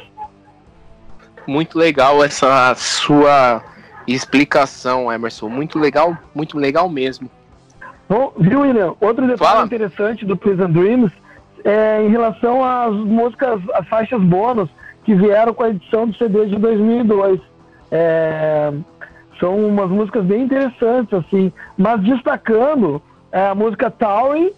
Muito 1.46 1.78
legal 1.78 2.22
essa 2.22 2.74
sua 2.76 3.62
explicação, 4.06 5.12
Emerson. 5.12 5.48
Muito 5.48 5.78
legal, 5.78 6.16
muito 6.34 6.58
legal 6.58 6.88
mesmo. 6.88 7.28
Bom, 8.08 8.32
viu, 8.38 8.60
William? 8.60 8.94
Outro 9.00 9.26
detalhe 9.26 9.50
Fala. 9.52 9.66
interessante 9.66 10.24
do 10.24 10.36
Pleasant 10.36 10.70
Dreams 10.70 11.12
é 11.64 12.02
em 12.02 12.08
relação 12.08 12.64
às 12.64 12.94
músicas, 12.94 13.60
as 13.74 13.86
faixas 13.88 14.20
bônus 14.20 14.68
que 15.04 15.14
vieram 15.14 15.54
com 15.54 15.64
a 15.64 15.70
edição 15.70 16.06
do 16.06 16.16
CD 16.16 16.46
de 16.46 16.56
2002. 16.56 17.40
É, 17.90 18.72
são 19.38 19.56
umas 19.56 19.90
músicas 19.90 20.24
bem 20.24 20.42
interessantes, 20.42 21.12
assim, 21.14 21.52
mas 21.76 22.00
destacando 22.02 23.02
é, 23.32 23.48
a 23.48 23.54
música 23.54 23.90
Towering 23.90 24.52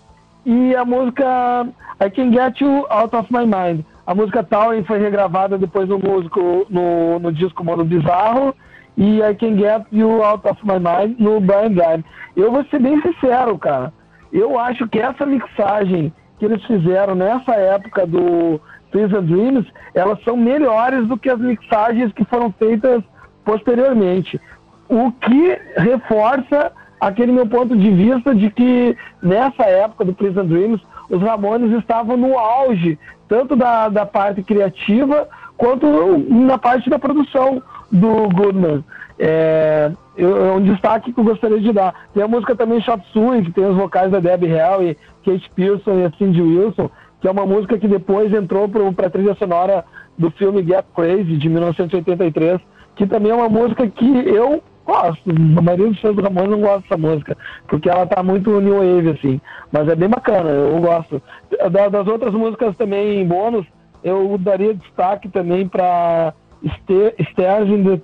e 0.45 0.75
a 0.75 0.85
música 0.85 1.67
I 2.01 2.11
Can 2.11 2.33
Get 2.33 2.61
You 2.61 2.87
Out 2.91 3.15
of 3.15 3.33
My 3.33 3.45
Mind. 3.45 3.85
A 4.07 4.15
música 4.15 4.43
Towering 4.43 4.85
foi 4.85 4.99
regravada 4.99 5.57
depois 5.57 5.89
no, 5.89 5.99
músico, 5.99 6.67
no, 6.69 7.19
no 7.19 7.33
disco 7.33 7.65
Mono 7.65 7.85
Bizarro 7.85 8.55
e 8.97 9.21
I 9.21 9.35
Can 9.35 9.57
Get 9.57 9.87
You 9.93 10.23
Out 10.23 10.47
of 10.49 10.61
My 10.65 10.79
Mind 10.79 11.19
no 11.19 11.41
Brian 11.41 11.73
Drive. 11.73 12.05
Eu 12.37 12.51
vou 12.51 12.65
ser 12.65 12.81
bem 12.81 13.01
sincero, 13.01 13.57
cara. 13.59 13.93
Eu 14.33 14.59
acho 14.59 14.89
que 14.89 14.99
essa 14.99 15.25
mixagem 15.25 16.13
que 16.39 16.45
eles 16.45 16.65
fizeram 16.65 17.15
nessa 17.15 17.55
época 17.55 18.07
do 18.07 18.61
Prison 18.91 19.23
Dreams, 19.23 19.67
elas 19.95 20.23
são 20.25 20.37
melhores 20.37 21.07
do 21.07 21.17
que 21.17 21.31
as 21.31 21.39
mixagens 21.39 22.13
que 22.13 22.25
foram 22.25 22.53
feitas 22.53 23.03
posteriormente. 23.45 24.41
O 24.89 25.13
que 25.13 25.59
reforça 25.77 26.73
aquele 27.03 27.33
meu 27.33 27.49
ponto 27.49 27.77
de 27.77 27.91
vista 27.91 28.33
de 28.33 28.49
que 28.49 28.97
nessa 29.21 29.65
época 29.65 30.05
do 30.05 30.15
Prison 30.15 30.47
Dreams, 30.47 30.81
os 31.11 31.21
Ramones 31.21 31.77
estavam 31.77 32.17
no 32.17 32.39
auge, 32.39 32.97
tanto 33.29 33.57
da, 33.57 33.89
da 33.89 34.07
parte 34.07 34.41
criativa 34.41 35.29
quanto 35.57 35.85
na 36.31 36.57
parte 36.59 36.89
da 36.89 37.01
produção 37.01 37.61
do 37.91 38.29
Goodman. 38.29 38.85
É, 39.19 39.91
é 40.17 40.53
um 40.53 40.63
destaque 40.63 41.13
que 41.13 41.19
eu 41.19 41.25
gostaria 41.25 41.59
de 41.59 41.73
dar. 41.73 41.93
Tem 42.15 42.23
a 42.23 42.29
música 42.29 42.55
também 42.55 42.81
Shot 42.81 43.03
que 43.45 43.51
tem 43.51 43.67
os 43.67 43.77
vocais 43.77 44.13
da 44.13 44.21
Debbie 44.21 44.47
Harry, 44.47 44.97
Kate 45.25 45.51
Pearson 45.57 45.99
e 45.99 46.05
a 46.05 46.11
Cindy 46.13 46.41
Wilson, 46.41 46.89
que 47.21 47.27
é 47.27 47.31
uma 47.33 47.45
música 47.45 47.79
que 47.79 47.89
depois 47.89 48.33
entrou 48.33 48.69
para 48.69 49.09
a 49.09 49.11
trilha 49.11 49.35
sonora 49.35 49.85
do 50.17 50.31
filme 50.31 50.63
Get 50.63 50.85
Crazy, 50.95 51.37
de 51.37 51.49
1983, 51.49 52.61
que 52.95 53.09
também 53.09 53.33
é 53.33 53.35
uma 53.35 53.49
música 53.49 53.89
que 53.89 54.29
eu 54.29 54.63
gosto. 54.85 55.31
A 55.31 55.63
maioria 55.63 55.89
dos 55.89 56.01
fãs 56.01 56.17
do 56.17 56.23
Ramones 56.23 56.51
não 56.51 56.61
gosta 56.61 56.81
dessa 56.83 56.97
música, 56.97 57.37
porque 57.69 57.89
ela 57.89 58.07
tá 58.07 58.23
muito 58.23 58.61
new 58.61 58.79
wave, 58.79 59.11
assim. 59.11 59.41
Mas 59.71 59.89
é 59.89 59.95
bem 59.95 60.09
bacana, 60.09 60.51
eu 60.51 60.81
gosto. 60.81 61.23
Das 61.71 62.07
outras 62.07 62.35
músicas 62.35 62.77
também 62.77 63.27
bônus, 63.27 63.67
eu 64.03 64.37
daria 64.39 64.75
destaque 64.75 65.29
também 65.29 65.69
para 65.69 66.35
Stairs 66.65 67.69
in 67.69 67.85
the 67.85 68.01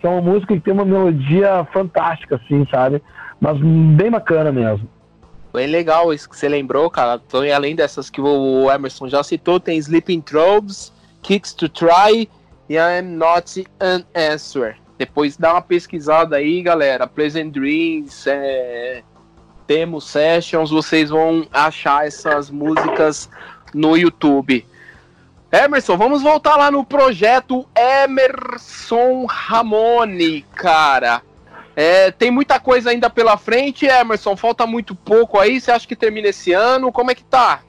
que 0.00 0.06
é 0.06 0.10
uma 0.10 0.20
música 0.20 0.54
que 0.54 0.60
tem 0.60 0.74
uma 0.74 0.84
melodia 0.84 1.64
fantástica, 1.72 2.34
assim, 2.34 2.66
sabe? 2.68 3.00
Mas 3.40 3.56
bem 3.60 4.10
bacana 4.10 4.50
mesmo. 4.50 4.88
Bem 5.52 5.66
legal 5.68 6.12
isso 6.12 6.28
que 6.28 6.36
você 6.36 6.48
lembrou, 6.48 6.90
cara. 6.90 7.20
Então, 7.24 7.42
além 7.54 7.76
dessas 7.76 8.10
que 8.10 8.20
o 8.20 8.70
Emerson 8.70 9.08
já 9.08 9.22
citou, 9.22 9.60
tem 9.60 9.78
Sleeping 9.78 10.20
Throbes, 10.20 10.92
Kicks 11.22 11.52
to 11.52 11.68
Try 11.68 12.28
e 12.68 12.74
I'm 12.74 13.16
Not 13.16 13.64
an 13.80 14.02
Answer. 14.14 14.76
Depois 15.02 15.36
dá 15.36 15.54
uma 15.54 15.60
pesquisada 15.60 16.36
aí, 16.36 16.62
galera. 16.62 17.08
Pleasant 17.08 17.50
Dreams, 17.50 18.24
é... 18.28 19.02
Demo 19.66 20.00
Sessions, 20.00 20.70
vocês 20.70 21.10
vão 21.10 21.44
achar 21.52 22.06
essas 22.06 22.48
músicas 22.50 23.28
no 23.74 23.96
YouTube. 23.96 24.64
Emerson, 25.50 25.96
vamos 25.96 26.22
voltar 26.22 26.56
lá 26.56 26.70
no 26.70 26.84
projeto 26.84 27.66
Emerson 27.76 29.26
Ramone, 29.26 30.42
cara. 30.54 31.20
É, 31.74 32.12
tem 32.12 32.30
muita 32.30 32.60
coisa 32.60 32.90
ainda 32.90 33.10
pela 33.10 33.36
frente, 33.36 33.86
Emerson. 33.86 34.36
Falta 34.36 34.68
muito 34.68 34.94
pouco 34.94 35.36
aí. 35.36 35.60
Você 35.60 35.72
acha 35.72 35.88
que 35.88 35.96
termina 35.96 36.28
esse 36.28 36.52
ano? 36.52 36.92
Como 36.92 37.10
é 37.10 37.14
que 37.16 37.24
tá? 37.24 37.62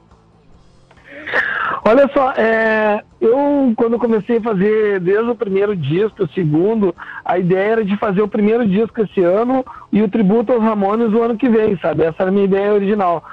Olha 1.85 2.09
só, 2.13 2.31
é, 2.31 3.03
eu 3.19 3.73
quando 3.75 3.99
comecei 3.99 4.37
a 4.37 4.41
fazer 4.41 4.99
desde 4.99 5.29
o 5.29 5.35
primeiro 5.35 5.75
disco, 5.75 6.23
o 6.23 6.29
segundo, 6.29 6.95
a 7.25 7.37
ideia 7.37 7.73
era 7.73 7.85
de 7.85 7.97
fazer 7.97 8.21
o 8.21 8.27
primeiro 8.27 8.65
disco 8.67 9.01
esse 9.01 9.21
ano 9.21 9.65
e 9.91 10.01
o 10.01 10.09
tributo 10.09 10.53
aos 10.53 10.63
Ramones 10.63 11.13
o 11.13 11.21
ano 11.21 11.37
que 11.37 11.49
vem, 11.49 11.77
sabe? 11.79 12.03
Essa 12.03 12.23
era 12.23 12.29
a 12.29 12.33
minha 12.33 12.45
ideia 12.45 12.73
original. 12.73 13.23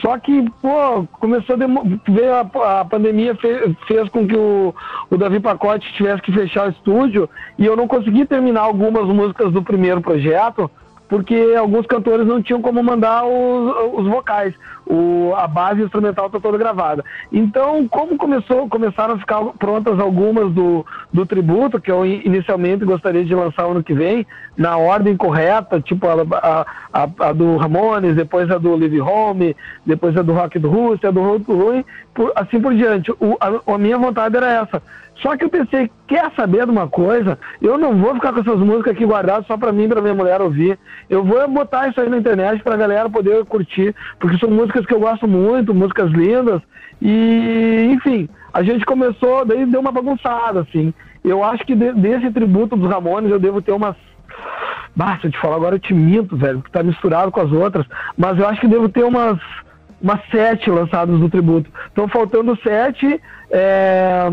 Só 0.00 0.16
que, 0.18 0.48
pô, 0.62 1.04
começou 1.18 1.56
a 1.56 2.10
veio 2.10 2.34
a, 2.34 2.80
a 2.80 2.84
pandemia 2.84 3.34
fez, 3.34 3.76
fez, 3.86 4.08
com 4.08 4.26
que 4.26 4.36
o, 4.36 4.74
o 5.10 5.16
Davi 5.16 5.40
Pacote 5.40 5.92
tivesse 5.94 6.22
que 6.22 6.32
fechar 6.32 6.68
o 6.68 6.70
estúdio 6.70 7.28
e 7.58 7.66
eu 7.66 7.76
não 7.76 7.88
consegui 7.88 8.24
terminar 8.24 8.62
algumas 8.62 9.06
músicas 9.06 9.52
do 9.52 9.62
primeiro 9.62 10.00
projeto 10.00 10.70
porque 11.10 11.56
alguns 11.58 11.86
cantores 11.86 12.24
não 12.24 12.40
tinham 12.40 12.62
como 12.62 12.80
mandar 12.84 13.24
os, 13.24 13.98
os 13.98 14.06
vocais. 14.06 14.54
O, 14.86 15.34
a 15.36 15.46
base 15.46 15.82
instrumental 15.82 16.26
está 16.26 16.38
toda 16.38 16.56
gravada. 16.56 17.04
Então, 17.32 17.86
como 17.88 18.16
começou, 18.16 18.68
começaram 18.68 19.14
a 19.14 19.18
ficar 19.18 19.44
prontas 19.58 19.98
algumas 19.98 20.52
do, 20.52 20.86
do 21.12 21.26
tributo, 21.26 21.80
que 21.80 21.90
eu 21.90 22.06
inicialmente 22.06 22.84
gostaria 22.84 23.24
de 23.24 23.34
lançar 23.34 23.66
ano 23.66 23.82
que 23.82 23.92
vem, 23.92 24.24
na 24.56 24.76
ordem 24.76 25.16
correta, 25.16 25.80
tipo 25.80 26.06
a, 26.06 26.66
a, 26.92 27.08
a 27.18 27.32
do 27.32 27.56
Ramones, 27.56 28.14
depois 28.14 28.48
a 28.48 28.58
do 28.58 28.76
Live 28.76 29.00
Home, 29.00 29.56
depois 29.84 30.16
a 30.16 30.22
do 30.22 30.32
Rock 30.32 30.60
do 30.60 30.70
Rússia, 30.70 31.08
a 31.08 31.12
do 31.12 31.22
Roto 31.22 31.52
Ruim, 31.52 31.84
por, 32.14 32.32
assim 32.36 32.60
por 32.60 32.72
diante. 32.72 33.10
O, 33.12 33.36
a, 33.40 33.74
a 33.74 33.78
minha 33.78 33.98
vontade 33.98 34.36
era 34.36 34.48
essa 34.62 34.80
só 35.22 35.36
que 35.36 35.44
eu 35.44 35.50
pensei, 35.50 35.90
quer 36.06 36.30
saber 36.34 36.64
de 36.64 36.72
uma 36.72 36.88
coisa? 36.88 37.38
Eu 37.60 37.76
não 37.76 37.94
vou 37.96 38.14
ficar 38.14 38.32
com 38.32 38.40
essas 38.40 38.58
músicas 38.58 38.92
aqui 38.92 39.04
guardadas 39.04 39.46
só 39.46 39.56
para 39.56 39.72
mim 39.72 39.84
e 39.84 39.88
pra 39.88 40.00
minha 40.00 40.14
mulher 40.14 40.40
ouvir. 40.40 40.78
Eu 41.08 41.22
vou 41.22 41.46
botar 41.48 41.88
isso 41.88 42.00
aí 42.00 42.08
na 42.08 42.16
internet 42.16 42.62
pra 42.62 42.76
galera 42.76 43.08
poder 43.08 43.44
curtir, 43.44 43.94
porque 44.18 44.38
são 44.38 44.50
músicas 44.50 44.86
que 44.86 44.94
eu 44.94 45.00
gosto 45.00 45.28
muito, 45.28 45.74
músicas 45.74 46.10
lindas. 46.10 46.62
E, 47.02 47.90
enfim, 47.92 48.28
a 48.52 48.62
gente 48.62 48.84
começou, 48.86 49.44
daí 49.44 49.66
deu 49.66 49.80
uma 49.80 49.92
bagunçada, 49.92 50.60
assim. 50.60 50.92
Eu 51.22 51.44
acho 51.44 51.64
que 51.66 51.74
de, 51.74 51.92
desse 51.92 52.30
tributo 52.30 52.76
dos 52.76 52.90
Ramones 52.90 53.30
eu 53.30 53.38
devo 53.38 53.60
ter 53.60 53.72
umas. 53.72 53.96
Basta 54.96 55.30
te 55.30 55.38
falar 55.38 55.56
agora, 55.56 55.76
eu 55.76 55.80
te 55.80 55.92
minto, 55.92 56.36
velho, 56.36 56.62
que 56.62 56.70
tá 56.70 56.82
misturado 56.82 57.30
com 57.30 57.40
as 57.40 57.52
outras. 57.52 57.86
Mas 58.16 58.38
eu 58.38 58.48
acho 58.48 58.60
que 58.60 58.68
devo 58.68 58.88
ter 58.88 59.04
umas, 59.04 59.38
umas 60.00 60.20
sete 60.30 60.70
lançadas 60.70 61.18
do 61.20 61.28
tributo. 61.28 61.70
Estão 61.88 62.08
faltando 62.08 62.58
sete. 62.62 63.20
É 63.50 64.30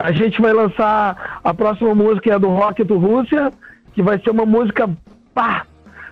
a 0.00 0.12
gente 0.12 0.40
vai 0.40 0.52
lançar 0.52 1.40
a 1.44 1.52
próxima 1.52 1.94
música 1.94 2.34
é 2.34 2.38
do 2.38 2.48
Rock 2.48 2.82
do 2.82 2.96
Rússia, 2.96 3.52
que 3.92 4.02
vai 4.02 4.18
ser 4.18 4.30
uma 4.30 4.46
música 4.46 4.88
pá, 5.34 5.66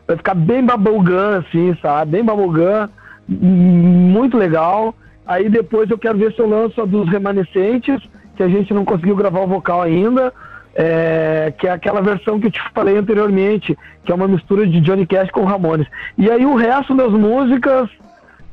vai 0.07 0.17
ficar 0.17 0.35
bem 0.35 0.63
bubblegum, 0.65 1.39
assim, 1.39 1.75
sabe? 1.81 2.13
Bem 2.13 2.25
bubblegum, 2.25 2.89
muito 3.27 4.37
legal. 4.37 4.95
Aí 5.27 5.49
depois 5.49 5.91
eu 5.91 5.99
quero 5.99 6.19
ver 6.19 6.35
se 6.35 6.39
eu 6.39 6.49
lanço 6.49 6.81
a 6.83 6.85
dos 6.85 7.09
remanescentes, 7.09 8.03
que 8.37 8.43
a 8.43 8.49
gente 8.49 8.75
não 8.75 8.85
conseguiu 8.85 9.17
gravar 9.17 9.41
o 9.41 9.49
vocal 9.49 9.81
ainda, 9.81 10.35
é, 10.75 11.53
que 11.59 11.67
é 11.67 11.71
aquela 11.71 12.03
versão 12.03 12.39
que 12.39 12.49
eu 12.49 12.51
te 12.51 12.61
falei 12.75 12.99
anteriormente, 12.99 13.77
que 14.05 14.13
é 14.13 14.15
uma 14.15 14.29
mistura 14.29 14.67
de 14.67 14.81
Johnny 14.81 15.07
Cash 15.07 15.31
com 15.31 15.45
Ramones. 15.45 15.89
E 16.19 16.31
aí 16.31 16.45
o 16.45 16.57
resto 16.57 16.95
das 16.95 17.11
músicas 17.11 17.89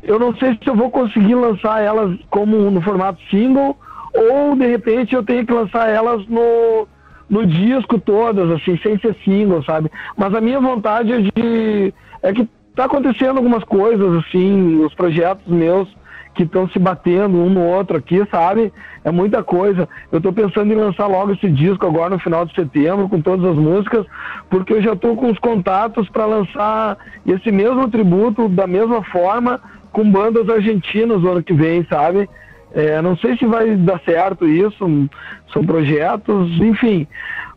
eu 0.02 0.20
não 0.20 0.36
sei 0.36 0.54
se 0.54 0.70
eu 0.70 0.76
vou 0.76 0.92
conseguir 0.92 1.36
lançar 1.36 1.82
elas 1.82 2.18
como 2.30 2.70
no 2.70 2.80
formato 2.82 3.20
single 3.30 3.76
ou 4.16 4.56
de 4.56 4.66
repente 4.66 5.14
eu 5.14 5.24
tenho 5.24 5.46
que 5.46 5.54
lançar 5.54 5.90
elas 5.90 6.26
no, 6.28 6.88
no 7.30 7.46
disco 7.46 8.00
todas, 8.00 8.50
assim, 8.52 8.78
sem 8.78 8.98
ser 9.00 9.16
single, 9.24 9.64
sabe? 9.64 9.92
Mas 10.18 10.34
a 10.34 10.42
minha 10.42 10.60
vontade 10.60 11.12
é 11.12 11.20
de. 11.20 11.94
é 12.24 12.34
que 12.34 12.48
tá 12.76 12.86
acontecendo 12.86 13.38
algumas 13.38 13.64
coisas, 13.64 14.26
assim, 14.26 14.84
os 14.84 14.94
projetos 14.94 15.48
meus 15.48 15.88
que 16.36 16.44
estão 16.44 16.68
se 16.68 16.78
batendo 16.78 17.38
um 17.38 17.50
no 17.50 17.62
outro 17.62 17.98
aqui, 17.98 18.22
sabe? 18.30 18.72
É 19.06 19.10
muita 19.10 19.42
coisa. 19.42 19.88
Eu 20.12 20.20
tô 20.20 20.34
pensando 20.34 20.72
em 20.72 20.76
lançar 20.76 21.08
logo 21.08 21.32
esse 21.32 21.50
disco 21.50 21.88
agora 21.88 22.10
no 22.10 22.20
final 22.20 22.46
de 22.46 22.54
setembro, 22.54 23.08
com 23.08 23.22
todas 23.22 23.46
as 23.46 23.56
músicas, 23.56 24.06
porque 24.50 24.74
eu 24.74 24.82
já 24.82 24.96
tô 24.96 25.16
com 25.16 25.32
os 25.32 25.40
contatos 25.40 26.10
para 26.10 26.26
lançar 26.26 26.98
esse 27.26 27.52
mesmo 27.52 27.90
tributo 27.90 28.50
da 28.50 28.68
mesma 28.68 29.02
forma 29.04 29.62
com 29.94 30.12
bandas 30.12 30.50
argentinas 30.50 31.22
no 31.22 31.32
ano 31.32 31.44
que 31.44 31.54
vem, 31.54 31.86
sabe? 31.86 32.30
É, 32.76 33.02
não 33.02 33.16
sei 33.16 33.38
se 33.38 33.46
vai 33.46 33.74
dar 33.78 34.02
certo 34.02 34.46
isso, 34.46 35.10
são 35.54 35.66
projetos, 35.66 36.52
enfim. 36.60 37.08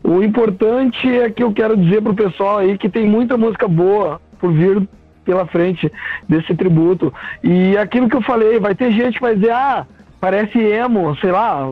O 0.01 0.23
importante 0.23 1.07
é 1.09 1.29
que 1.29 1.43
eu 1.43 1.51
quero 1.51 1.75
dizer 1.75 2.01
pro 2.01 2.15
pessoal 2.15 2.59
aí 2.59 2.77
que 2.77 2.87
tem 2.87 3.05
muita 3.05 3.37
música 3.37 3.67
boa 3.67 4.21
por 4.39 4.53
vir 4.53 4.87
pela 5.25 5.45
frente 5.45 5.91
desse 6.27 6.55
tributo. 6.55 7.13
E 7.43 7.77
aquilo 7.77 8.07
que 8.07 8.15
eu 8.15 8.21
falei, 8.21 8.59
vai 8.59 8.73
ter 8.73 8.93
gente 8.93 9.15
que 9.15 9.21
vai 9.21 9.35
dizer, 9.35 9.51
ah, 9.51 9.85
parece 10.21 10.57
emo, 10.57 11.13
sei 11.17 11.31
lá. 11.31 11.69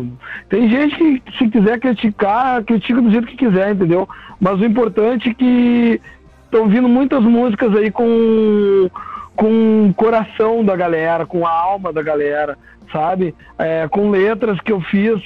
Tem 0.49 0.69
gente 0.69 0.95
que, 0.97 1.23
se 1.37 1.49
quiser 1.49 1.79
criticar, 1.79 2.63
critica 2.65 3.01
do 3.01 3.09
jeito 3.09 3.27
que 3.27 3.37
quiser, 3.37 3.71
entendeu? 3.71 4.09
Mas 4.41 4.59
o 4.59 4.65
importante 4.65 5.29
é 5.29 5.33
que 5.33 6.01
estão 6.43 6.67
vindo 6.67 6.89
muitas 6.89 7.23
músicas 7.23 7.73
aí 7.75 7.91
com, 7.91 8.89
com 9.35 9.87
o 9.87 9.93
coração 9.93 10.65
da 10.65 10.75
galera, 10.75 11.25
com 11.25 11.47
a 11.47 11.51
alma 11.51 11.93
da 11.93 12.01
galera, 12.01 12.57
sabe? 12.91 13.35
É, 13.57 13.87
com 13.87 14.09
letras 14.09 14.59
que 14.61 14.71
eu 14.71 14.81
fiz, 14.81 15.21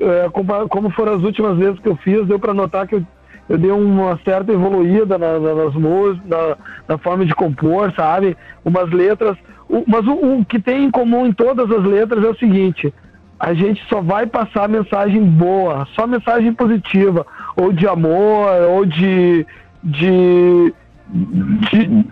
é, 0.00 0.28
como, 0.68 0.90
foram 0.90 1.14
as 1.14 1.22
últimas 1.22 1.56
vezes 1.58 1.78
que 1.80 1.88
eu 1.88 1.96
fiz, 1.96 2.26
deu 2.26 2.38
para 2.38 2.54
notar 2.54 2.86
que 2.86 2.94
eu 2.94 3.06
eu 3.48 3.58
dei 3.58 3.70
uma 3.70 4.18
certa 4.24 4.52
evoluída 4.52 5.18
na, 5.18 5.38
na, 5.38 5.54
nas 5.54 5.74
músicas, 5.74 6.26
na, 6.26 6.56
na, 6.88 6.98
forma 6.98 7.26
de 7.26 7.34
compor, 7.34 7.92
sabe? 7.94 8.36
Umas 8.64 8.90
letras. 8.90 9.36
O, 9.68 9.84
mas 9.86 10.06
o, 10.06 10.12
o, 10.12 10.44
que 10.44 10.58
tem 10.58 10.84
em 10.84 10.90
comum 10.90 11.26
em 11.26 11.32
todas 11.32 11.70
as 11.70 11.84
letras 11.84 12.24
é 12.24 12.28
o 12.28 12.38
seguinte: 12.38 12.94
a 13.38 13.52
gente 13.52 13.84
só 13.88 14.00
vai 14.00 14.26
passar 14.26 14.68
mensagem 14.68 15.22
boa, 15.22 15.86
só 15.94 16.06
mensagem 16.06 16.52
positiva, 16.54 17.26
ou 17.56 17.72
de 17.72 17.86
amor, 17.86 18.48
ou 18.70 18.86
de. 18.86 19.44
de. 19.82 20.72
de, 21.08 21.86
de, 21.86 22.04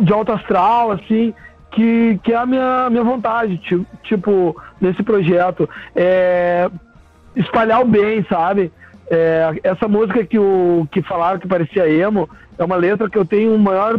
de 0.00 0.12
alto 0.12 0.32
astral, 0.32 0.92
assim. 0.92 1.34
Que, 1.70 2.18
que 2.24 2.32
é 2.32 2.36
a 2.36 2.46
minha, 2.46 2.90
minha 2.90 3.04
vontade, 3.04 3.56
tipo, 3.58 3.86
tipo, 4.02 4.62
nesse 4.80 5.02
projeto. 5.02 5.68
É 5.94 6.68
espalhar 7.34 7.80
o 7.80 7.84
bem, 7.84 8.24
sabe? 8.28 8.72
É, 9.10 9.52
essa 9.62 9.88
música 9.88 10.24
que, 10.24 10.38
o, 10.38 10.86
que 10.90 11.02
falaram 11.02 11.38
que 11.38 11.48
parecia 11.48 11.88
emo 11.88 12.28
é 12.58 12.64
uma 12.64 12.76
letra 12.76 13.08
que 13.08 13.18
eu 13.18 13.24
tenho 13.24 13.52
um 13.52 13.58
maior 13.58 13.98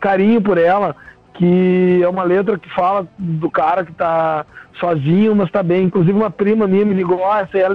carinho 0.00 0.40
por 0.40 0.58
ela, 0.58 0.94
que 1.34 2.00
é 2.02 2.08
uma 2.08 2.22
letra 2.22 2.58
que 2.58 2.72
fala 2.72 3.06
do 3.18 3.50
cara 3.50 3.84
que 3.84 3.92
tá 3.92 4.44
sozinho, 4.78 5.34
mas 5.34 5.50
tá 5.50 5.62
bem. 5.62 5.84
Inclusive 5.84 6.16
uma 6.16 6.30
prima 6.30 6.66
minha 6.66 6.84
me 6.84 6.94
ligou, 6.94 7.20
oh, 7.20 7.34
essa 7.34 7.58
é 7.58 7.66
a, 7.66 7.70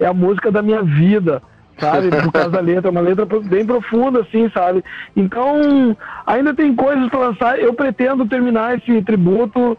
é 0.00 0.06
a 0.06 0.14
música 0.14 0.50
da 0.50 0.62
minha 0.62 0.82
vida, 0.82 1.42
sabe? 1.78 2.10
Por 2.10 2.32
causa 2.32 2.50
da 2.50 2.60
letra, 2.60 2.90
uma 2.90 3.00
letra 3.00 3.26
bem 3.26 3.64
profunda, 3.64 4.20
assim, 4.20 4.50
sabe? 4.50 4.84
Então, 5.14 5.96
ainda 6.26 6.54
tem 6.54 6.74
coisas 6.74 7.08
para 7.08 7.18
lançar. 7.20 7.58
Eu 7.58 7.74
pretendo 7.74 8.26
terminar 8.26 8.78
esse 8.78 9.02
tributo 9.02 9.76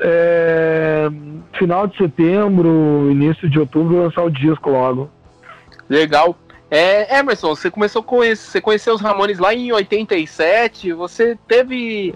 é, 0.00 1.08
final 1.58 1.86
de 1.86 1.96
setembro, 1.96 3.08
início 3.10 3.48
de 3.48 3.58
outubro, 3.58 4.02
lançar 4.02 4.22
o 4.22 4.30
disco 4.30 4.70
logo. 4.70 5.10
Legal. 5.88 6.36
É, 6.70 7.18
Emerson, 7.18 7.54
você 7.54 7.70
começou 7.70 8.00
a 8.00 8.04
conhecer, 8.04 8.50
você 8.50 8.60
conheceu 8.60 8.94
os 8.94 9.00
Ramones 9.00 9.38
lá 9.38 9.54
em 9.54 9.70
87, 9.70 10.92
você 10.92 11.38
teve 11.46 12.14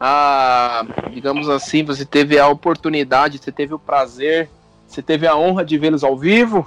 a, 0.00 0.86
digamos 1.10 1.48
assim, 1.50 1.84
você 1.84 2.06
teve 2.06 2.38
a 2.38 2.48
oportunidade, 2.48 3.38
você 3.38 3.52
teve 3.52 3.74
o 3.74 3.78
prazer, 3.78 4.48
você 4.86 5.02
teve 5.02 5.26
a 5.26 5.36
honra 5.36 5.64
de 5.64 5.76
vê-los 5.76 6.02
ao 6.02 6.16
vivo? 6.16 6.66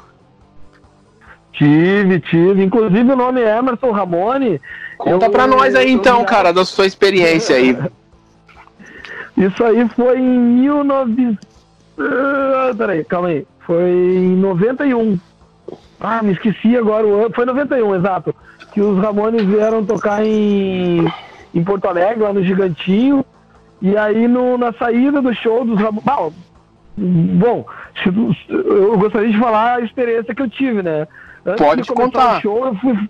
Tive, 1.53 2.19
tive. 2.19 2.63
Inclusive 2.63 3.11
o 3.11 3.15
nome 3.15 3.41
é 3.41 3.57
Emerson 3.57 3.91
Ramone. 3.91 4.59
Conta 4.97 5.25
eu, 5.25 5.31
pra 5.31 5.47
nós 5.47 5.75
aí 5.75 5.91
então, 5.91 6.23
cara, 6.25 6.51
da 6.51 6.65
sua 6.65 6.85
experiência 6.85 7.55
aí. 7.55 7.77
Isso 9.37 9.63
aí 9.63 9.87
foi 9.89 10.19
em 10.19 10.61
19... 10.61 11.37
Uh, 11.95 12.75
peraí, 12.75 13.03
calma 13.03 13.29
aí. 13.29 13.47
Foi 13.65 13.83
em 13.83 14.35
91. 14.35 15.17
Ah, 15.99 16.21
me 16.21 16.33
esqueci 16.33 16.75
agora 16.75 17.05
o 17.05 17.25
ano. 17.25 17.33
Foi 17.33 17.45
91, 17.45 17.95
exato. 17.95 18.35
Que 18.73 18.81
os 18.81 18.99
Ramones 18.99 19.43
vieram 19.45 19.85
tocar 19.85 20.25
em, 20.25 21.05
em 21.53 21.63
Porto 21.63 21.85
Alegre, 21.85 22.23
lá 22.23 22.33
no 22.33 22.43
Gigantinho. 22.43 23.23
E 23.81 23.95
aí 23.97 24.27
no, 24.27 24.57
na 24.57 24.73
saída 24.73 25.21
do 25.21 25.33
show 25.35 25.65
dos 25.65 25.79
Ramones. 25.79 26.33
Bom, 26.95 27.65
eu 28.47 28.97
gostaria 28.97 29.31
de 29.31 29.39
falar 29.39 29.75
a 29.75 29.81
experiência 29.81 30.33
que 30.33 30.41
eu 30.41 30.49
tive, 30.49 30.83
né? 30.83 31.07
Antes 31.45 31.65
Pode 31.65 31.87
contar. 31.87 32.37
O 32.37 32.41
show, 32.41 32.65
eu 32.65 32.75
fui, 32.75 33.09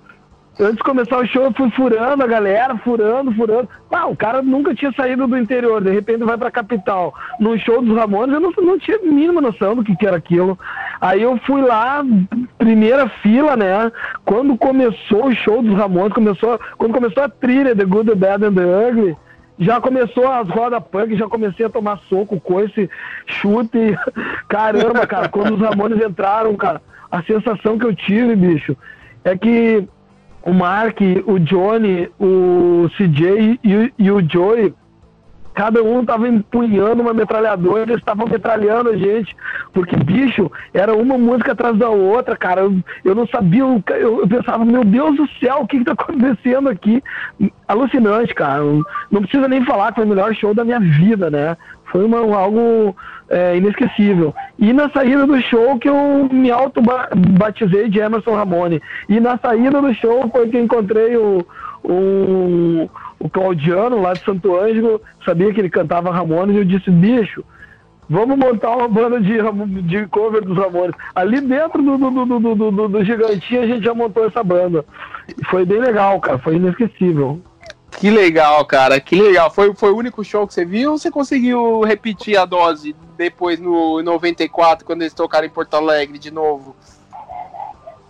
Antes 0.59 0.77
de 0.77 0.83
começar 0.83 1.17
o 1.17 1.25
show, 1.25 1.43
eu 1.43 1.53
fui 1.53 1.71
furando 1.71 2.23
a 2.23 2.27
galera, 2.27 2.77
furando, 2.77 3.33
furando. 3.33 3.67
Ah, 3.91 4.05
o 4.05 4.15
cara 4.15 4.43
nunca 4.43 4.75
tinha 4.75 4.91
saído 4.91 5.25
do 5.25 5.35
interior, 5.35 5.83
de 5.83 5.89
repente 5.89 6.23
vai 6.23 6.37
pra 6.37 6.51
capital. 6.51 7.11
No 7.39 7.57
show 7.57 7.81
dos 7.81 7.97
Ramones, 7.97 8.35
eu 8.35 8.39
não, 8.39 8.51
não 8.51 8.77
tinha 8.77 8.97
a 8.97 9.01
mínima 9.01 9.41
noção 9.41 9.75
do 9.75 9.83
que, 9.83 9.95
que 9.95 10.05
era 10.05 10.17
aquilo. 10.17 10.57
Aí 11.01 11.23
eu 11.23 11.37
fui 11.39 11.59
lá, 11.59 12.05
primeira 12.59 13.09
fila, 13.09 13.55
né? 13.55 13.91
Quando 14.25 14.55
começou 14.55 15.25
o 15.25 15.35
show 15.35 15.63
dos 15.63 15.75
Ramones, 15.75 16.13
começou, 16.13 16.59
quando 16.77 16.93
começou 16.93 17.23
a 17.23 17.29
trilha 17.29 17.75
The 17.75 17.85
Good, 17.85 18.11
The 18.11 18.15
Bad 18.15 18.45
and 18.45 18.53
The 18.53 18.89
Ugly, 18.89 19.17
já 19.57 19.81
começou 19.81 20.27
as 20.31 20.47
rodas 20.49 20.83
punk, 20.91 21.15
já 21.15 21.27
comecei 21.27 21.65
a 21.65 21.69
tomar 21.69 21.97
soco, 22.09 22.39
coice, 22.39 22.87
chute. 23.25 23.97
Caramba, 24.47 25.07
cara, 25.07 25.29
quando 25.29 25.55
os 25.55 25.61
Ramones 25.61 25.99
entraram, 25.99 26.55
cara, 26.55 26.79
a 27.13 27.21
sensação 27.21 27.77
que 27.77 27.85
eu 27.85 27.95
tive, 27.95 28.35
bicho, 28.35 28.75
é 29.23 29.37
que 29.37 29.87
o 30.41 30.51
Mark, 30.51 30.99
o 31.27 31.37
Johnny, 31.39 32.09
o 32.19 32.89
CJ 32.97 33.59
e, 33.63 33.93
e 33.99 34.11
o 34.11 34.27
Joey, 34.27 34.73
cada 35.53 35.83
um 35.83 36.01
estava 36.01 36.27
empunhando 36.27 37.01
uma 37.01 37.13
metralhadora, 37.13 37.83
eles 37.83 37.97
estavam 37.97 38.27
metralhando 38.27 38.89
a 38.89 38.97
gente, 38.97 39.35
porque, 39.71 39.95
bicho, 39.95 40.51
era 40.73 40.93
uma 40.93 41.17
música 41.17 41.51
atrás 41.51 41.77
da 41.77 41.89
outra, 41.89 42.35
cara, 42.35 42.61
eu, 42.61 42.75
eu 43.05 43.15
não 43.15 43.27
sabia, 43.27 43.61
eu, 43.61 43.83
eu, 43.89 44.27
pensava, 44.27 44.65
meu 44.65 44.83
Deus 44.83 45.15
do 45.15 45.27
céu, 45.39 45.61
o 45.61 45.67
que 45.67 45.77
está 45.77 45.93
acontecendo 45.93 46.69
aqui? 46.69 47.03
Alucinante, 47.67 48.33
cara, 48.33 48.63
não 49.11 49.21
precisa 49.21 49.47
nem 49.47 49.63
falar 49.65 49.89
que 49.89 49.95
foi 49.95 50.05
o 50.05 50.09
melhor 50.09 50.33
show 50.33 50.53
da 50.53 50.63
minha 50.63 50.79
vida, 50.79 51.29
né? 51.29 51.55
Foi 51.91 52.03
uma, 52.03 52.19
algo 52.35 52.95
é, 53.29 53.55
inesquecível. 53.55 54.33
E 54.57 54.73
na 54.73 54.89
saída 54.89 55.27
do 55.27 55.39
show 55.41 55.77
que 55.77 55.89
eu 55.89 56.27
me 56.31 56.49
auto-batizei 56.51 57.89
de 57.89 57.99
Emerson 57.99 58.35
Ramone. 58.35 58.81
E 59.07 59.19
na 59.19 59.37
saída 59.37 59.81
do 59.81 59.93
show 59.93 60.27
foi 60.29 60.49
que 60.49 60.59
encontrei 60.59 61.15
o, 61.17 61.45
o, 61.83 62.89
o 63.23 63.29
Claudiano 63.29 64.01
lá 64.01 64.11
de 64.11 64.21
Santo 64.25 64.53
Ângelo, 64.53 65.01
sabia 65.25 65.53
que 65.53 65.61
ele 65.61 65.69
cantava 65.69 66.11
Ramones, 66.11 66.53
e 66.53 66.59
eu 66.59 66.65
disse, 66.65 66.91
bicho, 66.91 67.41
vamos 68.09 68.37
montar 68.37 68.75
uma 68.75 68.89
banda 68.89 69.21
de, 69.21 69.37
de 69.83 70.05
cover 70.07 70.43
dos 70.43 70.57
Ramones. 70.57 70.93
Ali 71.15 71.39
dentro 71.39 71.81
do, 71.81 71.97
do, 71.97 72.25
do, 72.25 72.55
do, 72.71 72.87
do, 72.89 73.03
Gigantinho 73.05 73.61
a 73.61 73.65
gente 73.65 73.85
já 73.85 73.93
montou 73.93 74.25
essa 74.27 74.43
banda. 74.43 74.83
Foi 75.49 75.65
bem 75.65 75.79
legal, 75.79 76.19
cara, 76.19 76.37
foi 76.37 76.57
inesquecível. 76.57 77.39
Que 77.91 78.09
legal, 78.09 78.65
cara, 78.65 78.99
que 78.99 79.15
legal. 79.15 79.49
Foi, 79.49 79.73
foi 79.73 79.91
o 79.91 79.97
único 79.97 80.21
show 80.21 80.45
que 80.45 80.53
você 80.53 80.65
viu 80.65 80.91
ou 80.91 80.97
você 80.97 81.09
conseguiu 81.09 81.81
repetir 81.83 82.37
a 82.37 82.43
dose 82.43 82.93
depois 83.15 83.57
no 83.57 84.01
94, 84.01 84.85
quando 84.85 85.03
eles 85.03 85.13
tocaram 85.13 85.47
em 85.47 85.49
Porto 85.49 85.75
Alegre 85.75 86.19
de 86.19 86.29
novo? 86.29 86.75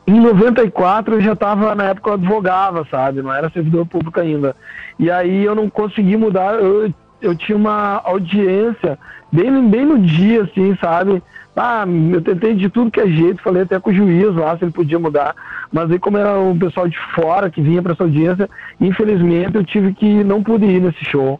Em 0.08 0.20
94 0.20 1.16
eu 1.16 1.22
já 1.22 1.34
estava 1.34 1.76
na 1.76 1.86
época 1.90 2.10
eu 2.10 2.14
advogava, 2.16 2.86
sabe? 2.90 3.22
Não 3.22 3.32
era 3.32 3.52
servidor 3.52 3.86
público 3.86 4.20
ainda. 4.20 4.56
E 5.00 5.10
aí 5.10 5.44
eu 5.44 5.56
não 5.56 5.70
consegui 5.70 6.16
mudar, 6.18 6.56
eu, 6.56 6.94
eu 7.22 7.36
tinha 7.36 7.58
uma 7.58 8.02
audiência 8.04 8.98
bem, 9.32 9.70
bem 9.70 9.86
no 9.86 10.00
dia, 10.00 10.44
assim, 10.44 10.78
sabe? 10.80 11.22
Ah, 11.56 11.86
eu 12.12 12.22
tentei 12.22 12.56
de 12.56 12.70
tudo 12.70 12.90
que 12.90 13.00
é 13.00 13.08
jeito, 13.08 13.42
falei 13.42 13.62
até 13.62 13.80
com 13.80 13.92
o 13.92 13.94
juiz 13.94 14.36
lá 14.36 14.58
se 14.58 14.64
ele 14.64 14.72
podia 14.72 14.98
mudar, 14.98 15.36
mas 15.72 15.92
aí 15.92 16.00
como 16.00 16.18
era 16.18 16.40
o 16.40 16.58
pessoal 16.58 16.88
de 16.88 16.98
fora 17.14 17.50
que 17.50 17.62
vinha 17.62 17.82
para 17.82 17.94
essa 17.94 18.04
audiência, 18.04 18.50
infelizmente 18.82 19.56
eu 19.56 19.64
tive 19.64 19.94
que 19.94 20.24
não 20.24 20.42
pude 20.42 20.66
ir 20.66 20.82
nesse 20.82 21.06
show. 21.06 21.40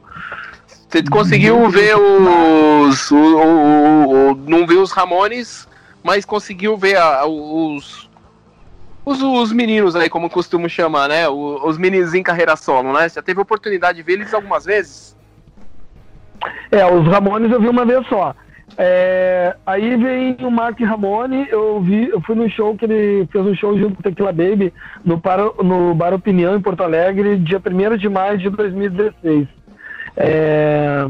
Você 0.88 1.02
conseguiu 1.02 1.68
ver 1.70 1.96
os, 1.96 3.10
o, 3.10 3.16
o, 3.16 4.32
o, 4.32 4.36
não 4.48 4.68
viu 4.68 4.84
os 4.84 4.92
Ramones, 4.92 5.68
mas 6.04 6.26
conseguiu 6.26 6.78
ver 6.78 6.98
a, 6.98 7.26
os, 7.26 8.08
os, 9.06 9.22
os 9.22 9.52
meninos 9.52 9.96
aí, 9.96 10.10
como 10.10 10.30
costumo 10.30 10.70
chamar, 10.70 11.10
né? 11.10 11.28
Os, 11.28 11.64
os 11.64 11.78
meninos 11.78 12.14
em 12.14 12.24
carreira 12.24 12.56
solo, 12.56 12.94
né? 12.94 13.08
Você 13.10 13.16
já 13.16 13.22
teve 13.22 13.40
oportunidade 13.40 13.98
de 13.98 14.04
ver 14.04 14.14
eles 14.14 14.34
algumas 14.34 14.66
vezes? 14.66 15.16
É, 16.72 16.86
os 16.86 17.08
Ramones 17.08 17.52
eu 17.52 17.62
vi 17.62 17.70
uma 17.70 17.86
vez 17.86 18.06
só. 18.08 18.36
É, 18.78 19.56
aí 19.66 19.96
vem 19.98 20.38
o 20.42 20.50
Mark 20.50 20.80
Ramone, 20.80 21.48
eu 21.50 21.80
vi, 21.82 22.10
eu 22.10 22.20
fui 22.22 22.36
no 22.36 22.50
show 22.50 22.76
que 22.76 22.86
ele 22.86 23.28
fez 23.32 23.46
um 23.46 23.54
show 23.54 23.78
junto 23.78 23.96
com 23.96 24.00
o 24.00 24.04
Tequila 24.04 24.32
Baby 24.32 24.74
no, 25.06 25.22
no 25.64 25.94
Bar 25.94 26.14
Opinião 26.14 26.56
em 26.56 26.62
Porto 26.62 26.82
Alegre, 26.82 27.38
dia 27.38 27.60
1 27.64 27.98
de 27.98 28.10
maio 28.10 28.38
de 28.38 28.50
2016. 28.50 29.48
É, 30.16 31.06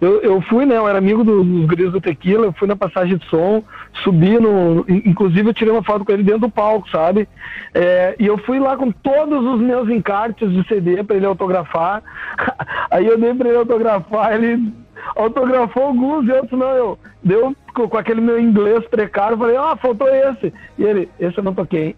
eu, 0.00 0.22
eu 0.22 0.40
fui, 0.42 0.66
né? 0.66 0.76
Eu 0.76 0.88
era 0.88 0.98
amigo 0.98 1.24
do, 1.24 1.42
dos 1.42 1.66
guris 1.66 1.92
do 1.92 2.00
Tequila, 2.00 2.46
eu 2.46 2.52
fui 2.52 2.68
na 2.68 2.76
passagem 2.76 3.16
de 3.16 3.26
som, 3.28 3.62
subi 4.02 4.38
no. 4.38 4.84
Inclusive 4.88 5.48
eu 5.48 5.54
tirei 5.54 5.72
uma 5.72 5.82
foto 5.82 6.04
com 6.04 6.12
ele 6.12 6.22
dentro 6.22 6.42
do 6.42 6.50
palco, 6.50 6.88
sabe? 6.90 7.28
É, 7.74 8.14
e 8.18 8.26
eu 8.26 8.38
fui 8.38 8.58
lá 8.58 8.76
com 8.76 8.90
todos 8.90 9.44
os 9.44 9.60
meus 9.60 9.88
encartes 9.88 10.50
de 10.50 10.66
CD 10.66 11.02
para 11.02 11.16
ele 11.16 11.26
autografar. 11.26 12.02
Aí 12.90 13.06
eu 13.06 13.18
dei 13.18 13.34
para 13.34 13.48
ele 13.48 13.58
autografar, 13.58 14.34
ele 14.34 14.72
autografou 15.14 15.84
alguns 15.84 16.26
e 16.26 16.32
outros 16.32 16.58
não. 16.58 16.70
Eu 16.70 16.98
deu 17.22 17.54
com, 17.74 17.96
aquele 17.96 18.20
meu 18.20 18.40
inglês 18.40 18.84
precário, 18.88 19.38
falei, 19.38 19.56
ah, 19.56 19.76
faltou 19.76 20.08
esse. 20.08 20.52
E 20.78 20.84
ele, 20.84 21.08
esse 21.18 21.38
eu 21.38 21.44
não 21.44 21.54
toquei. 21.54 21.96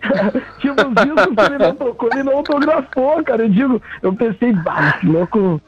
tipo, 0.60 0.80
os 0.80 0.94
discos 0.94 1.34
que 1.36 1.52
ele 1.52 1.58
não 1.58 1.74
tocou, 1.74 2.08
ele 2.12 2.22
não 2.22 2.36
autografou, 2.38 3.22
cara. 3.22 3.42
Eu 3.42 3.50
digo, 3.50 3.82
eu 4.02 4.14
pensei, 4.14 4.52
bah, 4.52 4.98
louco 5.04 5.60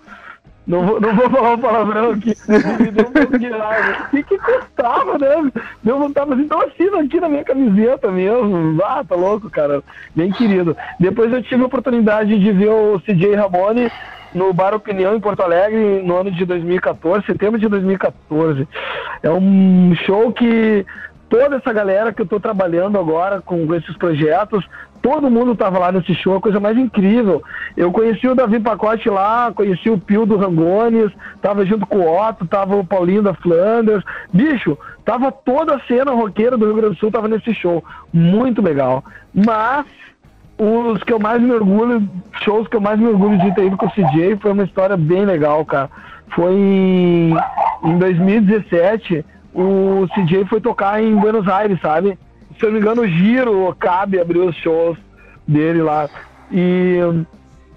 não 0.67 0.87
vou, 0.87 1.01
não 1.01 1.15
vou 1.15 1.29
falar 1.29 1.53
um 1.55 1.59
palavrão 1.59 2.11
aqui. 2.13 2.35
Me 2.81 2.91
deu 2.91 3.09
um 3.09 3.13
pouco 3.13 3.39
de 3.39 3.49
raiva. 3.49 4.09
E 4.13 4.23
que 4.23 4.39
custava, 4.39 5.19
né? 5.19 5.53
Deu 5.83 5.99
vontade, 5.99 6.31
mas 6.31 6.39
então 6.39 6.61
assina 6.61 7.01
aqui 7.01 7.21
na 7.21 7.29
minha 7.29 7.45
camiseta 7.45 8.11
mesmo. 8.11 8.81
Ah, 8.85 9.05
tá 9.07 9.15
louco, 9.15 9.51
cara. 9.51 9.83
Bem 10.15 10.31
querido. 10.31 10.77
Depois 11.01 11.33
eu 11.33 11.43
tive 11.43 11.63
a 11.63 11.67
oportunidade 11.67 12.39
de 12.39 12.53
ver 12.53 12.71
o 12.71 13.01
CJ 13.01 13.35
Ramone 13.35 13.91
no 14.35 14.53
Bar 14.53 14.75
Opinião 14.75 15.15
em 15.15 15.21
Porto 15.21 15.43
Alegre 15.43 16.03
no 16.03 16.17
ano 16.17 16.31
de 16.31 16.45
2014, 16.45 17.27
setembro 17.27 17.59
de 17.59 17.69
2014. 17.69 18.67
É 19.23 19.31
um 19.31 19.95
show 20.07 20.33
que 20.33 20.87
toda 21.29 21.57
essa 21.57 21.73
galera 21.73 22.13
que 22.13 22.23
eu 22.23 22.25
estou 22.25 22.39
trabalhando 22.39 22.99
agora 22.99 23.41
com 23.41 23.75
esses 23.75 23.97
projetos, 23.97 24.67
todo 25.03 25.31
mundo 25.31 25.53
estava 25.53 25.79
lá 25.79 25.91
nesse 25.91 26.15
show, 26.15 26.41
coisa 26.41 26.61
mais 26.61 26.79
incrível. 26.79 27.43
Eu 27.77 27.91
conheci 27.91 28.27
o 28.29 28.35
Davi 28.35 28.61
Pacote 28.61 29.11
lá, 29.11 29.53
conheci 29.53 29.91
o 29.91 29.99
Pio 29.99 30.25
do 30.25 30.37
Rangones, 30.37 31.11
tava 31.43 31.67
junto 31.67 31.85
com 31.87 31.99
o 31.99 32.29
Otto, 32.29 32.47
tava 32.47 32.77
o 32.77 32.87
Paulinho 32.87 33.23
da 33.23 33.35
Flanders. 33.35 34.05
Bicho, 34.33 34.79
tava 35.05 35.33
toda 35.33 35.75
a 35.75 35.81
cena 35.81 36.13
roqueira 36.13 36.57
do 36.57 36.67
Rio 36.67 36.77
Grande 36.77 36.95
do 36.95 37.01
Sul, 37.01 37.11
tava 37.11 37.27
nesse 37.27 37.53
show. 37.53 37.85
Muito 38.13 38.63
legal. 38.63 39.05
Mas 39.35 39.87
os 40.57 41.03
que 41.03 41.13
eu 41.13 41.19
mais 41.19 41.43
me 41.43 41.51
orgulho, 41.51 42.09
shows 42.45 42.69
que 42.69 42.77
eu 42.77 42.81
mais 42.81 42.99
me 42.99 43.09
orgulho 43.09 43.39
de 43.39 43.53
ter 43.55 43.67
ido 43.67 43.77
com 43.77 43.87
o 43.87 43.91
CJ, 43.91 44.39
foi 44.41 44.53
uma 44.53 44.65
história 44.65 44.97
bem 44.97 45.25
legal, 45.25 45.65
cara. 45.65 45.91
Foi 46.29 46.53
em, 46.55 47.35
em 47.85 47.99
2017 47.99 49.25
o 49.55 50.07
CJ 50.15 50.47
foi 50.47 50.61
tocar 50.61 51.03
em 51.03 51.15
Buenos 51.17 51.47
Aires, 51.49 51.79
sabe? 51.81 52.19
Se 52.59 52.65
eu 52.65 52.71
não 52.71 52.75
me 52.75 52.81
engano, 52.81 53.03
o 53.03 53.09
Giro, 53.09 53.69
o 53.69 53.75
Cabe 53.75 54.21
abriu 54.21 54.47
os 54.47 54.57
shows 54.57 54.99
dele 55.47 55.83
lá. 55.83 56.09
E, 56.51 56.99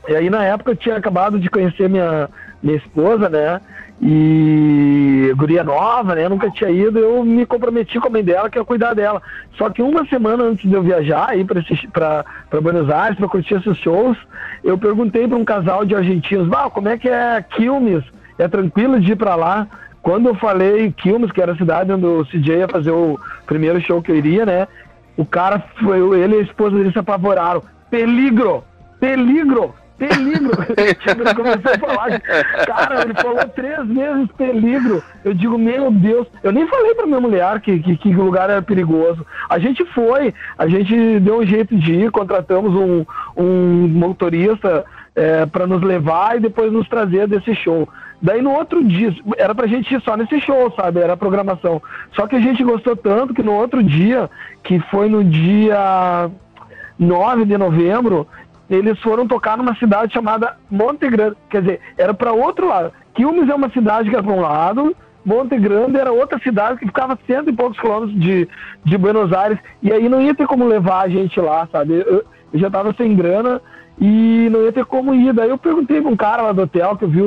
e 0.08 0.16
aí 0.16 0.30
na 0.30 0.44
época 0.44 0.72
eu 0.72 0.76
tinha 0.76 0.98
acabado 0.98 1.40
de 1.40 1.50
conhecer 1.50 1.90
minha, 1.90 2.30
minha 2.62 2.78
esposa, 2.78 3.30
né? 3.30 3.62
E 4.02 5.34
guria 5.38 5.64
nova, 5.64 6.16
né? 6.16 6.26
Eu 6.26 6.30
nunca 6.30 6.52
tinha 6.52 6.70
ido, 6.70 7.00
eu 7.00 7.24
me 7.24 7.46
comprometi 7.46 8.00
com 8.00 8.08
a 8.08 8.12
mãe 8.12 8.24
dela, 8.24 8.50
que 8.50 8.58
ia 8.58 8.66
cuidar 8.66 8.94
dela. 8.94 9.22
Só 9.58 9.70
que 9.70 9.82
uma 9.82 10.06
semana 10.06 10.44
antes 10.44 10.70
de 10.70 10.76
eu 10.76 10.84
viajar 10.84 11.30
aí 11.30 11.46
para 11.46 12.26
Buenos 12.62 12.90
Aires, 12.90 13.18
para 13.18 13.28
curtir 13.30 13.56
esses 13.56 13.78
shows, 13.78 14.18
eu 14.64 14.78
perguntei 14.78 15.28
para 15.28 15.38
um 15.38 15.46
casal 15.46 15.86
de 15.86 15.96
argentinos, 15.96 16.52
ah, 16.52 16.70
como 16.70 16.90
é 16.90 16.98
que 16.98 17.08
é 17.08 17.42
Quilmes? 17.42 18.04
É 18.38 18.48
tranquilo 18.50 19.00
de 19.00 19.14
ir 19.14 19.16
para 19.16 19.36
lá? 19.36 19.68
Quando 20.06 20.28
eu 20.28 20.36
falei 20.36 20.94
Quilmes, 20.96 21.32
que 21.32 21.42
era 21.42 21.54
a 21.54 21.58
cidade 21.58 21.92
onde 21.92 22.06
o 22.06 22.24
CJ 22.26 22.58
ia 22.58 22.68
fazer 22.68 22.92
o 22.92 23.20
primeiro 23.48 23.82
show 23.82 24.04
que 24.04 24.12
eu 24.12 24.16
iria, 24.16 24.46
né? 24.46 24.68
O 25.18 25.26
cara 25.26 25.64
foi, 25.80 25.98
ele 26.20 26.36
e 26.36 26.40
a 26.42 26.44
esposa 26.44 26.76
dele 26.76 26.92
se 26.92 27.00
apavoraram. 27.00 27.64
Peligro! 27.90 28.64
Peligro! 29.00 29.74
Peligro! 29.98 30.52
começou 31.36 31.72
a 31.74 31.80
falar. 31.80 32.22
Cara, 32.68 33.02
ele 33.02 33.16
falou 33.16 33.48
três 33.56 33.88
vezes 33.88 34.30
peligro. 34.38 35.04
Eu 35.24 35.34
digo, 35.34 35.58
meu 35.58 35.90
Deus. 35.90 36.28
Eu 36.44 36.52
nem 36.52 36.68
falei 36.68 36.94
pra 36.94 37.08
minha 37.08 37.20
mulher 37.20 37.60
que, 37.60 37.80
que, 37.80 37.98
que 37.98 38.10
o 38.10 38.26
lugar 38.26 38.52
era 38.52 38.62
perigoso. 38.62 39.26
A 39.50 39.58
gente 39.58 39.84
foi, 39.86 40.36
a 40.56 40.68
gente 40.68 41.20
deu 41.20 41.40
um 41.40 41.46
jeito 41.48 41.76
de 41.76 41.94
ir, 41.94 42.12
contratamos 42.12 42.76
um, 42.76 43.04
um 43.36 43.88
motorista 43.88 44.86
é, 45.16 45.48
para 45.48 45.66
nos 45.66 45.82
levar 45.82 46.38
e 46.38 46.42
depois 46.42 46.72
nos 46.72 46.88
trazer 46.88 47.28
desse 47.28 47.56
show. 47.56 47.90
Daí 48.26 48.42
no 48.42 48.54
outro 48.54 48.84
dia, 48.84 49.16
era 49.38 49.54
pra 49.54 49.68
gente 49.68 49.94
ir 49.94 50.02
só 50.02 50.18
nesse 50.18 50.42
show, 50.42 50.74
sabe? 50.76 51.00
Era 51.00 51.14
a 51.14 51.18
programação. 51.18 51.80
Só 52.16 52.26
que 52.26 52.36
a 52.36 52.40
gente 52.40 52.64
gostou 52.64 52.96
tanto 52.96 53.36
que 53.36 53.44
no 53.44 53.54
outro 53.54 53.84
dia, 53.84 54.32
que 54.64 54.80
foi 54.90 55.08
no 55.08 55.24
dia 55.24 56.32
9 56.98 57.46
de 57.46 57.56
novembro, 57.56 58.28
eles 58.68 59.00
foram 59.02 59.28
tocar 59.28 59.56
numa 59.56 59.76
cidade 59.76 60.12
chamada 60.12 60.58
Monte 60.72 61.08
Grande. 61.08 61.38
Quer 61.52 61.62
dizer, 61.62 61.80
era 61.96 62.16
para 62.16 62.34
outro 62.34 62.68
lado. 62.68 62.92
Quilmes 63.14 63.48
é 63.48 63.54
uma 63.54 63.70
cidade 63.70 64.10
que 64.10 64.16
era 64.16 64.24
para 64.24 64.34
um 64.34 64.42
lado, 64.42 64.96
Monte 65.24 65.56
Grande 65.60 66.00
era 66.00 66.12
outra 66.12 66.40
cidade 66.40 66.80
que 66.80 66.88
ficava 66.88 67.20
cento 67.28 67.52
e 67.52 67.54
poucos 67.54 67.80
quilômetros 67.80 68.20
de, 68.20 68.50
de 68.84 68.98
Buenos 68.98 69.32
Aires. 69.34 69.60
E 69.84 69.94
aí 69.94 70.10
não 70.10 70.20
ia 70.20 70.34
ter 70.34 70.48
como 70.48 70.66
levar 70.66 71.02
a 71.02 71.08
gente 71.08 71.40
lá, 71.40 71.68
sabe? 71.72 71.94
Eu, 71.94 72.26
eu 72.52 72.60
já 72.60 72.72
tava 72.72 72.92
sem 72.94 73.16
grana 73.16 73.62
e 74.00 74.50
não 74.52 74.64
ia 74.64 74.72
ter 74.72 74.86
como 74.86 75.14
ir. 75.14 75.34
Daí 75.34 75.50
eu 75.50 75.58
perguntei 75.58 76.02
pra 76.02 76.12
um 76.12 76.16
cara 76.16 76.44
lá 76.44 76.52
do 76.52 76.64
hotel, 76.64 76.96
que 76.98 77.06
eu 77.06 77.10
vi 77.10 77.22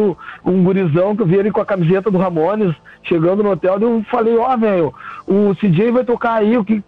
um 0.44 0.62
gurizão, 0.62 1.16
que 1.16 1.22
eu 1.22 1.26
vi 1.26 1.36
ele 1.36 1.50
com 1.50 1.60
a 1.60 1.66
camiseta 1.66 2.10
do 2.10 2.18
Ramones 2.18 2.74
chegando 3.02 3.42
no 3.42 3.50
hotel, 3.50 3.78
eu 3.80 4.04
falei, 4.10 4.36
ó, 4.36 4.52
oh, 4.52 4.58
velho, 4.58 4.94
o 5.26 5.54
CJ 5.54 5.90
vai 5.90 6.04
tocar 6.04 6.34
aí, 6.34 6.58
o 6.58 6.64
que, 6.64 6.82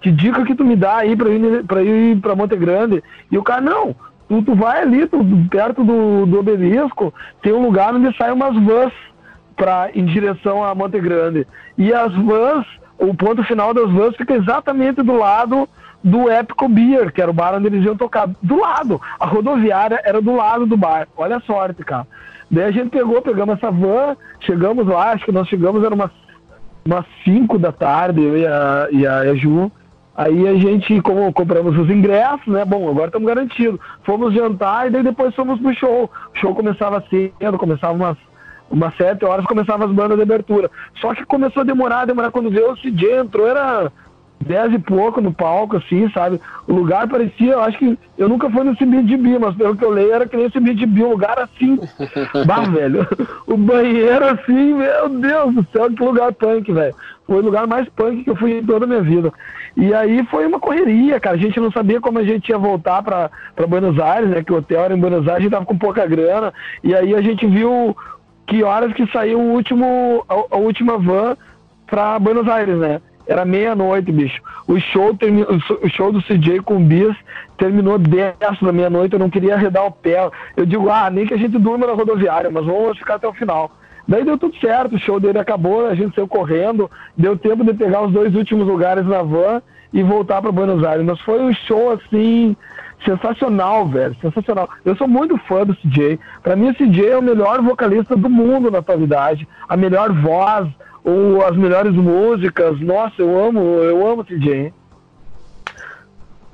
que 0.00 0.10
dica 0.10 0.44
que 0.44 0.54
tu 0.54 0.64
me 0.64 0.76
dá 0.76 0.98
aí 0.98 1.16
pra 1.16 1.30
ir 1.30 1.64
pra, 1.64 1.82
ir 1.82 2.20
pra 2.20 2.36
Monte 2.36 2.56
Grande? 2.56 3.02
E 3.30 3.36
o 3.36 3.42
cara, 3.42 3.60
não, 3.60 3.94
tu, 4.28 4.42
tu 4.42 4.54
vai 4.54 4.82
ali, 4.82 5.06
tu, 5.06 5.18
perto 5.50 5.82
do, 5.82 6.26
do 6.26 6.38
obelisco, 6.38 7.12
tem 7.42 7.52
um 7.52 7.62
lugar 7.62 7.94
onde 7.94 8.16
saem 8.16 8.32
umas 8.32 8.54
vans 8.54 8.92
pra, 9.56 9.90
em 9.94 10.04
direção 10.04 10.62
a 10.62 10.74
Monte 10.74 11.00
Grande. 11.00 11.46
E 11.76 11.92
as 11.92 12.14
vans, 12.14 12.64
o 12.98 13.12
ponto 13.14 13.42
final 13.42 13.74
das 13.74 13.90
vans 13.90 14.16
fica 14.16 14.34
exatamente 14.34 15.02
do 15.02 15.14
lado 15.14 15.68
do 16.02 16.30
Épico 16.30 16.68
Beer, 16.68 17.12
que 17.12 17.20
era 17.20 17.30
o 17.30 17.34
bar 17.34 17.54
onde 17.54 17.66
eles 17.66 17.84
iam 17.84 17.96
tocar. 17.96 18.28
Do 18.42 18.60
lado. 18.60 19.00
A 19.18 19.26
rodoviária 19.26 20.00
era 20.04 20.20
do 20.20 20.34
lado 20.34 20.66
do 20.66 20.76
bar. 20.76 21.08
Olha 21.16 21.36
a 21.36 21.40
sorte, 21.40 21.84
cara. 21.84 22.06
Daí 22.50 22.64
a 22.64 22.70
gente 22.70 22.90
pegou, 22.90 23.20
pegamos 23.20 23.56
essa 23.56 23.70
van, 23.70 24.16
chegamos 24.40 24.86
lá, 24.86 25.12
acho 25.12 25.24
que 25.24 25.32
nós 25.32 25.46
chegamos, 25.48 25.84
era 25.84 25.94
umas, 25.94 26.10
umas 26.84 27.04
5 27.24 27.58
da 27.58 27.72
tarde, 27.72 28.22
eu 28.22 28.38
e 28.38 28.46
a, 28.46 28.88
e 28.90 29.06
a, 29.06 29.24
e 29.26 29.28
a 29.30 29.34
Ju. 29.34 29.70
Aí 30.16 30.48
a 30.48 30.54
gente, 30.54 31.00
como 31.02 31.32
compramos 31.32 31.78
os 31.78 31.88
ingressos, 31.88 32.48
né? 32.48 32.64
Bom, 32.64 32.88
agora 32.88 33.06
estamos 33.06 33.28
garantidos. 33.28 33.78
Fomos 34.02 34.34
jantar 34.34 34.88
e 34.88 34.90
daí 34.90 35.02
depois 35.02 35.34
fomos 35.34 35.60
pro 35.60 35.74
show. 35.74 36.10
O 36.34 36.38
show 36.38 36.54
começava 36.54 37.04
cedo, 37.08 37.58
começava 37.58 37.92
umas, 37.92 38.16
umas 38.68 38.96
sete 38.96 39.24
horas, 39.24 39.44
começava 39.44 39.84
as 39.84 39.92
bandas 39.92 40.16
de 40.16 40.24
abertura. 40.24 40.70
Só 41.00 41.14
que 41.14 41.24
começou 41.24 41.60
a 41.60 41.64
demorar, 41.64 42.04
demorar. 42.04 42.32
Quando 42.32 42.50
veio 42.50 42.72
o 42.72 42.76
CJ, 42.76 43.20
entrou, 43.20 43.46
era 43.46 43.92
dez 44.40 44.72
e 44.72 44.78
pouco 44.78 45.20
no 45.20 45.32
palco, 45.32 45.76
assim, 45.76 46.08
sabe? 46.10 46.40
O 46.66 46.72
lugar 46.72 47.08
parecia, 47.08 47.52
eu 47.52 47.62
acho 47.62 47.78
que 47.78 47.98
eu 48.16 48.28
nunca 48.28 48.48
fui 48.50 48.64
no 48.64 48.76
CBGB, 48.76 49.38
mas 49.38 49.54
pelo 49.56 49.76
que 49.76 49.84
eu 49.84 49.90
leio 49.90 50.12
era 50.12 50.26
que 50.26 50.36
nem 50.36 50.50
CBGB, 50.50 51.04
um 51.04 51.10
lugar 51.10 51.38
assim, 51.38 51.78
bah, 52.46 52.62
velho. 52.62 53.06
O 53.46 53.56
banheiro 53.56 54.24
assim, 54.24 54.74
meu 54.74 55.08
Deus 55.08 55.54
do 55.54 55.66
céu, 55.72 55.90
que 55.90 56.02
lugar 56.02 56.32
punk, 56.32 56.72
velho. 56.72 56.94
Foi 57.26 57.36
o 57.36 57.44
lugar 57.44 57.66
mais 57.66 57.88
punk 57.90 58.24
que 58.24 58.30
eu 58.30 58.36
fui 58.36 58.58
em 58.58 58.64
toda 58.64 58.84
a 58.84 58.88
minha 58.88 59.02
vida. 59.02 59.32
E 59.76 59.92
aí 59.94 60.24
foi 60.26 60.46
uma 60.46 60.58
correria, 60.58 61.20
cara. 61.20 61.36
A 61.36 61.38
gente 61.38 61.60
não 61.60 61.70
sabia 61.70 62.00
como 62.00 62.18
a 62.18 62.24
gente 62.24 62.48
ia 62.48 62.58
voltar 62.58 63.02
para 63.02 63.30
Buenos 63.68 63.98
Aires, 64.00 64.30
né? 64.30 64.42
Que 64.42 64.52
o 64.52 64.56
hotel 64.56 64.80
era 64.80 64.94
em 64.94 65.00
Buenos 65.00 65.28
Aires, 65.28 65.36
a 65.36 65.40
gente 65.40 65.50
tava 65.50 65.66
com 65.66 65.76
pouca 65.76 66.06
grana. 66.06 66.52
E 66.82 66.94
aí 66.94 67.14
a 67.14 67.20
gente 67.20 67.46
viu 67.46 67.96
que 68.46 68.62
horas 68.62 68.92
que 68.94 69.06
saiu 69.12 69.38
o 69.38 69.52
último, 69.52 70.24
a, 70.28 70.56
a 70.56 70.58
última 70.58 70.96
van 70.96 71.36
para 71.86 72.18
Buenos 72.18 72.48
Aires, 72.48 72.76
né? 72.76 73.00
Era 73.28 73.44
meia-noite, 73.44 74.10
bicho. 74.10 74.40
O 74.66 74.80
show, 74.80 75.14
termi... 75.14 75.42
o 75.42 75.88
show 75.90 76.10
do 76.10 76.22
CJ 76.22 76.60
com 76.60 76.82
Bis 76.82 77.14
terminou 77.58 77.98
10 77.98 78.34
da 78.62 78.72
meia-noite. 78.72 79.12
Eu 79.12 79.18
não 79.18 79.28
queria 79.28 79.54
arredar 79.54 79.84
o 79.84 79.92
pé. 79.92 80.30
Eu 80.56 80.64
digo, 80.64 80.88
ah, 80.88 81.10
nem 81.10 81.26
que 81.26 81.34
a 81.34 81.38
gente 81.38 81.58
durma 81.58 81.86
na 81.86 81.92
rodoviária, 81.92 82.50
mas 82.50 82.64
vamos 82.64 82.98
ficar 82.98 83.16
até 83.16 83.28
o 83.28 83.34
final. 83.34 83.70
Daí 84.08 84.24
deu 84.24 84.38
tudo 84.38 84.56
certo, 84.56 84.96
o 84.96 84.98
show 84.98 85.20
dele 85.20 85.38
acabou, 85.38 85.86
a 85.86 85.94
gente 85.94 86.14
saiu 86.14 86.26
correndo, 86.26 86.90
deu 87.14 87.36
tempo 87.36 87.62
de 87.62 87.74
pegar 87.74 88.00
os 88.00 88.10
dois 88.10 88.34
últimos 88.34 88.66
lugares 88.66 89.04
na 89.04 89.22
van 89.22 89.60
e 89.92 90.02
voltar 90.02 90.40
para 90.40 90.50
Buenos 90.50 90.82
Aires. 90.82 91.04
Mas 91.04 91.20
foi 91.20 91.38
um 91.42 91.52
show 91.52 91.92
assim 91.92 92.56
sensacional, 93.04 93.86
velho, 93.86 94.16
sensacional. 94.22 94.68
Eu 94.82 94.96
sou 94.96 95.06
muito 95.06 95.36
fã 95.46 95.64
do 95.64 95.76
CJ. 95.76 96.18
Para 96.42 96.56
mim, 96.56 96.70
o 96.70 96.74
CJ 96.74 97.10
é 97.10 97.18
o 97.18 97.22
melhor 97.22 97.60
vocalista 97.60 98.16
do 98.16 98.30
mundo 98.30 98.70
na 98.70 98.78
atualidade, 98.78 99.46
a 99.68 99.76
melhor 99.76 100.10
voz, 100.10 100.68
ou 101.08 101.42
as 101.42 101.56
melhores 101.56 101.94
músicas. 101.94 102.78
Nossa, 102.80 103.14
eu 103.22 103.42
amo, 103.42 103.60
eu 103.78 104.06
amo 104.06 104.22
TJ. 104.22 104.74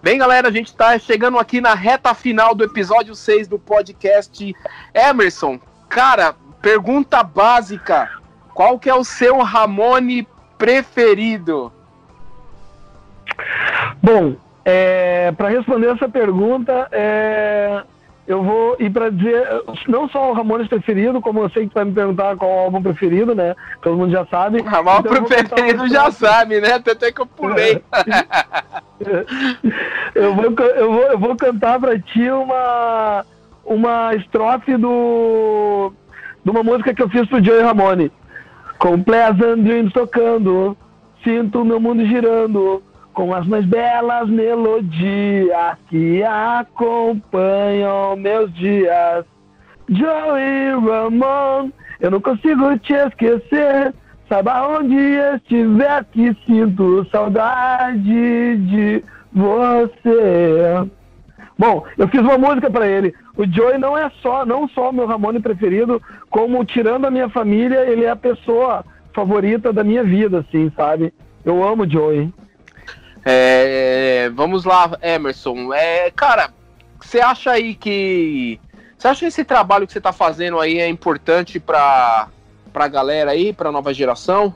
Bem, 0.01 0.19
galera, 0.19 0.47
a 0.47 0.53
gente 0.53 0.69
está 0.69 0.97
chegando 0.97 1.39
aqui 1.41 1.61
na 1.61 1.75
reta 1.75 2.15
final 2.15 2.55
do 2.55 2.63
episódio 2.63 3.17
6 3.17 3.49
do 3.49 3.59
podcast 3.59 4.55
Emerson. 4.95 5.59
Cara, 5.89 6.37
pergunta 6.63 7.21
básica. 7.25 8.09
Qual 8.55 8.79
que 8.79 8.89
é 8.89 8.95
o 8.95 9.03
seu 9.03 9.39
Ramone 9.39 10.29
preferido? 10.57 11.73
Bom, 14.01 14.37
é, 14.65 15.33
para 15.33 15.49
responder 15.49 15.89
essa 15.89 16.09
pergunta, 16.09 16.87
é, 16.93 17.83
eu 18.27 18.43
vou 18.43 18.77
ir 18.79 18.91
para 18.91 19.11
dizer 19.11 19.47
não 19.87 20.09
só 20.09 20.31
o 20.31 20.33
Ramones 20.33 20.67
preferido, 20.67 21.21
como 21.21 21.43
eu 21.43 21.51
sei 21.51 21.65
que 21.65 21.71
tu 21.71 21.75
vai 21.75 21.85
me 21.85 21.93
perguntar 21.93 22.37
qual 22.37 22.51
é 22.51 22.55
o 22.55 22.59
álbum 22.61 22.83
preferido, 22.83 23.35
né? 23.35 23.55
Todo 23.83 23.99
mundo 23.99 24.13
já 24.13 24.25
sabe. 24.27 24.63
O 24.63 24.89
álbum 24.89 25.11
então 25.11 25.25
preferido 25.25 25.87
já 25.89 26.11
sabe, 26.11 26.61
né? 26.61 26.75
Até 26.75 27.13
que 27.13 27.21
eu 27.21 27.27
pulei. 27.27 27.83
eu, 30.15 30.35
vou, 30.35 30.45
eu, 30.45 30.93
vou, 30.93 31.03
eu 31.03 31.19
vou 31.19 31.37
cantar 31.37 31.79
para 31.79 31.99
ti 31.99 32.31
uma, 32.31 33.27
uma 33.65 34.15
estrofe 34.15 34.75
do, 34.79 35.93
de 36.43 36.51
uma 36.51 36.63
música 36.63 36.95
que 36.95 37.03
eu 37.03 37.11
fiz 37.11 37.29
pro 37.29 37.45
Joey 37.45 37.63
Ramone. 37.63 38.11
Com 38.79 39.03
Pleasant 39.03 39.59
Dreams 39.59 39.93
tocando, 39.93 40.77
sinto 41.23 41.65
meu 41.65 41.79
mundo 41.79 42.05
girando 42.07 42.83
com 43.15 43.33
as 43.33 43.47
mais 43.47 43.65
belas 43.65 44.29
melodias 44.29 45.79
que 45.89 46.23
acompanham 46.23 48.17
meus 48.17 48.53
dias. 48.55 49.25
Joey 49.89 50.71
Ramon, 50.85 51.71
eu 52.01 52.11
não 52.11 52.21
consigo 52.21 52.77
te 52.79 52.93
esquecer. 52.93 53.95
Saiba 54.29 54.67
onde 54.69 54.97
estiver 54.97 56.05
que 56.07 56.37
sinto 56.47 57.07
saudade 57.11 58.57
de 58.57 59.05
você. 59.33 60.89
Bom, 61.57 61.85
eu 61.97 62.09
fiz 62.09 62.21
uma 62.21 62.37
música 62.37 62.69
para 62.71 62.89
ele. 62.89 63.15
O 63.37 63.47
Joey 63.47 63.79
não 63.79 63.97
é 63.97 64.11
só, 64.23 64.45
não 64.45 64.67
só 64.69 64.91
o 64.91 64.93
meu 64.93 65.07
Ramone 65.07 65.41
preferido, 65.41 66.03
como 66.31 66.65
tirando 66.65 67.05
a 67.05 67.11
minha 67.11 67.29
família, 67.29 67.89
ele 67.89 68.05
é 68.05 68.11
a 68.11 68.17
pessoa 68.17 68.85
favorita 69.13 69.73
da 69.73 69.85
minha 69.85 70.03
vida, 70.03 70.41
assim, 70.41 70.73
sabe? 70.75 71.15
Eu 71.45 71.63
amo 71.63 71.85
o 71.85 71.91
Joey. 71.91 72.33
É, 73.25 74.31
vamos 74.35 74.65
lá, 74.65 74.91
Emerson. 75.03 75.73
É, 75.73 76.11
cara, 76.11 76.51
você 77.01 77.21
acha 77.21 77.53
aí 77.53 77.75
que. 77.75 78.61
Você 78.99 79.09
acha 79.09 79.21
que 79.21 79.27
esse 79.27 79.45
trabalho 79.45 79.87
que 79.87 79.93
você 79.93 79.99
está 79.99 80.13
fazendo 80.13 80.61
aí 80.61 80.79
é 80.79 80.89
importante 80.89 81.59
para 81.59 82.29
a 82.75 82.89
galera 82.89 83.31
aí, 83.31 83.53
para 83.53 83.69
a 83.69 83.73
nova 83.73 83.95
geração? 83.95 84.55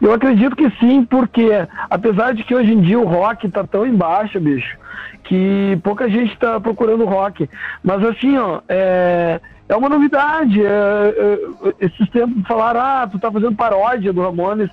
Eu 0.00 0.12
acredito 0.12 0.56
que 0.56 0.70
sim, 0.78 1.04
porque 1.04 1.48
apesar 1.88 2.34
de 2.34 2.44
que 2.44 2.54
hoje 2.54 2.72
em 2.72 2.80
dia 2.80 2.98
o 2.98 3.06
rock 3.06 3.48
tá 3.48 3.64
tão 3.64 3.86
embaixo, 3.86 4.38
bicho, 4.38 4.76
que 5.24 5.78
pouca 5.82 6.08
gente 6.08 6.36
tá 6.36 6.60
procurando 6.60 7.04
rock. 7.04 7.48
Mas 7.82 8.04
assim, 8.04 8.36
ó, 8.36 8.60
é, 8.68 9.40
é 9.68 9.76
uma 9.76 9.88
novidade. 9.88 10.64
É, 10.64 10.68
é, 10.68 11.74
esses 11.80 12.08
tempos 12.10 12.46
falaram, 12.46 12.80
ah, 12.80 13.08
tu 13.10 13.18
tá 13.18 13.30
fazendo 13.32 13.56
paródia 13.56 14.12
do 14.12 14.22
Ramones. 14.22 14.70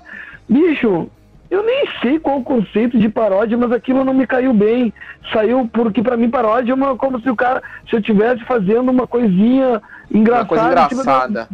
Bicho, 0.48 1.08
eu 1.52 1.62
nem 1.62 1.86
sei 2.00 2.18
qual 2.18 2.38
o 2.38 2.42
conceito 2.42 2.98
de 2.98 3.10
paródia, 3.10 3.58
mas 3.58 3.70
aquilo 3.72 4.02
não 4.06 4.14
me 4.14 4.26
caiu 4.26 4.54
bem. 4.54 4.90
Saiu 5.30 5.68
porque 5.70 6.02
para 6.02 6.16
mim 6.16 6.30
paródia 6.30 6.72
é 6.72 6.74
uma, 6.74 6.96
como 6.96 7.20
se 7.20 7.28
o 7.28 7.36
cara, 7.36 7.62
se 7.86 7.94
eu 7.94 8.00
estivesse 8.00 8.42
fazendo 8.44 8.90
uma 8.90 9.06
coisinha 9.06 9.82
engraçada. 10.10 10.42
Uma 10.42 10.46
coisa 10.46 10.64
engraçada. 10.66 11.48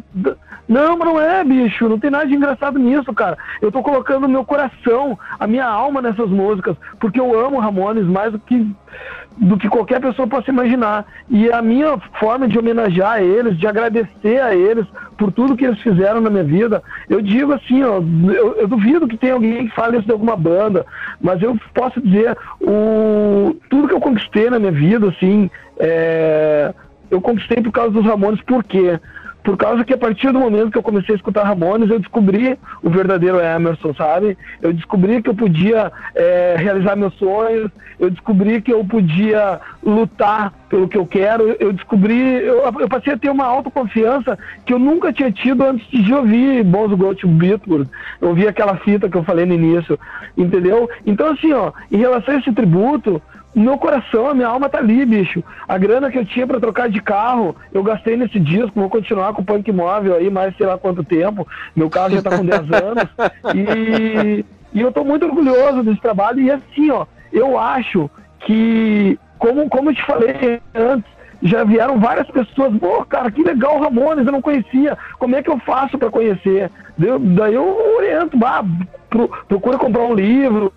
Não, 0.69 0.99
mas 0.99 1.09
não 1.09 1.21
é, 1.21 1.43
bicho. 1.43 1.89
Não 1.89 1.99
tem 1.99 2.11
nada 2.11 2.27
de 2.27 2.35
engraçado 2.35 2.79
nisso, 2.79 3.13
cara. 3.15 3.39
Eu 3.63 3.73
tô 3.73 3.83
colocando 3.83 4.29
meu 4.29 4.45
coração, 4.45 5.19
a 5.39 5.47
minha 5.47 5.67
alma 5.67 6.03
nessas 6.03 6.29
músicas, 6.29 6.77
porque 7.01 7.19
eu 7.19 7.39
amo 7.39 7.59
Ramones 7.59 8.05
mais 8.05 8.33
do 8.33 8.39
que 8.39 8.67
do 9.41 9.57
que 9.57 9.69
qualquer 9.69 10.01
pessoa 10.01 10.27
possa 10.27 10.51
imaginar. 10.51 11.07
E 11.31 11.51
a 11.53 11.63
minha 11.63 11.97
forma 12.19 12.49
de 12.49 12.59
homenagear 12.59 13.23
eles, 13.23 13.57
de 13.57 13.67
agradecer 13.67 14.41
a 14.41 14.55
eles 14.55 14.85
por 15.17 15.31
tudo 15.31 15.57
que 15.57 15.65
eles 15.65 15.81
fizeram 15.81 16.21
na 16.21 16.29
minha 16.29 16.45
vida, 16.45 16.83
eu 17.09 17.23
digo 17.23 17.53
assim, 17.53 17.83
ó, 17.85 18.01
eu, 18.33 18.57
eu 18.57 18.69
duvido 18.69 19.07
que 19.07 19.17
tenha 19.17 19.35
alguém 19.35 19.69
que 19.69 19.75
fale 19.75 19.97
isso 19.97 20.07
de 20.07 20.13
alguma 20.13 20.37
banda, 20.37 20.85
mas 21.21 21.41
eu 21.41 21.57
posso 21.73 22.01
dizer, 22.01 22.37
o, 22.61 23.57
tudo 23.71 23.87
que 23.87 23.95
eu 23.95 24.01
conquistei 24.01 24.51
na 24.51 24.59
minha 24.59 24.73
vida, 24.73 25.09
assim, 25.09 25.49
é, 25.79 26.75
eu 27.11 27.21
conquistei 27.21 27.63
por 27.63 27.73
causa 27.73 27.93
dos 27.93 28.05
Ramones, 28.05 28.41
por 28.43 28.65
quê? 28.65 28.99
Por 29.49 29.57
causa 29.57 29.83
que 29.83 29.95
a 29.95 29.97
partir 29.97 30.31
do 30.31 30.39
momento 30.39 30.71
que 30.71 30.77
eu 30.77 30.83
comecei 30.83 31.15
a 31.15 31.17
escutar 31.17 31.43
Ramones, 31.43 31.89
eu 31.89 31.99
descobri 31.99 32.59
o 32.83 32.91
verdadeiro 32.91 33.41
Emerson, 33.41 33.95
sabe? 33.95 34.37
Eu 34.61 34.75
descobri 34.75 35.23
que 35.23 35.31
eu 35.31 35.35
podia 35.35 35.91
é, 36.15 36.55
realizar 36.59 36.95
meus 36.95 37.15
sonhos, 37.15 37.71
eu 37.99 38.11
descobri 38.11 38.61
que 38.61 38.71
eu 38.71 38.85
podia 38.85 39.59
lutar 39.83 40.53
pelo 40.69 40.87
que 40.87 40.99
eu 40.99 41.07
quero, 41.07 41.57
eu 41.59 41.73
descobri, 41.73 42.45
eu, 42.45 42.63
eu 42.79 42.89
passei 42.91 43.15
a 43.15 43.17
ter 43.17 43.31
uma 43.31 43.47
autoconfiança 43.47 44.39
que 44.67 44.75
eu 44.75 44.79
nunca 44.79 45.15
tinha 45.15 45.33
tido 45.33 45.65
antes 45.65 45.87
de 45.89 46.13
ouvir 46.13 46.63
Bons 46.63 46.93
Got 46.93 47.27
Beatles, 47.27 47.89
eu 48.21 48.29
ouvi 48.29 48.47
aquela 48.47 48.77
fita 48.77 49.09
que 49.09 49.17
eu 49.17 49.25
falei 49.25 49.47
no 49.47 49.55
início, 49.55 49.99
entendeu? 50.37 50.91
Então 51.07 51.33
assim, 51.33 51.55
ó, 51.55 51.73
em 51.91 51.97
relação 51.97 52.35
a 52.35 52.39
esse 52.39 52.53
tributo, 52.53 53.23
meu 53.55 53.79
coração, 53.79 54.29
a 54.29 54.35
minha 54.35 54.49
alma 54.49 54.69
tá 54.69 54.79
ali, 54.79 55.05
bicho. 55.05 55.43
A 55.67 55.77
grana 55.79 56.11
que 56.11 56.19
eu 56.19 56.25
tinha 56.25 56.47
para 56.47 56.61
trocar 56.61 56.89
de 56.89 57.01
carro, 57.01 57.57
eu 57.73 57.83
gastei 57.83 58.17
nesse 58.17 58.39
disco, 58.39 58.73
vou 58.75 58.91
continuar 58.91 59.33
com 59.33 59.43
o 59.43 59.45
punk 59.45 59.71
móvel 59.73 60.15
aí 60.15 60.31
mais 60.31 60.57
sei 60.57 60.67
lá 60.67 60.79
quanto 60.79 61.03
tempo. 61.03 61.47
Meu 61.75 61.91
carro 61.91 62.11
já 62.11 62.23
tá 62.23 62.37
com 62.37 62.45
10 62.45 62.61
anos. 62.71 63.09
E, 63.55 64.45
e 64.73 64.81
eu 64.81 64.93
tô 64.93 65.05
muito 65.05 65.27
orgulhoso 65.27 65.83
desse 65.83 66.01
trabalho. 66.01 66.41
E 66.41 66.51
assim, 66.51 66.91
ó, 66.91 67.07
eu 67.33 67.59
acho 67.59 68.11
que, 68.41 69.19
como, 69.39 69.69
como 69.69 69.91
eu 69.91 69.95
te 69.95 70.05
falei 70.05 70.61
antes, 70.75 71.11
já 71.43 71.65
vieram 71.65 72.01
várias 72.01 72.29
pessoas, 72.29 72.77
pô, 72.79 73.05
cara, 73.05 73.31
que 73.31 73.43
legal 73.43 73.81
Ramones, 73.81 74.27
eu 74.27 74.33
não 74.33 74.43
conhecia, 74.43 74.99
como 75.19 75.37
é 75.37 75.43
que 75.43 75.51
eu 75.51 75.59
faço 75.61 75.97
para 75.97 76.11
conhecer? 76.11 76.71
Daí 76.97 77.55
eu 77.55 77.97
oriento, 77.97 78.37
bah, 78.37 78.65
procura 79.49 79.79
comprar 79.79 80.03
um 80.03 80.15
livro, 80.15 80.73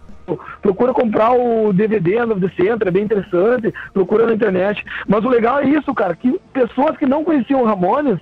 procura 0.61 0.93
comprar 0.93 1.31
o 1.31 1.73
DVD 1.73 2.17
The 2.39 2.49
Center, 2.55 2.87
é 2.87 2.91
bem 2.91 3.03
interessante, 3.03 3.73
procura 3.93 4.25
na 4.25 4.33
internet. 4.33 4.83
Mas 5.07 5.23
o 5.23 5.29
legal 5.29 5.59
é 5.59 5.65
isso, 5.65 5.93
cara, 5.93 6.15
que 6.15 6.39
pessoas 6.53 6.97
que 6.97 7.05
não 7.05 7.23
conheciam 7.23 7.61
o 7.61 7.65
Ramones 7.65 8.19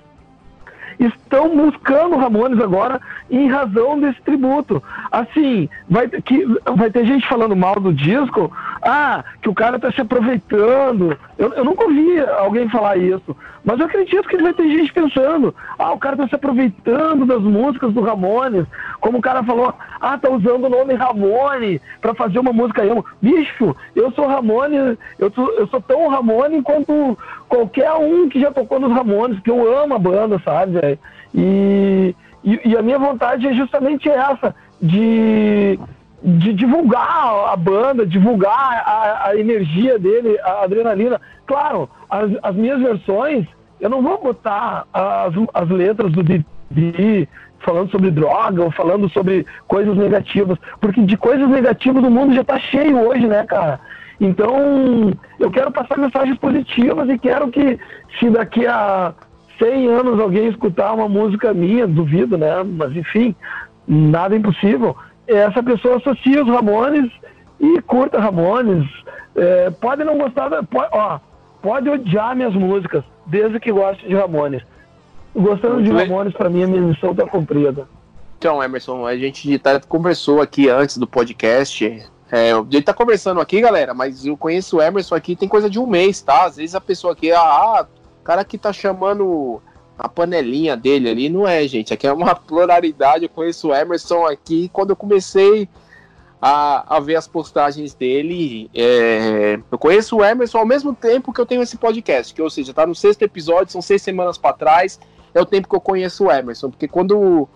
estão 0.99 1.55
buscando 1.55 2.17
Ramones 2.17 2.59
agora 2.59 2.99
em 3.31 3.49
razão 3.49 3.99
desse 3.99 4.21
tributo. 4.21 4.83
Assim, 5.11 5.69
vai, 5.89 6.07
que, 6.07 6.45
vai 6.75 6.91
ter 6.91 7.05
gente 7.05 7.27
falando 7.27 7.55
mal 7.55 7.75
do 7.75 7.93
disco, 7.93 8.51
ah, 8.81 9.23
que 9.41 9.49
o 9.49 9.53
cara 9.53 9.77
está 9.77 9.91
se 9.91 10.01
aproveitando. 10.01 11.17
Eu, 11.37 11.53
eu 11.53 11.63
nunca 11.63 11.85
ouvi 11.85 12.19
alguém 12.19 12.67
falar 12.69 12.97
isso, 12.97 13.35
mas 13.63 13.79
eu 13.79 13.85
acredito 13.85 14.27
que 14.27 14.37
vai 14.37 14.53
ter 14.53 14.69
gente 14.69 14.91
pensando, 14.91 15.55
ah, 15.77 15.91
o 15.93 15.97
cara 15.97 16.15
está 16.15 16.27
se 16.27 16.35
aproveitando 16.35 17.25
das 17.25 17.41
músicas 17.41 17.93
do 17.93 18.01
Ramones, 18.01 18.65
como 18.99 19.19
o 19.19 19.21
cara 19.21 19.43
falou, 19.43 19.73
ah, 20.01 20.17
tá 20.17 20.29
usando 20.29 20.65
o 20.65 20.69
nome 20.69 20.95
Ramone 20.95 21.81
para 22.01 22.13
fazer 22.13 22.39
uma 22.39 22.51
música 22.53 22.85
emo. 22.85 23.05
Bicho, 23.21 23.75
eu 23.95 24.11
sou 24.11 24.27
Ramone, 24.27 24.97
eu 25.17 25.31
sou, 25.31 25.49
eu 25.53 25.67
sou 25.67 25.81
tão 25.81 26.09
Ramone 26.09 26.61
quanto 26.61 27.17
qualquer 27.49 27.91
um 27.93 28.29
que 28.29 28.39
já 28.39 28.51
tocou 28.51 28.79
nos 28.79 28.93
Ramones, 28.93 29.37
porque 29.37 29.51
eu 29.51 29.77
amo 29.77 29.95
a 29.95 29.99
banda, 29.99 30.39
sabe? 30.45 30.99
E, 31.33 32.15
e, 32.43 32.61
e, 32.63 32.77
a 32.77 32.81
minha 32.81 32.99
vontade 32.99 33.47
é 33.47 33.53
justamente 33.53 34.07
essa, 34.07 34.55
de, 34.81 35.77
de 36.23 36.53
divulgar 36.53 37.51
a 37.51 37.55
banda, 37.57 38.05
divulgar 38.05 38.83
a, 38.85 39.29
a 39.29 39.37
energia 39.37 39.97
dele, 39.97 40.39
a 40.41 40.63
adrenalina. 40.63 41.19
Claro, 41.45 41.89
as, 42.09 42.31
as 42.43 42.55
minhas 42.55 42.79
versões, 42.79 43.45
eu 43.81 43.89
não 43.89 44.01
vou 44.01 44.21
botar 44.21 44.85
as, 44.93 45.33
as 45.53 45.69
letras 45.69 46.11
do 46.11 46.23
Didi 46.23 47.27
falando 47.59 47.91
sobre 47.91 48.11
droga 48.11 48.63
ou 48.63 48.71
falando 48.71 49.09
sobre 49.09 49.45
coisas 49.67 49.97
negativas, 49.97 50.57
porque 50.79 51.01
de 51.01 51.17
coisas 51.17 51.49
negativas 51.49 52.03
o 52.03 52.09
mundo 52.09 52.33
já 52.33 52.43
tá 52.43 52.57
cheio 52.57 53.07
hoje, 53.07 53.27
né, 53.27 53.43
cara? 53.45 53.79
Então, 54.19 55.13
eu 55.39 55.49
quero 55.49 55.71
passar 55.71 55.97
mensagens 55.97 56.37
positivas 56.37 57.09
e 57.09 57.17
quero 57.17 57.49
que, 57.49 57.79
se 58.19 58.29
daqui 58.29 58.67
a 58.67 59.13
100 59.57 59.87
anos 59.87 60.19
alguém 60.19 60.47
escutar 60.47 60.93
uma 60.93 61.07
música 61.07 61.53
minha, 61.53 61.87
duvido, 61.87 62.37
né? 62.37 62.63
Mas 62.63 62.95
enfim, 62.95 63.35
nada 63.87 64.35
impossível. 64.35 64.95
Essa 65.27 65.63
pessoa 65.63 65.97
associa 65.97 66.43
os 66.43 66.49
Ramones 66.49 67.11
e 67.59 67.81
curta 67.81 68.19
Ramones. 68.19 68.85
É, 69.35 69.69
pode 69.69 70.03
não 70.03 70.17
gostar, 70.17 70.49
da, 70.49 70.63
pode, 70.63 70.89
ó, 70.91 71.19
pode 71.61 71.89
odiar 71.89 72.35
minhas 72.35 72.53
músicas, 72.53 73.03
desde 73.25 73.59
que 73.59 73.71
goste 73.71 74.05
de 74.07 74.15
Ramones. 74.15 74.63
Gostando 75.35 75.81
de. 75.81 75.91
Ramones, 75.91 76.33
para 76.33 76.49
mim, 76.49 76.63
a 76.63 76.67
minha 76.67 76.81
missão 76.81 77.13
tá 77.13 77.25
cumprida. 77.25 77.87
Então, 78.37 78.63
Emerson, 78.63 79.05
a 79.05 79.15
gente 79.15 79.59
tá, 79.59 79.79
conversou 79.79 80.41
aqui 80.41 80.69
antes 80.69 80.97
do 80.97 81.05
podcast. 81.05 82.03
É, 82.31 82.51
a 82.51 82.57
gente 82.57 82.83
tá 82.83 82.93
conversando 82.93 83.41
aqui, 83.41 83.59
galera, 83.59 83.93
mas 83.93 84.25
eu 84.25 84.37
conheço 84.37 84.77
o 84.77 84.81
Emerson 84.81 85.15
aqui 85.15 85.35
tem 85.35 85.49
coisa 85.49 85.69
de 85.69 85.79
um 85.79 85.87
mês, 85.87 86.21
tá? 86.21 86.45
Às 86.45 86.57
vezes 86.57 86.75
a 86.75 86.81
pessoa 86.81 87.13
aqui, 87.13 87.31
ah, 87.31 87.87
cara 88.23 88.45
que 88.45 88.57
tá 88.57 88.71
chamando 88.71 89.61
a 89.97 90.07
panelinha 90.07 90.77
dele 90.77 91.09
ali, 91.09 91.29
não 91.29 91.47
é, 91.47 91.67
gente. 91.67 91.93
Aqui 91.93 92.05
é 92.07 92.13
uma 92.13 92.33
pluralidade. 92.35 93.25
Eu 93.25 93.29
conheço 93.29 93.69
o 93.69 93.75
Emerson 93.75 94.25
aqui. 94.25 94.69
Quando 94.71 94.91
eu 94.91 94.95
comecei 94.95 95.67
a, 96.41 96.97
a 96.97 96.99
ver 96.99 97.15
as 97.15 97.27
postagens 97.27 97.93
dele. 97.93 98.69
É, 98.73 99.59
eu 99.71 99.77
conheço 99.77 100.17
o 100.17 100.23
Emerson 100.23 100.59
ao 100.59 100.65
mesmo 100.65 100.93
tempo 100.93 101.33
que 101.33 101.41
eu 101.41 101.45
tenho 101.45 101.61
esse 101.61 101.77
podcast, 101.77 102.33
que 102.33 102.41
ou 102.41 102.49
seja, 102.49 102.73
tá 102.73 102.85
no 102.85 102.95
sexto 102.95 103.21
episódio, 103.23 103.71
são 103.71 103.81
seis 103.81 104.01
semanas 104.01 104.37
para 104.37 104.53
trás, 104.53 104.99
é 105.33 105.41
o 105.41 105.45
tempo 105.45 105.67
que 105.67 105.75
eu 105.75 105.81
conheço 105.81 106.25
o 106.25 106.31
Emerson, 106.31 106.69
porque 106.69 106.87
quando 106.87 107.47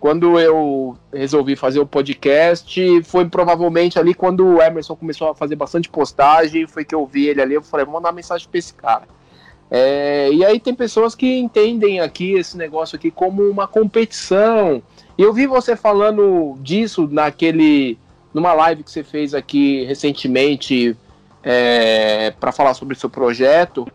quando 0.00 0.40
eu 0.40 0.96
resolvi 1.12 1.54
fazer 1.54 1.78
o 1.78 1.86
podcast, 1.86 3.02
foi 3.02 3.28
provavelmente 3.28 3.98
ali 3.98 4.14
quando 4.14 4.46
o 4.46 4.62
Emerson 4.62 4.96
começou 4.96 5.28
a 5.28 5.34
fazer 5.34 5.56
bastante 5.56 5.90
postagem, 5.90 6.66
foi 6.66 6.86
que 6.86 6.94
eu 6.94 7.06
vi 7.06 7.28
ele 7.28 7.42
ali, 7.42 7.54
eu 7.54 7.62
falei, 7.62 7.84
vou 7.84 7.94
mandar 7.94 8.10
mensagem 8.10 8.48
para 8.48 8.58
esse 8.58 8.72
cara. 8.72 9.02
É, 9.70 10.30
e 10.32 10.42
aí 10.42 10.58
tem 10.58 10.74
pessoas 10.74 11.14
que 11.14 11.38
entendem 11.38 12.00
aqui 12.00 12.32
esse 12.32 12.56
negócio 12.56 12.96
aqui 12.96 13.10
como 13.10 13.42
uma 13.42 13.68
competição. 13.68 14.82
E 15.18 15.22
eu 15.22 15.34
vi 15.34 15.46
você 15.46 15.76
falando 15.76 16.56
disso 16.60 17.06
naquele 17.08 17.98
numa 18.32 18.54
live 18.54 18.82
que 18.82 18.90
você 18.90 19.04
fez 19.04 19.34
aqui 19.34 19.84
recentemente 19.84 20.96
é, 21.42 22.30
para 22.40 22.52
falar 22.52 22.72
sobre 22.72 22.94
o 22.94 22.98
seu 22.98 23.10
projeto. 23.10 23.86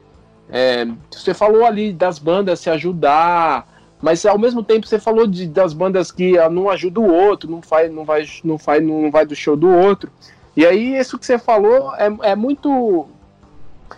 É, 0.50 0.86
você 1.12 1.34
falou 1.34 1.66
ali 1.66 1.92
das 1.92 2.20
bandas 2.20 2.60
se 2.60 2.70
ajudar, 2.70 3.68
mas 4.06 4.24
ao 4.24 4.38
mesmo 4.38 4.62
tempo 4.62 4.86
você 4.86 5.00
falou 5.00 5.26
de, 5.26 5.48
das 5.48 5.74
bandas 5.74 6.12
que 6.12 6.34
não 6.52 6.70
ajuda 6.70 7.00
o 7.00 7.12
outro, 7.12 7.50
não 7.50 7.60
faz, 7.60 7.92
não 7.92 8.06
vai, 8.06 8.24
não 8.44 8.56
faz, 8.56 8.84
não 8.84 9.10
vai 9.10 9.26
do 9.26 9.36
show 9.36 9.56
do 9.56 9.68
outro. 9.68 10.12
E 10.56 10.64
aí 10.64 10.96
isso 10.96 11.18
que 11.18 11.26
você 11.26 11.40
falou 11.40 11.92
é, 11.96 12.16
é 12.22 12.36
muito 12.36 13.08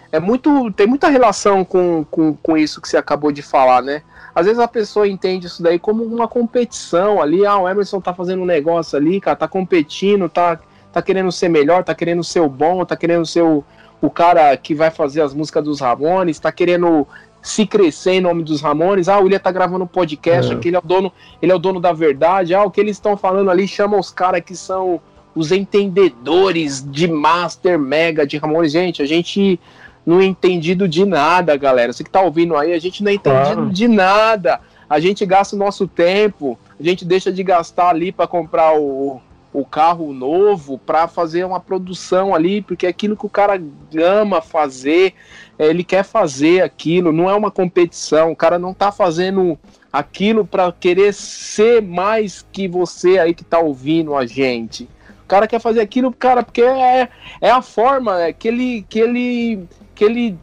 é 0.09 0.17
muito 0.17 0.71
tem 0.71 0.87
muita 0.87 1.09
relação 1.09 1.65
com, 1.65 2.05
com, 2.09 2.33
com 2.35 2.57
isso 2.57 2.79
que 2.79 2.87
você 2.87 2.95
acabou 2.95 3.33
de 3.33 3.41
falar, 3.41 3.81
né? 3.81 4.01
Às 4.33 4.45
vezes 4.45 4.61
a 4.61 4.67
pessoa 4.69 5.05
entende 5.05 5.47
isso 5.47 5.61
daí 5.61 5.77
como 5.77 6.05
uma 6.05 6.25
competição 6.25 7.21
ali, 7.21 7.45
ah, 7.45 7.57
o 7.57 7.67
Emerson 7.67 7.99
tá 7.99 8.13
fazendo 8.13 8.43
um 8.43 8.45
negócio 8.45 8.97
ali, 8.97 9.19
cara, 9.19 9.35
tá 9.35 9.45
competindo, 9.45 10.29
tá, 10.29 10.57
tá 10.93 11.01
querendo 11.01 11.33
ser 11.33 11.49
melhor, 11.49 11.83
tá 11.83 11.93
querendo 11.93 12.23
ser 12.23 12.39
o 12.39 12.47
bom, 12.47 12.85
tá 12.85 12.95
querendo 12.95 13.25
ser 13.25 13.41
o, 13.41 13.61
o 14.01 14.09
cara 14.09 14.55
que 14.55 14.73
vai 14.73 14.89
fazer 14.89 15.21
as 15.21 15.33
músicas 15.33 15.65
dos 15.65 15.81
Ramones, 15.81 16.39
tá 16.39 16.49
querendo 16.49 17.05
se 17.41 17.65
crescer 17.65 18.13
em 18.13 18.21
nome 18.21 18.43
dos 18.43 18.61
Ramones. 18.61 19.07
Ah, 19.07 19.19
o 19.19 19.23
William 19.23 19.39
tá 19.39 19.51
gravando 19.51 19.85
um 19.85 19.87
podcast, 19.87 20.51
é. 20.51 20.55
aqui 20.55 20.69
ele 20.69 20.75
é 20.75 20.79
o 20.79 20.85
dono, 20.85 21.11
ele 21.41 21.51
é 21.51 21.55
o 21.55 21.59
dono 21.59 21.79
da 21.79 21.93
verdade. 21.93 22.53
Ah, 22.53 22.63
o 22.63 22.71
que 22.71 22.81
eles 22.81 22.97
estão 22.97 23.15
falando 23.15 23.49
ali 23.49 23.67
chama 23.67 23.97
os 23.97 24.11
caras 24.11 24.41
que 24.41 24.55
são 24.55 24.99
os 25.35 25.51
entendedores 25.51 26.83
de 26.89 27.07
Master 27.07 27.77
Mega 27.77 28.25
de 28.25 28.37
Ramones. 28.37 28.71
Gente, 28.71 29.01
a 29.01 29.05
gente 29.05 29.59
não 30.05 30.19
é 30.19 30.25
entendido 30.25 30.87
de 30.87 31.05
nada, 31.05 31.55
galera. 31.57 31.93
Você 31.93 32.03
que 32.03 32.09
tá 32.09 32.21
ouvindo 32.21 32.55
aí, 32.55 32.73
a 32.73 32.79
gente 32.79 33.03
não 33.03 33.11
é 33.11 33.15
entendido 33.15 33.55
claro. 33.55 33.69
de 33.69 33.87
nada. 33.87 34.61
A 34.89 34.99
gente 34.99 35.25
gasta 35.25 35.55
o 35.55 35.59
nosso 35.59 35.85
tempo, 35.85 36.57
a 36.79 36.83
gente 36.83 37.03
deixa 37.03 37.31
de 37.31 37.43
gastar 37.43 37.89
ali 37.89 38.11
para 38.11 38.25
comprar 38.25 38.73
o, 38.79 39.21
o 39.51 39.65
carro 39.65 40.13
novo 40.13 40.77
para 40.77 41.07
fazer 41.07 41.43
uma 41.43 41.59
produção 41.59 42.33
ali, 42.33 42.61
porque 42.61 42.85
é 42.85 42.89
aquilo 42.89 43.17
que 43.17 43.25
o 43.25 43.29
cara 43.29 43.61
ama 44.01 44.41
fazer, 44.41 45.13
ele 45.59 45.83
quer 45.83 46.03
fazer 46.03 46.61
aquilo, 46.61 47.11
não 47.11 47.29
é 47.29 47.35
uma 47.35 47.49
competição, 47.49 48.31
o 48.31 48.35
cara 48.35 48.59
não 48.59 48.73
tá 48.73 48.91
fazendo 48.91 49.57
aquilo 49.91 50.45
para 50.45 50.71
querer 50.71 51.13
ser 51.13 51.81
mais 51.81 52.45
que 52.51 52.67
você 52.67 53.17
aí 53.17 53.33
que 53.33 53.43
tá 53.43 53.59
ouvindo 53.59 54.15
a 54.15 54.25
gente. 54.25 54.87
O 55.23 55.27
cara 55.27 55.47
quer 55.47 55.59
fazer 55.59 55.81
aquilo, 55.81 56.13
cara, 56.13 56.43
porque 56.43 56.61
é, 56.61 57.09
é 57.41 57.49
a 57.49 57.61
forma 57.61 58.21
é, 58.21 58.31
que 58.31 58.47
ele 58.47 58.85
que 58.87 58.99
ele 58.99 59.67
que 59.93 60.03
ele 60.03 60.39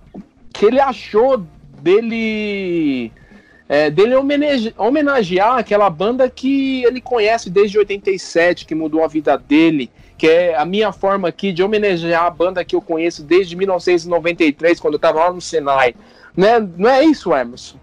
que 0.52 0.66
ele 0.66 0.80
achou 0.80 1.42
dele 1.80 3.10
é, 3.68 3.90
dele 3.90 4.14
homenage, 4.14 4.74
homenagear 4.76 5.56
aquela 5.56 5.88
banda 5.88 6.28
que 6.28 6.84
ele 6.84 7.00
conhece 7.00 7.48
desde 7.48 7.78
87, 7.78 8.66
que 8.66 8.74
mudou 8.74 9.02
a 9.02 9.08
vida 9.08 9.38
dele, 9.38 9.90
que 10.16 10.26
é 10.26 10.56
a 10.56 10.64
minha 10.64 10.92
forma 10.92 11.28
aqui 11.28 11.52
de 11.52 11.62
homenagear 11.62 12.24
a 12.24 12.30
banda 12.30 12.64
que 12.64 12.76
eu 12.76 12.80
conheço 12.80 13.22
desde 13.22 13.56
1993, 13.56 14.80
quando 14.80 14.94
eu 14.94 14.98
estava 14.98 15.20
lá 15.20 15.32
no 15.32 15.40
Senai. 15.40 15.94
Não 16.36 16.46
é, 16.46 16.60
não 16.60 16.90
é 16.90 17.04
isso, 17.04 17.34
Emerson? 17.34 17.78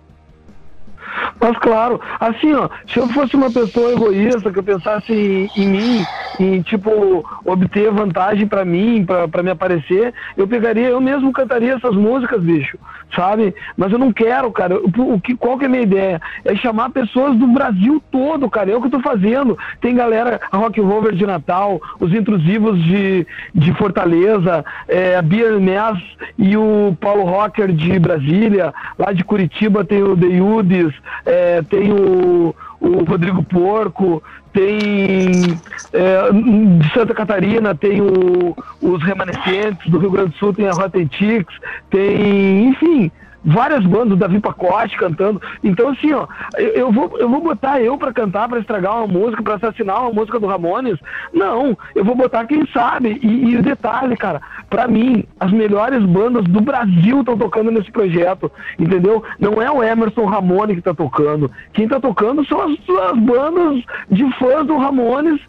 Mas 1.40 1.58
claro, 1.58 2.00
assim, 2.20 2.54
ó, 2.54 2.70
se 2.88 3.00
eu 3.00 3.08
fosse 3.10 3.36
uma 3.36 3.52
pessoa 3.52 3.92
egoísta, 3.92 4.52
que 4.52 4.60
eu 4.60 4.64
pensasse 4.64 5.12
em, 5.12 5.50
em 5.58 5.68
mim, 5.68 6.06
em 6.40 6.62
tipo, 6.62 7.26
obter 7.46 7.92
vantagem 7.92 8.48
para 8.48 8.66
mim, 8.66 9.06
para 9.06 9.44
me 9.44 9.52
aparecer, 9.52 10.14
eu 10.38 10.48
pegaria, 10.48 10.90
eu 10.90 11.02
mesmo 11.02 11.32
cantaria 11.32 11.74
essas 11.74 11.96
músicas, 11.96 12.42
bicho, 12.44 12.78
sabe? 13.16 13.54
Mas 13.76 13.92
eu 13.92 14.00
não 14.00 14.12
quero, 14.12 14.52
cara. 14.52 14.78
O, 14.78 15.20
que, 15.20 15.36
qual 15.36 15.58
que 15.58 15.66
é 15.66 15.68
a 15.68 15.70
minha 15.70 15.84
ideia? 15.84 16.22
É 16.46 16.56
chamar 16.56 16.90
pessoas 16.92 17.38
do 17.38 17.48
Brasil 17.48 18.02
todo, 18.12 18.50
cara. 18.50 18.72
É 18.72 18.76
o 18.76 18.82
que 18.82 18.88
eu 18.88 18.92
tô 18.92 19.02
fazendo. 19.02 19.58
Tem 19.80 19.96
galera, 19.96 20.40
a 20.52 20.58
Rock 20.58 20.80
Rover 20.80 21.14
de 21.14 21.26
Natal, 21.26 21.82
os 22.00 22.14
intrusivos 22.14 22.82
de, 22.84 23.26
de 23.54 23.74
Fortaleza, 23.74 24.64
é, 24.88 25.16
a 25.16 25.22
Bia 25.22 25.52
Ness 25.60 26.00
e 26.38 26.56
o 26.58 26.96
Paulo 27.00 27.24
Rocker 27.24 27.72
de 27.72 28.00
Brasília, 28.00 28.74
lá 28.98 29.12
de 29.12 29.24
Curitiba 29.24 29.84
tem 29.84 30.04
o 30.04 30.16
The 30.16 30.28
Yudes, 30.28 30.94
é, 31.26 31.62
tem 31.64 31.92
o, 31.92 32.56
o 32.80 33.04
Rodrigo 33.04 33.44
Porco, 33.44 34.24
tem 34.54 35.60
é, 35.94 36.32
de 36.32 36.94
Santa 36.94 37.14
Catarina 37.14 37.76
tem 37.76 38.02
o, 38.02 38.56
os 38.82 39.04
remanescentes, 39.04 39.90
do 39.90 39.98
Rio 39.98 40.12
Grande 40.12 40.32
do 40.32 40.38
Sul 40.38 40.54
tem 40.54 40.68
a 40.68 40.72
Rotten 40.72 41.10
Chicks, 41.12 41.56
tem, 41.90 42.68
enfim, 42.68 43.12
várias 43.44 43.86
bandas, 43.86 44.18
Davi 44.18 44.40
Pacote 44.40 44.98
cantando. 44.98 45.42
Então, 45.64 45.90
assim, 45.90 46.14
ó, 46.14 46.28
eu, 46.58 46.70
eu 46.70 46.92
vou, 46.92 47.18
eu 47.18 47.30
vou 47.30 47.42
botar 47.42 47.82
eu 47.82 47.98
para 47.98 48.14
cantar, 48.14 48.48
para 48.48 48.60
estragar 48.60 48.98
uma 48.98 49.08
música, 49.08 49.44
para 49.44 49.56
assassinar 49.56 50.02
uma 50.02 50.14
música 50.14 50.40
do 50.40 50.48
Ramones? 50.48 51.00
Não, 51.34 51.78
eu 51.96 52.04
vou 52.04 52.16
botar 52.16 52.46
quem 52.46 52.66
sabe. 52.68 53.20
E, 53.22 53.56
e 53.56 53.62
detalhe, 53.62 54.16
cara, 54.16 54.42
para 54.70 54.88
mim, 54.88 55.24
as 55.40 55.52
melhores 55.52 56.04
bandas 56.06 56.46
do 56.46 56.62
Brasil 56.62 57.22
estão 57.22 57.38
tocando 57.38 57.72
nesse 57.72 57.92
projeto, 57.92 58.52
entendeu? 58.78 59.24
Não 59.40 59.62
é 59.62 59.72
o 59.72 59.84
Emerson 59.84 60.26
Ramone 60.26 60.76
que 60.76 60.82
tá 60.82 60.94
tocando. 60.94 61.50
Quem 61.74 61.88
tá 61.88 62.00
tocando 62.00 62.46
são 62.46 62.62
as, 62.62 62.72
as 63.12 63.18
bandas 63.20 63.84
de 64.10 64.30
fãs 64.38 64.66
do 64.66 64.78
Ramones 64.78 65.42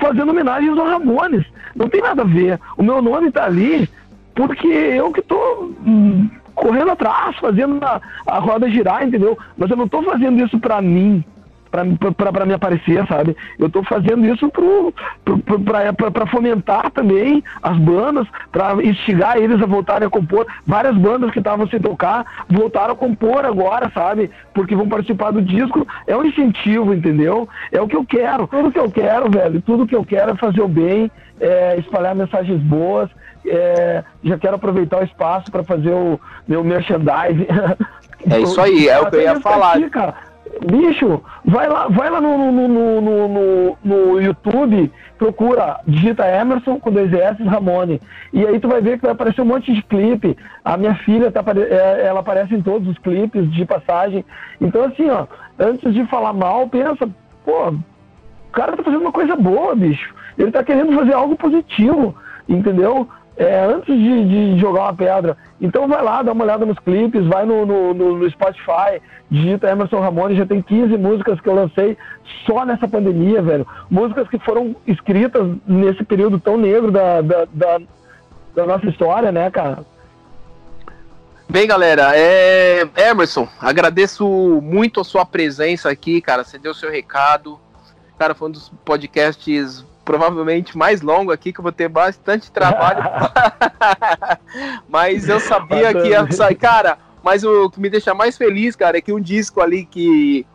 fazendo 0.00 0.30
homenagens 0.30 0.76
ao 0.76 0.86
Ramones. 0.86 1.44
Não 1.74 1.88
tem 1.88 2.00
nada 2.00 2.22
a 2.22 2.26
ver. 2.26 2.58
O 2.76 2.82
meu 2.82 3.02
nome 3.02 3.30
tá 3.30 3.44
ali 3.44 3.88
porque 4.34 4.66
eu 4.66 5.12
que 5.12 5.22
tô. 5.22 5.72
Hum, 5.86 6.28
correndo 6.54 6.90
atrás, 6.90 7.36
fazendo 7.36 7.82
a, 7.84 8.00
a 8.26 8.38
roda 8.38 8.70
girar, 8.70 9.04
entendeu? 9.04 9.36
Mas 9.56 9.70
eu 9.70 9.76
não 9.76 9.86
estou 9.86 10.02
fazendo 10.02 10.42
isso 10.44 10.58
para 10.58 10.80
mim, 10.80 11.24
para 12.16 12.46
me 12.46 12.54
aparecer, 12.54 13.04
sabe? 13.08 13.36
Eu 13.58 13.66
estou 13.66 13.82
fazendo 13.82 14.24
isso 14.26 14.48
para 16.12 16.26
fomentar 16.26 16.90
também 16.92 17.42
as 17.60 17.76
bandas, 17.78 18.28
para 18.52 18.74
instigar 18.84 19.36
eles 19.36 19.60
a 19.60 19.66
voltarem 19.66 20.06
a 20.06 20.10
compor. 20.10 20.46
Várias 20.64 20.96
bandas 20.96 21.32
que 21.32 21.40
estavam 21.40 21.66
sem 21.68 21.80
tocar 21.80 22.44
voltaram 22.48 22.94
a 22.94 22.96
compor 22.96 23.44
agora, 23.44 23.90
sabe? 23.92 24.30
Porque 24.52 24.76
vão 24.76 24.88
participar 24.88 25.32
do 25.32 25.42
disco. 25.42 25.84
É 26.06 26.16
um 26.16 26.24
incentivo, 26.24 26.94
entendeu? 26.94 27.48
É 27.72 27.80
o 27.80 27.88
que 27.88 27.96
eu 27.96 28.04
quero. 28.04 28.46
Tudo 28.46 28.70
que 28.70 28.78
eu 28.78 28.90
quero, 28.90 29.28
velho, 29.28 29.60
tudo 29.62 29.86
que 29.86 29.96
eu 29.96 30.04
quero 30.04 30.30
é 30.30 30.36
fazer 30.36 30.62
o 30.62 30.68
bem, 30.68 31.10
é 31.40 31.76
espalhar 31.78 32.14
mensagens 32.14 32.60
boas 32.60 33.10
é, 33.46 34.04
já 34.22 34.38
quero 34.38 34.56
aproveitar 34.56 35.00
o 35.00 35.04
espaço 35.04 35.50
para 35.50 35.62
fazer 35.62 35.92
o 35.92 36.20
meu 36.46 36.62
merchandising. 36.64 37.46
É 38.30 38.40
isso 38.40 38.60
aí, 38.60 38.88
é 38.88 38.98
o 38.98 39.10
que 39.10 39.16
eu 39.16 39.22
ia 39.22 39.40
falar. 39.40 39.74
Aqui, 39.74 39.90
cara. 39.90 40.14
Bicho, 40.66 41.22
vai 41.44 41.68
lá, 41.68 41.88
vai 41.88 42.08
lá 42.08 42.20
no, 42.20 42.38
no, 42.38 42.68
no, 42.68 43.28
no, 43.28 43.76
no 43.84 44.20
YouTube, 44.20 44.90
procura, 45.18 45.80
digita 45.86 46.26
Emerson 46.26 46.78
com 46.78 46.92
dois 46.92 47.12
S 47.12 47.42
Ramone. 47.42 48.00
E 48.32 48.46
aí 48.46 48.58
tu 48.60 48.68
vai 48.68 48.80
ver 48.80 48.96
que 48.96 49.02
vai 49.02 49.12
aparecer 49.12 49.40
um 49.42 49.46
monte 49.46 49.74
de 49.74 49.82
clipe. 49.82 50.36
A 50.64 50.76
minha 50.76 50.94
filha, 50.94 51.30
tá, 51.30 51.42
é, 51.56 52.06
ela 52.06 52.20
aparece 52.20 52.54
em 52.54 52.62
todos 52.62 52.88
os 52.88 52.98
clipes 52.98 53.50
de 53.52 53.64
passagem. 53.64 54.24
Então, 54.60 54.84
assim, 54.84 55.10
ó, 55.10 55.26
antes 55.58 55.92
de 55.92 56.06
falar 56.06 56.32
mal, 56.32 56.68
pensa, 56.68 57.08
pô, 57.44 57.70
o 57.70 58.52
cara 58.52 58.76
tá 58.76 58.82
fazendo 58.82 59.02
uma 59.02 59.12
coisa 59.12 59.34
boa, 59.36 59.74
bicho. 59.74 60.14
Ele 60.38 60.50
tá 60.50 60.62
querendo 60.62 60.94
fazer 60.94 61.14
algo 61.14 61.36
positivo, 61.36 62.14
entendeu? 62.48 63.08
É, 63.36 63.64
antes 63.64 63.96
de, 63.96 64.28
de, 64.54 64.58
jogar 64.60 64.82
uma 64.82 64.94
pedra. 64.94 65.36
Então 65.60 65.88
vai 65.88 66.02
lá, 66.02 66.22
dá 66.22 66.32
uma 66.32 66.44
olhada 66.44 66.64
nos 66.64 66.78
clipes, 66.78 67.26
vai 67.26 67.44
no, 67.44 67.66
no, 67.66 67.94
no, 67.94 68.30
Spotify, 68.30 69.00
digita 69.30 69.70
Emerson 69.70 70.00
Ramone, 70.00 70.36
já 70.36 70.46
tem 70.46 70.62
15 70.62 70.96
músicas 70.96 71.40
que 71.40 71.48
eu 71.48 71.54
lancei 71.54 71.96
só 72.46 72.64
nessa 72.64 72.86
pandemia, 72.86 73.42
velho. 73.42 73.66
Músicas 73.90 74.28
que 74.28 74.38
foram 74.38 74.76
escritas 74.86 75.56
nesse 75.66 76.04
período 76.04 76.38
tão 76.38 76.56
negro 76.56 76.90
da, 76.90 77.20
da, 77.20 77.44
da, 77.52 77.80
da 78.54 78.66
nossa 78.66 78.86
história, 78.86 79.32
né, 79.32 79.50
cara? 79.50 79.84
Bem, 81.48 81.66
galera, 81.66 82.16
é... 82.16 82.88
Emerson, 82.96 83.48
agradeço 83.60 84.26
muito 84.62 85.00
a 85.00 85.04
sua 85.04 85.26
presença 85.26 85.90
aqui, 85.90 86.20
cara. 86.20 86.42
Você 86.42 86.58
deu 86.58 86.72
seu 86.72 86.90
recado. 86.90 87.60
Cara, 88.18 88.34
foi 88.34 88.48
um 88.48 88.52
dos 88.52 88.70
podcasts 88.84 89.84
provavelmente 90.04 90.76
mais 90.76 91.00
longo 91.00 91.32
aqui, 91.32 91.52
que 91.52 91.60
eu 91.60 91.62
vou 91.62 91.72
ter 91.72 91.88
bastante 91.88 92.50
trabalho. 92.50 93.02
mas 94.88 95.28
eu 95.28 95.40
sabia 95.40 95.92
que 95.92 96.08
ia 96.08 96.30
sair. 96.30 96.56
Cara, 96.56 96.98
mas 97.22 97.42
o 97.42 97.70
que 97.70 97.80
me 97.80 97.88
deixa 97.88 98.14
mais 98.14 98.36
feliz, 98.36 98.76
cara, 98.76 98.98
é 98.98 99.00
que 99.00 99.12
um 99.12 99.20
disco 99.20 99.60
ali 99.60 99.84
que 99.84 100.46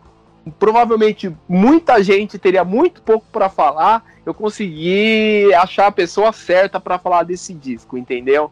provavelmente 0.57 1.35
muita 1.47 2.01
gente 2.01 2.39
teria 2.39 2.63
muito 2.63 3.01
pouco 3.01 3.25
para 3.31 3.49
falar, 3.49 4.03
eu 4.25 4.33
consegui 4.33 5.53
achar 5.55 5.87
a 5.87 5.91
pessoa 5.91 6.31
certa 6.31 6.79
para 6.79 6.97
falar 6.97 7.23
desse 7.23 7.53
disco, 7.53 7.97
entendeu? 7.97 8.51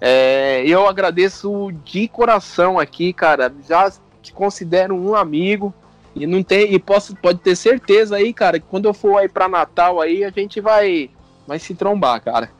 É, 0.00 0.62
eu 0.66 0.86
agradeço 0.86 1.72
de 1.84 2.08
coração 2.08 2.78
aqui, 2.78 3.12
cara. 3.12 3.52
Já 3.68 3.90
te 4.22 4.32
considero 4.32 4.94
um 4.94 5.14
amigo 5.14 5.74
e 6.18 6.26
não 6.26 6.42
tem 6.42 6.72
e 6.72 6.78
posso 6.78 7.14
pode 7.16 7.40
ter 7.40 7.56
certeza 7.56 8.16
aí, 8.16 8.32
cara, 8.32 8.58
que 8.58 8.66
quando 8.66 8.86
eu 8.86 8.94
for 8.94 9.18
aí 9.18 9.28
para 9.28 9.48
Natal 9.48 10.00
aí 10.00 10.24
a 10.24 10.30
gente 10.30 10.60
vai 10.60 11.10
vai 11.46 11.58
se 11.58 11.74
trombar, 11.74 12.22
cara. 12.22 12.50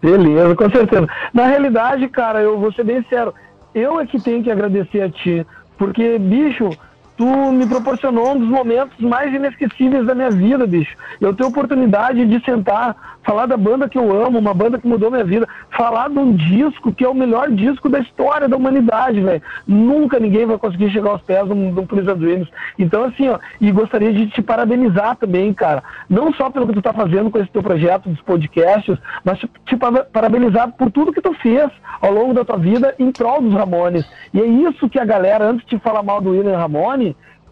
Beleza, 0.00 0.54
com 0.54 0.70
certeza. 0.70 1.08
Na 1.32 1.46
realidade, 1.46 2.08
cara, 2.08 2.40
eu 2.40 2.58
vou 2.58 2.72
ser 2.72 2.84
bem 2.84 3.02
sincero, 3.02 3.34
eu 3.74 3.98
é 4.00 4.06
que 4.06 4.20
tenho 4.20 4.42
que 4.42 4.50
agradecer 4.50 5.00
a 5.00 5.10
ti, 5.10 5.46
porque 5.76 6.18
bicho, 6.18 6.70
tu 7.18 7.26
me 7.26 7.66
proporcionou 7.66 8.30
um 8.30 8.38
dos 8.38 8.48
momentos 8.48 8.96
mais 9.00 9.34
inesquecíveis 9.34 10.06
da 10.06 10.14
minha 10.14 10.30
vida, 10.30 10.64
bicho. 10.64 10.96
Eu 11.20 11.34
tenho 11.34 11.50
oportunidade 11.50 12.24
de 12.24 12.42
sentar, 12.44 13.18
falar 13.24 13.46
da 13.46 13.56
banda 13.56 13.88
que 13.88 13.98
eu 13.98 14.24
amo, 14.24 14.38
uma 14.38 14.54
banda 14.54 14.78
que 14.78 14.86
mudou 14.86 15.10
minha 15.10 15.24
vida, 15.24 15.46
falar 15.76 16.08
de 16.08 16.18
um 16.18 16.32
disco 16.32 16.92
que 16.92 17.04
é 17.04 17.08
o 17.08 17.14
melhor 17.14 17.50
disco 17.50 17.88
da 17.88 17.98
história 17.98 18.48
da 18.48 18.56
humanidade, 18.56 19.20
velho. 19.20 19.42
Nunca 19.66 20.20
ninguém 20.20 20.46
vai 20.46 20.56
conseguir 20.58 20.90
chegar 20.90 21.10
aos 21.10 21.22
pés 21.22 21.46
do, 21.48 21.54
do 21.72 21.82
Please 21.82 22.14
Dreams. 22.14 22.48
Então, 22.78 23.02
assim, 23.02 23.28
ó, 23.28 23.40
e 23.60 23.72
gostaria 23.72 24.12
de 24.12 24.28
te 24.28 24.40
parabenizar 24.40 25.16
também, 25.16 25.52
cara. 25.52 25.82
Não 26.08 26.32
só 26.32 26.48
pelo 26.48 26.68
que 26.68 26.74
tu 26.74 26.82
tá 26.82 26.92
fazendo 26.92 27.32
com 27.32 27.38
esse 27.38 27.50
teu 27.50 27.64
projeto 27.64 28.08
dos 28.08 28.20
podcasts, 28.22 28.96
mas 29.24 29.40
te, 29.40 29.50
te 29.66 29.76
parabenizar 29.76 30.70
por 30.70 30.88
tudo 30.92 31.12
que 31.12 31.20
tu 31.20 31.34
fez 31.34 31.68
ao 32.00 32.12
longo 32.12 32.32
da 32.32 32.44
tua 32.44 32.56
vida 32.56 32.94
em 32.96 33.10
prol 33.10 33.42
dos 33.42 33.54
Ramones. 33.54 34.08
E 34.32 34.40
é 34.40 34.46
isso 34.46 34.88
que 34.88 35.00
a 35.00 35.04
galera, 35.04 35.46
antes 35.46 35.66
de 35.66 35.78
falar 35.80 36.04
mal 36.04 36.20
do 36.20 36.30
William 36.30 36.56
Ramone, 36.56 37.07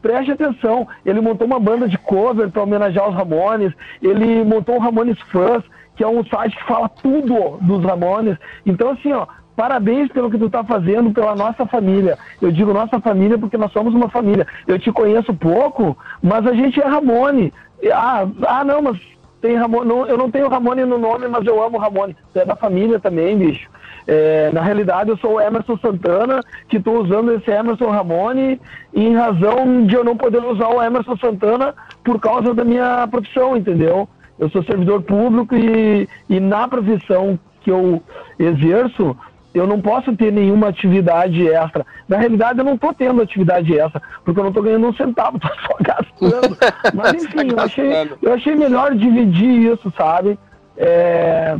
preste 0.07 0.31
atenção, 0.31 0.87
ele 1.05 1.21
montou 1.21 1.49
uma 1.49 1.59
banda 1.59 1.89
de 1.89 1.99
cover 1.99 2.49
para 2.49 2.63
homenagear 2.63 3.09
os 3.09 3.15
Ramones, 3.17 3.73
ele 4.01 4.45
montou 4.45 4.77
o 4.77 4.79
Ramones 4.79 5.19
Fãs, 5.33 5.65
que 5.97 6.05
é 6.05 6.07
um 6.07 6.25
site 6.25 6.57
que 6.57 6.65
fala 6.65 6.89
tudo 6.89 7.59
dos 7.61 7.85
Ramones. 7.85 8.39
Então, 8.65 8.91
assim, 8.91 9.13
ó, 9.13 9.27
parabéns 9.57 10.09
pelo 10.13 10.31
que 10.31 10.39
tu 10.39 10.49
tá 10.49 10.63
fazendo 10.63 11.11
pela 11.11 11.35
nossa 11.35 11.67
família. 11.67 12.17
Eu 12.41 12.53
digo 12.53 12.73
nossa 12.73 13.01
família 13.01 13.37
porque 13.37 13.57
nós 13.57 13.73
somos 13.73 13.95
uma 13.95 14.09
família. 14.09 14.47
Eu 14.65 14.79
te 14.79 14.93
conheço 14.93 15.35
pouco, 15.35 15.99
mas 16.23 16.47
a 16.47 16.53
gente 16.53 16.81
é 16.81 16.87
Ramone. 16.87 17.53
Ah, 17.93 18.29
ah 18.47 18.63
não, 18.63 18.83
mas 18.83 19.01
tem 19.41 19.57
Ramone. 19.57 19.89
Não, 19.89 20.07
eu 20.07 20.17
não 20.17 20.31
tenho 20.31 20.49
Ramone 20.49 20.85
no 20.85 20.99
nome, 20.99 21.27
mas 21.27 21.45
eu 21.45 21.61
amo 21.61 21.79
Ramone. 21.79 22.17
Tu 22.33 22.39
é 22.39 22.45
da 22.45 22.55
família 22.55 23.01
também, 23.01 23.37
bicho. 23.37 23.69
É, 24.07 24.51
na 24.53 24.63
realidade, 24.63 25.11
eu 25.11 25.17
sou 25.17 25.35
o 25.35 25.41
Emerson 25.41 25.77
Santana, 25.79 26.41
que 26.69 26.77
estou 26.77 27.03
usando 27.03 27.33
esse 27.33 27.51
Emerson 27.51 27.91
Ramone 27.91 28.61
em 28.95 29.15
razão 29.17 29.85
de 29.85 29.97
eu 29.97 30.05
não 30.05 30.17
poder 30.17 30.45
usar 30.45 30.69
o 30.69 30.83
Emerson 30.83 31.17
Santana 31.17 31.75
por 32.05 32.21
causa 32.21 32.55
da 32.55 32.65
minha 32.65 33.07
profissão, 33.09 33.57
entendeu? 33.57 34.09
Eu 34.39 34.49
sou 34.51 34.63
servidor 34.63 35.03
público 35.03 35.57
e, 35.57 36.09
e 36.29 36.39
na 36.39 36.69
profissão 36.69 37.39
que 37.63 37.71
eu 37.71 38.01
exerço, 38.39 39.17
eu 39.53 39.67
não 39.67 39.81
posso 39.81 40.15
ter 40.15 40.31
nenhuma 40.31 40.69
atividade 40.69 41.49
extra. 41.49 41.85
Na 42.07 42.19
realidade, 42.19 42.59
eu 42.59 42.65
não 42.65 42.75
estou 42.75 42.93
tendo 42.93 43.23
atividade 43.23 43.77
extra, 43.77 44.01
porque 44.25 44.39
eu 44.39 44.45
não 44.45 44.51
estou 44.51 44.63
ganhando 44.63 44.87
um 44.87 44.95
centavo, 44.95 45.39
estou 45.43 45.51
só 45.63 45.77
gastando. 45.81 46.57
Mas 46.95 47.25
enfim, 47.25 47.51
eu 47.51 47.61
achei, 47.61 47.91
eu 48.23 48.33
achei 48.33 48.55
melhor 48.55 48.95
dividir 48.95 49.73
isso, 49.73 49.93
sabe? 49.97 50.39
É, 50.77 51.57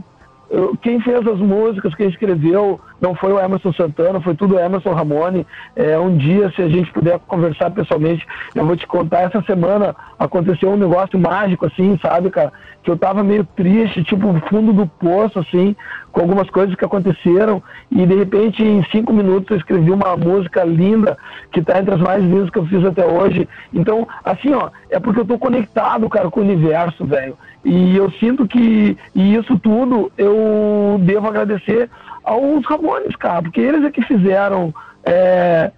quem 0.81 1.01
fez 1.01 1.27
as 1.27 1.39
músicas, 1.39 1.95
quem 1.95 2.09
escreveu, 2.09 2.81
não 3.01 3.15
foi 3.15 3.33
o 3.33 3.41
Emerson 3.41 3.73
Santana, 3.73 4.21
foi 4.21 4.35
tudo 4.35 4.55
o 4.55 4.59
Emerson 4.59 4.93
Ramone. 4.93 5.47
É, 5.75 5.99
um 5.99 6.17
dia, 6.17 6.51
se 6.55 6.63
a 6.63 6.69
gente 6.69 6.93
puder 6.93 7.19
conversar 7.27 7.71
pessoalmente, 7.71 8.25
eu 8.55 8.65
vou 8.65 8.77
te 8.77 8.87
contar. 8.87 9.23
Essa 9.23 9.43
semana 9.43 9.95
aconteceu 10.19 10.71
um 10.71 10.77
negócio 10.77 11.19
mágico, 11.19 11.67
assim, 11.67 11.99
sabe, 12.01 12.31
cara? 12.31 12.53
Que 12.83 12.91
eu 12.91 12.97
tava 12.97 13.25
meio 13.25 13.45
triste, 13.57 14.05
tipo, 14.05 14.33
fundo 14.49 14.73
do 14.73 14.87
poço, 14.87 15.39
assim, 15.41 15.75
com 16.13 16.21
algumas 16.21 16.49
coisas 16.49 16.77
que 16.77 16.85
aconteceram. 16.85 17.61
E 17.91 18.07
de 18.07 18.15
repente, 18.15 18.63
em 18.63 18.85
cinco 18.85 19.13
minutos, 19.13 19.51
eu 19.51 19.57
escrevi 19.57 19.91
uma 19.91 20.17
música 20.17 20.63
linda, 20.63 21.19
que 21.51 21.61
tá 21.61 21.79
entre 21.81 21.95
as 21.95 22.01
mais 22.01 22.23
lindas 22.23 22.51
que 22.51 22.59
eu 22.59 22.67
fiz 22.67 22.85
até 22.85 23.05
hoje. 23.05 23.49
Então, 23.75 24.07
assim, 24.25 24.55
ó, 24.55 24.71
é 24.91 25.01
porque 25.01 25.21
eu 25.21 25.27
tô 25.27 25.39
conectado, 25.39 26.09
cara, 26.09 26.31
com 26.31 26.41
o 26.41 26.45
universo, 26.45 27.05
velho. 27.05 27.37
E 27.69 27.97
eu 27.97 28.09
sinto 28.13 28.47
que 28.47 28.97
e 29.13 29.35
isso 29.35 29.59
tudo 29.59 30.13
eu 30.17 31.01
devo 31.01 31.27
agradecer 31.27 31.91
aos 32.23 32.65
Ramones, 32.65 33.17
cara, 33.17 33.43
porque 33.43 33.61
eles 33.61 33.85
é 33.85 33.91
que 33.91 34.03
fizeram 34.03 34.73
é, 35.05 35.73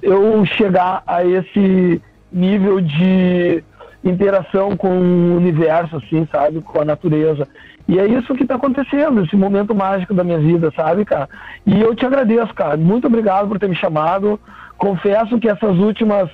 eu 0.00 0.42
chegar 0.46 1.02
a 1.06 1.22
esse 1.22 2.00
nível 2.32 2.80
de 2.80 3.62
interação 4.02 4.74
com 4.74 4.88
o 4.88 5.36
universo, 5.36 5.96
assim, 5.96 6.26
sabe, 6.32 6.62
com 6.62 6.80
a 6.80 6.84
natureza. 6.86 7.46
E 7.86 7.98
é 7.98 8.06
isso 8.06 8.34
que 8.34 8.44
está 8.44 8.54
acontecendo, 8.54 9.22
esse 9.22 9.36
momento 9.36 9.74
mágico 9.74 10.14
da 10.14 10.24
minha 10.24 10.38
vida, 10.38 10.72
sabe, 10.74 11.04
cara? 11.04 11.28
E 11.66 11.78
eu 11.78 11.94
te 11.94 12.06
agradeço, 12.06 12.54
cara. 12.54 12.78
Muito 12.78 13.06
obrigado 13.06 13.48
por 13.48 13.58
ter 13.58 13.68
me 13.68 13.76
chamado. 13.76 14.40
Confesso 14.78 15.38
que 15.38 15.48
essas 15.48 15.76
últimas 15.76 16.30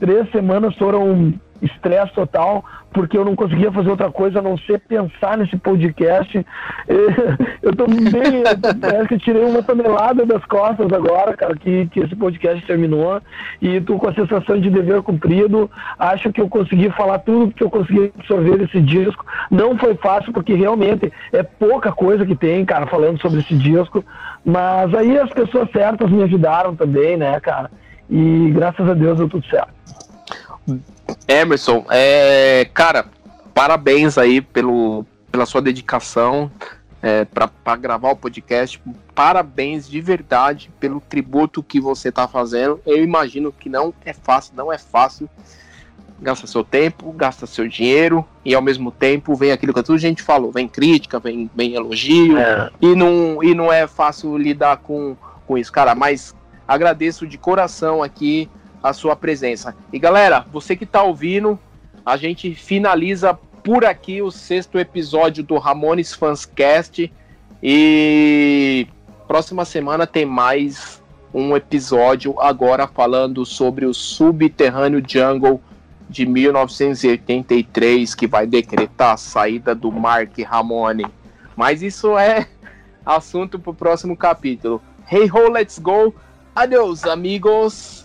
três 0.00 0.28
semanas 0.32 0.74
foram 0.74 1.32
estresse 1.62 2.12
total, 2.12 2.64
porque 2.92 3.16
eu 3.16 3.24
não 3.24 3.34
conseguia 3.34 3.72
fazer 3.72 3.88
outra 3.88 4.10
coisa 4.10 4.40
a 4.40 4.42
não 4.42 4.58
ser 4.58 4.80
pensar 4.80 5.38
nesse 5.38 5.56
podcast. 5.56 6.44
Eu 7.62 7.74
tô 7.74 7.86
bem, 7.86 8.42
parece 8.80 9.08
que 9.08 9.18
tirei 9.18 9.44
uma 9.44 9.62
tonelada 9.62 10.26
das 10.26 10.44
costas 10.44 10.92
agora, 10.92 11.36
cara, 11.36 11.54
que, 11.56 11.86
que 11.86 12.00
esse 12.00 12.14
podcast 12.16 12.66
terminou, 12.66 13.20
e 13.60 13.80
tô 13.80 13.98
com 13.98 14.08
a 14.08 14.14
sensação 14.14 14.60
de 14.60 14.68
dever 14.68 15.00
cumprido. 15.02 15.70
Acho 15.98 16.32
que 16.32 16.40
eu 16.40 16.48
consegui 16.48 16.90
falar 16.90 17.20
tudo 17.20 17.54
que 17.54 17.62
eu 17.62 17.70
consegui 17.70 18.12
absorver 18.18 18.58
desse 18.58 18.80
disco. 18.80 19.24
Não 19.50 19.78
foi 19.78 19.94
fácil, 19.94 20.32
porque 20.32 20.54
realmente 20.54 21.12
é 21.32 21.42
pouca 21.42 21.92
coisa 21.92 22.26
que 22.26 22.34
tem, 22.34 22.64
cara, 22.64 22.86
falando 22.86 23.20
sobre 23.20 23.40
esse 23.40 23.54
disco. 23.54 24.04
Mas 24.44 24.92
aí 24.94 25.16
as 25.18 25.30
pessoas 25.30 25.70
certas 25.70 26.10
me 26.10 26.22
ajudaram 26.24 26.74
também, 26.74 27.16
né, 27.16 27.38
cara? 27.40 27.70
E 28.10 28.50
graças 28.50 28.88
a 28.88 28.94
Deus 28.94 29.18
deu 29.18 29.28
tudo 29.28 29.46
certo. 29.46 29.72
Emerson, 31.26 31.84
é, 31.90 32.68
cara, 32.72 33.06
parabéns 33.54 34.16
aí 34.18 34.40
pelo, 34.40 35.04
pela 35.30 35.46
sua 35.46 35.60
dedicação 35.60 36.50
é, 37.02 37.24
para 37.24 37.76
gravar 37.76 38.12
o 38.12 38.16
podcast. 38.16 38.80
Parabéns 39.14 39.88
de 39.88 40.00
verdade 40.00 40.70
pelo 40.78 41.00
tributo 41.00 41.62
que 41.62 41.80
você 41.80 42.08
está 42.08 42.28
fazendo. 42.28 42.80
Eu 42.86 43.02
imagino 43.02 43.52
que 43.52 43.68
não 43.68 43.92
é 44.04 44.12
fácil, 44.12 44.54
não 44.56 44.72
é 44.72 44.78
fácil. 44.78 45.28
Gasta 46.20 46.46
seu 46.46 46.62
tempo, 46.62 47.10
gasta 47.10 47.48
seu 47.48 47.66
dinheiro 47.66 48.24
e 48.44 48.54
ao 48.54 48.62
mesmo 48.62 48.92
tempo 48.92 49.34
vem 49.34 49.50
aquilo 49.50 49.74
que 49.74 49.80
a 49.80 49.96
gente 49.96 50.22
falou, 50.22 50.52
vem 50.52 50.68
crítica, 50.68 51.18
vem, 51.18 51.50
vem 51.52 51.74
elogio 51.74 52.38
é. 52.38 52.70
e, 52.80 52.94
não, 52.94 53.42
e 53.42 53.52
não 53.56 53.72
é 53.72 53.88
fácil 53.88 54.38
lidar 54.38 54.76
com, 54.76 55.16
com 55.48 55.58
isso, 55.58 55.72
cara. 55.72 55.96
Mas 55.96 56.32
agradeço 56.68 57.26
de 57.26 57.36
coração 57.36 58.04
aqui 58.04 58.48
a 58.82 58.92
sua 58.92 59.14
presença. 59.14 59.74
E 59.92 59.98
galera, 59.98 60.44
você 60.52 60.74
que 60.74 60.84
está 60.84 61.02
ouvindo, 61.02 61.58
a 62.04 62.16
gente 62.16 62.54
finaliza 62.54 63.38
por 63.62 63.84
aqui 63.84 64.20
o 64.20 64.30
sexto 64.30 64.78
episódio 64.78 65.44
do 65.44 65.56
Ramones 65.58 66.12
Fanscast. 66.12 67.12
E 67.62 68.86
próxima 69.28 69.64
semana 69.64 70.06
tem 70.06 70.26
mais 70.26 71.00
um 71.32 71.56
episódio 71.56 72.38
agora 72.40 72.86
falando 72.86 73.46
sobre 73.46 73.86
o 73.86 73.94
Subterrâneo 73.94 75.02
Jungle 75.06 75.60
de 76.10 76.26
1983 76.26 78.14
que 78.14 78.26
vai 78.26 78.46
decretar 78.46 79.14
a 79.14 79.16
saída 79.16 79.74
do 79.74 79.90
Mark 79.90 80.38
Ramone. 80.40 81.06
Mas 81.56 81.82
isso 81.82 82.18
é 82.18 82.48
assunto 83.06 83.58
para 83.58 83.70
o 83.70 83.74
próximo 83.74 84.16
capítulo. 84.16 84.82
Hey 85.10 85.30
ho, 85.30 85.48
let's 85.50 85.78
go. 85.78 86.14
Adeus, 86.54 87.04
amigos. 87.04 88.01